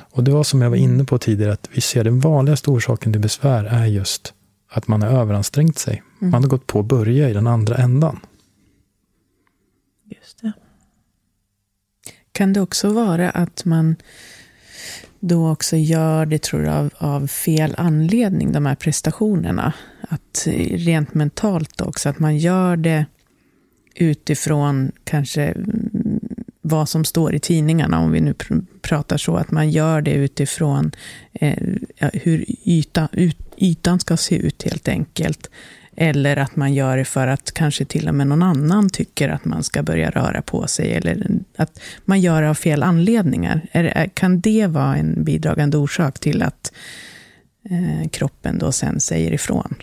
Och 0.00 0.24
det 0.24 0.30
var 0.30 0.44
som 0.44 0.62
jag 0.62 0.70
var 0.70 0.76
inne 0.76 1.04
på 1.04 1.18
tidigare, 1.18 1.52
att 1.52 1.68
vi 1.72 1.80
ser 1.80 2.04
den 2.04 2.20
vanligaste 2.20 2.70
orsaken 2.70 3.12
till 3.12 3.22
besvär 3.22 3.64
är 3.64 3.86
just 3.86 4.34
att 4.68 4.88
man 4.88 5.02
har 5.02 5.08
överansträngt 5.08 5.78
sig. 5.78 6.02
Mm. 6.20 6.30
Man 6.30 6.42
har 6.42 6.50
gått 6.50 6.66
på 6.66 6.80
att 6.80 6.86
börja 6.86 7.30
i 7.30 7.32
den 7.32 7.46
andra 7.46 7.76
ändan. 7.76 8.20
Just 10.04 10.40
det. 10.40 10.52
Kan 12.32 12.52
det 12.52 12.60
också 12.60 12.92
vara 12.92 13.30
att 13.30 13.64
man 13.64 13.96
då 15.24 15.50
också 15.50 15.76
gör 15.76 16.26
det, 16.26 16.42
tror 16.42 16.62
jag, 16.62 16.74
av, 16.74 16.90
av 16.98 17.26
fel 17.26 17.74
anledning, 17.78 18.52
de 18.52 18.66
här 18.66 18.74
prestationerna? 18.74 19.72
Att 20.00 20.46
eh, 20.46 20.76
rent 20.76 21.14
mentalt 21.14 21.80
också, 21.80 22.08
att 22.08 22.18
man 22.18 22.38
gör 22.38 22.76
det 22.76 23.06
utifrån 23.94 24.92
kanske 25.04 25.42
mm, 25.42 26.20
vad 26.60 26.88
som 26.88 27.04
står 27.04 27.34
i 27.34 27.38
tidningarna, 27.40 27.98
om 27.98 28.12
vi 28.12 28.20
nu 28.20 28.34
pr 28.34 28.54
pratar 28.82 29.16
så, 29.16 29.36
att 29.36 29.50
man 29.50 29.70
gör 29.70 30.00
det 30.00 30.12
utifrån 30.12 30.92
eh, 31.32 31.68
hur 32.12 32.44
yta, 32.64 33.08
ut, 33.12 33.38
ytan 33.56 34.00
ska 34.00 34.16
se 34.16 34.36
ut 34.36 34.62
helt 34.62 34.88
enkelt. 34.88 35.50
Eller 35.96 36.36
att 36.36 36.56
man 36.56 36.74
gör 36.74 36.96
det 36.96 37.04
för 37.04 37.26
att 37.26 37.52
kanske 37.52 37.84
till 37.84 38.08
och 38.08 38.14
med 38.14 38.26
någon 38.26 38.42
annan 38.42 38.90
tycker 38.90 39.28
att 39.28 39.44
man 39.44 39.62
ska 39.62 39.82
börja 39.82 40.10
röra 40.10 40.42
på 40.42 40.66
sig. 40.66 40.92
Eller 40.92 41.26
att 41.56 41.80
man 42.04 42.20
gör 42.20 42.42
det 42.42 42.50
av 42.50 42.54
fel 42.54 42.82
anledningar. 42.82 43.66
Är, 43.72 44.06
kan 44.14 44.40
det 44.40 44.66
vara 44.66 44.96
en 44.96 45.24
bidragande 45.24 45.76
orsak 45.76 46.18
till 46.18 46.42
att 46.42 46.72
eh, 47.70 48.08
kroppen 48.08 48.58
då 48.58 48.72
sen 48.72 49.00
säger 49.00 49.32
ifrån? 49.32 49.74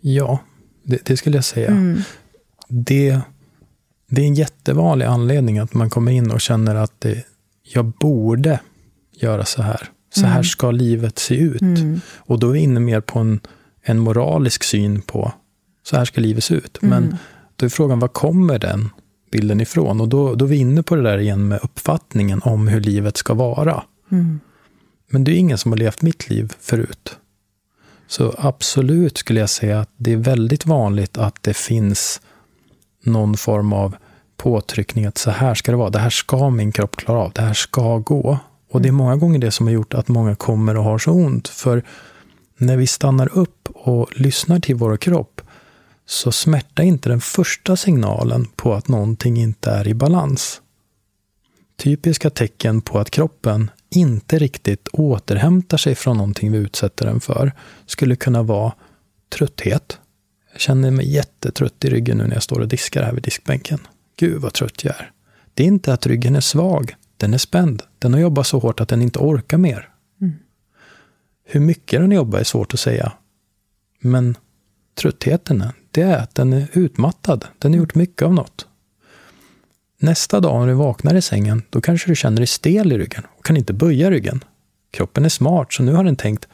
Ja, 0.00 0.38
det, 0.82 1.04
det 1.04 1.16
skulle 1.16 1.36
jag 1.36 1.44
säga. 1.44 1.70
Mm. 1.70 2.02
Det, 2.68 3.20
det 4.08 4.20
är 4.20 4.26
en 4.26 4.34
jättevanlig 4.34 5.06
anledning 5.06 5.58
att 5.58 5.74
man 5.74 5.90
kommer 5.90 6.12
in 6.12 6.30
och 6.30 6.40
känner 6.40 6.74
att 6.74 7.00
det, 7.00 7.24
jag 7.62 7.84
borde 7.84 8.60
göra 9.12 9.44
så 9.44 9.62
här. 9.62 9.88
Så 10.14 10.26
här 10.26 10.32
mm. 10.32 10.44
ska 10.44 10.70
livet 10.70 11.18
se 11.18 11.34
ut. 11.34 11.60
Mm. 11.60 12.00
Och 12.16 12.38
då 12.38 12.48
är 12.48 12.52
vi 12.52 12.58
inne 12.58 12.80
mer 12.80 13.00
på 13.00 13.18
en 13.18 13.26
en 13.28 13.40
moralisk 13.94 14.64
syn 14.64 15.02
på 15.02 15.32
så 15.82 15.96
här 15.96 16.04
ska 16.04 16.20
livet 16.20 16.44
se 16.44 16.54
ut. 16.54 16.82
Mm. 16.82 16.90
Men 16.90 17.18
då 17.56 17.66
är 17.66 17.70
frågan, 17.70 18.00
var 18.00 18.08
kommer 18.08 18.58
den 18.58 18.90
bilden 19.32 19.60
ifrån? 19.60 20.00
Och 20.00 20.08
då, 20.08 20.34
då 20.34 20.44
är 20.44 20.48
vi 20.48 20.56
inne 20.56 20.82
på 20.82 20.96
det 20.96 21.02
där 21.02 21.18
igen 21.18 21.48
med 21.48 21.60
uppfattningen 21.62 22.42
om 22.44 22.68
hur 22.68 22.80
livet 22.80 23.16
ska 23.16 23.34
vara. 23.34 23.82
Mm. 24.12 24.40
Men 25.10 25.24
det 25.24 25.32
är 25.32 25.36
ingen 25.36 25.58
som 25.58 25.72
har 25.72 25.78
levt 25.78 26.02
mitt 26.02 26.30
liv 26.30 26.52
förut. 26.60 27.16
Så 28.06 28.34
absolut 28.38 29.18
skulle 29.18 29.40
jag 29.40 29.50
säga 29.50 29.80
att 29.80 29.90
det 29.96 30.12
är 30.12 30.16
väldigt 30.16 30.66
vanligt 30.66 31.18
att 31.18 31.42
det 31.42 31.56
finns 31.56 32.20
någon 33.04 33.36
form 33.36 33.72
av 33.72 33.96
påtryckning 34.36 35.06
att 35.06 35.18
så 35.18 35.30
här 35.30 35.54
ska 35.54 35.72
det 35.72 35.78
vara. 35.78 35.90
Det 35.90 35.98
här 35.98 36.10
ska 36.10 36.50
min 36.50 36.72
kropp 36.72 36.96
klara 36.96 37.18
av. 37.18 37.32
Det 37.34 37.42
här 37.42 37.54
ska 37.54 37.98
gå. 37.98 38.38
Och 38.70 38.82
det 38.82 38.88
är 38.88 38.92
många 38.92 39.16
gånger 39.16 39.38
det 39.38 39.50
som 39.50 39.66
har 39.66 39.74
gjort 39.74 39.94
att 39.94 40.08
många 40.08 40.34
kommer 40.34 40.76
och 40.76 40.84
har 40.84 40.98
så 40.98 41.10
ont. 41.10 41.48
För 41.48 41.82
när 42.56 42.76
vi 42.76 42.86
stannar 42.86 43.38
upp 43.38 43.68
och 43.74 44.20
lyssnar 44.20 44.60
till 44.60 44.74
vår 44.74 44.96
kropp 44.96 45.40
så 46.06 46.32
smärta 46.32 46.82
inte 46.82 47.08
den 47.08 47.20
första 47.20 47.76
signalen 47.76 48.46
på 48.56 48.74
att 48.74 48.88
någonting 48.88 49.36
inte 49.36 49.70
är 49.70 49.88
i 49.88 49.94
balans. 49.94 50.60
Typiska 51.76 52.30
tecken 52.30 52.80
på 52.80 52.98
att 52.98 53.10
kroppen 53.10 53.70
inte 53.90 54.38
riktigt 54.38 54.88
återhämtar 54.88 55.78
sig 55.78 55.94
från 55.94 56.16
någonting 56.16 56.52
vi 56.52 56.58
utsätter 56.58 57.06
den 57.06 57.20
för 57.20 57.52
skulle 57.86 58.16
kunna 58.16 58.42
vara 58.42 58.72
trötthet. 59.28 59.98
Jag 60.52 60.60
känner 60.60 60.90
mig 60.90 61.12
jättetrött 61.12 61.84
i 61.84 61.90
ryggen 61.90 62.18
nu 62.18 62.26
när 62.26 62.34
jag 62.34 62.42
står 62.42 62.60
och 62.60 62.68
diskar 62.68 63.02
här 63.02 63.12
vid 63.12 63.22
diskbänken. 63.22 63.78
Gud 64.16 64.40
vad 64.40 64.52
trött 64.52 64.84
jag 64.84 64.96
är. 64.96 65.10
Det 65.54 65.62
är 65.62 65.66
inte 65.66 65.92
att 65.92 66.06
ryggen 66.06 66.36
är 66.36 66.40
svag. 66.40 66.94
Den 67.16 67.34
är 67.34 67.38
spänd. 67.38 67.82
Den 67.98 68.14
har 68.14 68.20
jobbat 68.20 68.46
så 68.46 68.58
hårt 68.58 68.80
att 68.80 68.88
den 68.88 69.02
inte 69.02 69.18
orkar 69.18 69.58
mer. 69.58 69.88
Hur 71.46 71.60
mycket 71.60 72.00
den 72.00 72.12
jobbar 72.12 72.38
är 72.38 72.44
svårt 72.44 72.74
att 72.74 72.80
säga. 72.80 73.12
Men 74.00 74.36
tröttheten, 74.94 75.64
det 75.90 76.02
är 76.02 76.18
att 76.18 76.34
den 76.34 76.52
är 76.52 76.68
utmattad. 76.72 77.44
Den 77.58 77.72
har 77.72 77.78
gjort 77.78 77.94
mycket 77.94 78.22
av 78.22 78.34
något. 78.34 78.66
Nästa 79.98 80.40
dag 80.40 80.60
när 80.60 80.66
du 80.66 80.74
vaknar 80.74 81.14
i 81.14 81.22
sängen, 81.22 81.62
då 81.70 81.80
kanske 81.80 82.10
du 82.10 82.16
känner 82.16 82.36
dig 82.36 82.46
stel 82.46 82.92
i 82.92 82.98
ryggen 82.98 83.22
och 83.38 83.44
kan 83.44 83.56
inte 83.56 83.72
böja 83.72 84.10
ryggen. 84.10 84.44
Kroppen 84.90 85.24
är 85.24 85.28
smart, 85.28 85.72
så 85.72 85.82
nu 85.82 85.92
har 85.92 86.04
den 86.04 86.16
tänkt, 86.16 86.48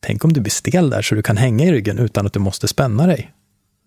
tänk 0.00 0.24
om 0.24 0.32
du 0.32 0.40
blir 0.40 0.50
stel 0.50 0.90
där 0.90 1.02
så 1.02 1.14
du 1.14 1.22
kan 1.22 1.36
hänga 1.36 1.64
i 1.64 1.72
ryggen 1.72 1.98
utan 1.98 2.26
att 2.26 2.32
du 2.32 2.40
måste 2.40 2.68
spänna 2.68 3.06
dig. 3.06 3.32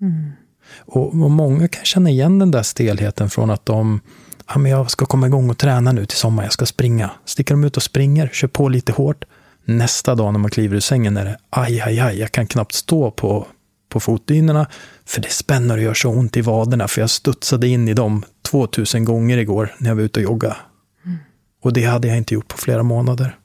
Mm. 0.01 0.31
Och, 0.77 1.07
och, 1.07 1.31
många 1.31 1.67
kan 1.67 1.85
känna 1.85 2.09
igen 2.09 2.39
den 2.39 2.51
där 2.51 2.63
stelheten 2.63 3.30
från 3.30 3.49
att 3.49 3.65
de, 3.65 4.01
ja 4.47 4.57
men 4.57 4.71
jag 4.71 4.91
ska 4.91 5.05
komma 5.05 5.27
igång 5.27 5.49
och 5.49 5.57
träna 5.57 5.91
nu 5.91 6.05
till 6.05 6.17
sommar, 6.17 6.43
jag 6.43 6.53
ska 6.53 6.65
springa. 6.65 7.11
Sticker 7.26 7.53
de 7.53 7.63
ut 7.63 7.77
och 7.77 7.84
springer, 7.84 8.30
kör 8.34 8.47
på 8.47 8.69
lite 8.69 8.91
hårt, 8.91 9.26
Nästa 9.70 10.16
dag 10.16 10.34
när 10.34 10.40
man 10.40 10.52
kliver 10.52 10.76
ur 10.76 10.80
sängen 10.80 11.18
är 11.18 11.26
det 11.26 11.38
aj, 11.50 11.82
aj, 11.82 12.00
aj, 12.00 12.20
jag 12.20 12.32
kan 12.32 12.48
knappt 12.48 12.74
stå 12.74 13.12
på, 13.12 13.48
på 13.90 14.00
fotdynorna 14.00 14.68
för 15.06 15.22
det 15.22 15.32
spänner 15.32 15.78
och 15.78 15.84
gör 15.84 15.94
så 15.94 16.10
ont 16.10 16.38
i 16.38 16.41
vaderna 16.41 16.88
för 16.88 17.02
jag 17.02 17.10
studsade 17.10 17.68
in 17.68 17.88
i 17.88 17.94
dem 17.94 18.24
2000 18.41 19.06
gånger 19.06 19.38
igår 19.38 19.76
när 19.78 19.90
jag 19.90 19.96
var 19.96 20.04
ute 20.04 20.20
och 20.20 20.24
jogga. 20.24 20.58
Mm. 21.06 21.18
Och 21.62 21.74
det 21.74 21.84
hade 21.86 22.08
jag 22.08 22.18
inte 22.18 22.34
gjort 22.34 22.48
på 22.48 22.58
flera 22.58 22.84
månader. 22.84 23.38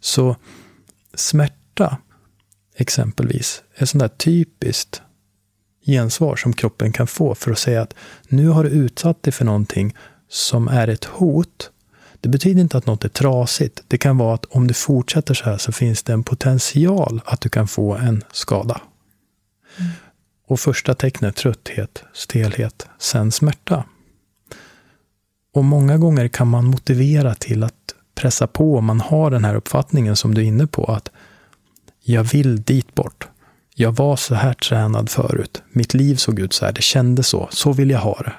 Så 0.00 0.36
smärta, 1.14 1.96
exempelvis, 2.76 3.62
är 3.76 3.86
sånt 3.86 4.00
där 4.00 4.08
typiskt 4.08 5.02
gensvar 5.86 6.36
som 6.36 6.52
kroppen 6.52 6.92
kan 6.92 7.06
få 7.06 7.34
för 7.34 7.50
att 7.50 7.58
säga 7.58 7.82
att 7.82 7.94
nu 8.28 8.48
har 8.48 8.64
du 8.64 8.70
utsatt 8.70 9.22
dig 9.22 9.32
för 9.32 9.44
någonting 9.44 9.96
som 10.28 10.68
är 10.68 10.88
ett 10.88 11.04
hot 11.04 11.70
det 12.24 12.28
betyder 12.28 12.60
inte 12.60 12.78
att 12.78 12.86
något 12.86 13.04
är 13.04 13.08
trasigt. 13.08 13.84
Det 13.88 13.98
kan 13.98 14.18
vara 14.18 14.34
att 14.34 14.44
om 14.44 14.66
du 14.66 14.74
fortsätter 14.74 15.34
så 15.34 15.44
här 15.44 15.58
så 15.58 15.72
finns 15.72 16.02
det 16.02 16.12
en 16.12 16.24
potential 16.24 17.20
att 17.24 17.40
du 17.40 17.48
kan 17.48 17.68
få 17.68 17.94
en 17.94 18.22
skada. 18.32 18.80
Mm. 19.78 19.90
Och 20.46 20.60
första 20.60 20.94
tecknet 20.94 21.36
trötthet, 21.36 22.04
stelhet, 22.14 22.86
sen 22.98 23.32
smärta. 23.32 23.84
Och 25.54 25.64
många 25.64 25.98
gånger 25.98 26.28
kan 26.28 26.48
man 26.48 26.64
motivera 26.64 27.34
till 27.34 27.62
att 27.62 27.94
pressa 28.14 28.46
på, 28.46 28.80
man 28.80 29.00
har 29.00 29.30
den 29.30 29.44
här 29.44 29.54
uppfattningen 29.54 30.16
som 30.16 30.34
du 30.34 30.40
är 30.40 30.46
inne 30.46 30.66
på, 30.66 30.84
att 30.84 31.10
jag 32.00 32.24
vill 32.24 32.62
dit 32.62 32.94
bort. 32.94 33.28
Jag 33.74 33.92
var 33.92 34.16
så 34.16 34.34
här 34.34 34.54
tränad 34.54 35.10
förut. 35.10 35.62
Mitt 35.70 35.94
liv 35.94 36.16
såg 36.16 36.38
ut 36.38 36.52
så 36.52 36.64
här, 36.64 36.72
det 36.72 36.82
kändes 36.82 37.28
så. 37.28 37.48
Så 37.50 37.72
vill 37.72 37.90
jag 37.90 38.00
ha 38.00 38.14
det. 38.24 38.34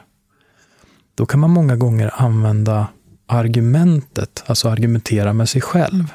Då 1.15 1.25
kan 1.25 1.39
man 1.39 1.49
många 1.49 1.75
gånger 1.75 2.11
använda 2.13 2.87
argumentet, 3.25 4.43
alltså 4.45 4.69
argumentera 4.69 5.33
med 5.33 5.49
sig 5.49 5.61
själv 5.61 6.13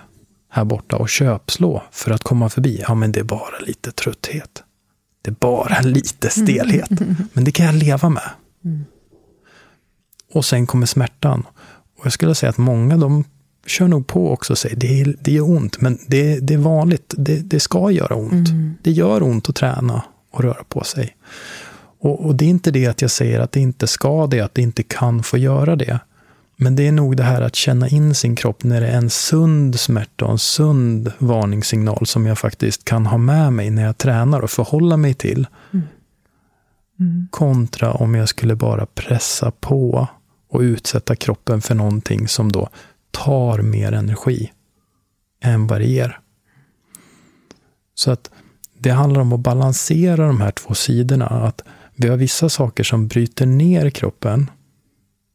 här 0.50 0.64
borta 0.64 0.96
och 0.96 1.08
köpslå 1.08 1.82
för 1.90 2.10
att 2.10 2.22
komma 2.22 2.48
förbi. 2.48 2.84
Ja, 2.88 2.94
men 2.94 3.12
det 3.12 3.20
är 3.20 3.24
bara 3.24 3.58
lite 3.66 3.92
trötthet. 3.92 4.62
Det 5.22 5.30
är 5.30 5.34
bara 5.40 5.80
lite 5.82 6.30
stelhet. 6.30 6.90
Men 7.32 7.44
det 7.44 7.52
kan 7.52 7.66
jag 7.66 7.74
leva 7.74 8.08
med. 8.08 8.30
Och 10.32 10.44
sen 10.44 10.66
kommer 10.66 10.86
smärtan. 10.86 11.46
Och 11.98 12.06
jag 12.06 12.12
skulle 12.12 12.34
säga 12.34 12.50
att 12.50 12.58
många 12.58 12.96
de 12.96 13.24
kör 13.66 13.88
nog 13.88 14.06
på 14.06 14.32
också 14.32 14.52
och 14.52 14.58
säger 14.58 14.76
det, 14.76 15.00
är, 15.00 15.16
det 15.20 15.32
gör 15.32 15.50
ont, 15.50 15.80
men 15.80 15.98
det, 16.06 16.40
det 16.40 16.54
är 16.54 16.58
vanligt. 16.58 17.14
Det, 17.16 17.36
det 17.36 17.60
ska 17.60 17.90
göra 17.90 18.14
ont. 18.14 18.48
Mm. 18.48 18.74
Det 18.82 18.90
gör 18.90 19.22
ont 19.22 19.48
att 19.48 19.54
träna 19.54 20.02
och 20.30 20.40
röra 20.40 20.64
på 20.68 20.84
sig. 20.84 21.16
Och, 22.00 22.26
och, 22.26 22.34
det 22.34 22.44
är 22.44 22.48
inte 22.48 22.70
det 22.70 22.86
att 22.86 23.02
jag 23.02 23.10
säger 23.10 23.40
att 23.40 23.52
det 23.52 23.60
inte 23.60 23.86
ska 23.86 24.26
det, 24.26 24.40
att 24.40 24.54
det 24.54 24.62
inte 24.62 24.82
kan 24.82 25.22
få 25.22 25.38
göra 25.38 25.76
det. 25.76 26.00
Men 26.62 26.76
det 26.76 26.86
är 26.86 26.92
nog 26.92 27.16
det 27.16 27.22
här 27.22 27.40
att 27.40 27.56
känna 27.56 27.88
in 27.88 28.14
sin 28.14 28.36
kropp 28.36 28.64
när 28.64 28.80
det 28.80 28.88
är 28.88 28.96
en 28.96 29.10
sund 29.10 29.80
smärta 29.80 30.24
och 30.24 30.30
en 30.30 30.38
sund 30.38 31.12
varningssignal 31.18 32.06
som 32.06 32.26
jag 32.26 32.38
faktiskt 32.38 32.84
kan 32.84 33.06
ha 33.06 33.18
med 33.18 33.52
mig 33.52 33.70
när 33.70 33.82
jag 33.82 33.98
tränar 33.98 34.40
och 34.40 34.50
förhålla 34.50 34.96
mig 34.96 35.14
till. 35.14 35.46
Mm. 35.72 35.86
Mm. 37.00 37.28
Kontra 37.30 37.92
om 37.92 38.14
jag 38.14 38.28
skulle 38.28 38.54
bara 38.54 38.86
pressa 38.86 39.50
på 39.50 40.08
och 40.48 40.60
utsätta 40.60 41.16
kroppen 41.16 41.60
för 41.60 41.74
någonting 41.74 42.28
som 42.28 42.52
då 42.52 42.68
tar 43.10 43.62
mer 43.62 43.92
energi 43.92 44.52
än 45.42 45.66
vad 45.66 45.80
det 45.80 45.86
ger. 45.86 46.20
Så 47.94 48.10
att 48.10 48.30
det 48.78 48.90
handlar 48.90 49.20
om 49.20 49.32
att 49.32 49.40
balansera 49.40 50.26
de 50.26 50.40
här 50.40 50.50
två 50.50 50.74
sidorna. 50.74 51.26
Att 51.26 51.62
vi 51.96 52.08
har 52.08 52.16
vissa 52.16 52.48
saker 52.48 52.84
som 52.84 53.08
bryter 53.08 53.46
ner 53.46 53.90
kroppen. 53.90 54.50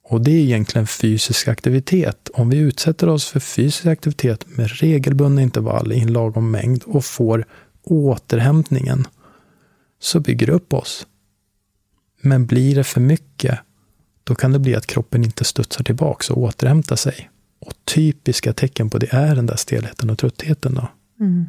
Och 0.08 0.22
det 0.22 0.32
är 0.32 0.40
egentligen 0.40 0.88
fysisk 0.88 1.48
aktivitet. 1.48 2.30
Om 2.34 2.50
vi 2.50 2.58
utsätter 2.58 3.10
oss 3.10 3.26
för 3.26 3.40
fysisk 3.40 3.86
aktivitet 3.86 4.46
med 4.58 4.70
regelbundna 4.70 5.42
intervall 5.42 5.92
i 5.92 6.00
en 6.00 6.14
lagom 6.14 6.52
mängd 6.52 6.84
och 6.84 7.06
får 7.06 7.46
återhämtningen 7.84 9.08
så 10.00 10.20
bygger 10.20 10.48
det 10.48 10.54
upp 10.54 10.74
oss. 10.74 11.08
Men 12.22 12.46
blir 12.46 12.76
det 12.76 12.84
för 12.84 13.02
mycket, 13.02 13.60
då 14.24 14.36
kan 14.36 14.52
det 14.52 14.60
bli 14.60 14.76
att 14.76 14.88
kroppen 14.88 15.24
inte 15.24 15.44
studsar 15.44 15.84
tillbaka 15.84 16.34
och 16.34 16.42
återhämtar 16.42 16.96
sig. 16.96 17.30
Och 17.60 17.74
typiska 17.84 18.54
tecken 18.54 18.90
på 18.90 18.98
det 18.98 19.14
är 19.14 19.36
den 19.36 19.46
där 19.46 19.56
stelheten 19.56 20.10
och 20.10 20.18
tröttheten. 20.18 20.74
Då. 20.74 20.88
Mm. 21.20 21.46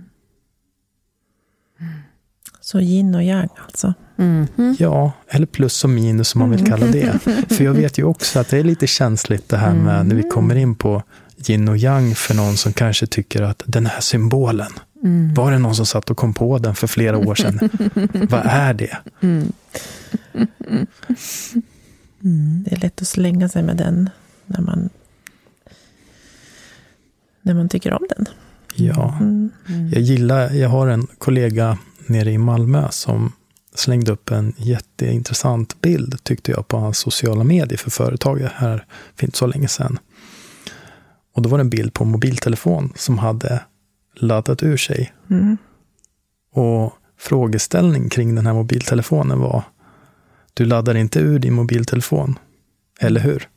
Så 2.60 2.80
yin 2.80 3.14
och 3.14 3.22
yang 3.22 3.48
alltså? 3.64 3.94
Mm. 4.18 4.46
Ja, 4.78 5.12
eller 5.28 5.46
plus 5.46 5.84
och 5.84 5.90
minus 5.90 6.28
som 6.28 6.38
man 6.38 6.50
vill 6.50 6.66
kalla 6.66 6.86
det. 6.86 7.18
För 7.48 7.64
jag 7.64 7.74
vet 7.74 7.98
ju 7.98 8.04
också 8.04 8.38
att 8.38 8.48
det 8.48 8.58
är 8.58 8.64
lite 8.64 8.86
känsligt 8.86 9.48
det 9.48 9.56
här 9.56 9.74
med 9.74 9.94
mm. 9.94 10.08
när 10.08 10.16
vi 10.16 10.22
kommer 10.22 10.54
in 10.54 10.74
på 10.74 11.02
yin 11.48 11.68
och 11.68 11.76
yang 11.76 12.14
för 12.14 12.34
någon 12.34 12.56
som 12.56 12.72
kanske 12.72 13.06
tycker 13.06 13.42
att 13.42 13.62
den 13.66 13.86
här 13.86 14.00
symbolen, 14.00 14.72
mm. 15.04 15.34
var 15.34 15.52
det 15.52 15.58
någon 15.58 15.76
som 15.76 15.86
satt 15.86 16.10
och 16.10 16.16
kom 16.16 16.34
på 16.34 16.58
den 16.58 16.74
för 16.74 16.86
flera 16.86 17.18
år 17.18 17.34
sedan? 17.34 17.58
Vad 18.30 18.42
är 18.44 18.74
det? 18.74 18.98
Mm. 19.20 19.52
Det 22.64 22.72
är 22.72 22.80
lätt 22.80 23.02
att 23.02 23.08
slänga 23.08 23.48
sig 23.48 23.62
med 23.62 23.76
den 23.76 24.10
när 24.46 24.60
man 24.60 24.88
när 27.42 27.54
man 27.54 27.68
tycker 27.68 27.92
om 27.92 28.06
den. 28.16 28.26
Ja, 28.74 29.18
mm. 29.20 29.50
jag 29.92 30.02
gillar, 30.02 30.50
jag 30.50 30.68
har 30.68 30.86
en 30.86 31.06
kollega 31.18 31.78
nere 32.08 32.30
i 32.30 32.38
Malmö 32.38 32.88
som 32.90 33.32
slängde 33.74 34.12
upp 34.12 34.30
en 34.30 34.54
jätteintressant 34.56 35.80
bild, 35.80 36.24
tyckte 36.24 36.50
jag, 36.50 36.68
på 36.68 36.76
hans 36.76 36.98
sociala 36.98 37.44
medier 37.44 37.78
för 37.78 37.90
företaget 37.90 38.52
här 38.52 38.84
för 39.14 39.26
inte 39.26 39.38
så 39.38 39.46
länge 39.46 39.68
sedan. 39.68 39.98
Och 41.34 41.42
då 41.42 41.48
var 41.48 41.58
det 41.58 41.62
en 41.62 41.70
bild 41.70 41.94
på 41.94 42.04
en 42.04 42.10
mobiltelefon 42.10 42.92
som 42.96 43.18
hade 43.18 43.62
laddat 44.14 44.62
ur 44.62 44.76
sig. 44.76 45.12
Mm. 45.30 45.56
Och 46.52 46.92
frågeställning 47.18 48.08
kring 48.08 48.34
den 48.34 48.46
här 48.46 48.54
mobiltelefonen 48.54 49.38
var, 49.38 49.62
du 50.54 50.64
laddar 50.64 50.94
inte 50.94 51.20
ur 51.20 51.38
din 51.38 51.54
mobiltelefon, 51.54 52.38
eller 53.00 53.20
hur? 53.20 53.48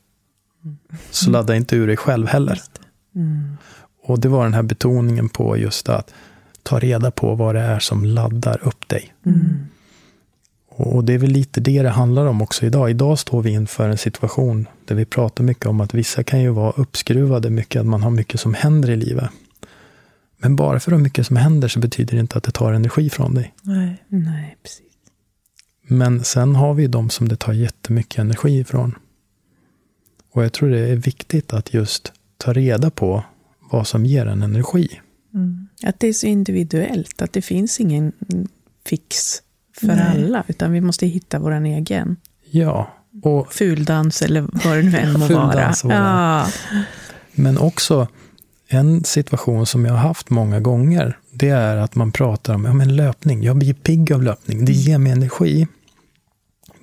Mm. 0.64 0.76
Så 1.10 1.30
ladda 1.30 1.56
inte 1.56 1.76
ur 1.76 1.86
dig 1.86 1.96
själv 1.96 2.26
heller. 2.26 2.60
Mm. 3.14 3.56
Och 4.02 4.20
det 4.20 4.28
var 4.28 4.44
den 4.44 4.54
här 4.54 4.62
betoningen 4.62 5.28
på 5.28 5.56
just 5.56 5.88
att 5.88 6.14
ta 6.62 6.78
reda 6.78 7.10
på 7.10 7.34
vad 7.34 7.54
det 7.54 7.60
är 7.60 7.78
som 7.78 8.04
laddar 8.04 8.60
upp 8.62 8.88
dig. 8.88 9.14
Mm. 9.26 9.66
Och 10.68 11.04
det 11.04 11.12
är 11.12 11.18
väl 11.18 11.30
lite 11.30 11.60
det 11.60 11.82
det 11.82 11.90
handlar 11.90 12.26
om 12.26 12.42
också 12.42 12.66
idag. 12.66 12.90
Idag 12.90 13.18
står 13.18 13.42
vi 13.42 13.50
inför 13.50 13.88
en 13.88 13.98
situation 13.98 14.68
där 14.84 14.94
vi 14.94 15.04
pratar 15.04 15.44
mycket 15.44 15.66
om 15.66 15.80
att 15.80 15.94
vissa 15.94 16.24
kan 16.24 16.40
ju 16.40 16.50
vara 16.50 16.70
uppskruvade 16.70 17.50
mycket, 17.50 17.80
att 17.80 17.86
man 17.86 18.02
har 18.02 18.10
mycket 18.10 18.40
som 18.40 18.54
händer 18.54 18.90
i 18.90 18.96
livet. 18.96 19.30
Men 20.36 20.56
bara 20.56 20.80
för 20.80 20.92
att 20.92 21.00
mycket 21.00 21.26
som 21.26 21.36
händer 21.36 21.68
så 21.68 21.80
betyder 21.80 22.14
det 22.14 22.20
inte 22.20 22.38
att 22.38 22.44
det 22.44 22.52
tar 22.52 22.72
energi 22.72 23.10
från 23.10 23.34
dig. 23.34 23.54
Nej, 23.62 24.04
nej 24.08 24.56
precis. 24.62 24.82
Men 25.82 26.24
sen 26.24 26.54
har 26.54 26.74
vi 26.74 26.86
de 26.86 27.10
som 27.10 27.28
det 27.28 27.36
tar 27.36 27.52
jättemycket 27.52 28.18
energi 28.18 28.58
ifrån. 28.58 28.94
Och 30.32 30.44
jag 30.44 30.52
tror 30.52 30.70
det 30.70 30.88
är 30.88 30.96
viktigt 30.96 31.52
att 31.52 31.74
just 31.74 32.12
ta 32.36 32.52
reda 32.52 32.90
på 32.90 33.24
vad 33.70 33.86
som 33.86 34.06
ger 34.06 34.26
en 34.26 34.42
energi. 34.42 35.00
Mm. 35.34 35.68
Att 35.82 36.00
det 36.00 36.06
är 36.08 36.12
så 36.12 36.26
individuellt, 36.26 37.22
att 37.22 37.32
det 37.32 37.42
finns 37.42 37.80
ingen 37.80 38.12
fix 38.86 39.42
för 39.76 39.86
Nej. 39.86 40.24
alla, 40.24 40.44
utan 40.48 40.72
vi 40.72 40.80
måste 40.80 41.06
hitta 41.06 41.38
vår 41.38 41.52
egen. 41.52 42.16
Ja. 42.50 42.90
Och 43.22 43.52
Fuldans 43.52 44.22
eller 44.22 44.40
vad 44.64 44.76
det 44.76 44.82
nu 44.82 44.98
än 44.98 45.12
må 45.12 45.26
vara. 45.26 45.74
Ja. 45.84 46.46
Men 47.32 47.58
också 47.58 48.08
en 48.68 49.04
situation 49.04 49.66
som 49.66 49.84
jag 49.84 49.92
har 49.92 50.00
haft 50.00 50.30
många 50.30 50.60
gånger, 50.60 51.18
det 51.32 51.48
är 51.48 51.76
att 51.76 51.94
man 51.94 52.12
pratar 52.12 52.54
om 52.54 52.64
ja, 52.64 52.72
men 52.72 52.96
löpning. 52.96 53.42
Jag 53.42 53.56
blir 53.56 53.74
pigg 53.74 54.12
av 54.12 54.22
löpning, 54.22 54.64
det 54.64 54.72
ger 54.72 54.98
mig 54.98 55.12
energi. 55.12 55.66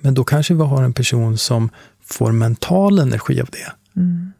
Men 0.00 0.14
då 0.14 0.24
kanske 0.24 0.54
vi 0.54 0.62
har 0.62 0.82
en 0.82 0.92
person 0.92 1.38
som 1.38 1.70
får 2.04 2.32
mental 2.32 2.98
energi 2.98 3.40
av 3.40 3.48
det. 3.52 4.00
Mm. 4.00 4.32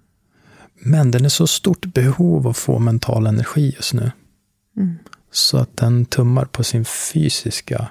Men 0.80 1.10
den 1.10 1.24
är 1.24 1.28
så 1.28 1.47
stort 1.47 1.86
behov 1.86 2.47
av 2.47 2.51
att 2.51 2.56
få 2.56 2.78
mental 2.78 3.26
energi 3.26 3.72
just 3.76 3.94
nu. 3.94 4.10
Mm. 4.79 4.99
Så 5.31 5.59
att 5.59 5.77
den 5.77 6.05
tummar 6.05 6.45
på 6.45 6.65
sin 6.65 6.85
fysiska 6.85 7.89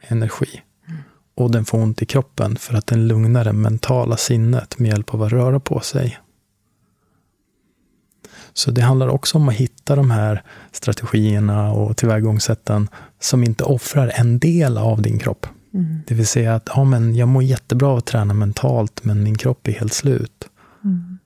energi. 0.00 0.62
Mm. 0.88 1.00
Och 1.34 1.50
den 1.50 1.64
får 1.64 1.78
ont 1.78 2.02
i 2.02 2.06
kroppen 2.06 2.56
för 2.56 2.74
att 2.74 2.86
den 2.86 3.08
lugnar 3.08 3.44
det 3.44 3.52
mentala 3.52 4.16
sinnet 4.16 4.78
med 4.78 4.90
hjälp 4.90 5.14
av 5.14 5.22
att 5.22 5.32
röra 5.32 5.60
på 5.60 5.80
sig. 5.80 6.18
Så 8.52 8.70
det 8.70 8.80
handlar 8.80 9.08
också 9.08 9.38
om 9.38 9.48
att 9.48 9.54
hitta 9.54 9.96
de 9.96 10.10
här 10.10 10.42
strategierna 10.72 11.72
och 11.72 11.96
tillvägagångssätten 11.96 12.88
som 13.20 13.44
inte 13.44 13.64
offrar 13.64 14.12
en 14.14 14.38
del 14.38 14.78
av 14.78 15.02
din 15.02 15.18
kropp. 15.18 15.46
Mm. 15.74 15.98
Det 16.06 16.14
vill 16.14 16.26
säga 16.26 16.54
att 16.54 16.68
ja, 16.74 16.84
men 16.84 17.14
jag 17.14 17.28
mår 17.28 17.42
jättebra 17.42 17.88
av 17.88 17.98
att 17.98 18.06
träna 18.06 18.34
mentalt, 18.34 19.04
men 19.04 19.22
min 19.22 19.38
kropp 19.38 19.68
är 19.68 19.72
helt 19.72 19.92
slut. 19.92 20.48
Mm. 20.84 21.18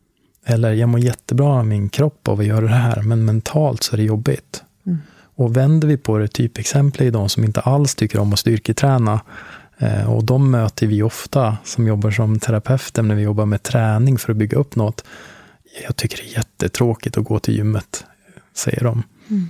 Eller 0.44 0.72
jag 0.72 0.88
mår 0.88 1.00
jättebra 1.00 1.46
av 1.46 1.66
min 1.66 1.88
kropp 1.88 2.28
av 2.28 2.40
att 2.40 2.46
göra 2.46 2.60
det 2.60 2.68
här, 2.68 3.02
men 3.02 3.24
mentalt 3.24 3.82
så 3.82 3.92
är 3.92 3.96
det 3.96 4.02
jobbigt. 4.02 4.64
Mm. 4.86 4.98
Och 5.34 5.56
vänder 5.56 5.88
vi 5.88 5.96
på 5.96 6.18
det, 6.18 6.28
typexempel 6.28 7.06
är 7.06 7.10
de 7.10 7.28
som 7.28 7.44
inte 7.44 7.60
alls 7.60 7.94
tycker 7.94 8.18
om 8.18 8.32
att 8.32 8.38
styrketräna. 8.38 9.20
Eh, 9.78 10.12
och 10.12 10.24
de 10.24 10.50
möter 10.50 10.86
vi 10.86 11.02
ofta 11.02 11.58
som 11.64 11.86
jobbar 11.86 12.10
som 12.10 12.38
terapeuter 12.38 13.02
när 13.02 13.14
vi 13.14 13.22
jobbar 13.22 13.46
med 13.46 13.62
träning 13.62 14.18
för 14.18 14.32
att 14.32 14.36
bygga 14.36 14.58
upp 14.58 14.76
något. 14.76 15.04
Jag 15.86 15.96
tycker 15.96 16.16
det 16.16 16.22
är 16.22 16.36
jättetråkigt 16.36 17.18
att 17.18 17.24
gå 17.24 17.38
till 17.38 17.56
gymmet, 17.56 18.04
säger 18.54 18.84
de. 18.84 19.02
Mm. 19.30 19.48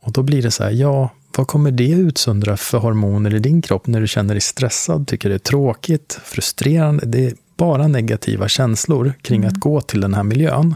Och 0.00 0.12
då 0.12 0.22
blir 0.22 0.42
det 0.42 0.50
så 0.50 0.64
här, 0.64 0.70
ja, 0.70 1.10
vad 1.36 1.46
kommer 1.46 1.70
det 1.70 1.90
utsöndra 1.90 2.56
för 2.56 2.78
hormoner 2.78 3.34
i 3.34 3.38
din 3.38 3.62
kropp 3.62 3.86
när 3.86 4.00
du 4.00 4.08
känner 4.08 4.34
dig 4.34 4.40
stressad, 4.40 5.06
tycker 5.06 5.28
det 5.28 5.34
är 5.34 5.38
tråkigt, 5.38 6.20
frustrerande? 6.24 7.06
Det 7.06 7.34
bara 7.56 7.88
negativa 7.88 8.48
känslor 8.48 9.12
kring 9.22 9.40
mm. 9.40 9.48
att 9.48 9.60
gå 9.60 9.80
till 9.80 10.00
den 10.00 10.14
här 10.14 10.22
miljön, 10.22 10.74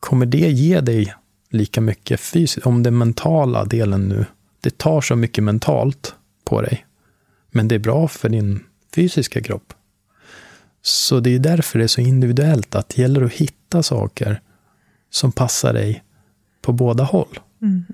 kommer 0.00 0.26
det 0.26 0.50
ge 0.50 0.80
dig 0.80 1.14
lika 1.54 1.80
mycket 1.80 2.20
fysiskt? 2.20 2.66
Om 2.66 2.82
den 2.82 2.98
mentala 2.98 3.64
delen 3.64 4.08
nu, 4.08 4.24
det 4.60 4.78
tar 4.78 5.00
så 5.00 5.16
mycket 5.16 5.44
mentalt 5.44 6.14
på 6.44 6.62
dig, 6.62 6.86
men 7.50 7.68
det 7.68 7.74
är 7.74 7.78
bra 7.78 8.08
för 8.08 8.28
din 8.28 8.60
fysiska 8.94 9.42
kropp. 9.42 9.72
Så 10.82 11.20
det 11.20 11.30
är 11.30 11.38
därför 11.38 11.78
det 11.78 11.84
är 11.84 11.88
så 11.88 12.00
individuellt, 12.00 12.74
att 12.74 12.88
det 12.88 13.02
gäller 13.02 13.22
att 13.22 13.32
hitta 13.32 13.82
saker 13.82 14.40
som 15.10 15.32
passar 15.32 15.72
dig 15.72 16.04
på 16.62 16.72
båda 16.72 17.04
håll. 17.04 17.38
Mm. 17.62 17.84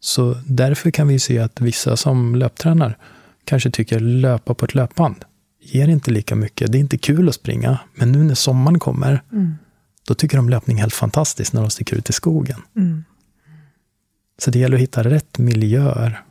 Så 0.00 0.36
därför 0.46 0.90
kan 0.90 1.08
vi 1.08 1.18
se 1.18 1.38
att 1.38 1.60
vissa 1.60 1.96
som 1.96 2.34
löptränar 2.34 2.98
kanske 3.44 3.70
tycker 3.70 4.00
löpa 4.00 4.54
på 4.54 4.64
ett 4.64 4.74
löpband 4.74 5.24
ger 5.60 5.88
inte 5.88 6.10
lika 6.10 6.36
mycket. 6.36 6.72
Det 6.72 6.78
är 6.78 6.80
inte 6.80 6.98
kul 6.98 7.28
att 7.28 7.34
springa, 7.34 7.78
men 7.94 8.12
nu 8.12 8.24
när 8.24 8.34
sommaren 8.34 8.78
kommer, 8.78 9.22
mm. 9.32 9.54
Då 10.06 10.14
tycker 10.14 10.36
de 10.36 10.48
löpning 10.48 10.76
är 10.76 10.80
helt 10.80 10.94
fantastiskt 10.94 11.52
när 11.52 11.60
de 11.60 11.70
sticker 11.70 11.96
ut 11.96 12.10
i 12.10 12.12
skogen. 12.12 12.62
Mm. 12.76 13.04
Så 14.38 14.50
det 14.50 14.58
gäller 14.58 14.76
att 14.76 14.82
hitta 14.82 15.04
rätt 15.04 15.38
miljöer 15.38 16.22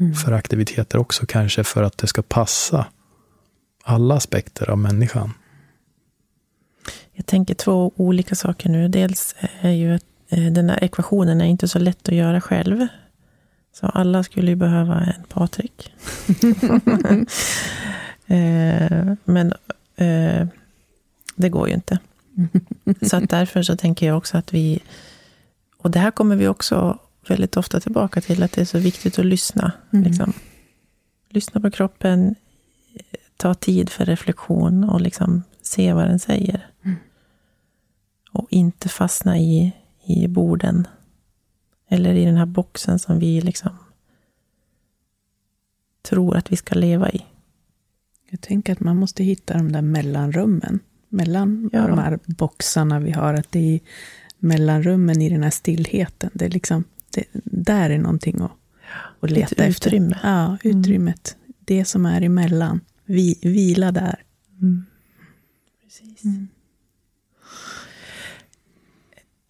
Mm. 0.00 0.14
för 0.14 0.32
aktiviteter 0.32 0.98
också, 0.98 1.26
kanske 1.26 1.64
för 1.64 1.82
att 1.82 1.98
det 1.98 2.06
ska 2.06 2.22
passa 2.22 2.86
alla 3.84 4.14
aspekter 4.14 4.70
av 4.70 4.78
människan. 4.78 5.32
Jag 7.12 7.26
tänker 7.26 7.54
två 7.54 7.92
olika 7.96 8.34
saker 8.34 8.68
nu. 8.68 8.88
Dels 8.88 9.34
är 9.60 9.70
ju 9.70 9.94
att 9.94 10.04
eh, 10.28 10.52
den 10.52 10.70
här 10.70 10.84
ekvationen 10.84 11.40
är 11.40 11.44
inte 11.44 11.68
så 11.68 11.78
lätt 11.78 12.08
att 12.08 12.14
göra 12.14 12.40
själv. 12.40 12.86
Så 13.72 13.86
alla 13.86 14.22
skulle 14.24 14.50
ju 14.50 14.56
behöva 14.56 15.00
en 15.00 15.22
Patrik. 15.28 15.92
Eh, 18.28 19.14
Men 19.24 19.52
eh, 19.96 20.46
det 21.36 21.48
går 21.48 21.68
ju 21.68 21.74
inte. 21.74 21.98
Så 23.02 23.16
att 23.16 23.30
därför 23.30 23.62
så 23.62 23.76
tänker 23.76 24.06
jag 24.06 24.16
också 24.16 24.38
att 24.38 24.54
vi... 24.54 24.82
Och 25.76 25.90
det 25.90 25.98
här 25.98 26.10
kommer 26.10 26.36
vi 26.36 26.48
också 26.48 26.98
väldigt 27.28 27.56
ofta 27.56 27.80
tillbaka 27.80 28.20
till, 28.20 28.42
att 28.42 28.52
det 28.52 28.60
är 28.60 28.64
så 28.64 28.78
viktigt 28.78 29.18
att 29.18 29.26
lyssna. 29.26 29.72
Mm. 29.90 30.04
Liksom. 30.04 30.32
Lyssna 31.28 31.60
på 31.60 31.70
kroppen, 31.70 32.34
ta 33.36 33.54
tid 33.54 33.90
för 33.90 34.04
reflektion 34.04 34.84
och 34.84 35.00
liksom 35.00 35.42
se 35.62 35.92
vad 35.92 36.08
den 36.08 36.18
säger. 36.18 36.70
Mm. 36.82 36.96
Och 38.32 38.46
inte 38.50 38.88
fastna 38.88 39.38
i, 39.38 39.72
i 40.04 40.28
borden. 40.28 40.86
Eller 41.88 42.14
i 42.14 42.24
den 42.24 42.36
här 42.36 42.46
boxen 42.46 42.98
som 42.98 43.18
vi 43.18 43.40
liksom 43.40 43.76
tror 46.02 46.36
att 46.36 46.52
vi 46.52 46.56
ska 46.56 46.74
leva 46.74 47.10
i. 47.10 47.26
Jag 48.30 48.40
tänker 48.40 48.72
att 48.72 48.80
man 48.80 48.96
måste 48.96 49.24
hitta 49.24 49.54
de 49.54 49.72
där 49.72 49.82
mellanrummen. 49.82 50.80
Mellan 51.08 51.70
Ja. 51.72 51.86
de 51.86 51.98
här 51.98 52.18
boxarna 52.26 53.00
vi 53.00 53.10
har. 53.10 53.34
Att 53.34 53.52
det 53.52 53.74
är 53.74 53.80
mellanrummen 54.38 55.22
i 55.22 55.28
den 55.30 55.42
här 55.42 55.50
stillheten. 55.50 56.30
Det 56.34 56.44
är 56.44 56.50
liksom, 56.50 56.84
det, 57.10 57.24
där 57.44 57.90
är 57.90 57.98
någonting 57.98 58.40
att, 58.40 58.52
att 59.20 59.30
leta 59.30 59.54
Ett 59.64 59.70
efter. 59.70 59.88
utrymme. 59.88 60.18
Ja, 60.22 60.56
utrymmet. 60.64 61.36
Det 61.64 61.84
som 61.84 62.06
är 62.06 62.22
emellan. 62.22 62.80
Vi, 63.04 63.38
vila 63.42 63.92
där. 63.92 64.22
Precis. 65.84 66.22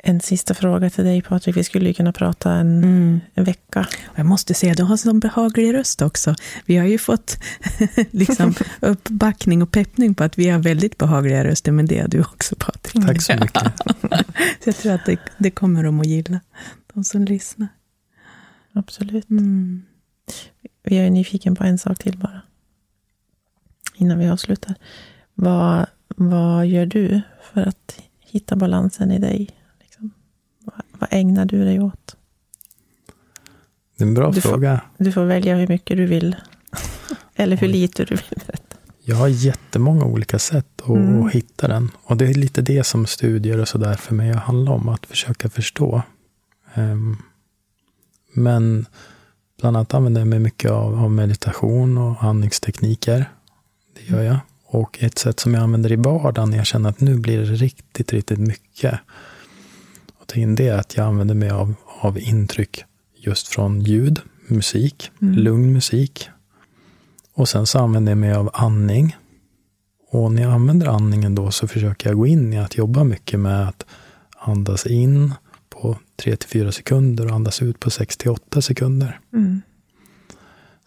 En 0.09 0.21
sista 0.21 0.55
fråga 0.55 0.91
till 0.91 1.05
dig 1.05 1.23
Patrik. 1.23 1.57
Vi 1.57 1.65
skulle 1.65 1.89
ju 1.89 1.95
kunna 1.95 2.13
prata 2.13 2.53
en, 2.53 2.85
Mm. 2.85 3.21
en 3.35 3.45
vecka. 3.45 3.87
Jag 4.15 4.27
måste 4.27 4.55
säga, 4.55 4.75
du 4.75 4.83
har 4.83 4.91
en 4.91 4.99
sån 4.99 5.21
behaglig 5.21 5.75
röst 5.75 6.03
också. 6.03 6.35
Vi 6.65 6.77
har 6.77 6.87
ju 6.87 6.99
fått 6.99 7.39
liksom 8.11 8.55
uppbackning 8.81 9.63
och 9.63 9.71
peppning 9.71 10.15
på 10.15 10.25
att 10.25 10.39
vi 10.39 10.49
har 10.49 10.59
väldigt 10.59 10.99
behagliga 10.99 11.45
röster, 11.45 11.73
men 11.73 11.87
det 11.87 12.01
har 12.01 12.09
du 12.09 12.21
också 12.21 12.57
Patrik. 12.59 13.07
Tack 13.07 13.23
så 13.23 13.33
mycket. 13.35 13.63
Så 14.65 14.69
jag 14.69 14.77
tror 14.77 14.93
att 14.93 15.07
det, 15.07 15.19
det 15.39 15.51
kommer 15.51 15.85
de 15.85 16.01
att 16.01 16.07
gilla, 16.07 16.41
de 16.95 17.05
som 17.05 17.25
lyssnar. 17.25 17.69
Absolut. 18.73 19.31
Mm. 19.31 19.83
Vi 20.83 20.97
är 20.97 21.11
nyfiken 21.11 21.57
på 21.57 21.65
en 21.65 21.79
sak 21.79 21.99
till 21.99 22.19
bara. 22.19 22.43
Innan 23.95 24.19
vi 24.19 24.29
avslutar. 24.29 24.75
Vad, 25.35 25.87
vad 26.17 26.67
gör 26.67 26.87
du 26.87 27.21
för 27.53 27.61
att 27.69 27.99
hitta 28.21 28.57
balansen 28.57 29.13
i 29.13 29.19
dig? 29.19 29.51
Vad, 31.01 31.09
ägnar 31.13 31.45
du 31.45 31.65
dig 31.65 31.81
åt? 31.81 32.17
Det 33.99 34.05
är 34.05 34.09
en 34.09 34.15
bra 34.15 34.31
Du 34.31 34.41
får- 34.41 34.51
fråga. 34.51 34.81
Du 34.99 35.13
får 35.13 35.25
välja 35.25 35.57
hur 35.57 35.67
mycket 35.69 35.97
du 35.97 36.07
vill. 36.07 36.37
Eller 37.35 37.57
hur 37.57 37.69
lite 37.69 38.05
du 38.05 38.15
vill. 38.15 38.43
Jag 39.09 39.17
har 39.17 39.29
jättemånga 39.29 40.05
olika 40.05 40.39
sätt 40.39 40.67
att, 40.83 40.89
Mm. 40.89 41.29
hitta 41.29 41.69
den. 41.69 41.91
Och 42.05 42.17
det 42.17 42.27
är 42.27 42.35
lite 42.35 42.63
det 42.63 42.85
som 42.85 43.07
studier 43.07 43.59
och 43.61 43.69
sådär 43.69 43.95
för 43.95 44.15
mig 44.15 44.33
handlar 44.33 44.73
om. 44.73 44.89
Att 44.89 45.07
försöka 45.07 45.49
förstå. 45.49 46.03
Ehm, 46.75 47.17
men 48.33 48.87
bland 49.61 49.77
annat 49.77 49.95
använder 49.95 50.21
jag 50.21 50.29
mig 50.29 50.39
mycket 50.39 50.71
av, 50.71 50.95
av 51.05 51.11
meditation 51.11 51.99
och 51.99 52.23
andningstekniker. 52.23 53.31
Det 53.95 54.13
gör 54.13 54.23
jag. 54.23 54.37
Och 54.67 54.99
ett 55.03 55.19
sätt 55.19 55.41
som 55.41 55.55
jag 55.55 55.63
använder 55.63 55.93
i 55.93 55.97
vardagen 55.97 56.51
när 56.51 56.57
jag 56.57 56.67
känner 56.67 56.91
att 56.91 57.01
nu 57.01 57.19
blir 57.19 57.39
det 57.39 57.45
riktigt, 57.45 58.13
riktigt 58.13 58.39
mycket. 58.39 59.01
In 60.39 60.55
det 60.55 60.69
är 60.69 60.79
att 60.79 60.97
jag 60.97 61.07
använder 61.07 61.35
mig 61.35 61.51
av, 61.51 61.75
av 62.01 62.19
intryck 62.19 62.85
just 63.17 63.49
från 63.49 63.81
ljud, 63.81 64.21
musik, 64.49 65.11
Mm. 65.23 65.35
lugn 65.35 65.73
musik. 65.73 66.29
Och 67.35 67.49
sen 67.49 67.67
så 67.67 67.79
använder 67.79 68.13
jag 68.13 68.19
mig 68.19 68.33
av 68.33 68.51
andning. 68.53 69.17
Och 70.11 70.33
när 70.33 70.43
jag 70.43 70.53
använder 70.53 70.87
andningen 70.87 71.35
då 71.35 71.51
så 71.51 71.69
försöker 71.69 72.09
jag 72.11 72.17
gå 72.17 72.27
in 72.27 72.53
i 72.53 72.59
att 72.59 72.77
jobba 72.77 73.05
mycket 73.05 73.41
med 73.41 73.69
att 73.69 73.87
andas 74.39 74.87
in 74.87 75.35
på 75.71 75.99
3-4 76.23 76.71
sekunder 76.71 77.27
och 77.27 77.33
andas 77.33 77.63
ut 77.63 77.81
på 77.81 77.91
6-8 77.91 78.61
sekunder. 78.61 79.21
Mm. 79.33 79.63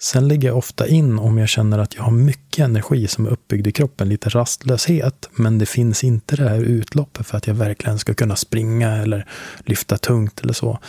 Sen 0.01 0.27
lägger 0.27 0.47
jag 0.47 0.57
ofta 0.57 0.88
in 0.88 1.19
om 1.19 1.38
jag 1.38 1.49
känner 1.49 1.77
att 1.77 1.95
jag 1.95 2.03
har 2.03 2.11
mycket 2.11 2.65
energi 2.65 3.07
som 3.07 3.26
är 3.26 3.30
uppbyggd 3.30 3.67
i 3.67 3.71
kroppen, 3.71 4.09
lite 4.09 4.30
rastlöshet, 4.30 5.30
men 5.31 5.57
det 5.57 5.65
finns 5.65 6.03
inte 6.03 6.35
det 6.35 6.49
här 6.49 6.59
utloppet 6.59 7.27
för 7.27 7.38
att 7.38 7.47
jag 7.47 7.53
verkligen 7.53 7.99
ska 7.99 8.13
kunna 8.13 8.35
springa 8.35 8.91
eller 8.95 9.26
lyfta 9.59 9.97
tungt 9.97 10.39
eller 10.39 10.53
så. 10.53 10.80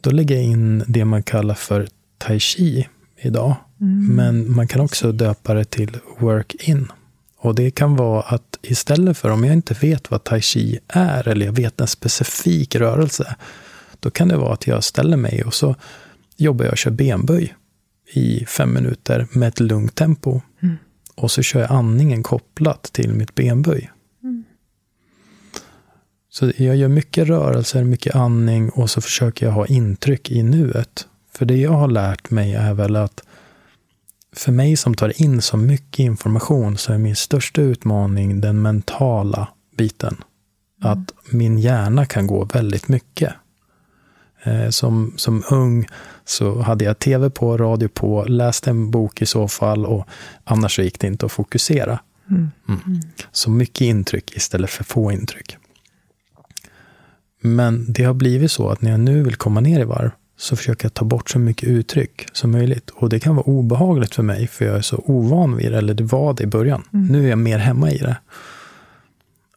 Då 0.00 0.10
lägger 0.10 0.34
jag 0.34 0.44
in 0.44 0.84
det 0.86 1.04
man 1.04 1.22
kallar 1.22 1.54
för 1.54 1.88
tai 2.18 2.40
chi 2.40 2.88
idag. 3.16 3.54
Men 4.16 4.52
man 4.52 4.68
kan 4.68 4.80
också 4.80 5.12
döpa 5.12 5.54
det 5.54 5.64
till 5.64 5.98
work-in. 6.18 6.92
Och 7.36 7.54
det 7.54 7.70
kan 7.70 7.96
vara 7.96 8.22
att 8.22 8.58
istället 8.62 9.18
för 9.18 9.30
om 9.30 9.44
jag 9.44 9.52
inte 9.52 9.74
vet 9.80 10.10
vad 10.10 10.24
tai 10.24 10.40
chi 10.40 10.78
är 10.88 11.28
eller 11.28 11.46
jag 11.46 11.52
vet 11.52 11.80
en 11.80 11.86
specifik 11.86 12.76
rörelse, 12.76 13.36
då 14.00 14.10
kan 14.10 14.28
det 14.28 14.36
vara 14.36 14.52
att 14.52 14.66
jag 14.66 14.84
ställer 14.84 15.16
mig 15.16 15.44
och 15.44 15.54
så 15.54 15.76
jobbar 16.36 16.64
jag 16.64 16.72
och 16.72 16.78
kör 16.78 16.90
benböj 16.90 17.54
i 18.10 18.44
fem 18.46 18.74
minuter 18.74 19.26
med 19.32 19.48
ett 19.48 19.60
lugnt 19.60 19.94
tempo. 19.94 20.40
Och 21.14 21.30
så 21.30 21.42
kör 21.42 21.60
jag 21.60 21.70
andningen 21.70 22.22
kopplat 22.22 22.82
till 22.82 23.14
mitt 23.14 23.34
benböj. 23.34 23.90
Så 26.32 26.52
jag 26.56 26.76
gör 26.76 26.88
mycket 26.88 27.28
rörelser, 27.28 27.84
mycket 27.84 28.14
andning 28.14 28.70
och 28.70 28.90
så 28.90 29.00
försöker 29.00 29.46
jag 29.46 29.52
ha 29.52 29.66
intryck 29.66 30.30
i 30.30 30.42
nuet. 30.42 31.06
För 31.32 31.44
det 31.44 31.56
jag 31.56 31.72
har 31.72 31.88
lärt 31.88 32.30
mig 32.30 32.54
är 32.54 32.74
väl 32.74 32.96
att 32.96 33.22
för 34.32 34.52
mig 34.52 34.76
som 34.76 34.94
tar 34.94 35.22
in 35.22 35.42
så 35.42 35.56
mycket 35.56 35.98
information 35.98 36.76
så 36.76 36.92
är 36.92 36.98
min 36.98 37.16
största 37.16 37.62
utmaning 37.62 38.40
den 38.40 38.62
mentala 38.62 39.48
biten. 39.76 40.16
Att 40.80 41.14
min 41.30 41.58
hjärna 41.58 42.06
kan 42.06 42.26
gå 42.26 42.44
väldigt 42.44 42.88
mycket. 42.88 43.34
Eh, 44.42 44.68
Som, 44.68 45.12
som 45.16 45.42
ung 45.50 45.86
så 46.24 46.60
hade 46.60 46.84
jag 46.84 46.98
tv 46.98 47.30
på, 47.30 47.56
radio 47.56 47.88
på, 47.88 48.24
läste 48.24 48.70
en 48.70 48.90
bok 48.90 49.22
i 49.22 49.26
så 49.26 49.48
fall 49.48 49.86
och 49.86 50.06
annars 50.44 50.76
så 50.76 50.82
gick 50.82 51.00
det 51.00 51.06
inte 51.06 51.26
att 51.26 51.32
fokusera. 51.32 52.00
Mm. 52.30 52.50
Mm. 52.68 53.00
Så 53.32 53.50
mycket 53.50 53.80
intryck 53.80 54.36
istället 54.36 54.70
för 54.70 54.84
få 54.84 55.12
intryck. 55.12 55.56
Men 57.40 57.92
det 57.92 58.04
har 58.04 58.14
blivit 58.14 58.50
så 58.50 58.68
att 58.68 58.82
när 58.82 58.90
jag 58.90 59.00
nu 59.00 59.22
vill 59.22 59.36
komma 59.36 59.60
ner 59.60 59.80
i 59.80 59.84
varv 59.84 60.10
så 60.36 60.56
försöker 60.56 60.84
jag 60.84 60.94
ta 60.94 61.04
bort 61.04 61.30
så 61.30 61.38
mycket 61.38 61.68
uttryck 61.68 62.26
som 62.32 62.50
möjligt. 62.50 62.90
Och 62.90 63.08
det 63.08 63.20
kan 63.20 63.36
vara 63.36 63.46
obehagligt 63.46 64.14
för 64.14 64.22
mig 64.22 64.46
för 64.46 64.64
jag 64.64 64.76
är 64.76 64.82
så 64.82 65.02
ovan 65.06 65.56
vid 65.56 65.72
det, 65.72 65.78
eller 65.78 65.94
det 65.94 66.04
var 66.04 66.34
det 66.34 66.42
i 66.42 66.46
början. 66.46 66.82
Nu 66.90 67.24
är 67.24 67.28
jag 67.28 67.38
mer 67.38 67.58
hemma 67.58 67.90
i 67.90 67.98
det. 67.98 68.16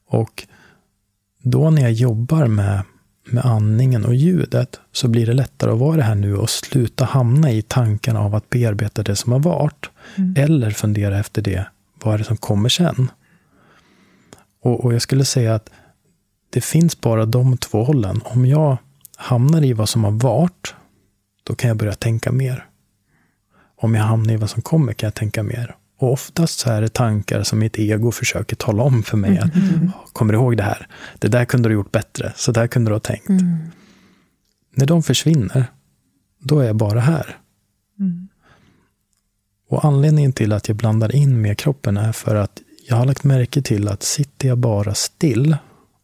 Och 0.07 0.47
då 1.41 1.69
när 1.69 1.81
jag 1.81 1.91
jobbar 1.91 2.47
med, 2.47 2.84
med 3.26 3.45
andningen 3.45 4.06
och 4.06 4.16
ljudet 4.16 4.80
så 4.91 5.08
blir 5.08 5.26
det 5.26 5.34
lättare 5.34 5.72
att 5.72 5.80
vara 5.80 5.98
det 5.98 6.04
här 6.04 6.16
nu 6.16 6.38
och 6.38 6.50
sluta 6.50 7.06
hamna 7.06 7.52
i 7.52 7.62
tankarna 7.62 8.20
av 8.20 8.36
att 8.36 8.50
bearbeta 8.50 9.04
det 9.04 9.16
som 9.16 9.32
har 9.32 9.40
varit. 9.40 9.90
Eller 10.38 10.72
fundera 10.72 11.20
efter 11.20 11.41
det, 11.41 11.66
vad 12.04 12.14
är 12.14 12.18
det 12.18 12.24
som 12.24 12.38
kommer 12.38 12.70
sen? 12.70 13.12
Och, 14.62 14.86
och 14.86 14.94
jag 14.94 15.02
skulle 15.02 15.26
säga 15.26 15.56
att 15.56 15.70
det 16.50 16.62
finns 16.62 17.02
bara 17.02 17.26
de 17.26 17.58
två 17.58 17.84
hållen. 17.84 18.22
Om 18.26 18.45
jag 18.45 18.78
hamnar 19.16 19.64
i 19.64 19.74
vad 19.74 19.90
som 19.90 20.04
har 20.04 20.12
varit, 20.12 20.76
då 21.44 21.56
kan 21.56 21.68
jag 21.68 21.78
börja 21.78 21.94
tänka 21.94 22.32
mer. 22.32 22.66
Om 23.76 23.95
jag 23.95 24.04
hamnar 24.04 24.34
i 24.34 24.38
vad 24.38 24.50
som 24.50 24.62
kommer 24.62 24.94
kan 24.94 25.08
jag 25.08 25.14
tänka 25.14 25.44
mer. 25.44 25.76
Och 26.03 26.11
oftast 26.11 26.59
så 26.59 26.69
är 26.69 26.81
det 26.81 26.93
tankar 26.93 27.43
som 27.43 27.59
mitt 27.59 27.80
ego 27.80 28.11
försöker 28.11 28.55
tala 28.55 28.84
om 28.84 29.03
för 29.03 29.17
mig. 29.17 29.38
att 29.39 29.51
Kommer 30.13 30.34
du 30.34 30.39
ihåg 30.39 30.57
det 30.57 30.63
här? 30.63 30.88
Det 31.19 31.27
där 31.27 31.45
kunde 31.45 31.69
du 31.69 31.73
gjort 31.73 31.91
bättre. 31.91 32.34
Så 32.35 32.51
där 32.51 32.67
kunde 32.67 32.91
du 32.91 32.95
ha 32.95 32.99
tänkt. 32.99 33.30
När 34.75 34.85
de 34.85 35.03
försvinner, 35.03 35.65
då 36.39 36.59
är 36.59 36.65
jag 36.65 36.75
bara 36.75 36.99
här. 36.99 37.38
Och 39.69 39.85
anledningen 39.85 40.34
till 40.34 40.53
att 40.53 40.67
jag 40.67 40.77
blandar 40.77 41.15
in 41.15 41.41
med 41.41 41.57
kroppen 41.57 41.97
är 41.97 42.11
för 42.11 42.35
att 42.35 42.61
jag 42.89 42.95
har 42.95 43.05
lagt 43.05 43.23
märke 43.23 43.61
till 43.61 43.88
att 43.88 44.03
sitter 44.03 44.47
jag 44.47 44.57
bara 44.57 44.93
still 44.93 45.57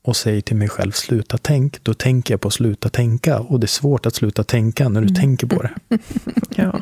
och 0.03 0.15
säger 0.15 0.41
till 0.41 0.55
mig 0.55 0.69
själv 0.69 0.91
sluta 0.91 1.38
tänk, 1.41 1.84
då 1.84 1.93
tänker 1.93 2.34
jag 2.34 2.41
på 2.41 2.49
sluta 2.49 2.89
tänka. 2.89 3.39
Och 3.39 3.59
det 3.59 3.65
är 3.65 3.67
svårt 3.67 4.05
att 4.05 4.15
sluta 4.15 4.43
tänka 4.43 4.89
när 4.89 5.01
du 5.01 5.09
tänker 5.09 5.47
på 5.47 5.61
det. 5.61 5.71
Ja, 6.55 6.80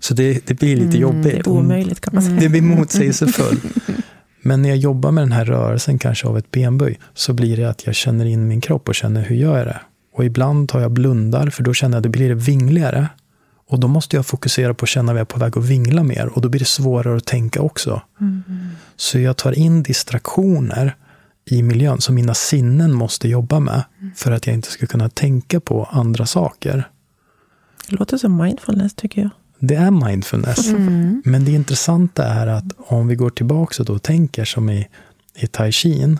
Så 0.00 0.14
det, 0.14 0.46
det 0.46 0.54
blir 0.54 0.76
lite 0.76 0.90
det 0.90 0.98
jobbigt. 0.98 1.34
är 1.34 1.48
omöjligt 1.48 2.00
kan 2.00 2.14
man 2.14 2.22
säga. 2.22 2.40
Det 2.40 2.48
blir 2.48 2.62
motsägelsefullt. 2.62 3.64
Men 4.42 4.62
när 4.62 4.68
jag 4.68 4.78
jobbar 4.78 5.10
med 5.10 5.22
den 5.22 5.32
här 5.32 5.44
rörelsen, 5.44 5.98
kanske 5.98 6.26
av 6.26 6.38
ett 6.38 6.50
benböj, 6.50 6.98
så 7.14 7.32
blir 7.32 7.56
det 7.56 7.64
att 7.64 7.86
jag 7.86 7.94
känner 7.94 8.24
in 8.24 8.48
min 8.48 8.60
kropp 8.60 8.88
och 8.88 8.94
känner 8.94 9.22
hur 9.22 9.36
gör 9.36 9.58
jag 9.58 9.66
det? 9.66 9.80
Och 10.14 10.24
ibland 10.24 10.68
tar 10.68 10.80
jag 10.80 10.90
blundar, 10.92 11.50
för 11.50 11.62
då 11.62 11.74
känner 11.74 11.94
jag 11.96 11.98
att 11.98 12.02
det 12.02 12.08
blir 12.08 12.34
vingligare. 12.34 13.08
Och 13.68 13.80
då 13.80 13.88
måste 13.88 14.16
jag 14.16 14.26
fokusera 14.26 14.74
på 14.74 14.84
att 14.84 14.88
känna 14.88 15.12
att 15.12 15.16
jag 15.16 15.20
är 15.20 15.24
på 15.24 15.38
väg 15.38 15.58
att 15.58 15.64
vingla 15.64 16.02
mer. 16.02 16.26
Och 16.26 16.40
då 16.40 16.48
blir 16.48 16.58
det 16.58 16.64
svårare 16.64 17.16
att 17.16 17.26
tänka 17.26 17.62
också. 17.62 18.02
Mm. 18.20 18.42
Så 18.96 19.18
jag 19.18 19.36
tar 19.36 19.58
in 19.58 19.82
distraktioner 19.82 20.96
i 21.44 21.62
miljön 21.62 22.00
som 22.00 22.14
mina 22.14 22.34
sinnen 22.34 22.92
måste 22.92 23.28
jobba 23.28 23.60
med. 23.60 23.84
För 24.16 24.32
att 24.32 24.46
jag 24.46 24.54
inte 24.54 24.70
ska 24.70 24.86
kunna 24.86 25.08
tänka 25.08 25.60
på 25.60 25.84
andra 25.84 26.26
saker. 26.26 26.88
Det 27.88 27.96
låter 27.96 28.16
som 28.16 28.36
mindfulness 28.36 28.94
tycker 28.94 29.22
jag. 29.22 29.30
Det 29.58 29.74
är 29.74 29.90
mindfulness. 29.90 30.68
Mm. 30.68 31.22
Men 31.24 31.44
det 31.44 31.52
intressanta 31.52 32.26
är 32.26 32.46
att 32.46 32.64
om 32.76 33.08
vi 33.08 33.14
går 33.14 33.30
tillbaka 33.30 33.92
och 33.92 34.02
tänker 34.02 34.44
som 34.44 34.70
i, 34.70 34.88
i 35.34 35.46
tai 35.46 35.72
chi, 35.72 36.16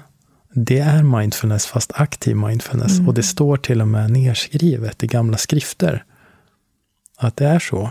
det 0.55 0.79
är 0.79 1.03
mindfulness 1.03 1.67
fast 1.67 1.93
aktiv 1.95 2.37
mindfulness. 2.37 2.93
Mm. 2.93 3.09
Och 3.09 3.15
det 3.15 3.23
står 3.23 3.57
till 3.57 3.81
och 3.81 3.89
med 3.89 4.11
nedskrivet 4.11 5.05
i 5.05 5.07
gamla 5.07 5.37
skrifter 5.37 6.05
att 7.19 7.37
det 7.37 7.47
är 7.47 7.59
så. 7.59 7.91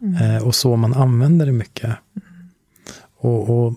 Mm. 0.00 0.16
Eh, 0.16 0.42
och 0.42 0.54
så 0.54 0.76
man 0.76 0.94
använder 0.94 1.46
det 1.46 1.52
mycket. 1.52 1.96
Och, 3.16 3.50
och, 3.50 3.74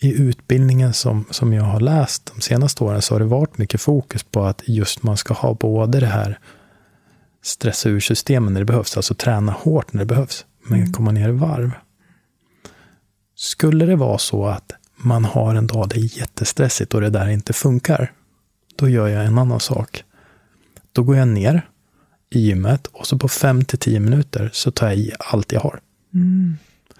i 0.00 0.22
utbildningen 0.22 0.94
som, 0.94 1.24
som 1.30 1.52
jag 1.52 1.64
har 1.64 1.80
läst 1.80 2.32
de 2.34 2.40
senaste 2.40 2.84
åren 2.84 3.02
så 3.02 3.14
har 3.14 3.20
det 3.20 3.26
varit 3.26 3.58
mycket 3.58 3.80
fokus 3.80 4.22
på 4.22 4.44
att 4.44 4.62
just 4.66 5.02
man 5.02 5.16
ska 5.16 5.34
ha 5.34 5.54
både 5.54 6.00
det 6.00 6.06
här 6.06 6.38
stressa 7.42 7.88
ur 7.88 8.00
systemen 8.00 8.52
när 8.52 8.60
det 8.60 8.64
behövs, 8.64 8.96
alltså 8.96 9.14
träna 9.14 9.52
hårt 9.52 9.92
när 9.92 10.00
det 10.00 10.06
behövs, 10.06 10.46
men 10.62 10.80
mm. 10.80 10.92
komma 10.92 11.10
ner 11.10 11.28
i 11.28 11.32
varv. 11.32 11.70
Skulle 13.34 13.86
det 13.86 13.96
vara 13.96 14.18
så 14.18 14.46
att 14.46 14.72
man 14.96 15.24
har 15.24 15.54
en 15.54 15.66
dag 15.66 15.88
det 15.88 15.96
är 15.96 16.18
jättestressigt 16.18 16.94
och 16.94 17.00
det 17.00 17.10
där 17.10 17.28
inte 17.28 17.52
funkar, 17.52 18.12
då 18.76 18.88
gör 18.88 19.08
jag 19.08 19.24
en 19.24 19.38
annan 19.38 19.60
sak. 19.60 20.04
Då 20.92 21.02
går 21.02 21.16
jag 21.16 21.28
ner 21.28 21.68
i 22.30 22.40
gymmet 22.40 22.86
och 22.86 23.06
så 23.06 23.18
på 23.18 23.28
fem 23.28 23.64
till 23.64 23.78
tio 23.78 24.00
minuter 24.00 24.50
så 24.52 24.70
tar 24.70 24.86
jag 24.86 24.96
i 24.96 25.12
allt 25.18 25.52
jag 25.52 25.60
har. 25.60 25.80
Mm. 26.14 26.56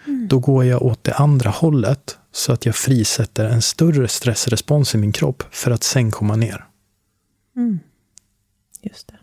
Mm. 0.06 0.28
Då 0.28 0.38
går 0.38 0.64
jag 0.64 0.82
åt 0.82 1.04
det 1.04 1.14
andra 1.14 1.50
hållet 1.50 2.17
så 2.32 2.52
att 2.52 2.66
jag 2.66 2.76
frisätter 2.76 3.44
en 3.44 3.62
större 3.62 4.08
stressrespons 4.08 4.94
i 4.94 4.98
min 4.98 5.12
kropp 5.12 5.42
för 5.50 5.70
att 5.70 5.82
sen 5.82 6.10
komma 6.10 6.36
ner. 6.36 6.64
Mm. 7.56 7.78
Just 8.82 9.08
det. 9.08 9.14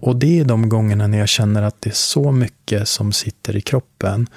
Och 0.00 0.16
det 0.16 0.40
är 0.40 0.44
de 0.44 0.68
gångerna 0.68 1.06
när 1.06 1.18
jag 1.18 1.28
känner 1.28 1.62
att 1.62 1.80
det 1.80 1.90
är 1.90 1.94
så 1.94 2.32
mycket 2.32 2.88
som 2.88 3.12
sitter 3.12 3.56
i 3.56 3.60
kroppen 3.60 4.28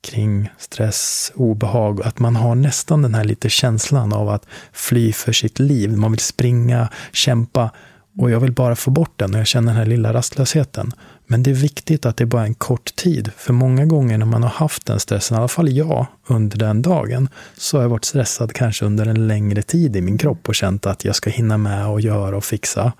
kring 0.00 0.50
stress, 0.58 1.32
obehag, 1.34 2.02
att 2.02 2.18
man 2.18 2.36
har 2.36 2.54
nästan 2.54 3.02
den 3.02 3.14
här 3.14 3.24
lite 3.24 3.48
känslan 3.48 4.12
av 4.12 4.28
att 4.28 4.46
fly 4.72 5.12
för 5.12 5.32
sitt 5.32 5.58
liv. 5.58 5.96
Man 5.96 6.10
vill 6.10 6.20
springa, 6.20 6.88
kämpa 7.12 7.70
och 8.18 8.30
jag 8.30 8.40
vill 8.40 8.52
bara 8.52 8.76
få 8.76 8.90
bort 8.90 9.12
den 9.18 9.34
och 9.34 9.40
jag 9.40 9.46
känner 9.46 9.72
den 9.72 9.78
här 9.78 9.86
lilla 9.86 10.12
rastlösheten. 10.12 10.92
Men 11.26 11.42
det 11.42 11.50
är 11.50 11.54
viktigt 11.54 12.06
att 12.06 12.16
det 12.16 12.24
är 12.24 12.26
bara 12.26 12.44
en 12.44 12.54
kort 12.54 12.96
tid. 12.96 13.30
För 13.36 13.52
många 13.52 13.86
gånger 13.86 14.18
när 14.18 14.26
man 14.26 14.42
har 14.42 14.50
haft 14.50 14.86
den 14.86 15.00
stressen, 15.00 15.36
i 15.36 15.38
alla 15.38 15.48
fall 15.48 15.72
jag, 15.72 16.06
under 16.26 16.58
den 16.58 16.82
dagen, 16.82 17.28
så 17.56 17.76
har 17.76 17.82
jag 17.82 17.88
varit 17.88 18.04
stressad 18.04 18.52
kanske 18.52 18.84
under 18.84 19.06
en 19.06 19.26
längre 19.26 19.62
tid 19.62 19.96
i 19.96 20.00
min 20.00 20.18
kropp 20.18 20.48
och 20.48 20.54
känt 20.54 20.86
att 20.86 21.04
jag 21.04 21.16
ska 21.16 21.30
hinna 21.30 21.58
med 21.58 21.86
och 21.86 22.00
göra 22.00 22.36
och 22.36 22.44
fixa. 22.44 22.92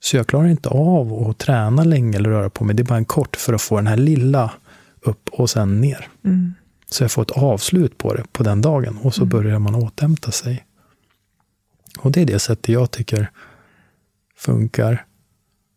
Så 0.00 0.16
jag 0.16 0.26
klarar 0.26 0.48
inte 0.48 0.68
av 0.68 1.28
att 1.28 1.38
träna 1.38 1.84
länge 1.84 2.18
eller 2.18 2.30
röra 2.30 2.50
på 2.50 2.64
mig. 2.64 2.76
Det 2.76 2.82
är 2.82 2.84
bara 2.84 2.98
en 2.98 3.04
kort 3.04 3.36
för 3.36 3.52
att 3.52 3.62
få 3.62 3.76
den 3.76 3.86
här 3.86 3.96
lilla 3.96 4.50
upp 5.00 5.28
och 5.32 5.50
sen 5.50 5.80
ner. 5.80 6.08
Mm. 6.24 6.54
Så 6.90 7.04
jag 7.04 7.10
får 7.10 7.22
ett 7.22 7.30
avslut 7.30 7.98
på 7.98 8.14
det 8.14 8.24
på 8.32 8.42
den 8.42 8.60
dagen 8.60 8.98
och 9.02 9.14
så 9.14 9.22
mm. 9.22 9.28
börjar 9.28 9.58
man 9.58 9.74
återhämta 9.74 10.30
sig. 10.30 10.66
Och 11.98 12.12
det 12.12 12.22
är 12.22 12.26
det 12.26 12.38
sättet 12.38 12.68
jag 12.68 12.90
tycker 12.90 13.30
funkar. 14.36 15.04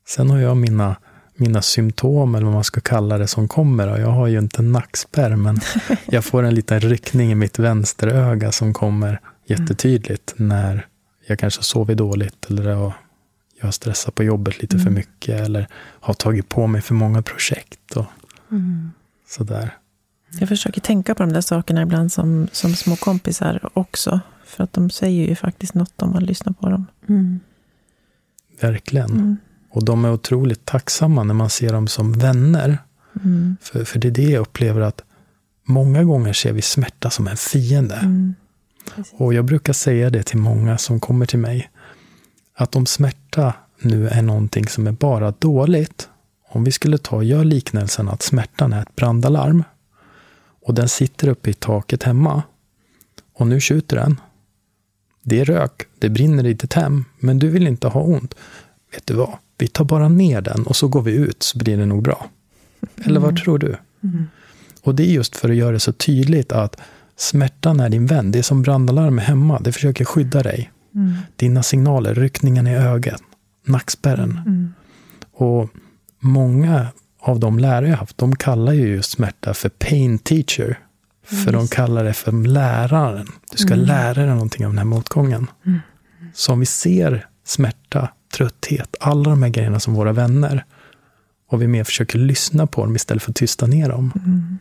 Sen 0.08 0.30
har 0.30 0.40
jag 0.40 0.58
mina, 0.58 0.96
mina 1.38 1.62
symptom, 1.62 2.36
eller 2.36 2.46
vad 2.46 2.54
man 2.54 2.64
ska 2.64 2.82
kalla 2.82 3.18
det, 3.18 3.28
som 3.28 3.48
kommer. 3.48 4.00
Jag 4.00 4.12
har 4.12 4.28
ju 4.28 4.40
inte 4.40 4.62
nackspärr, 4.62 5.36
men 5.36 5.60
jag 6.06 6.26
får 6.26 6.44
en 6.44 6.56
liten 6.56 6.80
ryckning 6.80 7.32
i 7.32 7.36
mitt 7.36 7.60
vänsteröga 7.60 8.52
som 8.52 8.74
kommer 8.74 9.20
jättetydligt 9.46 10.34
när 10.38 10.88
jag 11.28 11.40
kanske 11.40 11.64
sovit 11.64 11.98
dåligt 11.98 12.46
eller 12.50 12.70
jag 12.70 12.94
har 13.62 13.72
stressat 13.72 14.16
på 14.16 14.24
jobbet 14.24 14.62
lite 14.62 14.76
mm. 14.76 14.86
för 14.86 14.92
mycket 14.92 15.42
eller 15.42 15.68
har 16.00 16.14
tagit 16.14 16.50
på 16.50 16.68
mig 16.68 16.82
för 16.82 16.94
många 16.94 17.22
projekt. 17.22 17.96
Och 17.96 18.06
mm. 18.52 18.92
Sådär. 19.28 19.78
Jag 20.40 20.50
försöker 20.50 20.82
tänka 20.82 21.16
på 21.16 21.24
de 21.24 21.34
där 21.34 21.42
sakerna 21.42 21.82
ibland 21.82 22.12
som, 22.12 22.48
som 22.52 22.76
små 22.76 22.96
kompisar 22.96 23.70
också. 23.74 24.20
För 24.46 24.64
att 24.64 24.74
de 24.74 24.90
säger 24.90 25.28
ju 25.28 25.36
faktiskt 25.36 25.74
något 25.74 26.02
om 26.02 26.12
man 26.12 26.24
lyssnar 26.24 26.54
på 26.54 26.70
dem. 26.70 26.86
Mm. 27.10 27.40
Verkligen. 28.62 29.38
Och 29.70 29.86
de 29.86 30.06
är 30.06 30.12
otroligt 30.12 30.66
tacksamma 30.66 31.24
när 31.24 31.34
man 31.34 31.50
ser 31.50 31.74
dem 31.74 31.88
som 31.88 32.14
vänner. 32.14 32.78
Mm. 33.24 33.58
För, 33.62 33.84
för 33.84 34.00
det 34.00 34.08
är 34.08 34.12
det 34.12 34.30
jag 34.30 34.42
upplever 34.42 34.82
att 34.82 35.02
många 35.64 36.04
gånger 36.04 36.34
ser 36.34 36.54
vi 36.54 36.62
smärta 36.62 37.10
som 37.10 37.28
en 37.28 37.38
fiende. 37.38 37.96
Mm. 37.96 38.36
Och 39.12 39.34
jag 39.34 39.46
brukar 39.46 39.74
säga 39.74 40.10
det 40.10 40.24
till 40.24 40.38
många 40.38 40.78
som 40.78 41.00
kommer 41.00 41.26
till 41.26 41.40
mig. 41.40 41.70
Att 42.56 42.76
om 42.76 42.86
smärta 42.86 43.54
nu 43.80 44.08
är 44.08 44.22
någonting 44.22 44.68
som 44.68 44.88
är 44.88 44.92
bara 44.92 45.32
dåligt. 45.32 46.10
Om 46.50 46.64
vi 46.64 46.72
skulle 46.72 46.98
ta, 46.98 47.24
gör 47.24 47.44
liknelsen 47.44 48.10
att 48.10 48.22
smärtan 48.22 48.74
är 48.74 48.82
ett 48.82 48.96
brandalarm. 48.96 49.64
Och 50.62 50.74
den 50.74 50.90
sitter 50.90 51.28
uppe 51.28 51.50
i 51.50 51.54
taket 51.54 52.04
hemma. 52.04 52.44
Och 53.34 53.48
nu 53.48 53.60
skjuter 53.60 53.96
den. 53.96 54.20
Det 55.24 55.40
är 55.40 55.46
rök, 55.46 55.88
det 56.00 56.10
brinner 56.10 56.46
i 56.46 56.54
ditt 56.54 56.74
hem, 56.74 57.06
men 57.20 57.40
du 57.40 57.50
vill 57.50 57.68
inte 57.68 57.88
ha 57.88 58.02
ont. 58.02 58.36
Vet 58.94 59.06
du 59.06 59.14
vad? 59.14 59.38
Vi 59.58 59.68
tar 59.68 59.86
bara 59.86 60.10
ner 60.10 60.42
den 60.42 60.64
och 60.64 60.76
så 60.76 60.88
går 60.88 61.02
vi 61.02 61.12
ut 61.12 61.44
så 61.44 61.58
blir 61.58 61.78
det 61.78 61.86
nog 61.86 62.04
bra. 62.04 62.28
Eller 63.04 63.20
vad 63.20 63.30
mm. 63.30 63.44
tror 63.44 63.60
du? 63.60 63.76
Mm. 64.04 64.28
Och 64.84 64.96
det 64.96 65.04
är 65.04 65.12
just 65.12 65.36
för 65.36 65.50
att 65.50 65.56
göra 65.56 65.72
det 65.72 65.80
så 65.80 65.94
tydligt 65.94 66.52
att 66.52 66.78
smärtan 67.16 67.80
är 67.80 67.90
din 67.90 68.06
vän. 68.06 68.32
Det 68.32 68.40
är 68.40 68.44
som 68.44 68.62
brandalarm 68.62 69.18
hemma. 69.18 69.60
Det 69.60 69.72
försöker 69.72 70.06
skydda 70.06 70.44
dig. 70.44 70.72
Mm. 70.96 71.14
Dina 71.36 71.64
signaler, 71.64 72.16
ryckningen 72.16 72.68
i 72.68 72.76
ögat, 72.76 73.22
nackspärren. 73.66 74.42
Mm. 74.46 74.74
Och 75.34 75.70
många 76.20 76.88
av 77.20 77.40
de 77.40 77.60
lärare 77.60 77.90
jag 77.90 77.98
haft, 77.98 78.18
de 78.18 78.36
kallar 78.36 78.74
ju 78.74 78.88
just 78.88 79.12
smärta 79.12 79.54
för 79.54 79.70
pain 79.70 80.20
teacher. 80.20 80.80
För 81.24 81.52
de 81.52 81.68
kallar 81.68 82.04
det 82.04 82.14
för 82.14 82.32
läraren. 82.32 83.28
Du 83.52 83.58
ska 83.58 83.74
mm. 83.74 83.86
lära 83.86 84.14
dig 84.14 84.28
någonting 84.28 84.66
av 84.66 84.72
den 84.72 84.78
här 84.78 84.86
motgången. 84.86 85.48
Mm. 85.66 85.80
Så 86.34 86.54
om 86.54 86.60
vi 86.60 86.66
ser 86.66 87.28
smärta, 87.46 88.10
trötthet, 88.32 88.96
alla 89.00 89.30
de 89.30 89.44
här 89.44 89.50
grejerna 89.50 89.80
som 89.80 89.94
våra 89.94 90.14
vänner 90.14 90.66
och 91.50 91.62
vi 91.62 91.68
mer 91.68 91.84
försöker 91.84 92.20
lyssna 92.20 92.68
på 92.68 92.86
dem 92.86 92.96
istället 92.96 93.24
för 93.24 93.32
att 93.32 93.36
tysta 93.36 93.68
ner 93.68 93.90
dem. 93.90 94.12
Mm. 94.16 94.58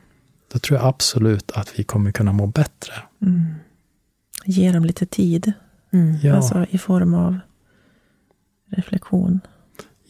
Då 0.53 0.59
tror 0.59 0.79
jag 0.79 0.89
absolut 0.89 1.51
att 1.51 1.79
vi 1.79 1.85
kommer 1.85 2.13
kunna 2.13 2.33
må 2.33 2.47
bättre. 2.47 2.93
Mm. 3.23 3.55
Ge 4.45 4.73
dem 4.73 4.85
lite 4.85 5.07
tid. 5.07 5.53
Mm. 5.93 6.17
Ja. 6.23 6.37
Alltså 6.37 6.67
i 6.71 6.79
form 6.79 7.15
av 7.15 7.39
reflektion. 8.71 9.41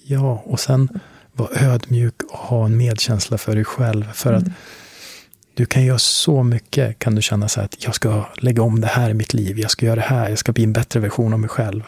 Ja, 0.05 0.43
och 0.47 0.61
sen 0.61 0.89
vara 1.33 1.49
ödmjuk 1.61 2.23
och 2.23 2.39
ha 2.39 2.67
en 2.67 2.77
medkänsla 2.77 3.39
för 3.39 3.55
dig 3.55 3.65
själv. 3.65 4.13
För 4.13 4.33
att 4.33 4.43
mm. 4.43 4.55
Du 5.55 5.67
kan 5.67 5.85
göra 5.85 5.99
så 5.99 6.43
mycket, 6.43 6.99
kan 6.99 7.15
du 7.15 7.23
känna 7.23 7.49
så 7.49 7.61
att 7.61 7.85
jag 7.85 7.95
ska 7.95 8.25
lägga 8.37 8.63
om 8.63 8.81
det 8.81 8.87
här 8.87 9.11
i 9.11 9.15
mitt 9.15 9.35
liv, 9.35 9.59
jag 9.59 9.71
ska 9.71 9.87
göra 9.87 9.97
det 9.97 10.03
här, 10.03 10.29
jag 10.29 10.39
ska 10.39 10.53
bli 10.53 10.65
en 10.65 10.73
bättre 10.73 11.01
version 11.01 11.33
av 11.33 11.41
mig 11.41 11.49
själv. 11.49 11.83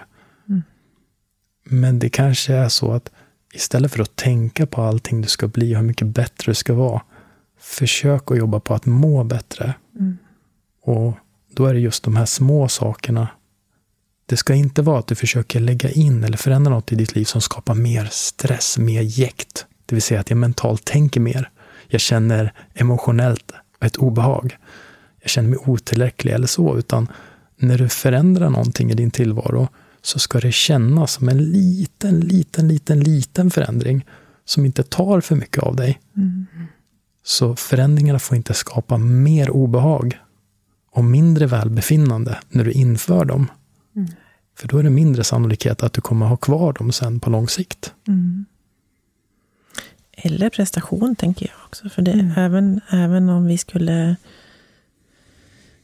Men 1.71 1.99
det 1.99 2.09
kanske 2.11 2.55
är 2.55 2.69
så 2.69 2.93
att 2.93 3.11
istället 3.55 3.93
för 3.93 4.03
att 4.03 4.17
tänka 4.17 4.67
på 4.67 4.83
allting 4.83 5.21
du 5.21 5.29
ska 5.29 5.49
bli 5.49 5.75
och 5.75 5.79
hur 5.79 5.87
mycket 5.87 6.07
bättre 6.09 6.51
du 6.51 6.55
ska 6.55 6.75
vara, 6.75 7.03
försök 7.61 8.31
att 8.31 8.39
jobba 8.39 8.61
på 8.61 8.75
att 8.75 8.87
må 8.87 9.25
bättre. 9.25 9.75
Mm. 9.99 10.19
Och 10.83 11.15
då 11.53 11.67
är 11.67 11.75
det 11.75 11.81
just 11.81 12.03
de 12.03 12.17
här 12.17 12.27
små 12.27 12.69
sakerna. 12.69 13.29
Det 14.27 14.37
ska 14.37 14.55
inte 14.55 14.83
vara 14.83 14.99
att 14.99 15.07
du 15.07 15.15
försöker 15.15 15.61
lägga 15.61 15.91
in 15.91 16.25
eller 16.25 16.37
förändra 16.37 16.71
något 16.71 16.93
i 16.93 16.95
ditt 16.95 17.15
liv 17.15 17.25
som 17.25 17.41
skapar 17.41 17.75
mer 17.75 18.09
stress, 18.11 18.79
mer 18.79 19.03
jäkt. 19.03 19.67
Det 19.87 19.95
vill 19.95 20.03
säga 20.03 20.21
att 20.21 20.31
jag 20.31 20.37
mentalt 20.37 20.85
tänker 20.85 21.21
mer 21.21 21.51
jag 21.89 22.01
känner 22.01 22.53
emotionellt 22.75 23.53
ett 23.81 23.97
obehag. 23.97 24.57
Jag 25.21 25.31
känner 25.31 25.49
mig 25.49 25.59
otillräcklig 25.67 26.33
eller 26.33 26.47
så, 26.47 26.79
utan 26.79 27.09
när 27.57 27.79
du 27.79 27.89
förändrar 27.89 28.51
någonting 28.51 28.91
i 28.91 28.95
din 28.95 29.11
tillvaro 29.11 29.69
så 30.03 30.19
ska 30.19 30.41
det 30.41 30.53
kännas 30.53 31.13
som 31.13 31.29
en 31.29 31.53
liten, 31.53 32.21
liten, 32.21 32.69
liten, 32.69 33.01
liten 33.01 33.51
förändring 33.51 34.05
som 34.45 34.67
inte 34.67 34.83
tar 34.83 35.21
för 35.21 35.37
mycket 35.37 35.63
av 35.63 35.77
dig. 35.77 36.01
Mm. 36.17 36.47
Så 37.25 37.57
förändringarna 37.57 38.19
får 38.19 38.37
inte 38.37 38.55
skapa 38.55 38.99
mer 38.99 39.51
obehag 39.51 40.19
och 40.91 41.05
mindre 41.05 41.47
välbefinnande 41.47 42.39
när 42.49 42.65
du 42.65 42.73
inför 42.73 43.25
dem. 43.25 43.47
Mm. 43.97 44.09
För 44.57 44.69
då 44.69 44.79
är 44.79 44.83
det 44.83 44.91
mindre 44.91 45.25
sannolikhet 45.25 45.83
att 45.83 45.93
du 45.93 46.01
kommer 46.01 46.27
ha 46.27 46.37
kvar 46.37 46.73
dem 46.73 46.93
sen 46.93 47.21
på 47.21 47.31
lång 47.31 47.49
sikt. 47.49 47.95
Mm. 48.09 48.47
Eller 50.13 50.51
prestation, 50.51 51.17
tänker 51.17 51.47
jag 51.47 51.65
också. 51.67 51.89
För 51.89 52.03
det, 52.03 52.13
mm. 52.13 52.33
även, 52.37 52.81
även 52.91 53.29
om 53.29 53.47
vi 53.47 53.59
skulle 53.59 54.17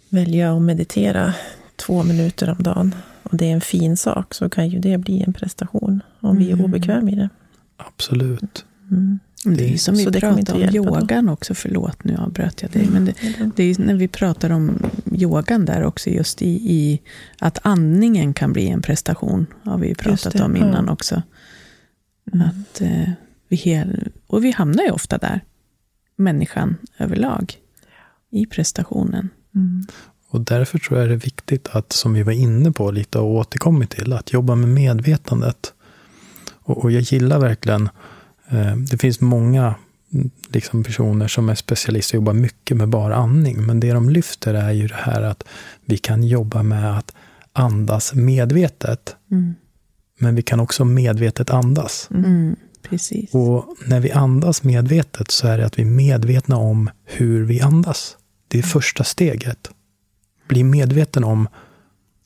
välja 0.09 0.57
att 0.57 0.63
meditera 0.63 1.35
två 1.77 2.03
minuter 2.03 2.51
om 2.51 2.63
dagen 2.63 2.95
och 3.25 3.37
det 3.37 3.51
är 3.51 3.53
en 3.53 3.61
fin 3.61 3.97
sak 3.97 4.35
så 4.35 4.49
kan 4.49 4.69
ju 4.69 4.79
det 4.79 4.99
bli 4.99 5.23
en 5.23 5.33
prestation 5.33 6.03
om 6.21 6.37
vi 6.37 6.49
är 6.51 6.53
Mm. 6.53 6.65
obekväma 6.65 7.11
i 7.11 7.15
det. 7.15 7.29
Absolut. 7.77 8.65
Mm. 8.91 9.19
Det 9.45 9.75
är 9.75 9.79
som 9.79 9.95
vi 9.95 10.05
pratade 10.05 10.53
om 10.53 10.61
hjälpa 10.61 10.91
då. 10.91 11.01
yogan 11.01 11.29
också, 11.29 11.55
förlåt 11.55 12.05
nu 12.05 12.17
avbröt 12.17 12.63
jag 12.63 12.71
dig. 12.71 12.89
Men 12.93 13.05
det, 13.05 13.15
det 13.57 13.63
är 13.63 13.79
när 13.79 13.95
vi 13.95 14.09
pratar 14.09 14.51
om 14.51 14.79
yogan 15.13 15.65
där 15.65 15.83
också, 15.83 16.11
just 16.11 16.43
i, 16.43 16.49
i 16.49 17.01
att 17.39 17.59
andningen 17.63 18.35
kan 18.35 18.53
bli 18.53 18.69
en 18.69 18.83
prestation, 18.83 19.47
har 19.63 19.79
vi 19.79 19.95
pratat 19.95 20.41
om 20.41 20.57
ja. 20.57 20.67
innan 20.67 20.89
också. 20.89 21.23
Mm. 22.33 22.49
Att, 22.49 22.81
eh, 22.81 23.11
vi 23.49 23.57
hel, 23.57 24.09
och 24.27 24.45
vi 24.45 24.51
hamnar 24.51 24.85
ju 24.85 24.91
ofta 24.91 25.19
där, 25.19 25.41
människan 26.17 26.77
överlag, 26.99 27.55
i 28.31 28.47
prestationen. 28.47 29.29
Mm. 29.55 29.87
Och 30.35 30.41
därför 30.41 30.79
tror 30.79 31.01
jag 31.01 31.09
det 31.09 31.15
är 31.15 31.19
viktigt 31.19 31.69
att, 31.69 31.93
som 31.93 32.13
vi 32.13 32.23
var 32.23 32.33
inne 32.33 32.73
på 32.73 32.91
lite 32.91 33.19
och 33.19 33.31
återkommit 33.31 33.91
till, 33.91 34.13
att 34.13 34.33
jobba 34.33 34.55
med 34.55 34.69
medvetandet. 34.69 35.73
Och, 36.53 36.85
och 36.85 36.91
jag 36.91 37.03
gillar 37.03 37.39
verkligen, 37.39 37.89
eh, 38.49 38.77
det 38.77 38.99
finns 38.99 39.21
många 39.21 39.75
mm, 40.13 40.31
liksom 40.49 40.85
personer 40.85 41.29
som 41.29 41.49
är 41.49 41.55
specialister 41.55 42.17
och 42.17 42.21
jobbar 42.21 42.33
mycket 42.33 42.77
med 42.77 42.89
bara 42.89 43.15
andning. 43.17 43.67
Men 43.67 43.81
det 43.81 43.93
de 43.93 44.11
lyfter 44.11 44.55
är 44.55 44.73
ju 44.73 44.87
det 44.87 44.95
här 44.95 45.23
att 45.23 45.45
vi 45.85 45.99
kan 45.99 46.23
jobba 46.23 46.63
med 46.63 46.99
att 46.99 47.15
andas 47.53 48.15
medvetet. 48.15 49.17
Mm. 49.31 49.55
Men 50.19 50.35
vi 50.35 50.43
kan 50.43 50.61
också 50.61 50.85
medvetet 50.85 51.51
andas. 51.51 52.09
Mm. 52.15 52.57
Precis. 52.83 53.35
Och 53.35 53.77
när 53.87 54.01
vi 54.01 54.11
andas 54.11 54.63
medvetet 54.63 55.31
så 55.31 55.49
är 55.49 55.59
det 55.59 55.67
att 55.67 55.79
vi 55.79 55.83
är 55.83 55.87
medvetna 55.87 56.57
om 56.57 56.91
hur 57.05 57.45
vi 57.45 57.61
andas. 57.61 58.17
Det 58.49 58.59
är 58.59 58.63
första 58.63 59.05
steget. 59.05 59.71
Bli 60.49 60.65
medveten 60.65 61.25
om, 61.25 61.49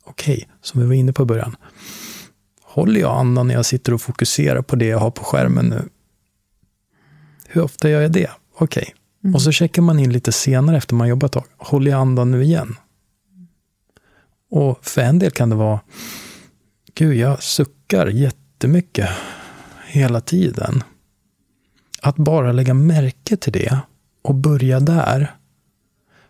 okej, 0.04 0.48
som 0.62 0.80
vi 0.80 0.86
var 0.86 0.94
inne 0.94 1.12
på 1.12 1.22
i 1.22 1.26
början. 1.26 1.56
Håller 2.62 3.00
jag 3.00 3.18
andan 3.18 3.46
när 3.46 3.54
jag 3.54 3.66
sitter 3.66 3.94
och 3.94 4.00
fokuserar 4.00 4.62
på 4.62 4.76
det 4.76 4.86
jag 4.86 4.98
har 4.98 5.10
på 5.10 5.24
skärmen 5.24 5.66
nu? 5.66 5.88
Hur 7.46 7.62
ofta 7.62 7.90
gör 7.90 8.00
jag 8.00 8.12
det? 8.12 8.30
Okej. 8.58 8.94
Och 9.34 9.42
så 9.42 9.52
checkar 9.52 9.82
man 9.82 9.98
in 9.98 10.12
lite 10.12 10.32
senare 10.32 10.76
efter 10.76 10.94
man 10.94 11.08
jobbat 11.08 11.28
ett 11.28 11.32
tag. 11.32 11.44
Håller 11.56 11.90
jag 11.90 12.00
andan 12.00 12.30
nu 12.30 12.42
igen? 12.42 12.76
Och 14.50 14.78
för 14.86 15.00
en 15.00 15.18
del 15.18 15.30
kan 15.30 15.50
det 15.50 15.56
vara, 15.56 15.80
gud, 16.94 17.16
jag 17.16 17.42
suckar 17.42 18.06
jättemycket 18.06 19.08
hela 19.86 20.20
tiden. 20.20 20.82
Att 22.02 22.16
bara 22.16 22.52
lägga 22.52 22.74
märke 22.74 23.36
till 23.36 23.52
det 23.52 23.78
och 24.22 24.34
börja 24.34 24.80
där. 24.80 25.34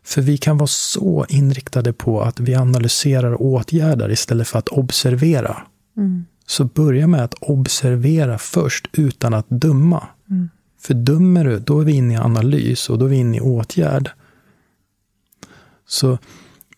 För 0.09 0.23
vi 0.23 0.39
kan 0.39 0.59
vara 0.59 0.67
så 0.67 1.27
inriktade 1.29 1.93
på 1.93 2.23
att 2.23 2.41
vi 2.41 2.55
analyserar 2.55 3.33
och 3.33 3.47
åtgärdar 3.47 4.11
istället 4.11 4.49
för 4.49 4.59
att 4.59 4.69
observera. 4.69 5.63
Mm. 5.97 6.25
Så 6.47 6.65
börja 6.65 7.07
med 7.07 7.25
att 7.25 7.35
observera 7.41 8.39
först 8.39 8.89
utan 8.93 9.35
att 9.35 9.47
döma. 9.49 10.09
Mm. 10.31 10.49
För 10.81 10.95
dömer 10.95 11.45
du, 11.45 11.59
då 11.59 11.81
är 11.81 11.85
vi 11.85 11.93
inne 11.93 12.15
i 12.15 12.17
analys 12.17 12.91
och 12.91 12.99
då 12.99 13.05
är 13.05 13.09
vi 13.09 13.17
inne 13.17 13.37
i 13.37 13.41
åtgärd. 13.41 14.11
Så 15.87 16.19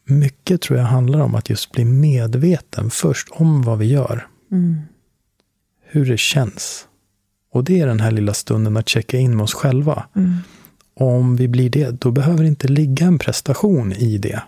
mycket 0.04 0.60
tror 0.60 0.78
jag 0.78 0.86
handlar 0.86 1.20
om 1.20 1.34
att 1.34 1.50
just 1.50 1.72
bli 1.72 1.84
medveten 1.84 2.90
först 2.90 3.28
om 3.30 3.62
vad 3.62 3.78
vi 3.78 3.86
gör. 3.86 4.26
Mm. 4.52 4.80
Hur 5.82 6.06
det 6.06 6.18
känns. 6.18 6.86
Och 7.52 7.64
det 7.64 7.80
är 7.80 7.86
den 7.86 8.00
här 8.00 8.10
lilla 8.10 8.34
stunden 8.34 8.76
att 8.76 8.88
checka 8.88 9.18
in 9.18 9.36
med 9.36 9.44
oss 9.44 9.54
själva. 9.54 10.04
Mm. 10.16 10.36
Och 11.00 11.08
om 11.08 11.36
vi 11.36 11.48
blir 11.48 11.70
det, 11.70 11.90
då 11.90 12.10
behöver 12.10 12.42
det 12.42 12.48
inte 12.48 12.68
ligga 12.68 13.06
en 13.06 13.18
prestation 13.18 13.92
i 13.92 14.18
det. 14.18 14.42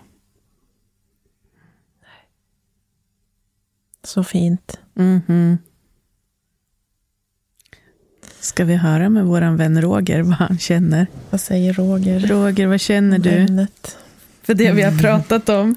Så 4.03 4.23
fint. 4.23 4.79
Mhm. 4.93 5.57
Ska 8.39 8.65
vi 8.65 8.75
höra 8.75 9.09
med 9.09 9.25
våran 9.25 9.57
vän 9.57 9.81
Roger 9.81 10.21
vad 10.21 10.33
han 10.33 10.57
känner? 10.57 11.07
Vad 11.29 11.41
säger 11.41 11.73
Roger? 11.73 12.19
Roger, 12.19 12.67
vad 12.67 12.79
känner 12.81 13.19
du 13.19 13.29
Ämnet. 13.29 13.97
för 14.41 14.53
det 14.53 14.71
vi 14.71 14.81
har 14.81 14.99
pratat 15.01 15.49
om? 15.49 15.75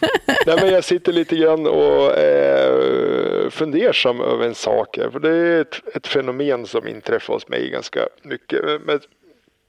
Nej, 0.46 0.56
men 0.60 0.68
jag 0.68 0.84
sitter 0.84 1.12
lite 1.12 1.36
grann 1.36 1.66
och 1.66 2.16
är 2.18 3.50
fundersam 3.50 4.20
över 4.20 4.46
en 4.46 4.54
sak. 4.54 4.98
här, 4.98 5.10
För 5.10 5.20
det 5.20 5.30
är 5.30 5.60
ett, 5.60 5.96
ett 5.96 6.06
fenomen 6.06 6.66
som 6.66 6.88
inträffar 6.88 7.34
hos 7.34 7.48
mig 7.48 7.70
ganska 7.70 8.00
mycket. 8.22 8.60
Men 8.86 9.00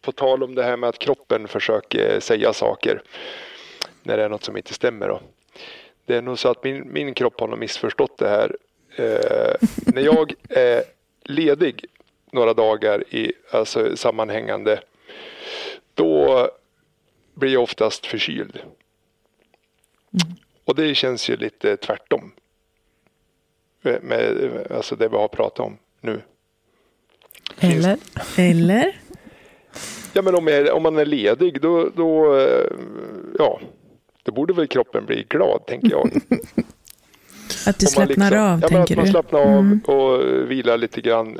på 0.07 0.11
tal 0.11 0.43
om 0.43 0.55
det 0.55 0.63
här 0.63 0.77
med 0.77 0.89
att 0.89 0.99
kroppen 0.99 1.47
försöker 1.47 2.19
säga 2.19 2.53
saker 2.53 3.01
när 4.03 4.17
det 4.17 4.23
är 4.23 4.29
något 4.29 4.43
som 4.43 4.57
inte 4.57 4.73
stämmer. 4.73 5.07
Då. 5.07 5.21
Det 6.05 6.15
är 6.15 6.21
nog 6.21 6.39
så 6.39 6.49
att 6.49 6.63
min, 6.63 6.93
min 6.93 7.13
kropp 7.13 7.39
har 7.39 7.47
nog 7.47 7.59
missförstått 7.59 8.17
det 8.17 8.29
här. 8.29 8.55
Eh, 8.95 9.67
när 9.85 10.01
jag 10.01 10.33
är 10.49 10.83
ledig 11.23 11.85
några 12.31 12.53
dagar 12.53 13.03
i 13.09 13.33
alltså, 13.51 13.97
sammanhängande, 13.97 14.79
då 15.93 16.49
blir 17.33 17.53
jag 17.53 17.63
oftast 17.63 18.05
förkyld. 18.05 18.59
Och 20.65 20.75
det 20.75 20.95
känns 20.95 21.29
ju 21.29 21.37
lite 21.37 21.77
tvärtom. 21.77 22.31
Med, 23.81 24.03
med 24.03 24.67
alltså 24.71 24.95
det 24.95 25.07
vi 25.07 25.15
har 25.15 25.27
pratat 25.27 25.65
om 25.65 25.77
nu. 26.01 26.21
Eller? 27.59 27.97
Eller? 28.37 29.06
Ja 30.17 30.21
men 30.23 30.35
om, 30.35 30.47
jag, 30.47 30.75
om 30.75 30.83
man 30.83 30.97
är 30.97 31.05
ledig 31.05 31.61
då, 31.61 31.89
då, 31.95 32.37
eh, 32.39 32.65
ja, 33.39 33.59
då 34.23 34.31
borde 34.31 34.53
väl 34.53 34.67
kroppen 34.67 35.05
bli 35.05 35.25
glad 35.29 35.65
tänker 35.67 35.89
jag. 35.89 36.09
Att 37.67 37.79
du 37.79 37.85
slappnar 37.85 38.07
liksom- 38.07 38.39
av, 38.39 38.59
ja, 38.59 38.59
men 38.61 38.69
tänker 38.69 38.93
att 38.93 38.97
man 38.97 39.07
slappnar 39.07 39.39
av 39.39 39.47
Mm. 39.47 39.79
och 39.79 40.21
vilar 40.51 40.77
lite 40.77 41.01
grann. 41.01 41.39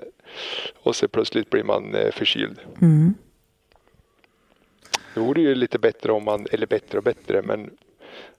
Och 0.83 0.95
så 0.95 1.07
plötsligt 1.07 1.49
blir 1.49 1.63
man 1.63 1.95
eh, 1.95 2.11
förkyld. 2.11 2.59
Mm. 2.81 3.13
Det 5.13 5.19
vore 5.19 5.41
ju 5.41 5.55
lite 5.55 5.79
bättre 5.79 6.11
om 6.11 6.23
man, 6.23 6.47
eller 6.51 6.67
bättre 6.67 6.97
och 6.97 7.03
bättre, 7.03 7.41
men 7.41 7.69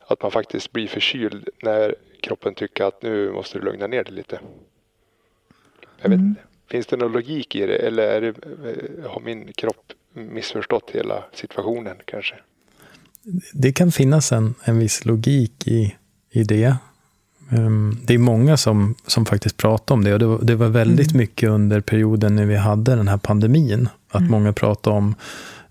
att 0.01 0.23
man 0.23 0.31
faktiskt 0.31 0.73
blir 0.73 0.87
förkyld 0.89 1.49
när 1.63 1.95
kroppen 2.21 2.55
tycker 2.55 2.85
att 2.85 3.03
nu 3.03 3.33
måste 3.33 3.59
du 3.59 3.65
lugna 3.65 3.87
ner 3.87 4.05
dig 4.05 4.13
lite. 4.15 4.41
Jag 6.03 6.11
vet 6.11 6.19
inte. 6.19 6.41
Finns 6.71 6.87
det 6.87 6.97
någon 6.97 7.13
logik 7.13 7.55
i 7.55 7.67
det 7.67 7.77
eller 7.77 8.03
är 8.03 8.21
det, 8.21 8.29
eh, 8.29 9.11
har 9.11 9.21
min 9.21 9.53
kropp 9.53 9.93
missförstått 10.19 10.91
hela 10.93 11.25
situationen 11.35 11.97
kanske? 12.05 12.35
Det 13.53 13.73
kan 13.73 13.93
finnas 13.93 14.33
en, 14.33 14.55
en 14.65 14.79
viss 14.79 15.05
logik 15.05 15.67
i, 15.67 15.97
i 16.31 16.43
det. 16.43 16.77
Ehm, 17.51 17.99
det 18.05 18.15
är 18.15 18.19
många 18.19 18.57
som, 18.57 18.95
som 19.07 19.27
faktiskt 19.27 19.57
pratar 19.57 19.95
om 19.95 20.05
det 20.05 20.13
och 20.13 20.19
det 20.19 20.27
var, 20.27 20.39
det 20.43 20.55
var 20.55 20.69
väldigt 20.69 21.15
mycket 21.15 21.51
under 21.51 21.81
perioden 21.81 22.37
när 22.37 22.47
vi 22.47 22.57
hade 22.57 22.97
den 22.97 23.09
här 23.09 23.17
pandemin. 23.17 23.89
Att 24.11 24.31
många 24.31 24.53
pratade 24.53 24.97
om, 24.97 25.15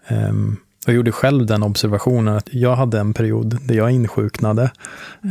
um, 0.10 0.58
jag 0.86 0.96
gjorde 0.96 1.12
själv 1.12 1.46
den 1.46 1.64
observationen 1.64 2.36
att 2.36 2.50
jag 2.52 2.76
hade 2.76 3.00
en 3.00 3.14
period 3.14 3.58
där 3.62 3.76
jag 3.76 3.92
insjuknade 3.92 4.72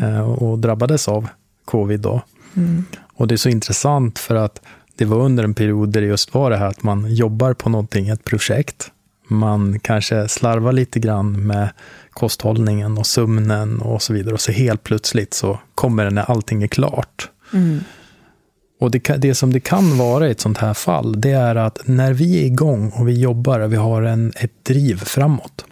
eh, 0.03 0.31
och 0.33 0.59
drabbades 0.59 1.09
av 1.09 1.29
covid 1.65 2.01
då. 2.01 2.23
Mm. 2.57 2.85
Och 3.15 3.29
det 3.29 3.35
är 3.35 3.37
så 3.37 3.49
intressant 3.49 4.19
för 4.19 4.35
att 4.35 4.63
det 4.97 5.05
var 5.05 5.17
under 5.17 5.45
en 5.45 5.55
period 5.55 5.89
där 5.89 6.01
det 6.01 6.07
just 6.07 6.35
var 6.35 6.51
det 6.51 6.57
här 6.57 6.67
att 6.67 6.83
man 6.83 7.15
jobbar 7.15 7.55
på 7.55 7.69
någonting, 7.69 8.09
ett 8.09 8.25
projekt. 8.25 8.91
Man 9.29 9.79
kanske 9.79 10.29
slarvar 10.29 10.73
lite 10.73 11.01
grann 11.01 11.47
med 11.47 11.69
kosthållningen 12.11 12.99
och 12.99 13.07
sömnen 13.07 13.81
och 13.81 14.03
så 14.03 14.13
vidare. 14.13 14.35
Och 14.35 14.41
så 14.41 14.53
helt 14.53 14.83
plötsligt 14.83 15.35
så 15.35 15.59
kommer 15.75 16.05
det 16.05 16.11
när 16.11 16.31
allting 16.31 16.63
är 16.63 16.67
klart. 16.67 17.31
Mm. 17.53 17.81
Och 18.81 18.91
det, 18.91 18.99
det 19.19 19.35
som 19.35 19.53
det 19.53 19.61
kan 19.61 19.99
vara 19.99 20.29
i 20.29 20.31
ett 20.31 20.41
sånt 20.41 20.59
här 20.59 20.75
fall, 20.75 21.21
det 21.21 21.31
är 21.31 21.57
att 21.57 21.79
när 21.85 22.13
vi 22.13 22.43
är 22.43 22.47
igång 22.47 22.91
och 22.91 23.09
vi 23.09 23.21
jobbar 23.21 23.61
och 23.61 23.73
vi 23.73 23.77
har 23.77 24.03
en, 24.03 24.33
ett 24.37 24.65
driv 24.65 24.97
framåt, 24.97 25.65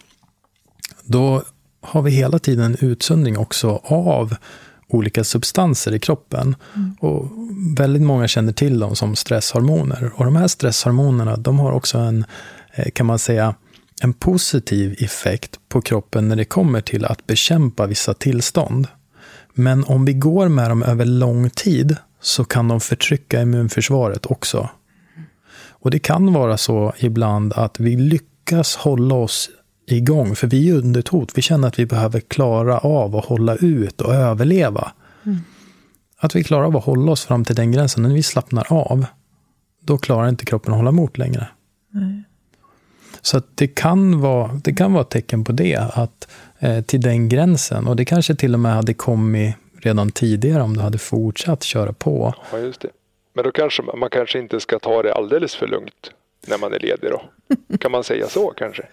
då 1.03 1.43
har 1.81 2.01
vi 2.01 2.11
hela 2.11 2.39
tiden 2.39 2.65
en 2.65 2.77
utsöndring 2.79 3.37
också 3.37 3.81
av 3.83 4.35
olika 4.87 5.23
substanser 5.23 5.93
i 5.93 5.99
kroppen. 5.99 6.55
Och 6.99 7.31
väldigt 7.77 8.01
många 8.01 8.27
känner 8.27 8.53
till 8.53 8.79
dem 8.79 8.95
som 8.95 9.15
stresshormoner. 9.15 10.11
Och 10.15 10.25
de 10.25 10.35
här 10.35 10.47
stresshormonerna, 10.47 11.37
de 11.37 11.59
har 11.59 11.71
också 11.71 11.97
en, 11.97 12.25
kan 12.93 13.05
man 13.05 13.19
säga, 13.19 13.55
en 14.01 14.13
positiv 14.13 14.95
effekt 14.99 15.59
på 15.69 15.81
kroppen 15.81 16.27
när 16.27 16.35
det 16.35 16.45
kommer 16.45 16.81
till 16.81 17.05
att 17.05 17.27
bekämpa 17.27 17.85
vissa 17.85 18.13
tillstånd. 18.13 18.87
Men 19.53 19.83
om 19.83 20.05
vi 20.05 20.13
går 20.13 20.49
med 20.49 20.71
dem 20.71 20.83
över 20.83 21.05
lång 21.05 21.49
tid 21.49 21.97
så 22.21 22.43
kan 22.43 22.67
de 22.67 22.79
förtrycka 22.79 23.41
immunförsvaret 23.41 24.25
också. 24.25 24.69
Och 25.67 25.91
det 25.91 25.99
kan 25.99 26.33
vara 26.33 26.57
så 26.57 26.93
ibland 26.97 27.53
att 27.53 27.79
vi 27.79 27.95
lyckas 27.95 28.75
hålla 28.75 29.15
oss 29.15 29.49
igång, 29.87 30.35
för 30.35 30.47
vi 30.47 30.69
är 30.69 30.73
under 30.73 30.99
ett 30.99 31.07
hot. 31.07 31.31
Vi 31.35 31.41
känner 31.41 31.67
att 31.67 31.79
vi 31.79 31.85
behöver 31.85 32.19
klara 32.19 32.77
av 32.77 33.15
att 33.15 33.25
hålla 33.25 33.55
ut 33.55 34.01
och 34.01 34.13
överleva. 34.13 34.91
Att 36.17 36.35
vi 36.35 36.43
klarar 36.43 36.65
av 36.65 36.77
att 36.77 36.83
hålla 36.83 37.11
oss 37.11 37.25
fram 37.25 37.45
till 37.45 37.55
den 37.55 37.71
gränsen. 37.71 38.03
När 38.03 38.13
vi 38.13 38.23
slappnar 38.23 38.73
av, 38.73 39.05
då 39.81 39.97
klarar 39.97 40.29
inte 40.29 40.45
kroppen 40.45 40.73
att 40.73 40.77
hålla 40.77 40.89
emot 40.89 41.17
längre. 41.17 41.47
Nej. 41.91 42.23
Så 43.25 43.41
det, 43.55 43.67
kan 43.67 44.21
vara, 44.21 44.59
det 44.63 44.73
kan 44.73 44.93
vara 44.93 45.01
ett 45.01 45.09
tecken 45.09 45.43
på 45.43 45.51
det, 45.51 45.75
att 45.93 46.27
eh, 46.59 46.81
till 46.81 47.01
den 47.01 47.29
gränsen. 47.29 47.87
Och 47.87 47.95
det 47.95 48.05
kanske 48.05 48.35
till 48.35 48.53
och 48.53 48.59
med 48.59 48.73
hade 48.73 48.93
kommit 48.93 49.55
redan 49.81 50.11
tidigare 50.11 50.61
om 50.61 50.77
du 50.77 50.83
hade 50.83 50.97
fortsatt 50.97 51.63
köra 51.63 51.93
på. 51.93 52.33
Ja, 52.51 52.57
just 52.57 52.81
det. 52.81 52.89
Men 53.33 53.43
då 53.43 53.51
kanske 53.51 53.81
man 53.81 54.09
kanske 54.09 54.39
inte 54.39 54.59
ska 54.59 54.79
ta 54.79 55.03
det 55.03 55.13
alldeles 55.13 55.55
för 55.55 55.67
lugnt 55.67 56.11
när 56.47 56.57
man 56.57 56.73
är 56.73 56.79
ledig 56.79 57.09
då? 57.11 57.21
Kan 57.77 57.91
man 57.91 58.03
säga 58.03 58.27
så 58.27 58.53
kanske? 58.57 58.83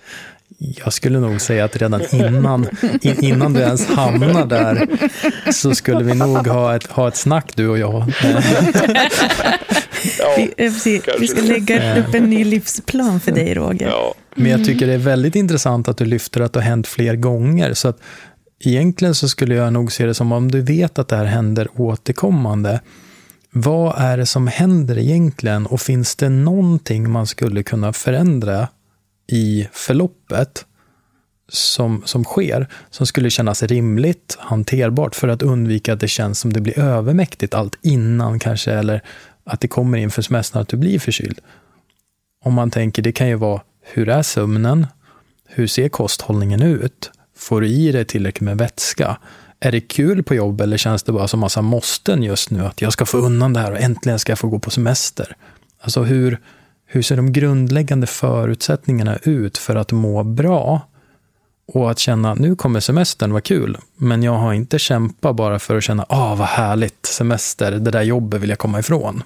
Jag 0.58 0.92
skulle 0.92 1.20
nog 1.20 1.40
säga 1.40 1.64
att 1.64 1.76
redan 1.76 2.02
innan, 2.12 2.68
in, 3.02 3.24
innan 3.24 3.52
du 3.52 3.60
ens 3.60 3.86
hamnar 3.86 4.46
där 4.46 4.88
så 5.52 5.74
skulle 5.74 6.04
vi 6.04 6.14
nog 6.14 6.46
ha 6.46 6.76
ett, 6.76 6.86
ha 6.86 7.08
ett 7.08 7.16
snack 7.16 7.52
du 7.56 7.68
och 7.68 7.78
jag. 7.78 8.04
ja, 10.18 10.34
vi, 10.36 11.02
vi 11.18 11.28
ska 11.28 11.42
lägga 11.42 12.00
upp 12.00 12.14
en 12.14 12.30
ny 12.30 12.44
livsplan 12.44 13.20
för 13.20 13.32
dig 13.32 13.54
Roger. 13.54 13.86
Ja. 13.86 14.14
Men 14.34 14.50
jag 14.50 14.64
tycker 14.64 14.86
det 14.86 14.92
är 14.92 14.98
väldigt 14.98 15.36
intressant 15.36 15.88
att 15.88 15.96
du 15.96 16.04
lyfter 16.04 16.40
att 16.40 16.52
det 16.52 16.60
har 16.60 16.64
hänt 16.64 16.86
fler 16.86 17.16
gånger. 17.16 17.74
Så 17.74 17.88
att 17.88 18.00
egentligen 18.60 19.14
så 19.14 19.28
skulle 19.28 19.54
jag 19.54 19.72
nog 19.72 19.92
se 19.92 20.06
det 20.06 20.14
som 20.14 20.32
om 20.32 20.50
du 20.50 20.60
vet 20.60 20.98
att 20.98 21.08
det 21.08 21.16
här 21.16 21.24
händer 21.24 21.68
återkommande 21.74 22.80
vad 23.54 23.94
är 23.98 24.16
det 24.16 24.26
som 24.26 24.46
händer 24.46 24.98
egentligen 24.98 25.66
och 25.66 25.80
finns 25.80 26.16
det 26.16 26.28
någonting 26.28 27.10
man 27.10 27.26
skulle 27.26 27.62
kunna 27.62 27.92
förändra 27.92 28.68
i 29.32 29.68
förloppet 29.72 30.66
som, 31.48 32.02
som 32.04 32.24
sker, 32.24 32.68
som 32.90 33.06
skulle 33.06 33.30
kännas 33.30 33.62
rimligt, 33.62 34.36
hanterbart 34.40 35.14
för 35.14 35.28
att 35.28 35.42
undvika 35.42 35.92
att 35.92 36.00
det 36.00 36.08
känns 36.08 36.40
som 36.40 36.52
det 36.52 36.60
blir 36.60 36.78
övermäktigt 36.78 37.54
allt 37.54 37.78
innan 37.82 38.38
kanske, 38.38 38.72
eller 38.72 39.02
att 39.44 39.60
det 39.60 39.68
kommer 39.68 39.98
inför 39.98 40.22
semestern 40.22 40.62
att 40.62 40.68
du 40.68 40.76
blir 40.76 40.98
förkyld. 40.98 41.40
Om 42.44 42.54
man 42.54 42.70
tänker, 42.70 43.02
det 43.02 43.12
kan 43.12 43.28
ju 43.28 43.34
vara, 43.34 43.60
hur 43.82 44.08
är 44.08 44.22
sömnen? 44.22 44.86
Hur 45.46 45.66
ser 45.66 45.88
kosthållningen 45.88 46.62
ut? 46.62 47.10
Får 47.36 47.60
du 47.60 47.68
i 47.68 47.92
dig 47.92 48.04
tillräckligt 48.04 48.40
med 48.40 48.58
vätska? 48.58 49.16
Är 49.60 49.72
det 49.72 49.80
kul 49.80 50.22
på 50.22 50.34
jobb 50.34 50.60
eller 50.60 50.76
känns 50.76 51.02
det 51.02 51.12
bara 51.12 51.28
som 51.28 51.40
massa 51.40 51.62
måsten 51.62 52.22
just 52.22 52.50
nu? 52.50 52.66
Att 52.66 52.82
jag 52.82 52.92
ska 52.92 53.06
få 53.06 53.18
undan 53.18 53.52
det 53.52 53.60
här 53.60 53.72
och 53.72 53.80
äntligen 53.80 54.18
ska 54.18 54.32
jag 54.32 54.38
få 54.38 54.48
gå 54.48 54.58
på 54.58 54.70
semester. 54.70 55.36
Alltså 55.80 56.02
hur, 56.02 56.38
hur 56.86 57.02
ser 57.02 57.16
de 57.16 57.32
grundläggande 57.32 58.06
förutsättningarna 58.06 59.18
ut 59.22 59.58
för 59.58 59.76
att 59.76 59.92
må 59.92 60.22
bra? 60.22 60.80
Och 61.66 61.90
att 61.90 61.98
känna, 61.98 62.34
nu 62.34 62.56
kommer 62.56 62.80
semestern, 62.80 63.32
vad 63.32 63.44
kul. 63.44 63.78
Men 63.96 64.22
jag 64.22 64.32
har 64.32 64.52
inte 64.52 64.78
kämpat 64.78 65.36
bara 65.36 65.58
för 65.58 65.76
att 65.76 65.84
känna, 65.84 66.06
ah 66.08 66.34
vad 66.34 66.48
härligt, 66.48 67.06
semester, 67.06 67.72
det 67.72 67.90
där 67.90 68.02
jobbet 68.02 68.40
vill 68.40 68.50
jag 68.50 68.58
komma 68.58 68.78
ifrån. 68.78 69.22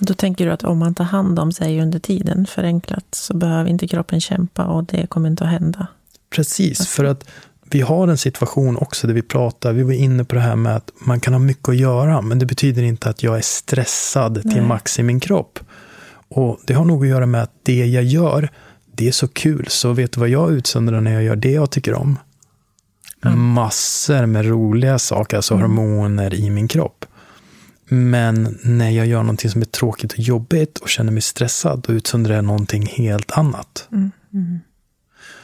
Då 0.00 0.14
tänker 0.14 0.46
du 0.46 0.52
att 0.52 0.64
om 0.64 0.78
man 0.78 0.94
tar 0.94 1.04
hand 1.04 1.38
om 1.38 1.52
sig 1.52 1.80
under 1.82 1.98
tiden, 1.98 2.46
förenklat, 2.46 3.06
så 3.10 3.36
behöver 3.36 3.70
inte 3.70 3.88
kroppen 3.88 4.20
kämpa 4.20 4.64
och 4.64 4.84
det 4.84 5.06
kommer 5.06 5.28
inte 5.28 5.44
att 5.44 5.50
hända. 5.50 5.86
Precis, 6.30 6.88
för 6.88 7.04
att 7.04 7.24
vi 7.70 7.80
har 7.80 8.08
en 8.08 8.18
situation 8.18 8.76
också 8.76 9.06
där 9.06 9.14
vi 9.14 9.22
pratar, 9.22 9.72
vi 9.72 9.82
var 9.82 9.92
inne 9.92 10.24
på 10.24 10.34
det 10.34 10.40
här 10.40 10.56
med 10.56 10.76
att 10.76 10.90
man 11.00 11.20
kan 11.20 11.32
ha 11.32 11.38
mycket 11.38 11.68
att 11.68 11.76
göra, 11.76 12.20
men 12.20 12.38
det 12.38 12.46
betyder 12.46 12.82
inte 12.82 13.10
att 13.10 13.22
jag 13.22 13.36
är 13.36 13.42
stressad 13.42 14.40
Nej. 14.44 14.54
till 14.54 14.62
max 14.62 14.98
i 14.98 15.02
min 15.02 15.20
kropp. 15.20 15.58
Och 16.28 16.60
det 16.64 16.74
har 16.74 16.84
nog 16.84 17.02
att 17.04 17.08
göra 17.08 17.26
med 17.26 17.42
att 17.42 17.52
det 17.62 17.86
jag 17.86 18.04
gör, 18.04 18.48
det 18.92 19.08
är 19.08 19.12
så 19.12 19.28
kul, 19.28 19.66
så 19.68 19.92
vet 19.92 20.12
du 20.12 20.20
vad 20.20 20.28
jag 20.28 20.52
utsöndrar 20.52 21.00
när 21.00 21.12
jag 21.12 21.22
gör 21.22 21.36
det 21.36 21.52
jag 21.52 21.70
tycker 21.70 21.94
om? 21.94 22.18
Mm. 23.24 23.38
Massor 23.38 24.26
med 24.26 24.46
roliga 24.46 24.98
saker, 24.98 25.36
alltså 25.36 25.54
mm. 25.54 25.62
hormoner 25.62 26.34
i 26.34 26.50
min 26.50 26.68
kropp. 26.68 27.04
Men 27.88 28.58
när 28.62 28.90
jag 28.90 29.06
gör 29.06 29.22
någonting 29.22 29.50
som 29.50 29.60
är 29.60 29.66
tråkigt 29.66 30.12
och 30.12 30.18
jobbigt 30.18 30.78
och 30.78 30.88
känner 30.88 31.12
mig 31.12 31.22
stressad, 31.22 31.84
då 31.86 31.92
utsöndrar 31.92 32.34
jag 32.34 32.44
någonting 32.44 32.86
helt 32.86 33.30
annat. 33.30 33.88
Mm. 33.92 34.10
mm. 34.34 34.58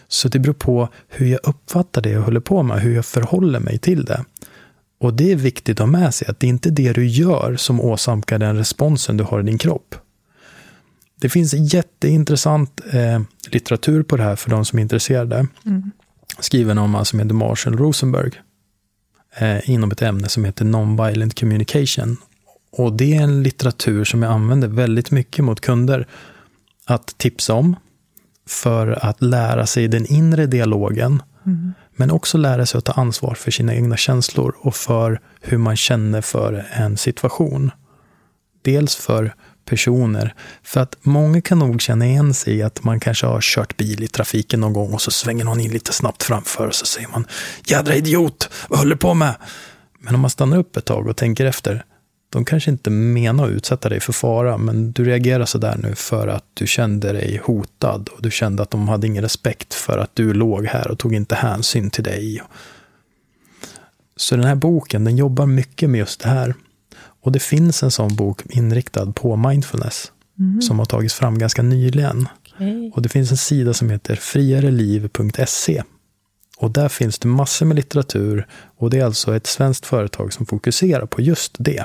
Så 0.09 0.29
det 0.29 0.39
beror 0.39 0.55
på 0.55 0.89
hur 1.09 1.27
jag 1.27 1.41
uppfattar 1.43 2.03
det 2.03 2.11
jag 2.11 2.23
håller 2.23 2.41
på 2.41 2.62
med, 2.62 2.81
hur 2.81 2.95
jag 2.95 3.07
förhåller 3.07 3.61
mig 3.61 3.79
till 3.79 4.05
det. 4.05 4.25
Och 5.01 5.15
det 5.15 5.33
är 5.33 5.37
viktigt 5.37 5.81
att 5.81 5.87
ha 5.87 5.87
med 5.87 6.15
sig 6.15 6.29
att 6.29 6.41
det 6.41 6.47
är 6.47 6.49
inte 6.49 6.71
det 6.71 6.93
du 6.93 7.07
gör 7.07 7.57
som 7.57 7.81
åsamkar 7.81 8.39
den 8.39 8.57
responsen 8.57 9.16
du 9.16 9.25
har 9.25 9.41
i 9.41 9.43
din 9.43 9.59
kropp. 9.59 9.95
Det 11.21 11.29
finns 11.29 11.55
jätteintressant 11.75 12.81
eh, 12.93 13.23
litteratur 13.51 14.03
på 14.03 14.16
det 14.16 14.23
här 14.23 14.37
för 14.37 14.51
de 14.51 14.65
som 14.65 14.79
är 14.79 14.83
intresserade. 14.83 15.47
Mm. 15.66 15.91
Skriven 16.39 16.79
av 16.79 16.89
man 16.89 17.05
som 17.05 17.19
heter 17.19 17.35
Marshall 17.35 17.77
Rosenberg. 17.79 18.31
Eh, 19.37 19.71
inom 19.71 19.91
ett 19.91 20.03
ämne 20.03 20.29
som 20.29 20.45
heter 20.45 20.65
Non-Violent 20.65 21.41
Communication. 21.41 22.16
Och 22.77 22.93
det 22.93 23.17
är 23.17 23.23
en 23.23 23.43
litteratur 23.43 24.05
som 24.05 24.23
jag 24.23 24.33
använder 24.33 24.69
väldigt 24.69 25.11
mycket 25.11 25.45
mot 25.45 25.61
kunder 25.61 26.07
att 26.85 27.19
tipsa 27.19 27.55
om 27.55 27.77
för 28.47 28.99
att 29.07 29.23
lära 29.23 29.67
sig 29.67 29.89
den 29.89 30.07
inre 30.07 30.47
dialogen. 30.47 31.23
Mm. 31.47 31.73
Men 31.97 32.11
också 32.11 32.39
lära 32.39 32.67
sig 32.67 32.79
att 32.79 32.85
ta 32.85 32.93
ansvar 32.93 33.35
för 33.35 33.51
sina 33.51 33.75
egna 33.75 33.97
känslor 33.97 34.57
och 34.61 34.75
för 34.75 35.21
hur 35.41 35.59
man 35.59 35.77
känner 35.77 36.21
för 36.21 36.67
en 36.73 36.97
situation. 36.97 37.71
Dels 38.63 38.97
för 38.97 39.35
personer. 39.65 40.35
För 40.63 40.81
att 40.81 40.97
många 41.01 41.41
kan 41.41 41.59
nog 41.59 41.81
känna 41.81 42.07
igen 42.07 42.35
sig 42.35 42.55
i 42.55 42.63
att 42.63 42.85
man 42.85 43.01
kanske 43.01 43.27
har 43.27 43.41
kört 43.41 43.77
bil 43.77 44.03
i 44.03 44.09
trafiken 44.09 44.61
någon 44.61 44.73
gång 44.73 44.93
och 44.93 45.03
så 45.03 45.11
svänger 45.11 45.45
någon 45.45 45.61
in 45.61 45.73
lite 45.73 45.93
snabbt 45.93 46.23
framför 46.23 46.67
och 46.67 46.75
så 46.75 46.87
säger 46.87 47.09
man 47.09 47.27
Jädra 47.67 47.95
idiot, 47.95 48.51
vad 48.69 48.79
håller 48.79 48.95
du 48.95 48.97
på 48.97 49.15
med? 49.15 49.35
Men 50.01 50.15
om 50.15 50.21
man 50.21 50.31
stannar 50.31 50.57
upp 50.57 50.77
ett 50.77 50.85
tag 50.85 51.07
och 51.07 51.17
tänker 51.17 51.47
efter, 51.47 51.85
de 52.35 52.44
kanske 52.44 52.70
inte 52.70 52.90
menar 52.90 53.44
att 53.44 53.51
utsätta 53.51 53.89
dig 53.89 54.01
för 54.01 54.12
fara, 54.12 54.59
men 54.59 54.93
du 54.93 55.05
reagerar 55.05 55.44
så 55.44 55.59
där 55.59 55.77
nu 55.77 55.94
för 55.94 56.28
att 56.28 56.44
du 56.55 56.66
kände 56.66 57.12
dig 57.12 57.40
hotad 57.44 58.09
och 58.09 58.23
du 58.23 58.31
kände 58.31 58.62
att 58.62 58.70
de 58.70 58.89
hade 58.89 59.06
ingen 59.06 59.23
respekt 59.23 59.74
för 59.74 59.98
att 59.98 60.11
du 60.15 60.35
låg 60.35 60.66
här 60.66 60.90
och 60.90 60.98
tog 60.98 61.15
inte 61.15 61.35
hänsyn 61.35 61.90
till 61.90 62.05
dig. 62.05 62.43
Så 64.16 64.36
den 64.36 64.44
här 64.44 64.55
boken, 64.55 65.05
den 65.05 65.16
jobbar 65.16 65.47
mycket 65.47 65.90
med 65.90 65.98
just 65.98 66.20
det 66.20 66.28
här. 66.28 66.55
Och 66.97 67.32
det 67.32 67.43
finns 67.43 67.82
en 67.82 67.90
sån 67.90 68.16
bok 68.16 68.43
inriktad 68.47 69.12
på 69.12 69.36
mindfulness 69.36 70.12
mm. 70.39 70.62
som 70.62 70.78
har 70.78 70.86
tagits 70.86 71.15
fram 71.15 71.39
ganska 71.39 71.62
nyligen. 71.62 72.28
Okay. 72.55 72.90
Och 72.90 73.02
det 73.02 73.09
finns 73.09 73.31
en 73.31 73.36
sida 73.36 73.74
som 73.74 73.90
heter 73.90 74.16
friareliv.se. 74.16 75.82
Och 76.59 76.70
där 76.70 76.89
finns 76.89 77.19
det 77.19 77.28
massor 77.28 77.66
med 77.66 77.77
litteratur 77.77 78.47
och 78.77 78.90
det 78.90 78.98
är 78.98 79.05
alltså 79.05 79.36
ett 79.36 79.47
svenskt 79.47 79.86
företag 79.86 80.32
som 80.32 80.47
fokuserar 80.47 81.06
på 81.06 81.20
just 81.20 81.56
det. 81.59 81.85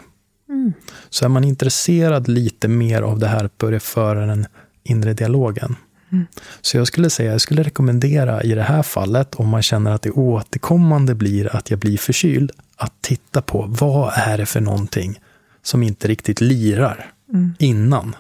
Mm. 0.50 0.74
Så 1.10 1.26
är 1.26 1.30
man 1.30 1.44
intresserad 1.44 2.28
lite 2.28 2.68
mer 2.68 3.02
av 3.02 3.20
det 3.20 3.28
här 3.28 3.50
börja 3.58 3.80
föra 3.80 4.26
den 4.26 4.46
inre 4.84 5.14
dialogen. 5.14 5.76
Mm. 6.12 6.26
Så 6.62 6.78
jag 6.78 6.88
skulle 6.88 7.10
säga, 7.10 7.32
jag 7.32 7.42
skulle 7.42 7.64
rekommendera 7.64 8.44
i 8.44 8.56
det 8.56 8.64
här 8.64 8.84
fallet, 8.84 9.36
om 9.36 9.48
man 9.48 9.62
känner 9.62 9.92
att 9.92 10.02
det 10.02 10.12
återkommande 10.12 11.16
blir 11.16 11.56
att 11.56 11.70
jag 11.70 11.80
blir 11.80 11.98
förkyld, 11.98 12.52
att 12.76 12.94
titta 13.02 13.42
på 13.42 13.66
vad 13.68 14.14
är 14.16 14.38
det 14.38 14.46
för 14.46 14.62
någonting 14.62 15.20
som 15.62 15.84
inte 15.84 16.08
riktigt 16.08 16.42
lirar 16.42 17.12
mm. 17.34 17.56
innan 17.60 18.16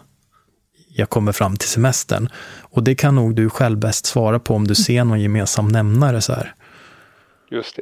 jag 0.99 1.09
kommer 1.09 1.31
fram 1.31 1.57
till 1.57 1.69
semestern. 1.69 2.29
Och 2.59 2.83
det 2.83 2.95
kan 2.95 3.15
nog 3.15 3.35
du 3.35 3.49
själv 3.49 3.77
bäst 3.77 4.05
svara 4.05 4.39
på 4.39 4.55
om 4.55 4.67
du 4.67 4.75
ser 4.75 5.03
någon 5.03 5.21
gemensam 5.21 5.67
nämnare 5.67 6.21
så 6.21 6.33
här. 6.33 6.55
Just 7.51 7.75
det. 7.75 7.81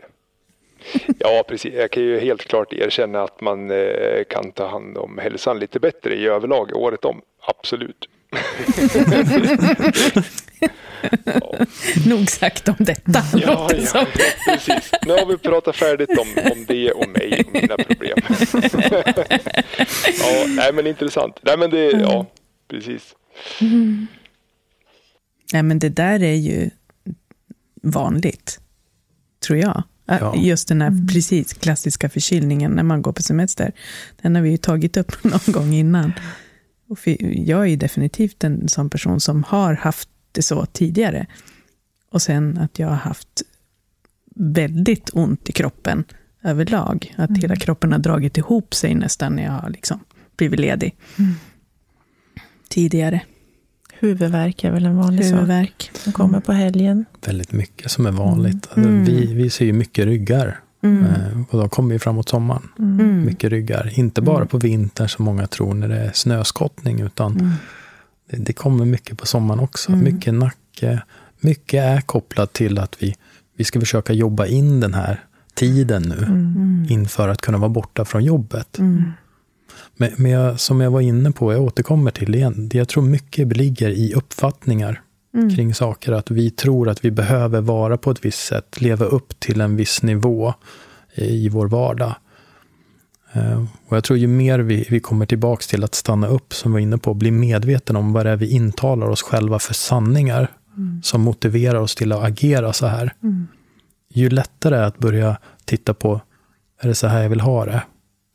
Ja, 1.19 1.43
precis. 1.47 1.73
Jag 1.73 1.91
kan 1.91 2.03
ju 2.03 2.19
helt 2.19 2.43
klart 2.43 2.73
erkänna 2.73 3.23
att 3.23 3.41
man 3.41 3.71
eh, 3.71 4.23
kan 4.29 4.51
ta 4.51 4.67
hand 4.67 4.97
om 4.97 5.17
hälsan 5.17 5.59
lite 5.59 5.79
bättre 5.79 6.15
i 6.15 6.27
överlag 6.27 6.75
året 6.75 7.05
om. 7.05 7.21
Absolut. 7.41 8.09
ja. 11.23 11.53
Nog 12.05 12.29
sagt 12.29 12.67
om 12.67 12.75
detta. 12.79 13.23
Ja, 13.33 13.69
ja, 13.93 14.07
precis. 14.47 14.91
Nu 15.05 15.13
har 15.13 15.25
vi 15.25 15.37
pratat 15.37 15.75
färdigt 15.75 16.09
om, 16.09 16.51
om 16.51 16.65
det 16.67 16.91
och 16.91 17.09
mig 17.09 17.43
och 17.47 17.53
mina 17.53 17.77
problem. 17.77 18.17
ja, 20.19 20.45
nej 20.47 20.73
men 20.73 20.87
intressant. 20.87 21.39
Nej 21.41 21.57
men 21.57 21.69
det, 21.69 21.91
ja, 21.91 22.25
precis. 22.67 23.15
Mm. 23.61 24.07
Nej 25.53 25.63
men 25.63 25.79
det 25.79 25.89
där 25.89 26.23
är 26.23 26.35
ju 26.35 26.69
vanligt, 27.81 28.59
tror 29.47 29.59
jag. 29.59 29.83
Ja. 30.07 30.35
Just 30.35 30.67
den 30.67 30.81
här 30.81 30.87
mm. 30.87 31.07
precis 31.07 31.53
klassiska 31.53 32.09
förkylningen 32.09 32.71
när 32.71 32.83
man 32.83 33.01
går 33.01 33.13
på 33.13 33.23
semester. 33.23 33.71
Den 34.21 34.35
har 34.35 34.41
vi 34.41 34.49
ju 34.49 34.57
tagit 34.57 34.97
upp 34.97 35.11
någon 35.23 35.53
gång 35.53 35.73
innan. 35.73 36.13
Och 36.89 36.99
jag 37.21 37.61
är 37.61 37.65
ju 37.65 37.75
definitivt 37.75 38.43
en 38.43 38.69
sån 38.69 38.89
person 38.89 39.19
som 39.19 39.43
har 39.43 39.73
haft 39.73 40.09
det 40.31 40.41
så 40.41 40.65
tidigare. 40.65 41.25
Och 42.11 42.21
sen 42.21 42.57
att 42.57 42.79
jag 42.79 42.87
har 42.87 42.95
haft 42.95 43.43
väldigt 44.35 45.09
ont 45.13 45.49
i 45.49 45.51
kroppen 45.51 46.03
överlag. 46.43 47.15
Att 47.17 47.29
mm. 47.29 47.41
hela 47.41 47.55
kroppen 47.55 47.91
har 47.91 47.99
dragit 47.99 48.37
ihop 48.37 48.73
sig 48.73 48.95
nästan 48.95 49.35
när 49.35 49.43
jag 49.43 49.51
har 49.51 49.69
liksom 49.69 49.99
blivit 50.37 50.59
ledig. 50.59 50.95
Mm. 51.19 51.33
Tidigare. 52.69 53.21
Huvudvärk 53.99 54.63
är 54.63 54.71
väl 54.71 54.85
en 54.85 54.97
vanlig 54.97 55.23
Huvudvärk. 55.23 55.91
sak. 55.93 56.01
Som 56.03 56.13
kommer 56.13 56.39
på 56.39 56.51
helgen. 56.51 57.05
Väldigt 57.25 57.51
mycket 57.51 57.91
som 57.91 58.05
är 58.05 58.11
vanligt. 58.11 58.69
Mm. 58.75 58.99
Alltså, 58.99 59.11
vi, 59.11 59.33
vi 59.33 59.49
ser 59.49 59.65
ju 59.65 59.73
mycket 59.73 60.05
ryggar. 60.05 60.59
Mm. 60.83 61.05
Eh, 61.05 61.41
och 61.49 61.59
de 61.59 61.69
kommer 61.69 61.93
ju 61.93 61.99
framåt 61.99 62.29
sommaren. 62.29 62.69
Mm. 62.79 63.25
Mycket 63.25 63.49
ryggar. 63.49 63.99
Inte 63.99 64.21
bara 64.21 64.37
mm. 64.37 64.47
på 64.47 64.57
vintern 64.57 65.09
som 65.09 65.25
många 65.25 65.47
tror 65.47 65.73
när 65.73 65.87
det 65.87 65.97
är 65.97 66.11
snöskottning. 66.13 67.01
Utan 67.01 67.31
mm. 67.31 67.51
Det, 68.29 68.37
det 68.37 68.53
kommer 68.53 68.85
mycket 68.85 69.17
på 69.17 69.25
sommaren 69.25 69.59
också. 69.59 69.91
Mm. 69.91 70.03
Mycket 70.03 70.33
nacke. 70.33 71.01
Mycket 71.39 71.83
är 71.83 72.01
kopplat 72.01 72.53
till 72.53 72.79
att 72.79 72.95
vi, 72.99 73.15
vi 73.57 73.63
ska 73.63 73.79
försöka 73.79 74.13
jobba 74.13 74.45
in 74.45 74.79
den 74.79 74.93
här 74.93 75.23
tiden 75.53 76.01
nu 76.01 76.23
mm. 76.23 76.87
inför 76.89 77.29
att 77.29 77.41
kunna 77.41 77.57
vara 77.57 77.69
borta 77.69 78.05
från 78.05 78.23
jobbet. 78.23 78.79
Men, 79.97 80.11
men 80.17 80.31
jag, 80.31 80.59
som 80.59 80.81
jag 80.81 80.91
var 80.91 81.01
inne 81.01 81.31
på, 81.31 81.53
jag 81.53 81.61
återkommer 81.61 82.11
till 82.11 82.31
det 82.31 82.37
igen, 82.37 82.69
jag 82.73 82.87
tror 82.87 83.03
mycket 83.03 83.57
ligger 83.57 83.89
i 83.89 84.13
uppfattningar 84.13 85.01
mm. 85.33 85.55
kring 85.55 85.73
saker. 85.73 86.11
Att 86.11 86.31
vi 86.31 86.49
tror 86.49 86.89
att 86.89 87.05
vi 87.05 87.11
behöver 87.11 87.61
vara 87.61 87.97
på 87.97 88.11
ett 88.11 88.25
visst 88.25 88.45
sätt, 88.47 88.81
leva 88.81 89.05
upp 89.05 89.39
till 89.39 89.61
en 89.61 89.75
viss 89.75 90.03
nivå 90.03 90.53
i 91.15 91.49
vår 91.49 91.67
vardag. 91.67 92.15
Eh, 93.33 93.63
och 93.87 93.97
jag 93.97 94.03
tror 94.03 94.19
ju 94.19 94.27
mer 94.27 94.59
vi, 94.59 94.87
vi 94.89 94.99
kommer 94.99 95.25
tillbaka 95.25 95.63
till 95.69 95.83
att 95.83 95.95
stanna 95.95 96.27
upp, 96.27 96.53
som 96.53 96.71
vi 96.71 96.73
var 96.73 96.79
inne 96.79 96.97
på, 96.97 97.13
bli 97.13 97.31
medveten 97.31 97.95
om 97.95 98.13
vad 98.13 98.25
det 98.25 98.29
är 98.29 98.35
vi 98.35 98.49
intalar 98.49 99.07
oss 99.07 99.21
själva 99.21 99.59
för 99.59 99.73
sanningar 99.73 100.51
mm. 100.77 101.01
som 101.03 101.21
motiverar 101.21 101.79
oss 101.79 101.95
till 101.95 102.11
att 102.11 102.23
agera 102.23 102.73
så 102.73 102.85
här. 102.87 103.13
Mm. 103.23 103.47
Ju 104.13 104.29
lättare 104.29 104.75
är 104.75 104.83
att 104.83 104.97
börja 104.97 105.37
titta 105.65 105.93
på, 105.93 106.21
är 106.81 106.87
det 106.87 106.95
så 106.95 107.07
här 107.07 107.21
jag 107.21 107.29
vill 107.29 107.41
ha 107.41 107.65
det? 107.65 107.83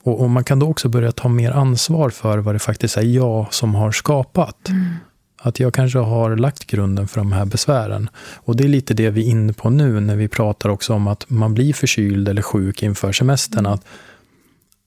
Och, 0.02 0.20
och, 0.20 0.30
man 0.30 0.44
kan 0.44 0.58
då 0.58 0.68
också 0.68 0.88
börja 0.88 1.12
ta 1.12 1.28
mer 1.28 1.50
ansvar 1.50 2.10
för 2.10 2.38
vad 2.38 2.54
det 2.54 2.58
faktiskt 2.58 2.96
är 2.96 3.02
jag 3.02 3.54
som 3.54 3.74
har 3.74 3.92
skapat. 3.92 4.68
Mm. 4.68 4.94
Att 5.42 5.60
jag 5.60 5.74
kanske 5.74 5.98
har 5.98 6.36
lagt 6.36 6.66
grunden 6.66 7.08
för 7.08 7.20
de 7.20 7.32
här 7.32 7.44
besvären. 7.44 8.08
Och 8.36 8.56
det 8.56 8.64
är 8.64 8.68
lite 8.68 8.94
det 8.94 9.10
vi 9.10 9.26
är 9.26 9.30
inne 9.30 9.52
på 9.52 9.70
nu 9.70 10.00
när 10.00 10.16
vi 10.16 10.28
pratar 10.28 10.68
också 10.68 10.94
om 10.94 11.06
att 11.06 11.30
man 11.30 11.54
blir 11.54 11.72
förkyld 11.72 12.28
eller 12.28 12.42
sjuk 12.42 12.82
inför 12.82 13.12
semestern. 13.12 13.66
Att 13.66 13.84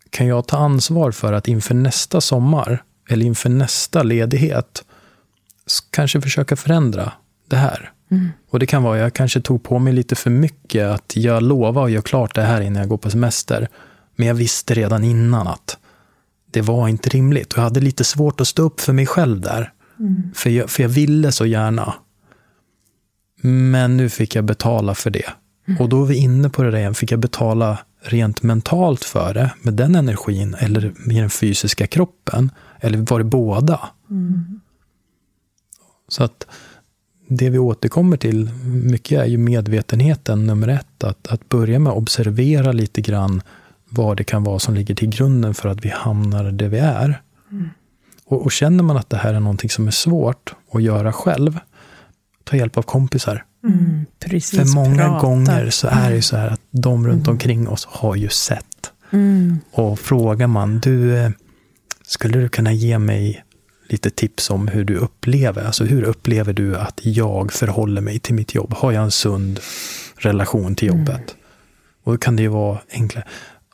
kan 0.09 0.27
jag 0.27 0.47
ta 0.47 0.57
ansvar 0.57 1.11
för 1.11 1.33
att 1.33 1.47
inför 1.47 1.73
nästa 1.73 2.21
sommar 2.21 2.83
eller 3.09 3.25
inför 3.25 3.49
nästa 3.49 4.03
ledighet 4.03 4.83
kanske 5.91 6.21
försöka 6.21 6.55
förändra 6.55 7.11
det 7.49 7.55
här. 7.55 7.91
Mm. 8.11 8.29
Och 8.49 8.59
det 8.59 8.65
kan 8.65 8.83
vara, 8.83 8.97
jag 8.97 9.13
kanske 9.13 9.41
tog 9.41 9.63
på 9.63 9.79
mig 9.79 9.93
lite 9.93 10.15
för 10.15 10.29
mycket 10.29 10.87
att 10.87 11.13
jag 11.15 11.43
lovar 11.43 11.85
att 11.85 11.91
göra 11.91 12.01
klart 12.01 12.35
det 12.35 12.41
här 12.41 12.61
innan 12.61 12.79
jag 12.79 12.89
går 12.89 12.97
på 12.97 13.09
semester. 13.09 13.67
Men 14.15 14.27
jag 14.27 14.35
visste 14.35 14.73
redan 14.73 15.03
innan 15.03 15.47
att 15.47 15.77
det 16.51 16.61
var 16.61 16.87
inte 16.87 17.09
rimligt. 17.09 17.53
Och 17.53 17.57
jag 17.57 17.63
hade 17.63 17.79
lite 17.79 18.03
svårt 18.03 18.41
att 18.41 18.47
stå 18.47 18.63
upp 18.63 18.81
för 18.81 18.93
mig 18.93 19.05
själv 19.05 19.41
där. 19.41 19.71
Mm. 19.99 20.31
För, 20.33 20.49
jag, 20.49 20.69
för 20.69 20.83
jag 20.83 20.89
ville 20.89 21.31
så 21.31 21.45
gärna. 21.45 21.93
Men 23.41 23.97
nu 23.97 24.09
fick 24.09 24.35
jag 24.35 24.45
betala 24.45 24.95
för 24.95 25.09
det. 25.09 25.29
Mm. 25.67 25.81
Och 25.81 25.89
då 25.89 26.03
är 26.03 26.07
vi 26.07 26.15
inne 26.15 26.49
på 26.49 26.63
det 26.63 26.71
där 26.71 26.77
igen. 26.77 26.95
Fick 26.95 27.11
jag 27.11 27.19
betala 27.19 27.77
rent 28.01 28.43
mentalt 28.43 29.03
för 29.03 29.33
det, 29.33 29.51
med 29.61 29.73
den 29.73 29.95
energin, 29.95 30.55
eller 30.59 30.93
med 30.97 31.15
den 31.15 31.29
fysiska 31.29 31.87
kroppen? 31.87 32.51
Eller 32.79 32.97
var 32.97 33.19
det 33.19 33.25
båda? 33.25 33.89
Mm. 34.09 34.61
Så 36.07 36.23
att 36.23 36.47
det 37.27 37.49
vi 37.49 37.57
återkommer 37.57 38.17
till 38.17 38.49
mycket 38.63 39.19
är 39.19 39.25
ju 39.25 39.37
medvetenheten 39.37 40.45
nummer 40.45 40.67
ett. 40.67 41.03
Att, 41.03 41.27
att 41.27 41.49
börja 41.49 41.79
med 41.79 41.91
att 41.91 41.97
observera 41.97 42.71
lite 42.71 43.01
grann 43.01 43.41
vad 43.95 44.17
det 44.17 44.23
kan 44.23 44.43
vara 44.43 44.59
som 44.59 44.73
ligger 44.73 44.95
till 44.95 45.09
grunden 45.09 45.53
för 45.53 45.69
att 45.69 45.85
vi 45.85 45.89
hamnar 45.89 46.43
där 46.43 46.67
vi 46.67 46.77
är. 46.77 47.21
Mm. 47.51 47.69
Och, 48.25 48.41
och, 48.41 48.51
känner 48.51 48.83
man 48.83 48.97
att 48.97 49.09
det 49.09 49.17
här 49.17 49.33
är 49.33 49.39
någonting 49.39 49.69
som 49.69 49.87
är 49.87 49.91
svårt 49.91 50.53
att 50.71 50.83
göra 50.83 51.13
själv, 51.13 51.59
ta 52.43 52.57
hjälp 52.57 52.77
av 52.77 52.81
kompisar. 52.81 53.43
Mm, 53.63 54.05
precis, 54.19 54.59
för 54.59 54.75
många 54.75 55.05
prata. 55.05 55.27
gånger 55.27 55.69
så 55.69 55.87
är 55.87 56.09
det 56.09 56.15
ju 56.15 56.21
så 56.21 56.37
här 56.37 56.47
att 56.47 56.61
de 56.71 57.07
runt 57.07 57.27
mm. 57.27 57.31
omkring 57.31 57.67
oss 57.67 57.85
har 57.85 58.15
ju 58.15 58.29
sett. 58.29 58.91
Mm. 59.11 59.59
Och 59.71 59.99
frågar 59.99 60.47
man, 60.47 60.79
du, 60.79 61.17
eh, 61.17 61.29
skulle 62.07 62.39
du 62.39 62.49
kunna 62.49 62.73
ge 62.73 62.99
mig 62.99 63.43
lite 63.89 64.09
tips 64.09 64.49
om 64.49 64.67
hur 64.67 64.83
du 64.83 64.95
upplever, 64.95 65.65
alltså 65.65 65.83
hur 65.83 66.03
upplever 66.03 66.53
du 66.53 66.75
att 66.75 66.99
jag 67.03 67.53
förhåller 67.53 68.01
mig 68.01 68.19
till 68.19 68.35
mitt 68.35 68.55
jobb? 68.55 68.73
Har 68.73 68.91
jag 68.91 69.03
en 69.03 69.11
sund 69.11 69.59
relation 70.17 70.75
till 70.75 70.87
jobbet? 70.87 71.09
Mm. 71.09 71.41
Och 72.03 72.11
då 72.11 72.17
kan 72.17 72.35
det 72.35 72.43
ju 72.43 72.49
vara 72.49 72.79
enklare. 72.91 73.25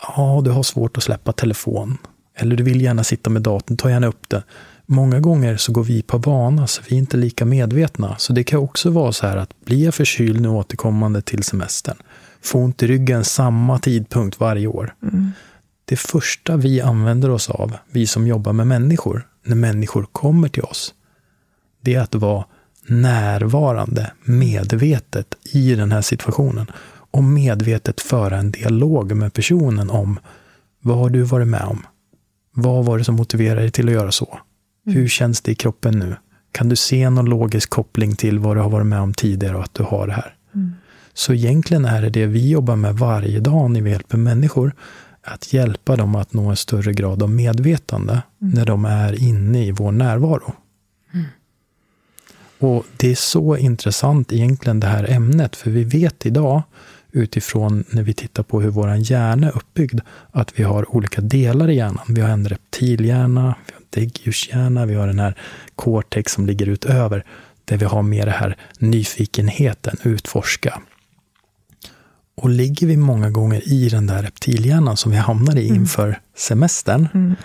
Ja, 0.07 0.41
du 0.45 0.51
har 0.51 0.63
svårt 0.63 0.97
att 0.97 1.03
släppa 1.03 1.31
telefon. 1.31 1.97
Eller 2.35 2.55
du 2.55 2.63
vill 2.63 2.81
gärna 2.81 3.03
sitta 3.03 3.29
med 3.29 3.41
datorn, 3.41 3.77
ta 3.77 3.89
gärna 3.89 4.07
upp 4.07 4.29
det. 4.29 4.43
Många 4.85 5.19
gånger 5.19 5.57
så 5.57 5.71
går 5.71 5.83
vi 5.83 6.01
på 6.01 6.17
vana, 6.17 6.67
så 6.67 6.81
vi 6.89 6.95
är 6.95 6.99
inte 6.99 7.17
lika 7.17 7.45
medvetna. 7.45 8.15
Så 8.17 8.33
det 8.33 8.43
kan 8.43 8.59
också 8.59 8.89
vara 8.89 9.11
så 9.11 9.27
här 9.27 9.37
att 9.37 9.65
blir 9.65 9.85
jag 9.85 9.93
förkyld 9.93 10.41
nu 10.41 10.49
återkommande 10.49 11.21
till 11.21 11.43
semestern, 11.43 11.97
få 12.41 12.59
ont 12.59 12.83
i 12.83 12.87
ryggen 12.87 13.23
samma 13.23 13.79
tidpunkt 13.79 14.39
varje 14.39 14.67
år. 14.67 14.95
Mm. 15.03 15.31
Det 15.85 15.95
första 15.95 16.57
vi 16.57 16.81
använder 16.81 17.29
oss 17.29 17.49
av, 17.49 17.77
vi 17.91 18.07
som 18.07 18.27
jobbar 18.27 18.53
med 18.53 18.67
människor, 18.67 19.27
när 19.43 19.55
människor 19.55 20.07
kommer 20.11 20.47
till 20.47 20.63
oss, 20.63 20.93
det 21.81 21.95
är 21.95 22.01
att 22.01 22.15
vara 22.15 22.45
närvarande, 22.87 24.11
medvetet 24.23 25.35
i 25.43 25.75
den 25.75 25.91
här 25.91 26.01
situationen 26.01 26.71
och 27.11 27.23
medvetet 27.23 28.01
föra 28.01 28.37
en 28.37 28.51
dialog 28.51 29.15
med 29.15 29.33
personen 29.33 29.89
om 29.89 30.19
vad 30.81 30.97
har 30.97 31.09
du 31.09 31.21
varit 31.21 31.47
med 31.47 31.63
om? 31.63 31.85
Vad 32.53 32.85
var 32.85 32.97
det 32.97 33.03
som 33.03 33.15
motiverade 33.15 33.61
dig 33.61 33.71
till 33.71 33.87
att 33.87 33.93
göra 33.93 34.11
så? 34.11 34.39
Mm. 34.85 34.97
Hur 34.97 35.07
känns 35.07 35.41
det 35.41 35.51
i 35.51 35.55
kroppen 35.55 35.99
nu? 35.99 36.15
Kan 36.51 36.69
du 36.69 36.75
se 36.75 37.09
någon 37.09 37.25
logisk 37.25 37.69
koppling 37.69 38.15
till 38.15 38.39
vad 38.39 38.57
du 38.57 38.61
har 38.61 38.69
varit 38.69 38.87
med 38.87 39.01
om 39.01 39.13
tidigare 39.13 39.57
och 39.57 39.63
att 39.63 39.73
du 39.73 39.83
har 39.83 40.07
det 40.07 40.13
här? 40.13 40.35
Mm. 40.55 40.71
Så 41.13 41.33
egentligen 41.33 41.85
är 41.85 42.01
det 42.01 42.09
det 42.09 42.25
vi 42.25 42.49
jobbar 42.49 42.75
med 42.75 42.95
varje 42.95 43.39
dag 43.39 43.71
när 43.71 43.81
vi 43.81 43.91
hjälper 43.91 44.17
människor, 44.17 44.73
att 45.23 45.53
hjälpa 45.53 45.95
dem 45.95 46.15
att 46.15 46.33
nå 46.33 46.49
en 46.49 46.55
större 46.55 46.93
grad 46.93 47.23
av 47.23 47.29
medvetande 47.29 48.21
mm. 48.41 48.53
när 48.53 48.65
de 48.65 48.85
är 48.85 49.23
inne 49.23 49.65
i 49.65 49.71
vår 49.71 49.91
närvaro. 49.91 50.53
Mm. 51.13 51.25
Och 52.59 52.85
det 52.97 53.11
är 53.11 53.15
så 53.15 53.57
intressant 53.57 54.33
egentligen 54.33 54.79
det 54.79 54.87
här 54.87 55.11
ämnet, 55.11 55.55
för 55.55 55.71
vi 55.71 55.83
vet 55.83 56.25
idag 56.25 56.61
utifrån 57.11 57.83
när 57.89 58.03
vi 58.03 58.13
tittar 58.13 58.43
på 58.43 58.61
hur 58.61 58.69
vår 58.69 58.95
hjärna 58.95 59.47
är 59.47 59.57
uppbyggd, 59.57 59.99
att 60.31 60.59
vi 60.59 60.63
har 60.63 60.95
olika 60.95 61.21
delar 61.21 61.69
i 61.69 61.75
hjärnan. 61.75 62.05
Vi 62.07 62.21
har 62.21 62.29
en 62.29 62.49
reptilhjärna, 62.49 63.55
vi 63.67 63.73
har 63.73 63.79
en 63.79 63.85
däggdjurshjärna, 63.89 64.85
vi 64.85 64.95
har 64.95 65.07
den 65.07 65.19
här 65.19 65.35
cortex 65.75 66.31
som 66.31 66.45
ligger 66.45 66.69
utöver, 66.69 67.25
där 67.65 67.77
vi 67.77 67.85
har 67.85 68.01
mer 68.01 68.25
det 68.25 68.31
här 68.31 68.57
nyfikenheten, 68.79 69.97
utforska. 70.03 70.81
Och 72.35 72.49
ligger 72.49 72.87
vi 72.87 72.97
många 72.97 73.29
gånger 73.29 73.73
i 73.73 73.89
den 73.89 74.07
där 74.07 74.23
reptilhjärnan 74.23 74.97
som 74.97 75.11
vi 75.11 75.17
hamnar 75.17 75.57
i 75.57 75.65
mm. 75.67 75.81
inför 75.81 76.19
semestern, 76.35 77.07
mm. 77.13 77.35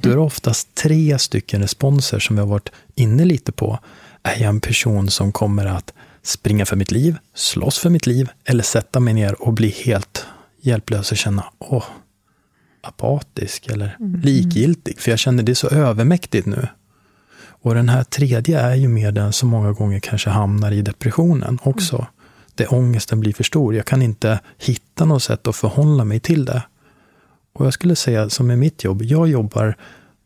då 0.00 0.10
är 0.10 0.14
det 0.14 0.20
oftast 0.20 0.74
tre 0.74 1.18
stycken 1.18 1.60
responser 1.62 2.18
som 2.18 2.36
vi 2.36 2.40
har 2.40 2.48
varit 2.48 2.72
inne 2.94 3.24
lite 3.24 3.52
på. 3.52 3.78
Är 4.22 4.42
jag 4.42 4.48
en 4.48 4.60
person 4.60 5.10
som 5.10 5.32
kommer 5.32 5.66
att 5.66 5.92
springa 6.22 6.66
för 6.66 6.76
mitt 6.76 6.90
liv, 6.90 7.16
slåss 7.34 7.78
för 7.78 7.90
mitt 7.90 8.06
liv 8.06 8.28
eller 8.44 8.62
sätta 8.62 9.00
mig 9.00 9.14
ner 9.14 9.42
och 9.42 9.52
bli 9.52 9.68
helt 9.68 10.26
hjälplös 10.60 11.10
och 11.10 11.16
känna 11.16 11.44
åh, 11.58 11.84
apatisk 12.80 13.66
eller 13.66 13.96
mm. 14.00 14.20
likgiltig. 14.20 15.00
För 15.00 15.10
jag 15.10 15.18
känner 15.18 15.42
det 15.42 15.52
är 15.52 15.54
så 15.54 15.68
övermäktigt 15.68 16.46
nu. 16.46 16.68
Och 17.62 17.74
den 17.74 17.88
här 17.88 18.04
tredje 18.04 18.60
är 18.60 18.74
ju 18.74 18.88
mer 18.88 19.12
den 19.12 19.32
som 19.32 19.48
många 19.48 19.72
gånger 19.72 20.00
kanske 20.00 20.30
hamnar 20.30 20.72
i 20.72 20.82
depressionen 20.82 21.58
också. 21.62 21.96
Mm. 21.96 22.06
Där 22.54 22.74
ångesten 22.74 23.20
blir 23.20 23.32
för 23.32 23.44
stor. 23.44 23.74
Jag 23.74 23.86
kan 23.86 24.02
inte 24.02 24.40
hitta 24.58 25.04
något 25.04 25.22
sätt 25.22 25.46
att 25.46 25.56
förhålla 25.56 26.04
mig 26.04 26.20
till 26.20 26.44
det. 26.44 26.62
Och 27.52 27.66
jag 27.66 27.72
skulle 27.72 27.96
säga, 27.96 28.30
som 28.30 28.50
är 28.50 28.56
mitt 28.56 28.84
jobb, 28.84 29.02
jag 29.02 29.28
jobbar 29.28 29.76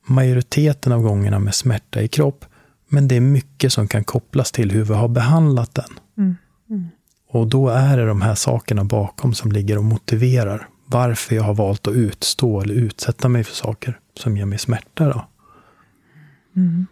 majoriteten 0.07 0.93
av 0.93 1.03
gångerna 1.03 1.39
med 1.39 1.55
smärta 1.55 2.03
i 2.03 2.09
kropp. 2.09 2.45
Men 2.89 3.09
det 3.09 3.17
är 3.17 3.21
mycket 3.21 3.73
som 3.73 3.89
kan 3.89 4.05
kopplas 4.05 4.53
till 4.53 4.71
hur 4.71 4.85
vi 4.85 4.95
har 4.95 5.09
behandlat 5.09 5.75
den. 5.75 5.99
Mm. 6.19 6.37
Mm. 6.71 6.89
Och 7.29 7.47
då 7.47 7.69
är 7.69 7.97
det 7.97 8.07
de 8.07 8.23
här 8.23 8.35
sakerna 8.35 8.85
bakom 8.85 9.35
som 9.35 9.53
ligger 9.53 9.79
och 9.79 9.85
motiverar 9.85 10.69
varför 10.87 11.37
jag 11.37 11.43
har 11.43 11.55
valt 11.55 11.87
att 11.87 11.95
utstå 11.95 12.61
eller 12.61 12.75
utsätta 12.75 13.29
mig 13.29 13.45
för 13.45 13.55
saker 13.55 14.01
som 14.15 14.37
ger 14.37 14.45
mig 14.45 14.59
smärta. 14.59 15.05
Då. 15.05 15.27
Mm. 16.57 16.87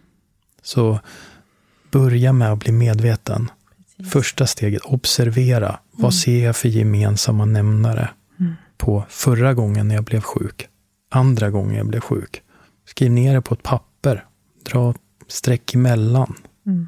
Så 0.61 0.99
börja 1.91 2.33
med 2.33 2.51
att 2.51 2.59
bli 2.59 2.71
medveten. 2.71 3.51
Precis. 3.97 4.13
Första 4.13 4.47
steget, 4.47 4.81
observera. 4.81 5.79
Vad 5.91 5.99
mm. 5.99 6.11
ser 6.11 6.45
jag 6.45 6.55
för 6.55 6.69
gemensamma 6.69 7.45
nämnare 7.45 8.09
mm. 8.39 8.53
på 8.77 9.05
förra 9.09 9.53
gången 9.53 9.87
när 9.87 9.95
jag 9.95 10.03
blev 10.03 10.21
sjuk? 10.21 10.67
Andra 11.11 11.49
gången 11.49 11.75
jag 11.75 11.87
blev 11.87 11.99
sjuk. 11.99 12.41
Skriv 12.85 13.11
ner 13.11 13.33
det 13.33 13.41
på 13.41 13.53
ett 13.53 13.63
papper. 13.63 14.25
Dra 14.63 14.93
streck 15.27 15.73
emellan. 15.73 16.35
Mm. 16.65 16.87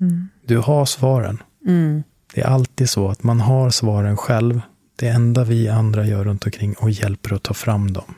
Mm. 0.00 0.28
Du 0.46 0.58
har 0.58 0.86
svaren. 0.86 1.42
Mm. 1.66 2.02
Det 2.34 2.40
är 2.40 2.46
alltid 2.46 2.90
så 2.90 3.08
att 3.08 3.22
man 3.22 3.40
har 3.40 3.70
svaren 3.70 4.16
själv. 4.16 4.60
Det 4.96 5.08
enda 5.08 5.44
vi 5.44 5.68
andra 5.68 6.06
gör 6.06 6.24
runt 6.24 6.44
omkring 6.44 6.74
och 6.74 6.90
hjälper 6.90 7.34
att 7.34 7.42
ta 7.42 7.54
fram 7.54 7.92
dem. 7.92 8.14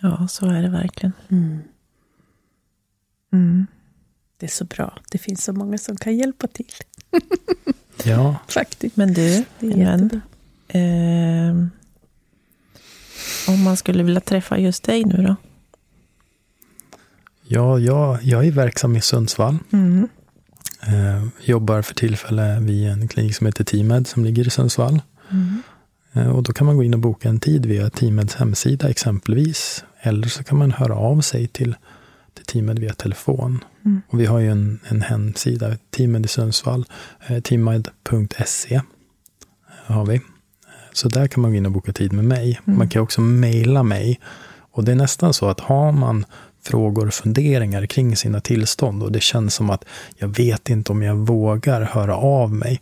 Ja, 0.00 0.28
så 0.28 0.46
är 0.46 0.62
det 0.62 0.68
verkligen. 0.68 1.12
Mm. 1.28 1.58
Mm. 3.32 3.66
Det 4.36 4.46
är 4.46 4.50
så 4.50 4.64
bra. 4.64 4.98
Det 5.10 5.18
finns 5.18 5.44
så 5.44 5.52
många 5.52 5.78
som 5.78 5.96
kan 5.96 6.16
hjälpa 6.16 6.46
till. 6.46 6.72
ja. 8.04 8.36
Faktiskt. 8.48 8.96
Men 8.96 9.14
du, 9.14 9.44
men, 9.58 10.20
eh, 10.68 11.66
om 13.48 13.62
man 13.62 13.76
skulle 13.76 14.02
vilja 14.02 14.20
träffa 14.20 14.58
just 14.58 14.82
dig 14.82 15.04
nu 15.04 15.22
då? 15.22 15.36
Ja, 17.48 17.78
jag, 17.78 18.18
jag 18.22 18.46
är 18.46 18.50
verksam 18.50 18.96
i 18.96 19.00
Sundsvall. 19.00 19.58
Mm. 19.72 20.08
Eh, 20.82 21.26
jobbar 21.44 21.82
för 21.82 21.94
tillfället 21.94 22.62
vid 22.62 22.88
en 22.88 23.08
klinik 23.08 23.36
som 23.36 23.46
heter 23.46 23.64
Teamed 23.64 24.06
som 24.06 24.24
ligger 24.24 24.46
i 24.46 24.50
Sundsvall. 24.50 25.02
Mm. 25.30 25.62
Eh, 26.12 26.28
och 26.28 26.42
då 26.42 26.52
kan 26.52 26.66
man 26.66 26.76
gå 26.76 26.82
in 26.82 26.94
och 26.94 27.00
boka 27.00 27.28
en 27.28 27.40
tid 27.40 27.66
via 27.66 27.90
Teameds 27.90 28.34
hemsida 28.34 28.88
exempelvis. 28.88 29.84
Eller 30.00 30.28
så 30.28 30.44
kan 30.44 30.58
man 30.58 30.72
höra 30.72 30.94
av 30.94 31.20
sig 31.20 31.46
till, 31.46 31.76
till 32.34 32.44
Teamed 32.44 32.78
via 32.78 32.92
telefon. 32.92 33.64
Mm. 33.84 34.02
Och 34.08 34.20
vi 34.20 34.26
har 34.26 34.38
ju 34.38 34.50
en, 34.50 34.80
en 34.88 35.02
hemsida, 35.02 35.76
Teamed 35.90 36.24
i 36.24 36.28
Sundsvall, 36.28 36.84
eh, 37.26 37.40
teamed.se 37.40 38.80
har 39.86 40.06
vi. 40.06 40.20
Så 40.92 41.08
där 41.08 41.26
kan 41.26 41.42
man 41.42 41.50
gå 41.50 41.56
in 41.56 41.66
och 41.66 41.72
boka 41.72 41.92
tid 41.92 42.12
med 42.12 42.24
mig. 42.24 42.60
Mm. 42.66 42.78
Man 42.78 42.88
kan 42.88 43.02
också 43.02 43.20
mejla 43.20 43.82
mig. 43.82 44.20
Och 44.76 44.84
det 44.84 44.92
är 44.92 44.96
nästan 44.96 45.34
så 45.34 45.48
att 45.48 45.60
har 45.60 45.92
man 45.92 46.24
frågor 46.66 47.06
och 47.06 47.14
funderingar 47.14 47.86
kring 47.86 48.16
sina 48.16 48.40
tillstånd 48.40 49.02
och 49.02 49.12
det 49.12 49.20
känns 49.20 49.54
som 49.54 49.70
att 49.70 49.84
jag 50.16 50.28
vet 50.28 50.70
inte 50.70 50.92
om 50.92 51.02
jag 51.02 51.16
vågar 51.16 51.82
höra 51.82 52.16
av 52.16 52.52
mig. 52.52 52.80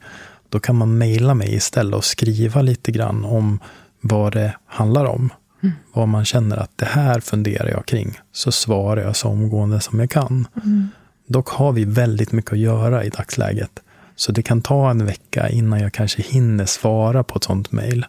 Då 0.48 0.60
kan 0.60 0.76
man 0.76 0.98
mejla 0.98 1.34
mig 1.34 1.54
istället 1.54 1.94
och 1.94 2.04
skriva 2.04 2.62
lite 2.62 2.92
grann 2.92 3.24
om 3.24 3.58
vad 4.00 4.32
det 4.32 4.54
handlar 4.66 5.04
om. 5.04 5.30
Mm. 5.62 5.74
Vad 5.92 6.08
man 6.08 6.24
känner 6.24 6.56
att 6.56 6.70
det 6.76 6.86
här 6.86 7.20
funderar 7.20 7.70
jag 7.70 7.86
kring. 7.86 8.18
Så 8.32 8.52
svarar 8.52 9.02
jag 9.02 9.16
så 9.16 9.28
omgående 9.28 9.80
som 9.80 10.00
jag 10.00 10.10
kan. 10.10 10.46
Mm. 10.64 10.88
Dock 11.26 11.48
har 11.48 11.72
vi 11.72 11.84
väldigt 11.84 12.32
mycket 12.32 12.52
att 12.52 12.58
göra 12.58 13.04
i 13.04 13.08
dagsläget. 13.08 13.80
Så 14.16 14.32
det 14.32 14.42
kan 14.42 14.62
ta 14.62 14.90
en 14.90 15.06
vecka 15.06 15.48
innan 15.48 15.80
jag 15.80 15.92
kanske 15.92 16.22
hinner 16.22 16.66
svara 16.66 17.24
på 17.24 17.36
ett 17.36 17.44
sånt 17.44 17.72
mejl. 17.72 18.06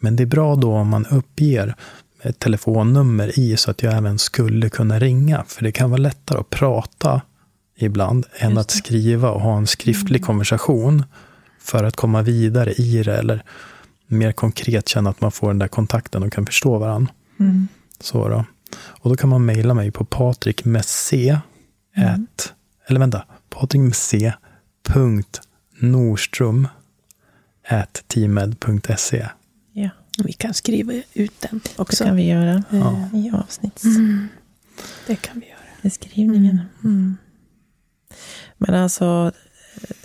Men 0.00 0.16
det 0.16 0.22
är 0.22 0.26
bra 0.26 0.54
då 0.56 0.72
om 0.72 0.88
man 0.88 1.06
uppger 1.06 1.74
ett 2.22 2.38
telefonnummer 2.38 3.38
i 3.38 3.56
så 3.56 3.70
att 3.70 3.82
jag 3.82 3.94
även 3.94 4.18
skulle 4.18 4.68
kunna 4.68 4.98
ringa. 4.98 5.44
För 5.46 5.64
det 5.64 5.72
kan 5.72 5.90
vara 5.90 6.00
lättare 6.00 6.38
att 6.40 6.50
prata 6.50 7.22
ibland 7.76 8.26
än 8.38 8.58
att 8.58 8.70
skriva 8.70 9.30
och 9.30 9.40
ha 9.40 9.56
en 9.56 9.66
skriftlig 9.66 10.24
konversation 10.24 11.04
för 11.58 11.84
att 11.84 11.96
komma 11.96 12.22
vidare 12.22 12.72
i 12.72 13.02
det 13.02 13.18
eller 13.18 13.42
mer 14.06 14.32
konkret 14.32 14.88
känna 14.88 15.10
att 15.10 15.20
man 15.20 15.32
får 15.32 15.48
den 15.48 15.58
där 15.58 15.68
kontakten 15.68 16.22
och 16.22 16.32
kan 16.32 16.46
förstå 16.46 16.78
varandra. 16.78 17.12
Mm. 17.40 17.68
Så 18.00 18.28
då. 18.28 18.44
Och 18.76 19.10
då 19.10 19.16
kan 19.16 19.30
man 19.30 19.44
mejla 19.44 19.74
mig 19.74 19.90
på 19.90 20.04
Patrik 20.04 20.64
med 20.64 20.84
C. 20.84 21.38
Mm. 21.96 22.14
At, 22.14 22.52
eller 22.86 23.00
vänta, 23.00 23.24
Patrik 23.50 23.80
med 23.80 23.96
C. 23.96 24.32
Punkt 24.82 25.40
Norström. 25.78 26.68
At 27.68 28.04
teamed.se. 28.06 29.26
Vi 30.24 30.32
kan 30.32 30.54
skriva 30.54 30.92
ut 31.14 31.40
den 31.40 31.60
det 31.64 31.78
också. 31.78 32.04
kan 32.04 32.16
vi 32.16 32.26
göra 32.28 32.64
Ja. 32.70 33.08
i 33.14 33.30
avsnittsbeskrivningen. 33.30 34.18
Mm. 34.18 34.28
Det 35.06 35.16
kan 35.16 35.40
vi 35.40 35.46
göra. 35.48 36.66
Mm. 36.84 37.16
Men 38.58 38.74
alltså, 38.74 39.32
eh, 39.82 39.96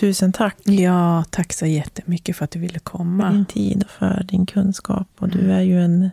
tusen 0.00 0.32
tack 0.32 0.56
Ja, 0.64 1.24
tack 1.30 1.52
så 1.52 1.66
jättemycket 1.66 2.36
för 2.36 2.44
att 2.44 2.50
du 2.50 2.58
ville 2.58 2.72
för 2.72 2.80
komma. 2.80 3.30
din 3.32 3.46
tid 3.46 3.82
och 3.84 3.90
för 3.90 4.22
din 4.22 4.46
kunskap. 4.46 5.08
Och 5.18 5.28
du 5.28 5.52
är 5.52 5.60
ju 5.60 5.80
en 5.84 6.10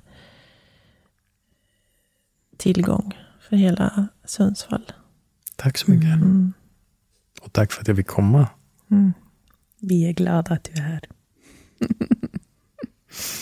tillgång 2.57 3.17
för 3.49 3.55
hela 3.55 4.07
Sundsvall. 4.25 4.91
Tack 5.55 5.77
så 5.77 5.91
mycket. 5.91 6.13
Mm. 6.13 6.53
Och 7.41 7.53
tack 7.53 7.71
för 7.71 7.81
att 7.81 7.87
jag 7.87 7.97
fick 7.97 8.07
komma. 8.07 8.47
Mm. 8.91 9.13
Vi 9.79 10.09
är 10.09 10.13
glada 10.13 10.53
att 10.53 10.63
du 10.63 10.71
är 10.71 10.81
här. 10.81 11.01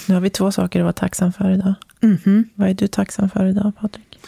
Nu 0.08 0.14
har 0.14 0.22
vi 0.22 0.30
två 0.30 0.52
saker 0.52 0.80
att 0.80 0.84
vara 0.84 0.94
tacksam 0.94 1.34
för 1.34 1.50
idag. 1.52 1.74
Mhm. 2.02 2.50
Vad 2.56 2.70
är 2.70 2.74
du 2.74 2.88
tacksam 2.88 3.30
för 3.30 3.46
idag, 3.46 3.72
Patrik? 3.80 4.20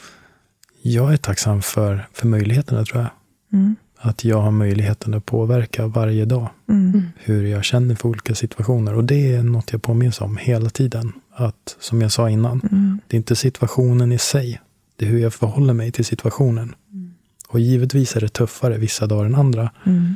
Jag 0.82 1.14
är 1.14 1.18
tacksam 1.18 1.62
för, 1.62 2.08
för 2.14 2.28
möjligheterna 2.28 2.86
tror 2.86 3.02
jag. 3.02 3.12
Mm. 3.60 3.76
Att 3.98 4.24
jag 4.24 4.42
har 4.42 4.52
möjligheten 4.52 5.14
att 5.14 5.26
påverka 5.26 5.88
varje 5.88 6.26
dag 6.26 6.50
Mm. 6.70 7.02
hur 7.18 7.44
jag 7.46 7.64
känner 7.64 7.96
för 7.96 8.10
olika 8.10 8.36
situationer. 8.36 8.94
Och 8.96 9.04
det 9.04 9.34
är 9.36 9.44
något 9.44 9.72
jag 9.72 9.82
påminns 9.82 10.22
om 10.22 10.38
hela 10.38 10.70
tiden. 10.70 11.12
Att, 11.36 11.76
som 11.80 12.02
jag 12.02 12.12
sa 12.12 12.30
innan, 12.30 12.62
Mm. 12.72 13.00
det 13.08 13.16
är 13.16 13.18
inte 13.18 13.36
situationen 13.36 14.12
i 14.12 14.18
sig. 14.18 14.62
Det 14.96 15.06
är 15.06 15.10
hur 15.10 15.20
jag 15.20 15.34
förhåller 15.34 15.74
mig 15.74 15.92
till 15.92 16.06
situationen. 16.06 16.76
Och 17.50 17.60
givetvis 17.60 18.16
är 18.16 18.22
det 18.22 18.30
tuffare 18.30 18.78
vissa 18.78 19.08
dagar 19.08 19.26
än 19.26 19.36
andra. 19.36 19.72
Mm. 19.86 20.16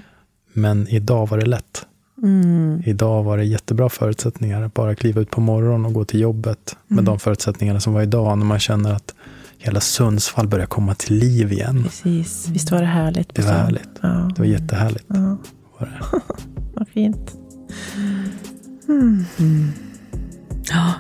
Men 0.54 0.88
idag 0.88 1.30
var 1.30 1.38
det 1.38 1.46
lätt. 1.46 1.86
Mm. 2.24 2.82
Idag 2.86 3.24
var 3.24 3.38
det 3.38 3.44
jättebra 3.46 3.90
förutsättningar. 3.90 4.62
att 4.62 4.74
Bara 4.74 4.96
kliva 4.96 5.22
ut 5.22 5.30
på 5.32 5.42
morgonen 5.42 5.86
och 5.86 5.94
gå 5.94 6.06
till 6.06 6.20
jobbet. 6.20 6.76
Med 6.88 6.96
Mm. 7.00 7.06
de 7.06 7.20
förutsättningarna 7.20 7.80
som 7.80 7.94
var 7.94 8.02
idag. 8.02 8.38
När 8.38 8.46
man 8.46 8.60
känner 8.60 8.94
att 8.94 9.14
hela 9.58 9.80
Sundsvall 9.80 10.48
börjar 10.48 10.66
komma 10.66 10.96
till 10.96 11.16
liv 11.16 11.52
igen. 11.54 11.84
Precis. 11.84 12.48
Visst 12.50 12.72
var 12.72 12.80
det 12.80 12.86
härligt? 12.86 13.36
Det 13.36 13.42
var 13.42 13.52
härligt. 13.52 13.90
Ja. 14.02 14.08
Det 14.36 14.40
var 14.42 14.46
jättehärligt. 14.46 15.06
Ja, 15.08 15.38
Var 15.80 15.88
det. 15.88 16.20
vad 16.74 16.88
fint. 16.88 17.32
Mm. 18.90 19.72
Ja, 20.72 20.94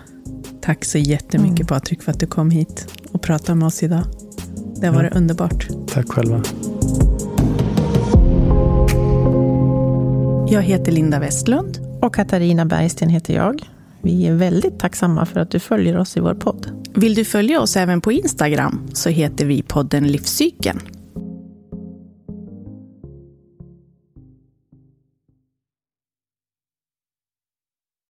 tack 0.61 0.85
så 0.85 0.97
jättemycket 0.97 1.59
Mm. 1.59 1.67
Patrik 1.67 2.03
för 2.03 2.11
att 2.11 2.19
du 2.19 2.27
kom 2.27 2.49
hit 2.51 2.87
och 3.11 3.21
pratade 3.21 3.55
med 3.55 3.65
oss 3.67 3.83
idag. 3.83 4.03
Det 4.81 4.87
har 4.87 4.93
varit 4.95 5.11
Ja. 5.13 5.17
underbart. 5.19 5.67
Tack 5.87 6.09
själva. 6.11 6.43
Jag 10.49 10.61
heter 10.61 10.91
Linda 10.91 11.19
Westlund. 11.19 11.79
Och 12.01 12.15
Katarina 12.15 12.65
Bergsten 12.65 13.09
heter 13.09 13.33
jag. 13.33 13.61
Vi 14.01 14.27
är 14.27 14.33
väldigt 14.33 14.79
tacksamma 14.79 15.25
för 15.25 15.39
att 15.39 15.51
du 15.51 15.59
följer 15.59 15.97
oss 15.97 16.17
i 16.17 16.19
vår 16.19 16.33
podd. 16.33 16.89
Vill 16.95 17.15
du 17.15 17.25
följa 17.25 17.61
oss 17.61 17.77
även 17.77 18.01
på 18.01 18.11
Instagram 18.11 18.87
så 18.93 19.09
heter 19.09 19.45
vi 19.45 19.61
podden 19.61 20.07
Livscykeln. 20.07 20.79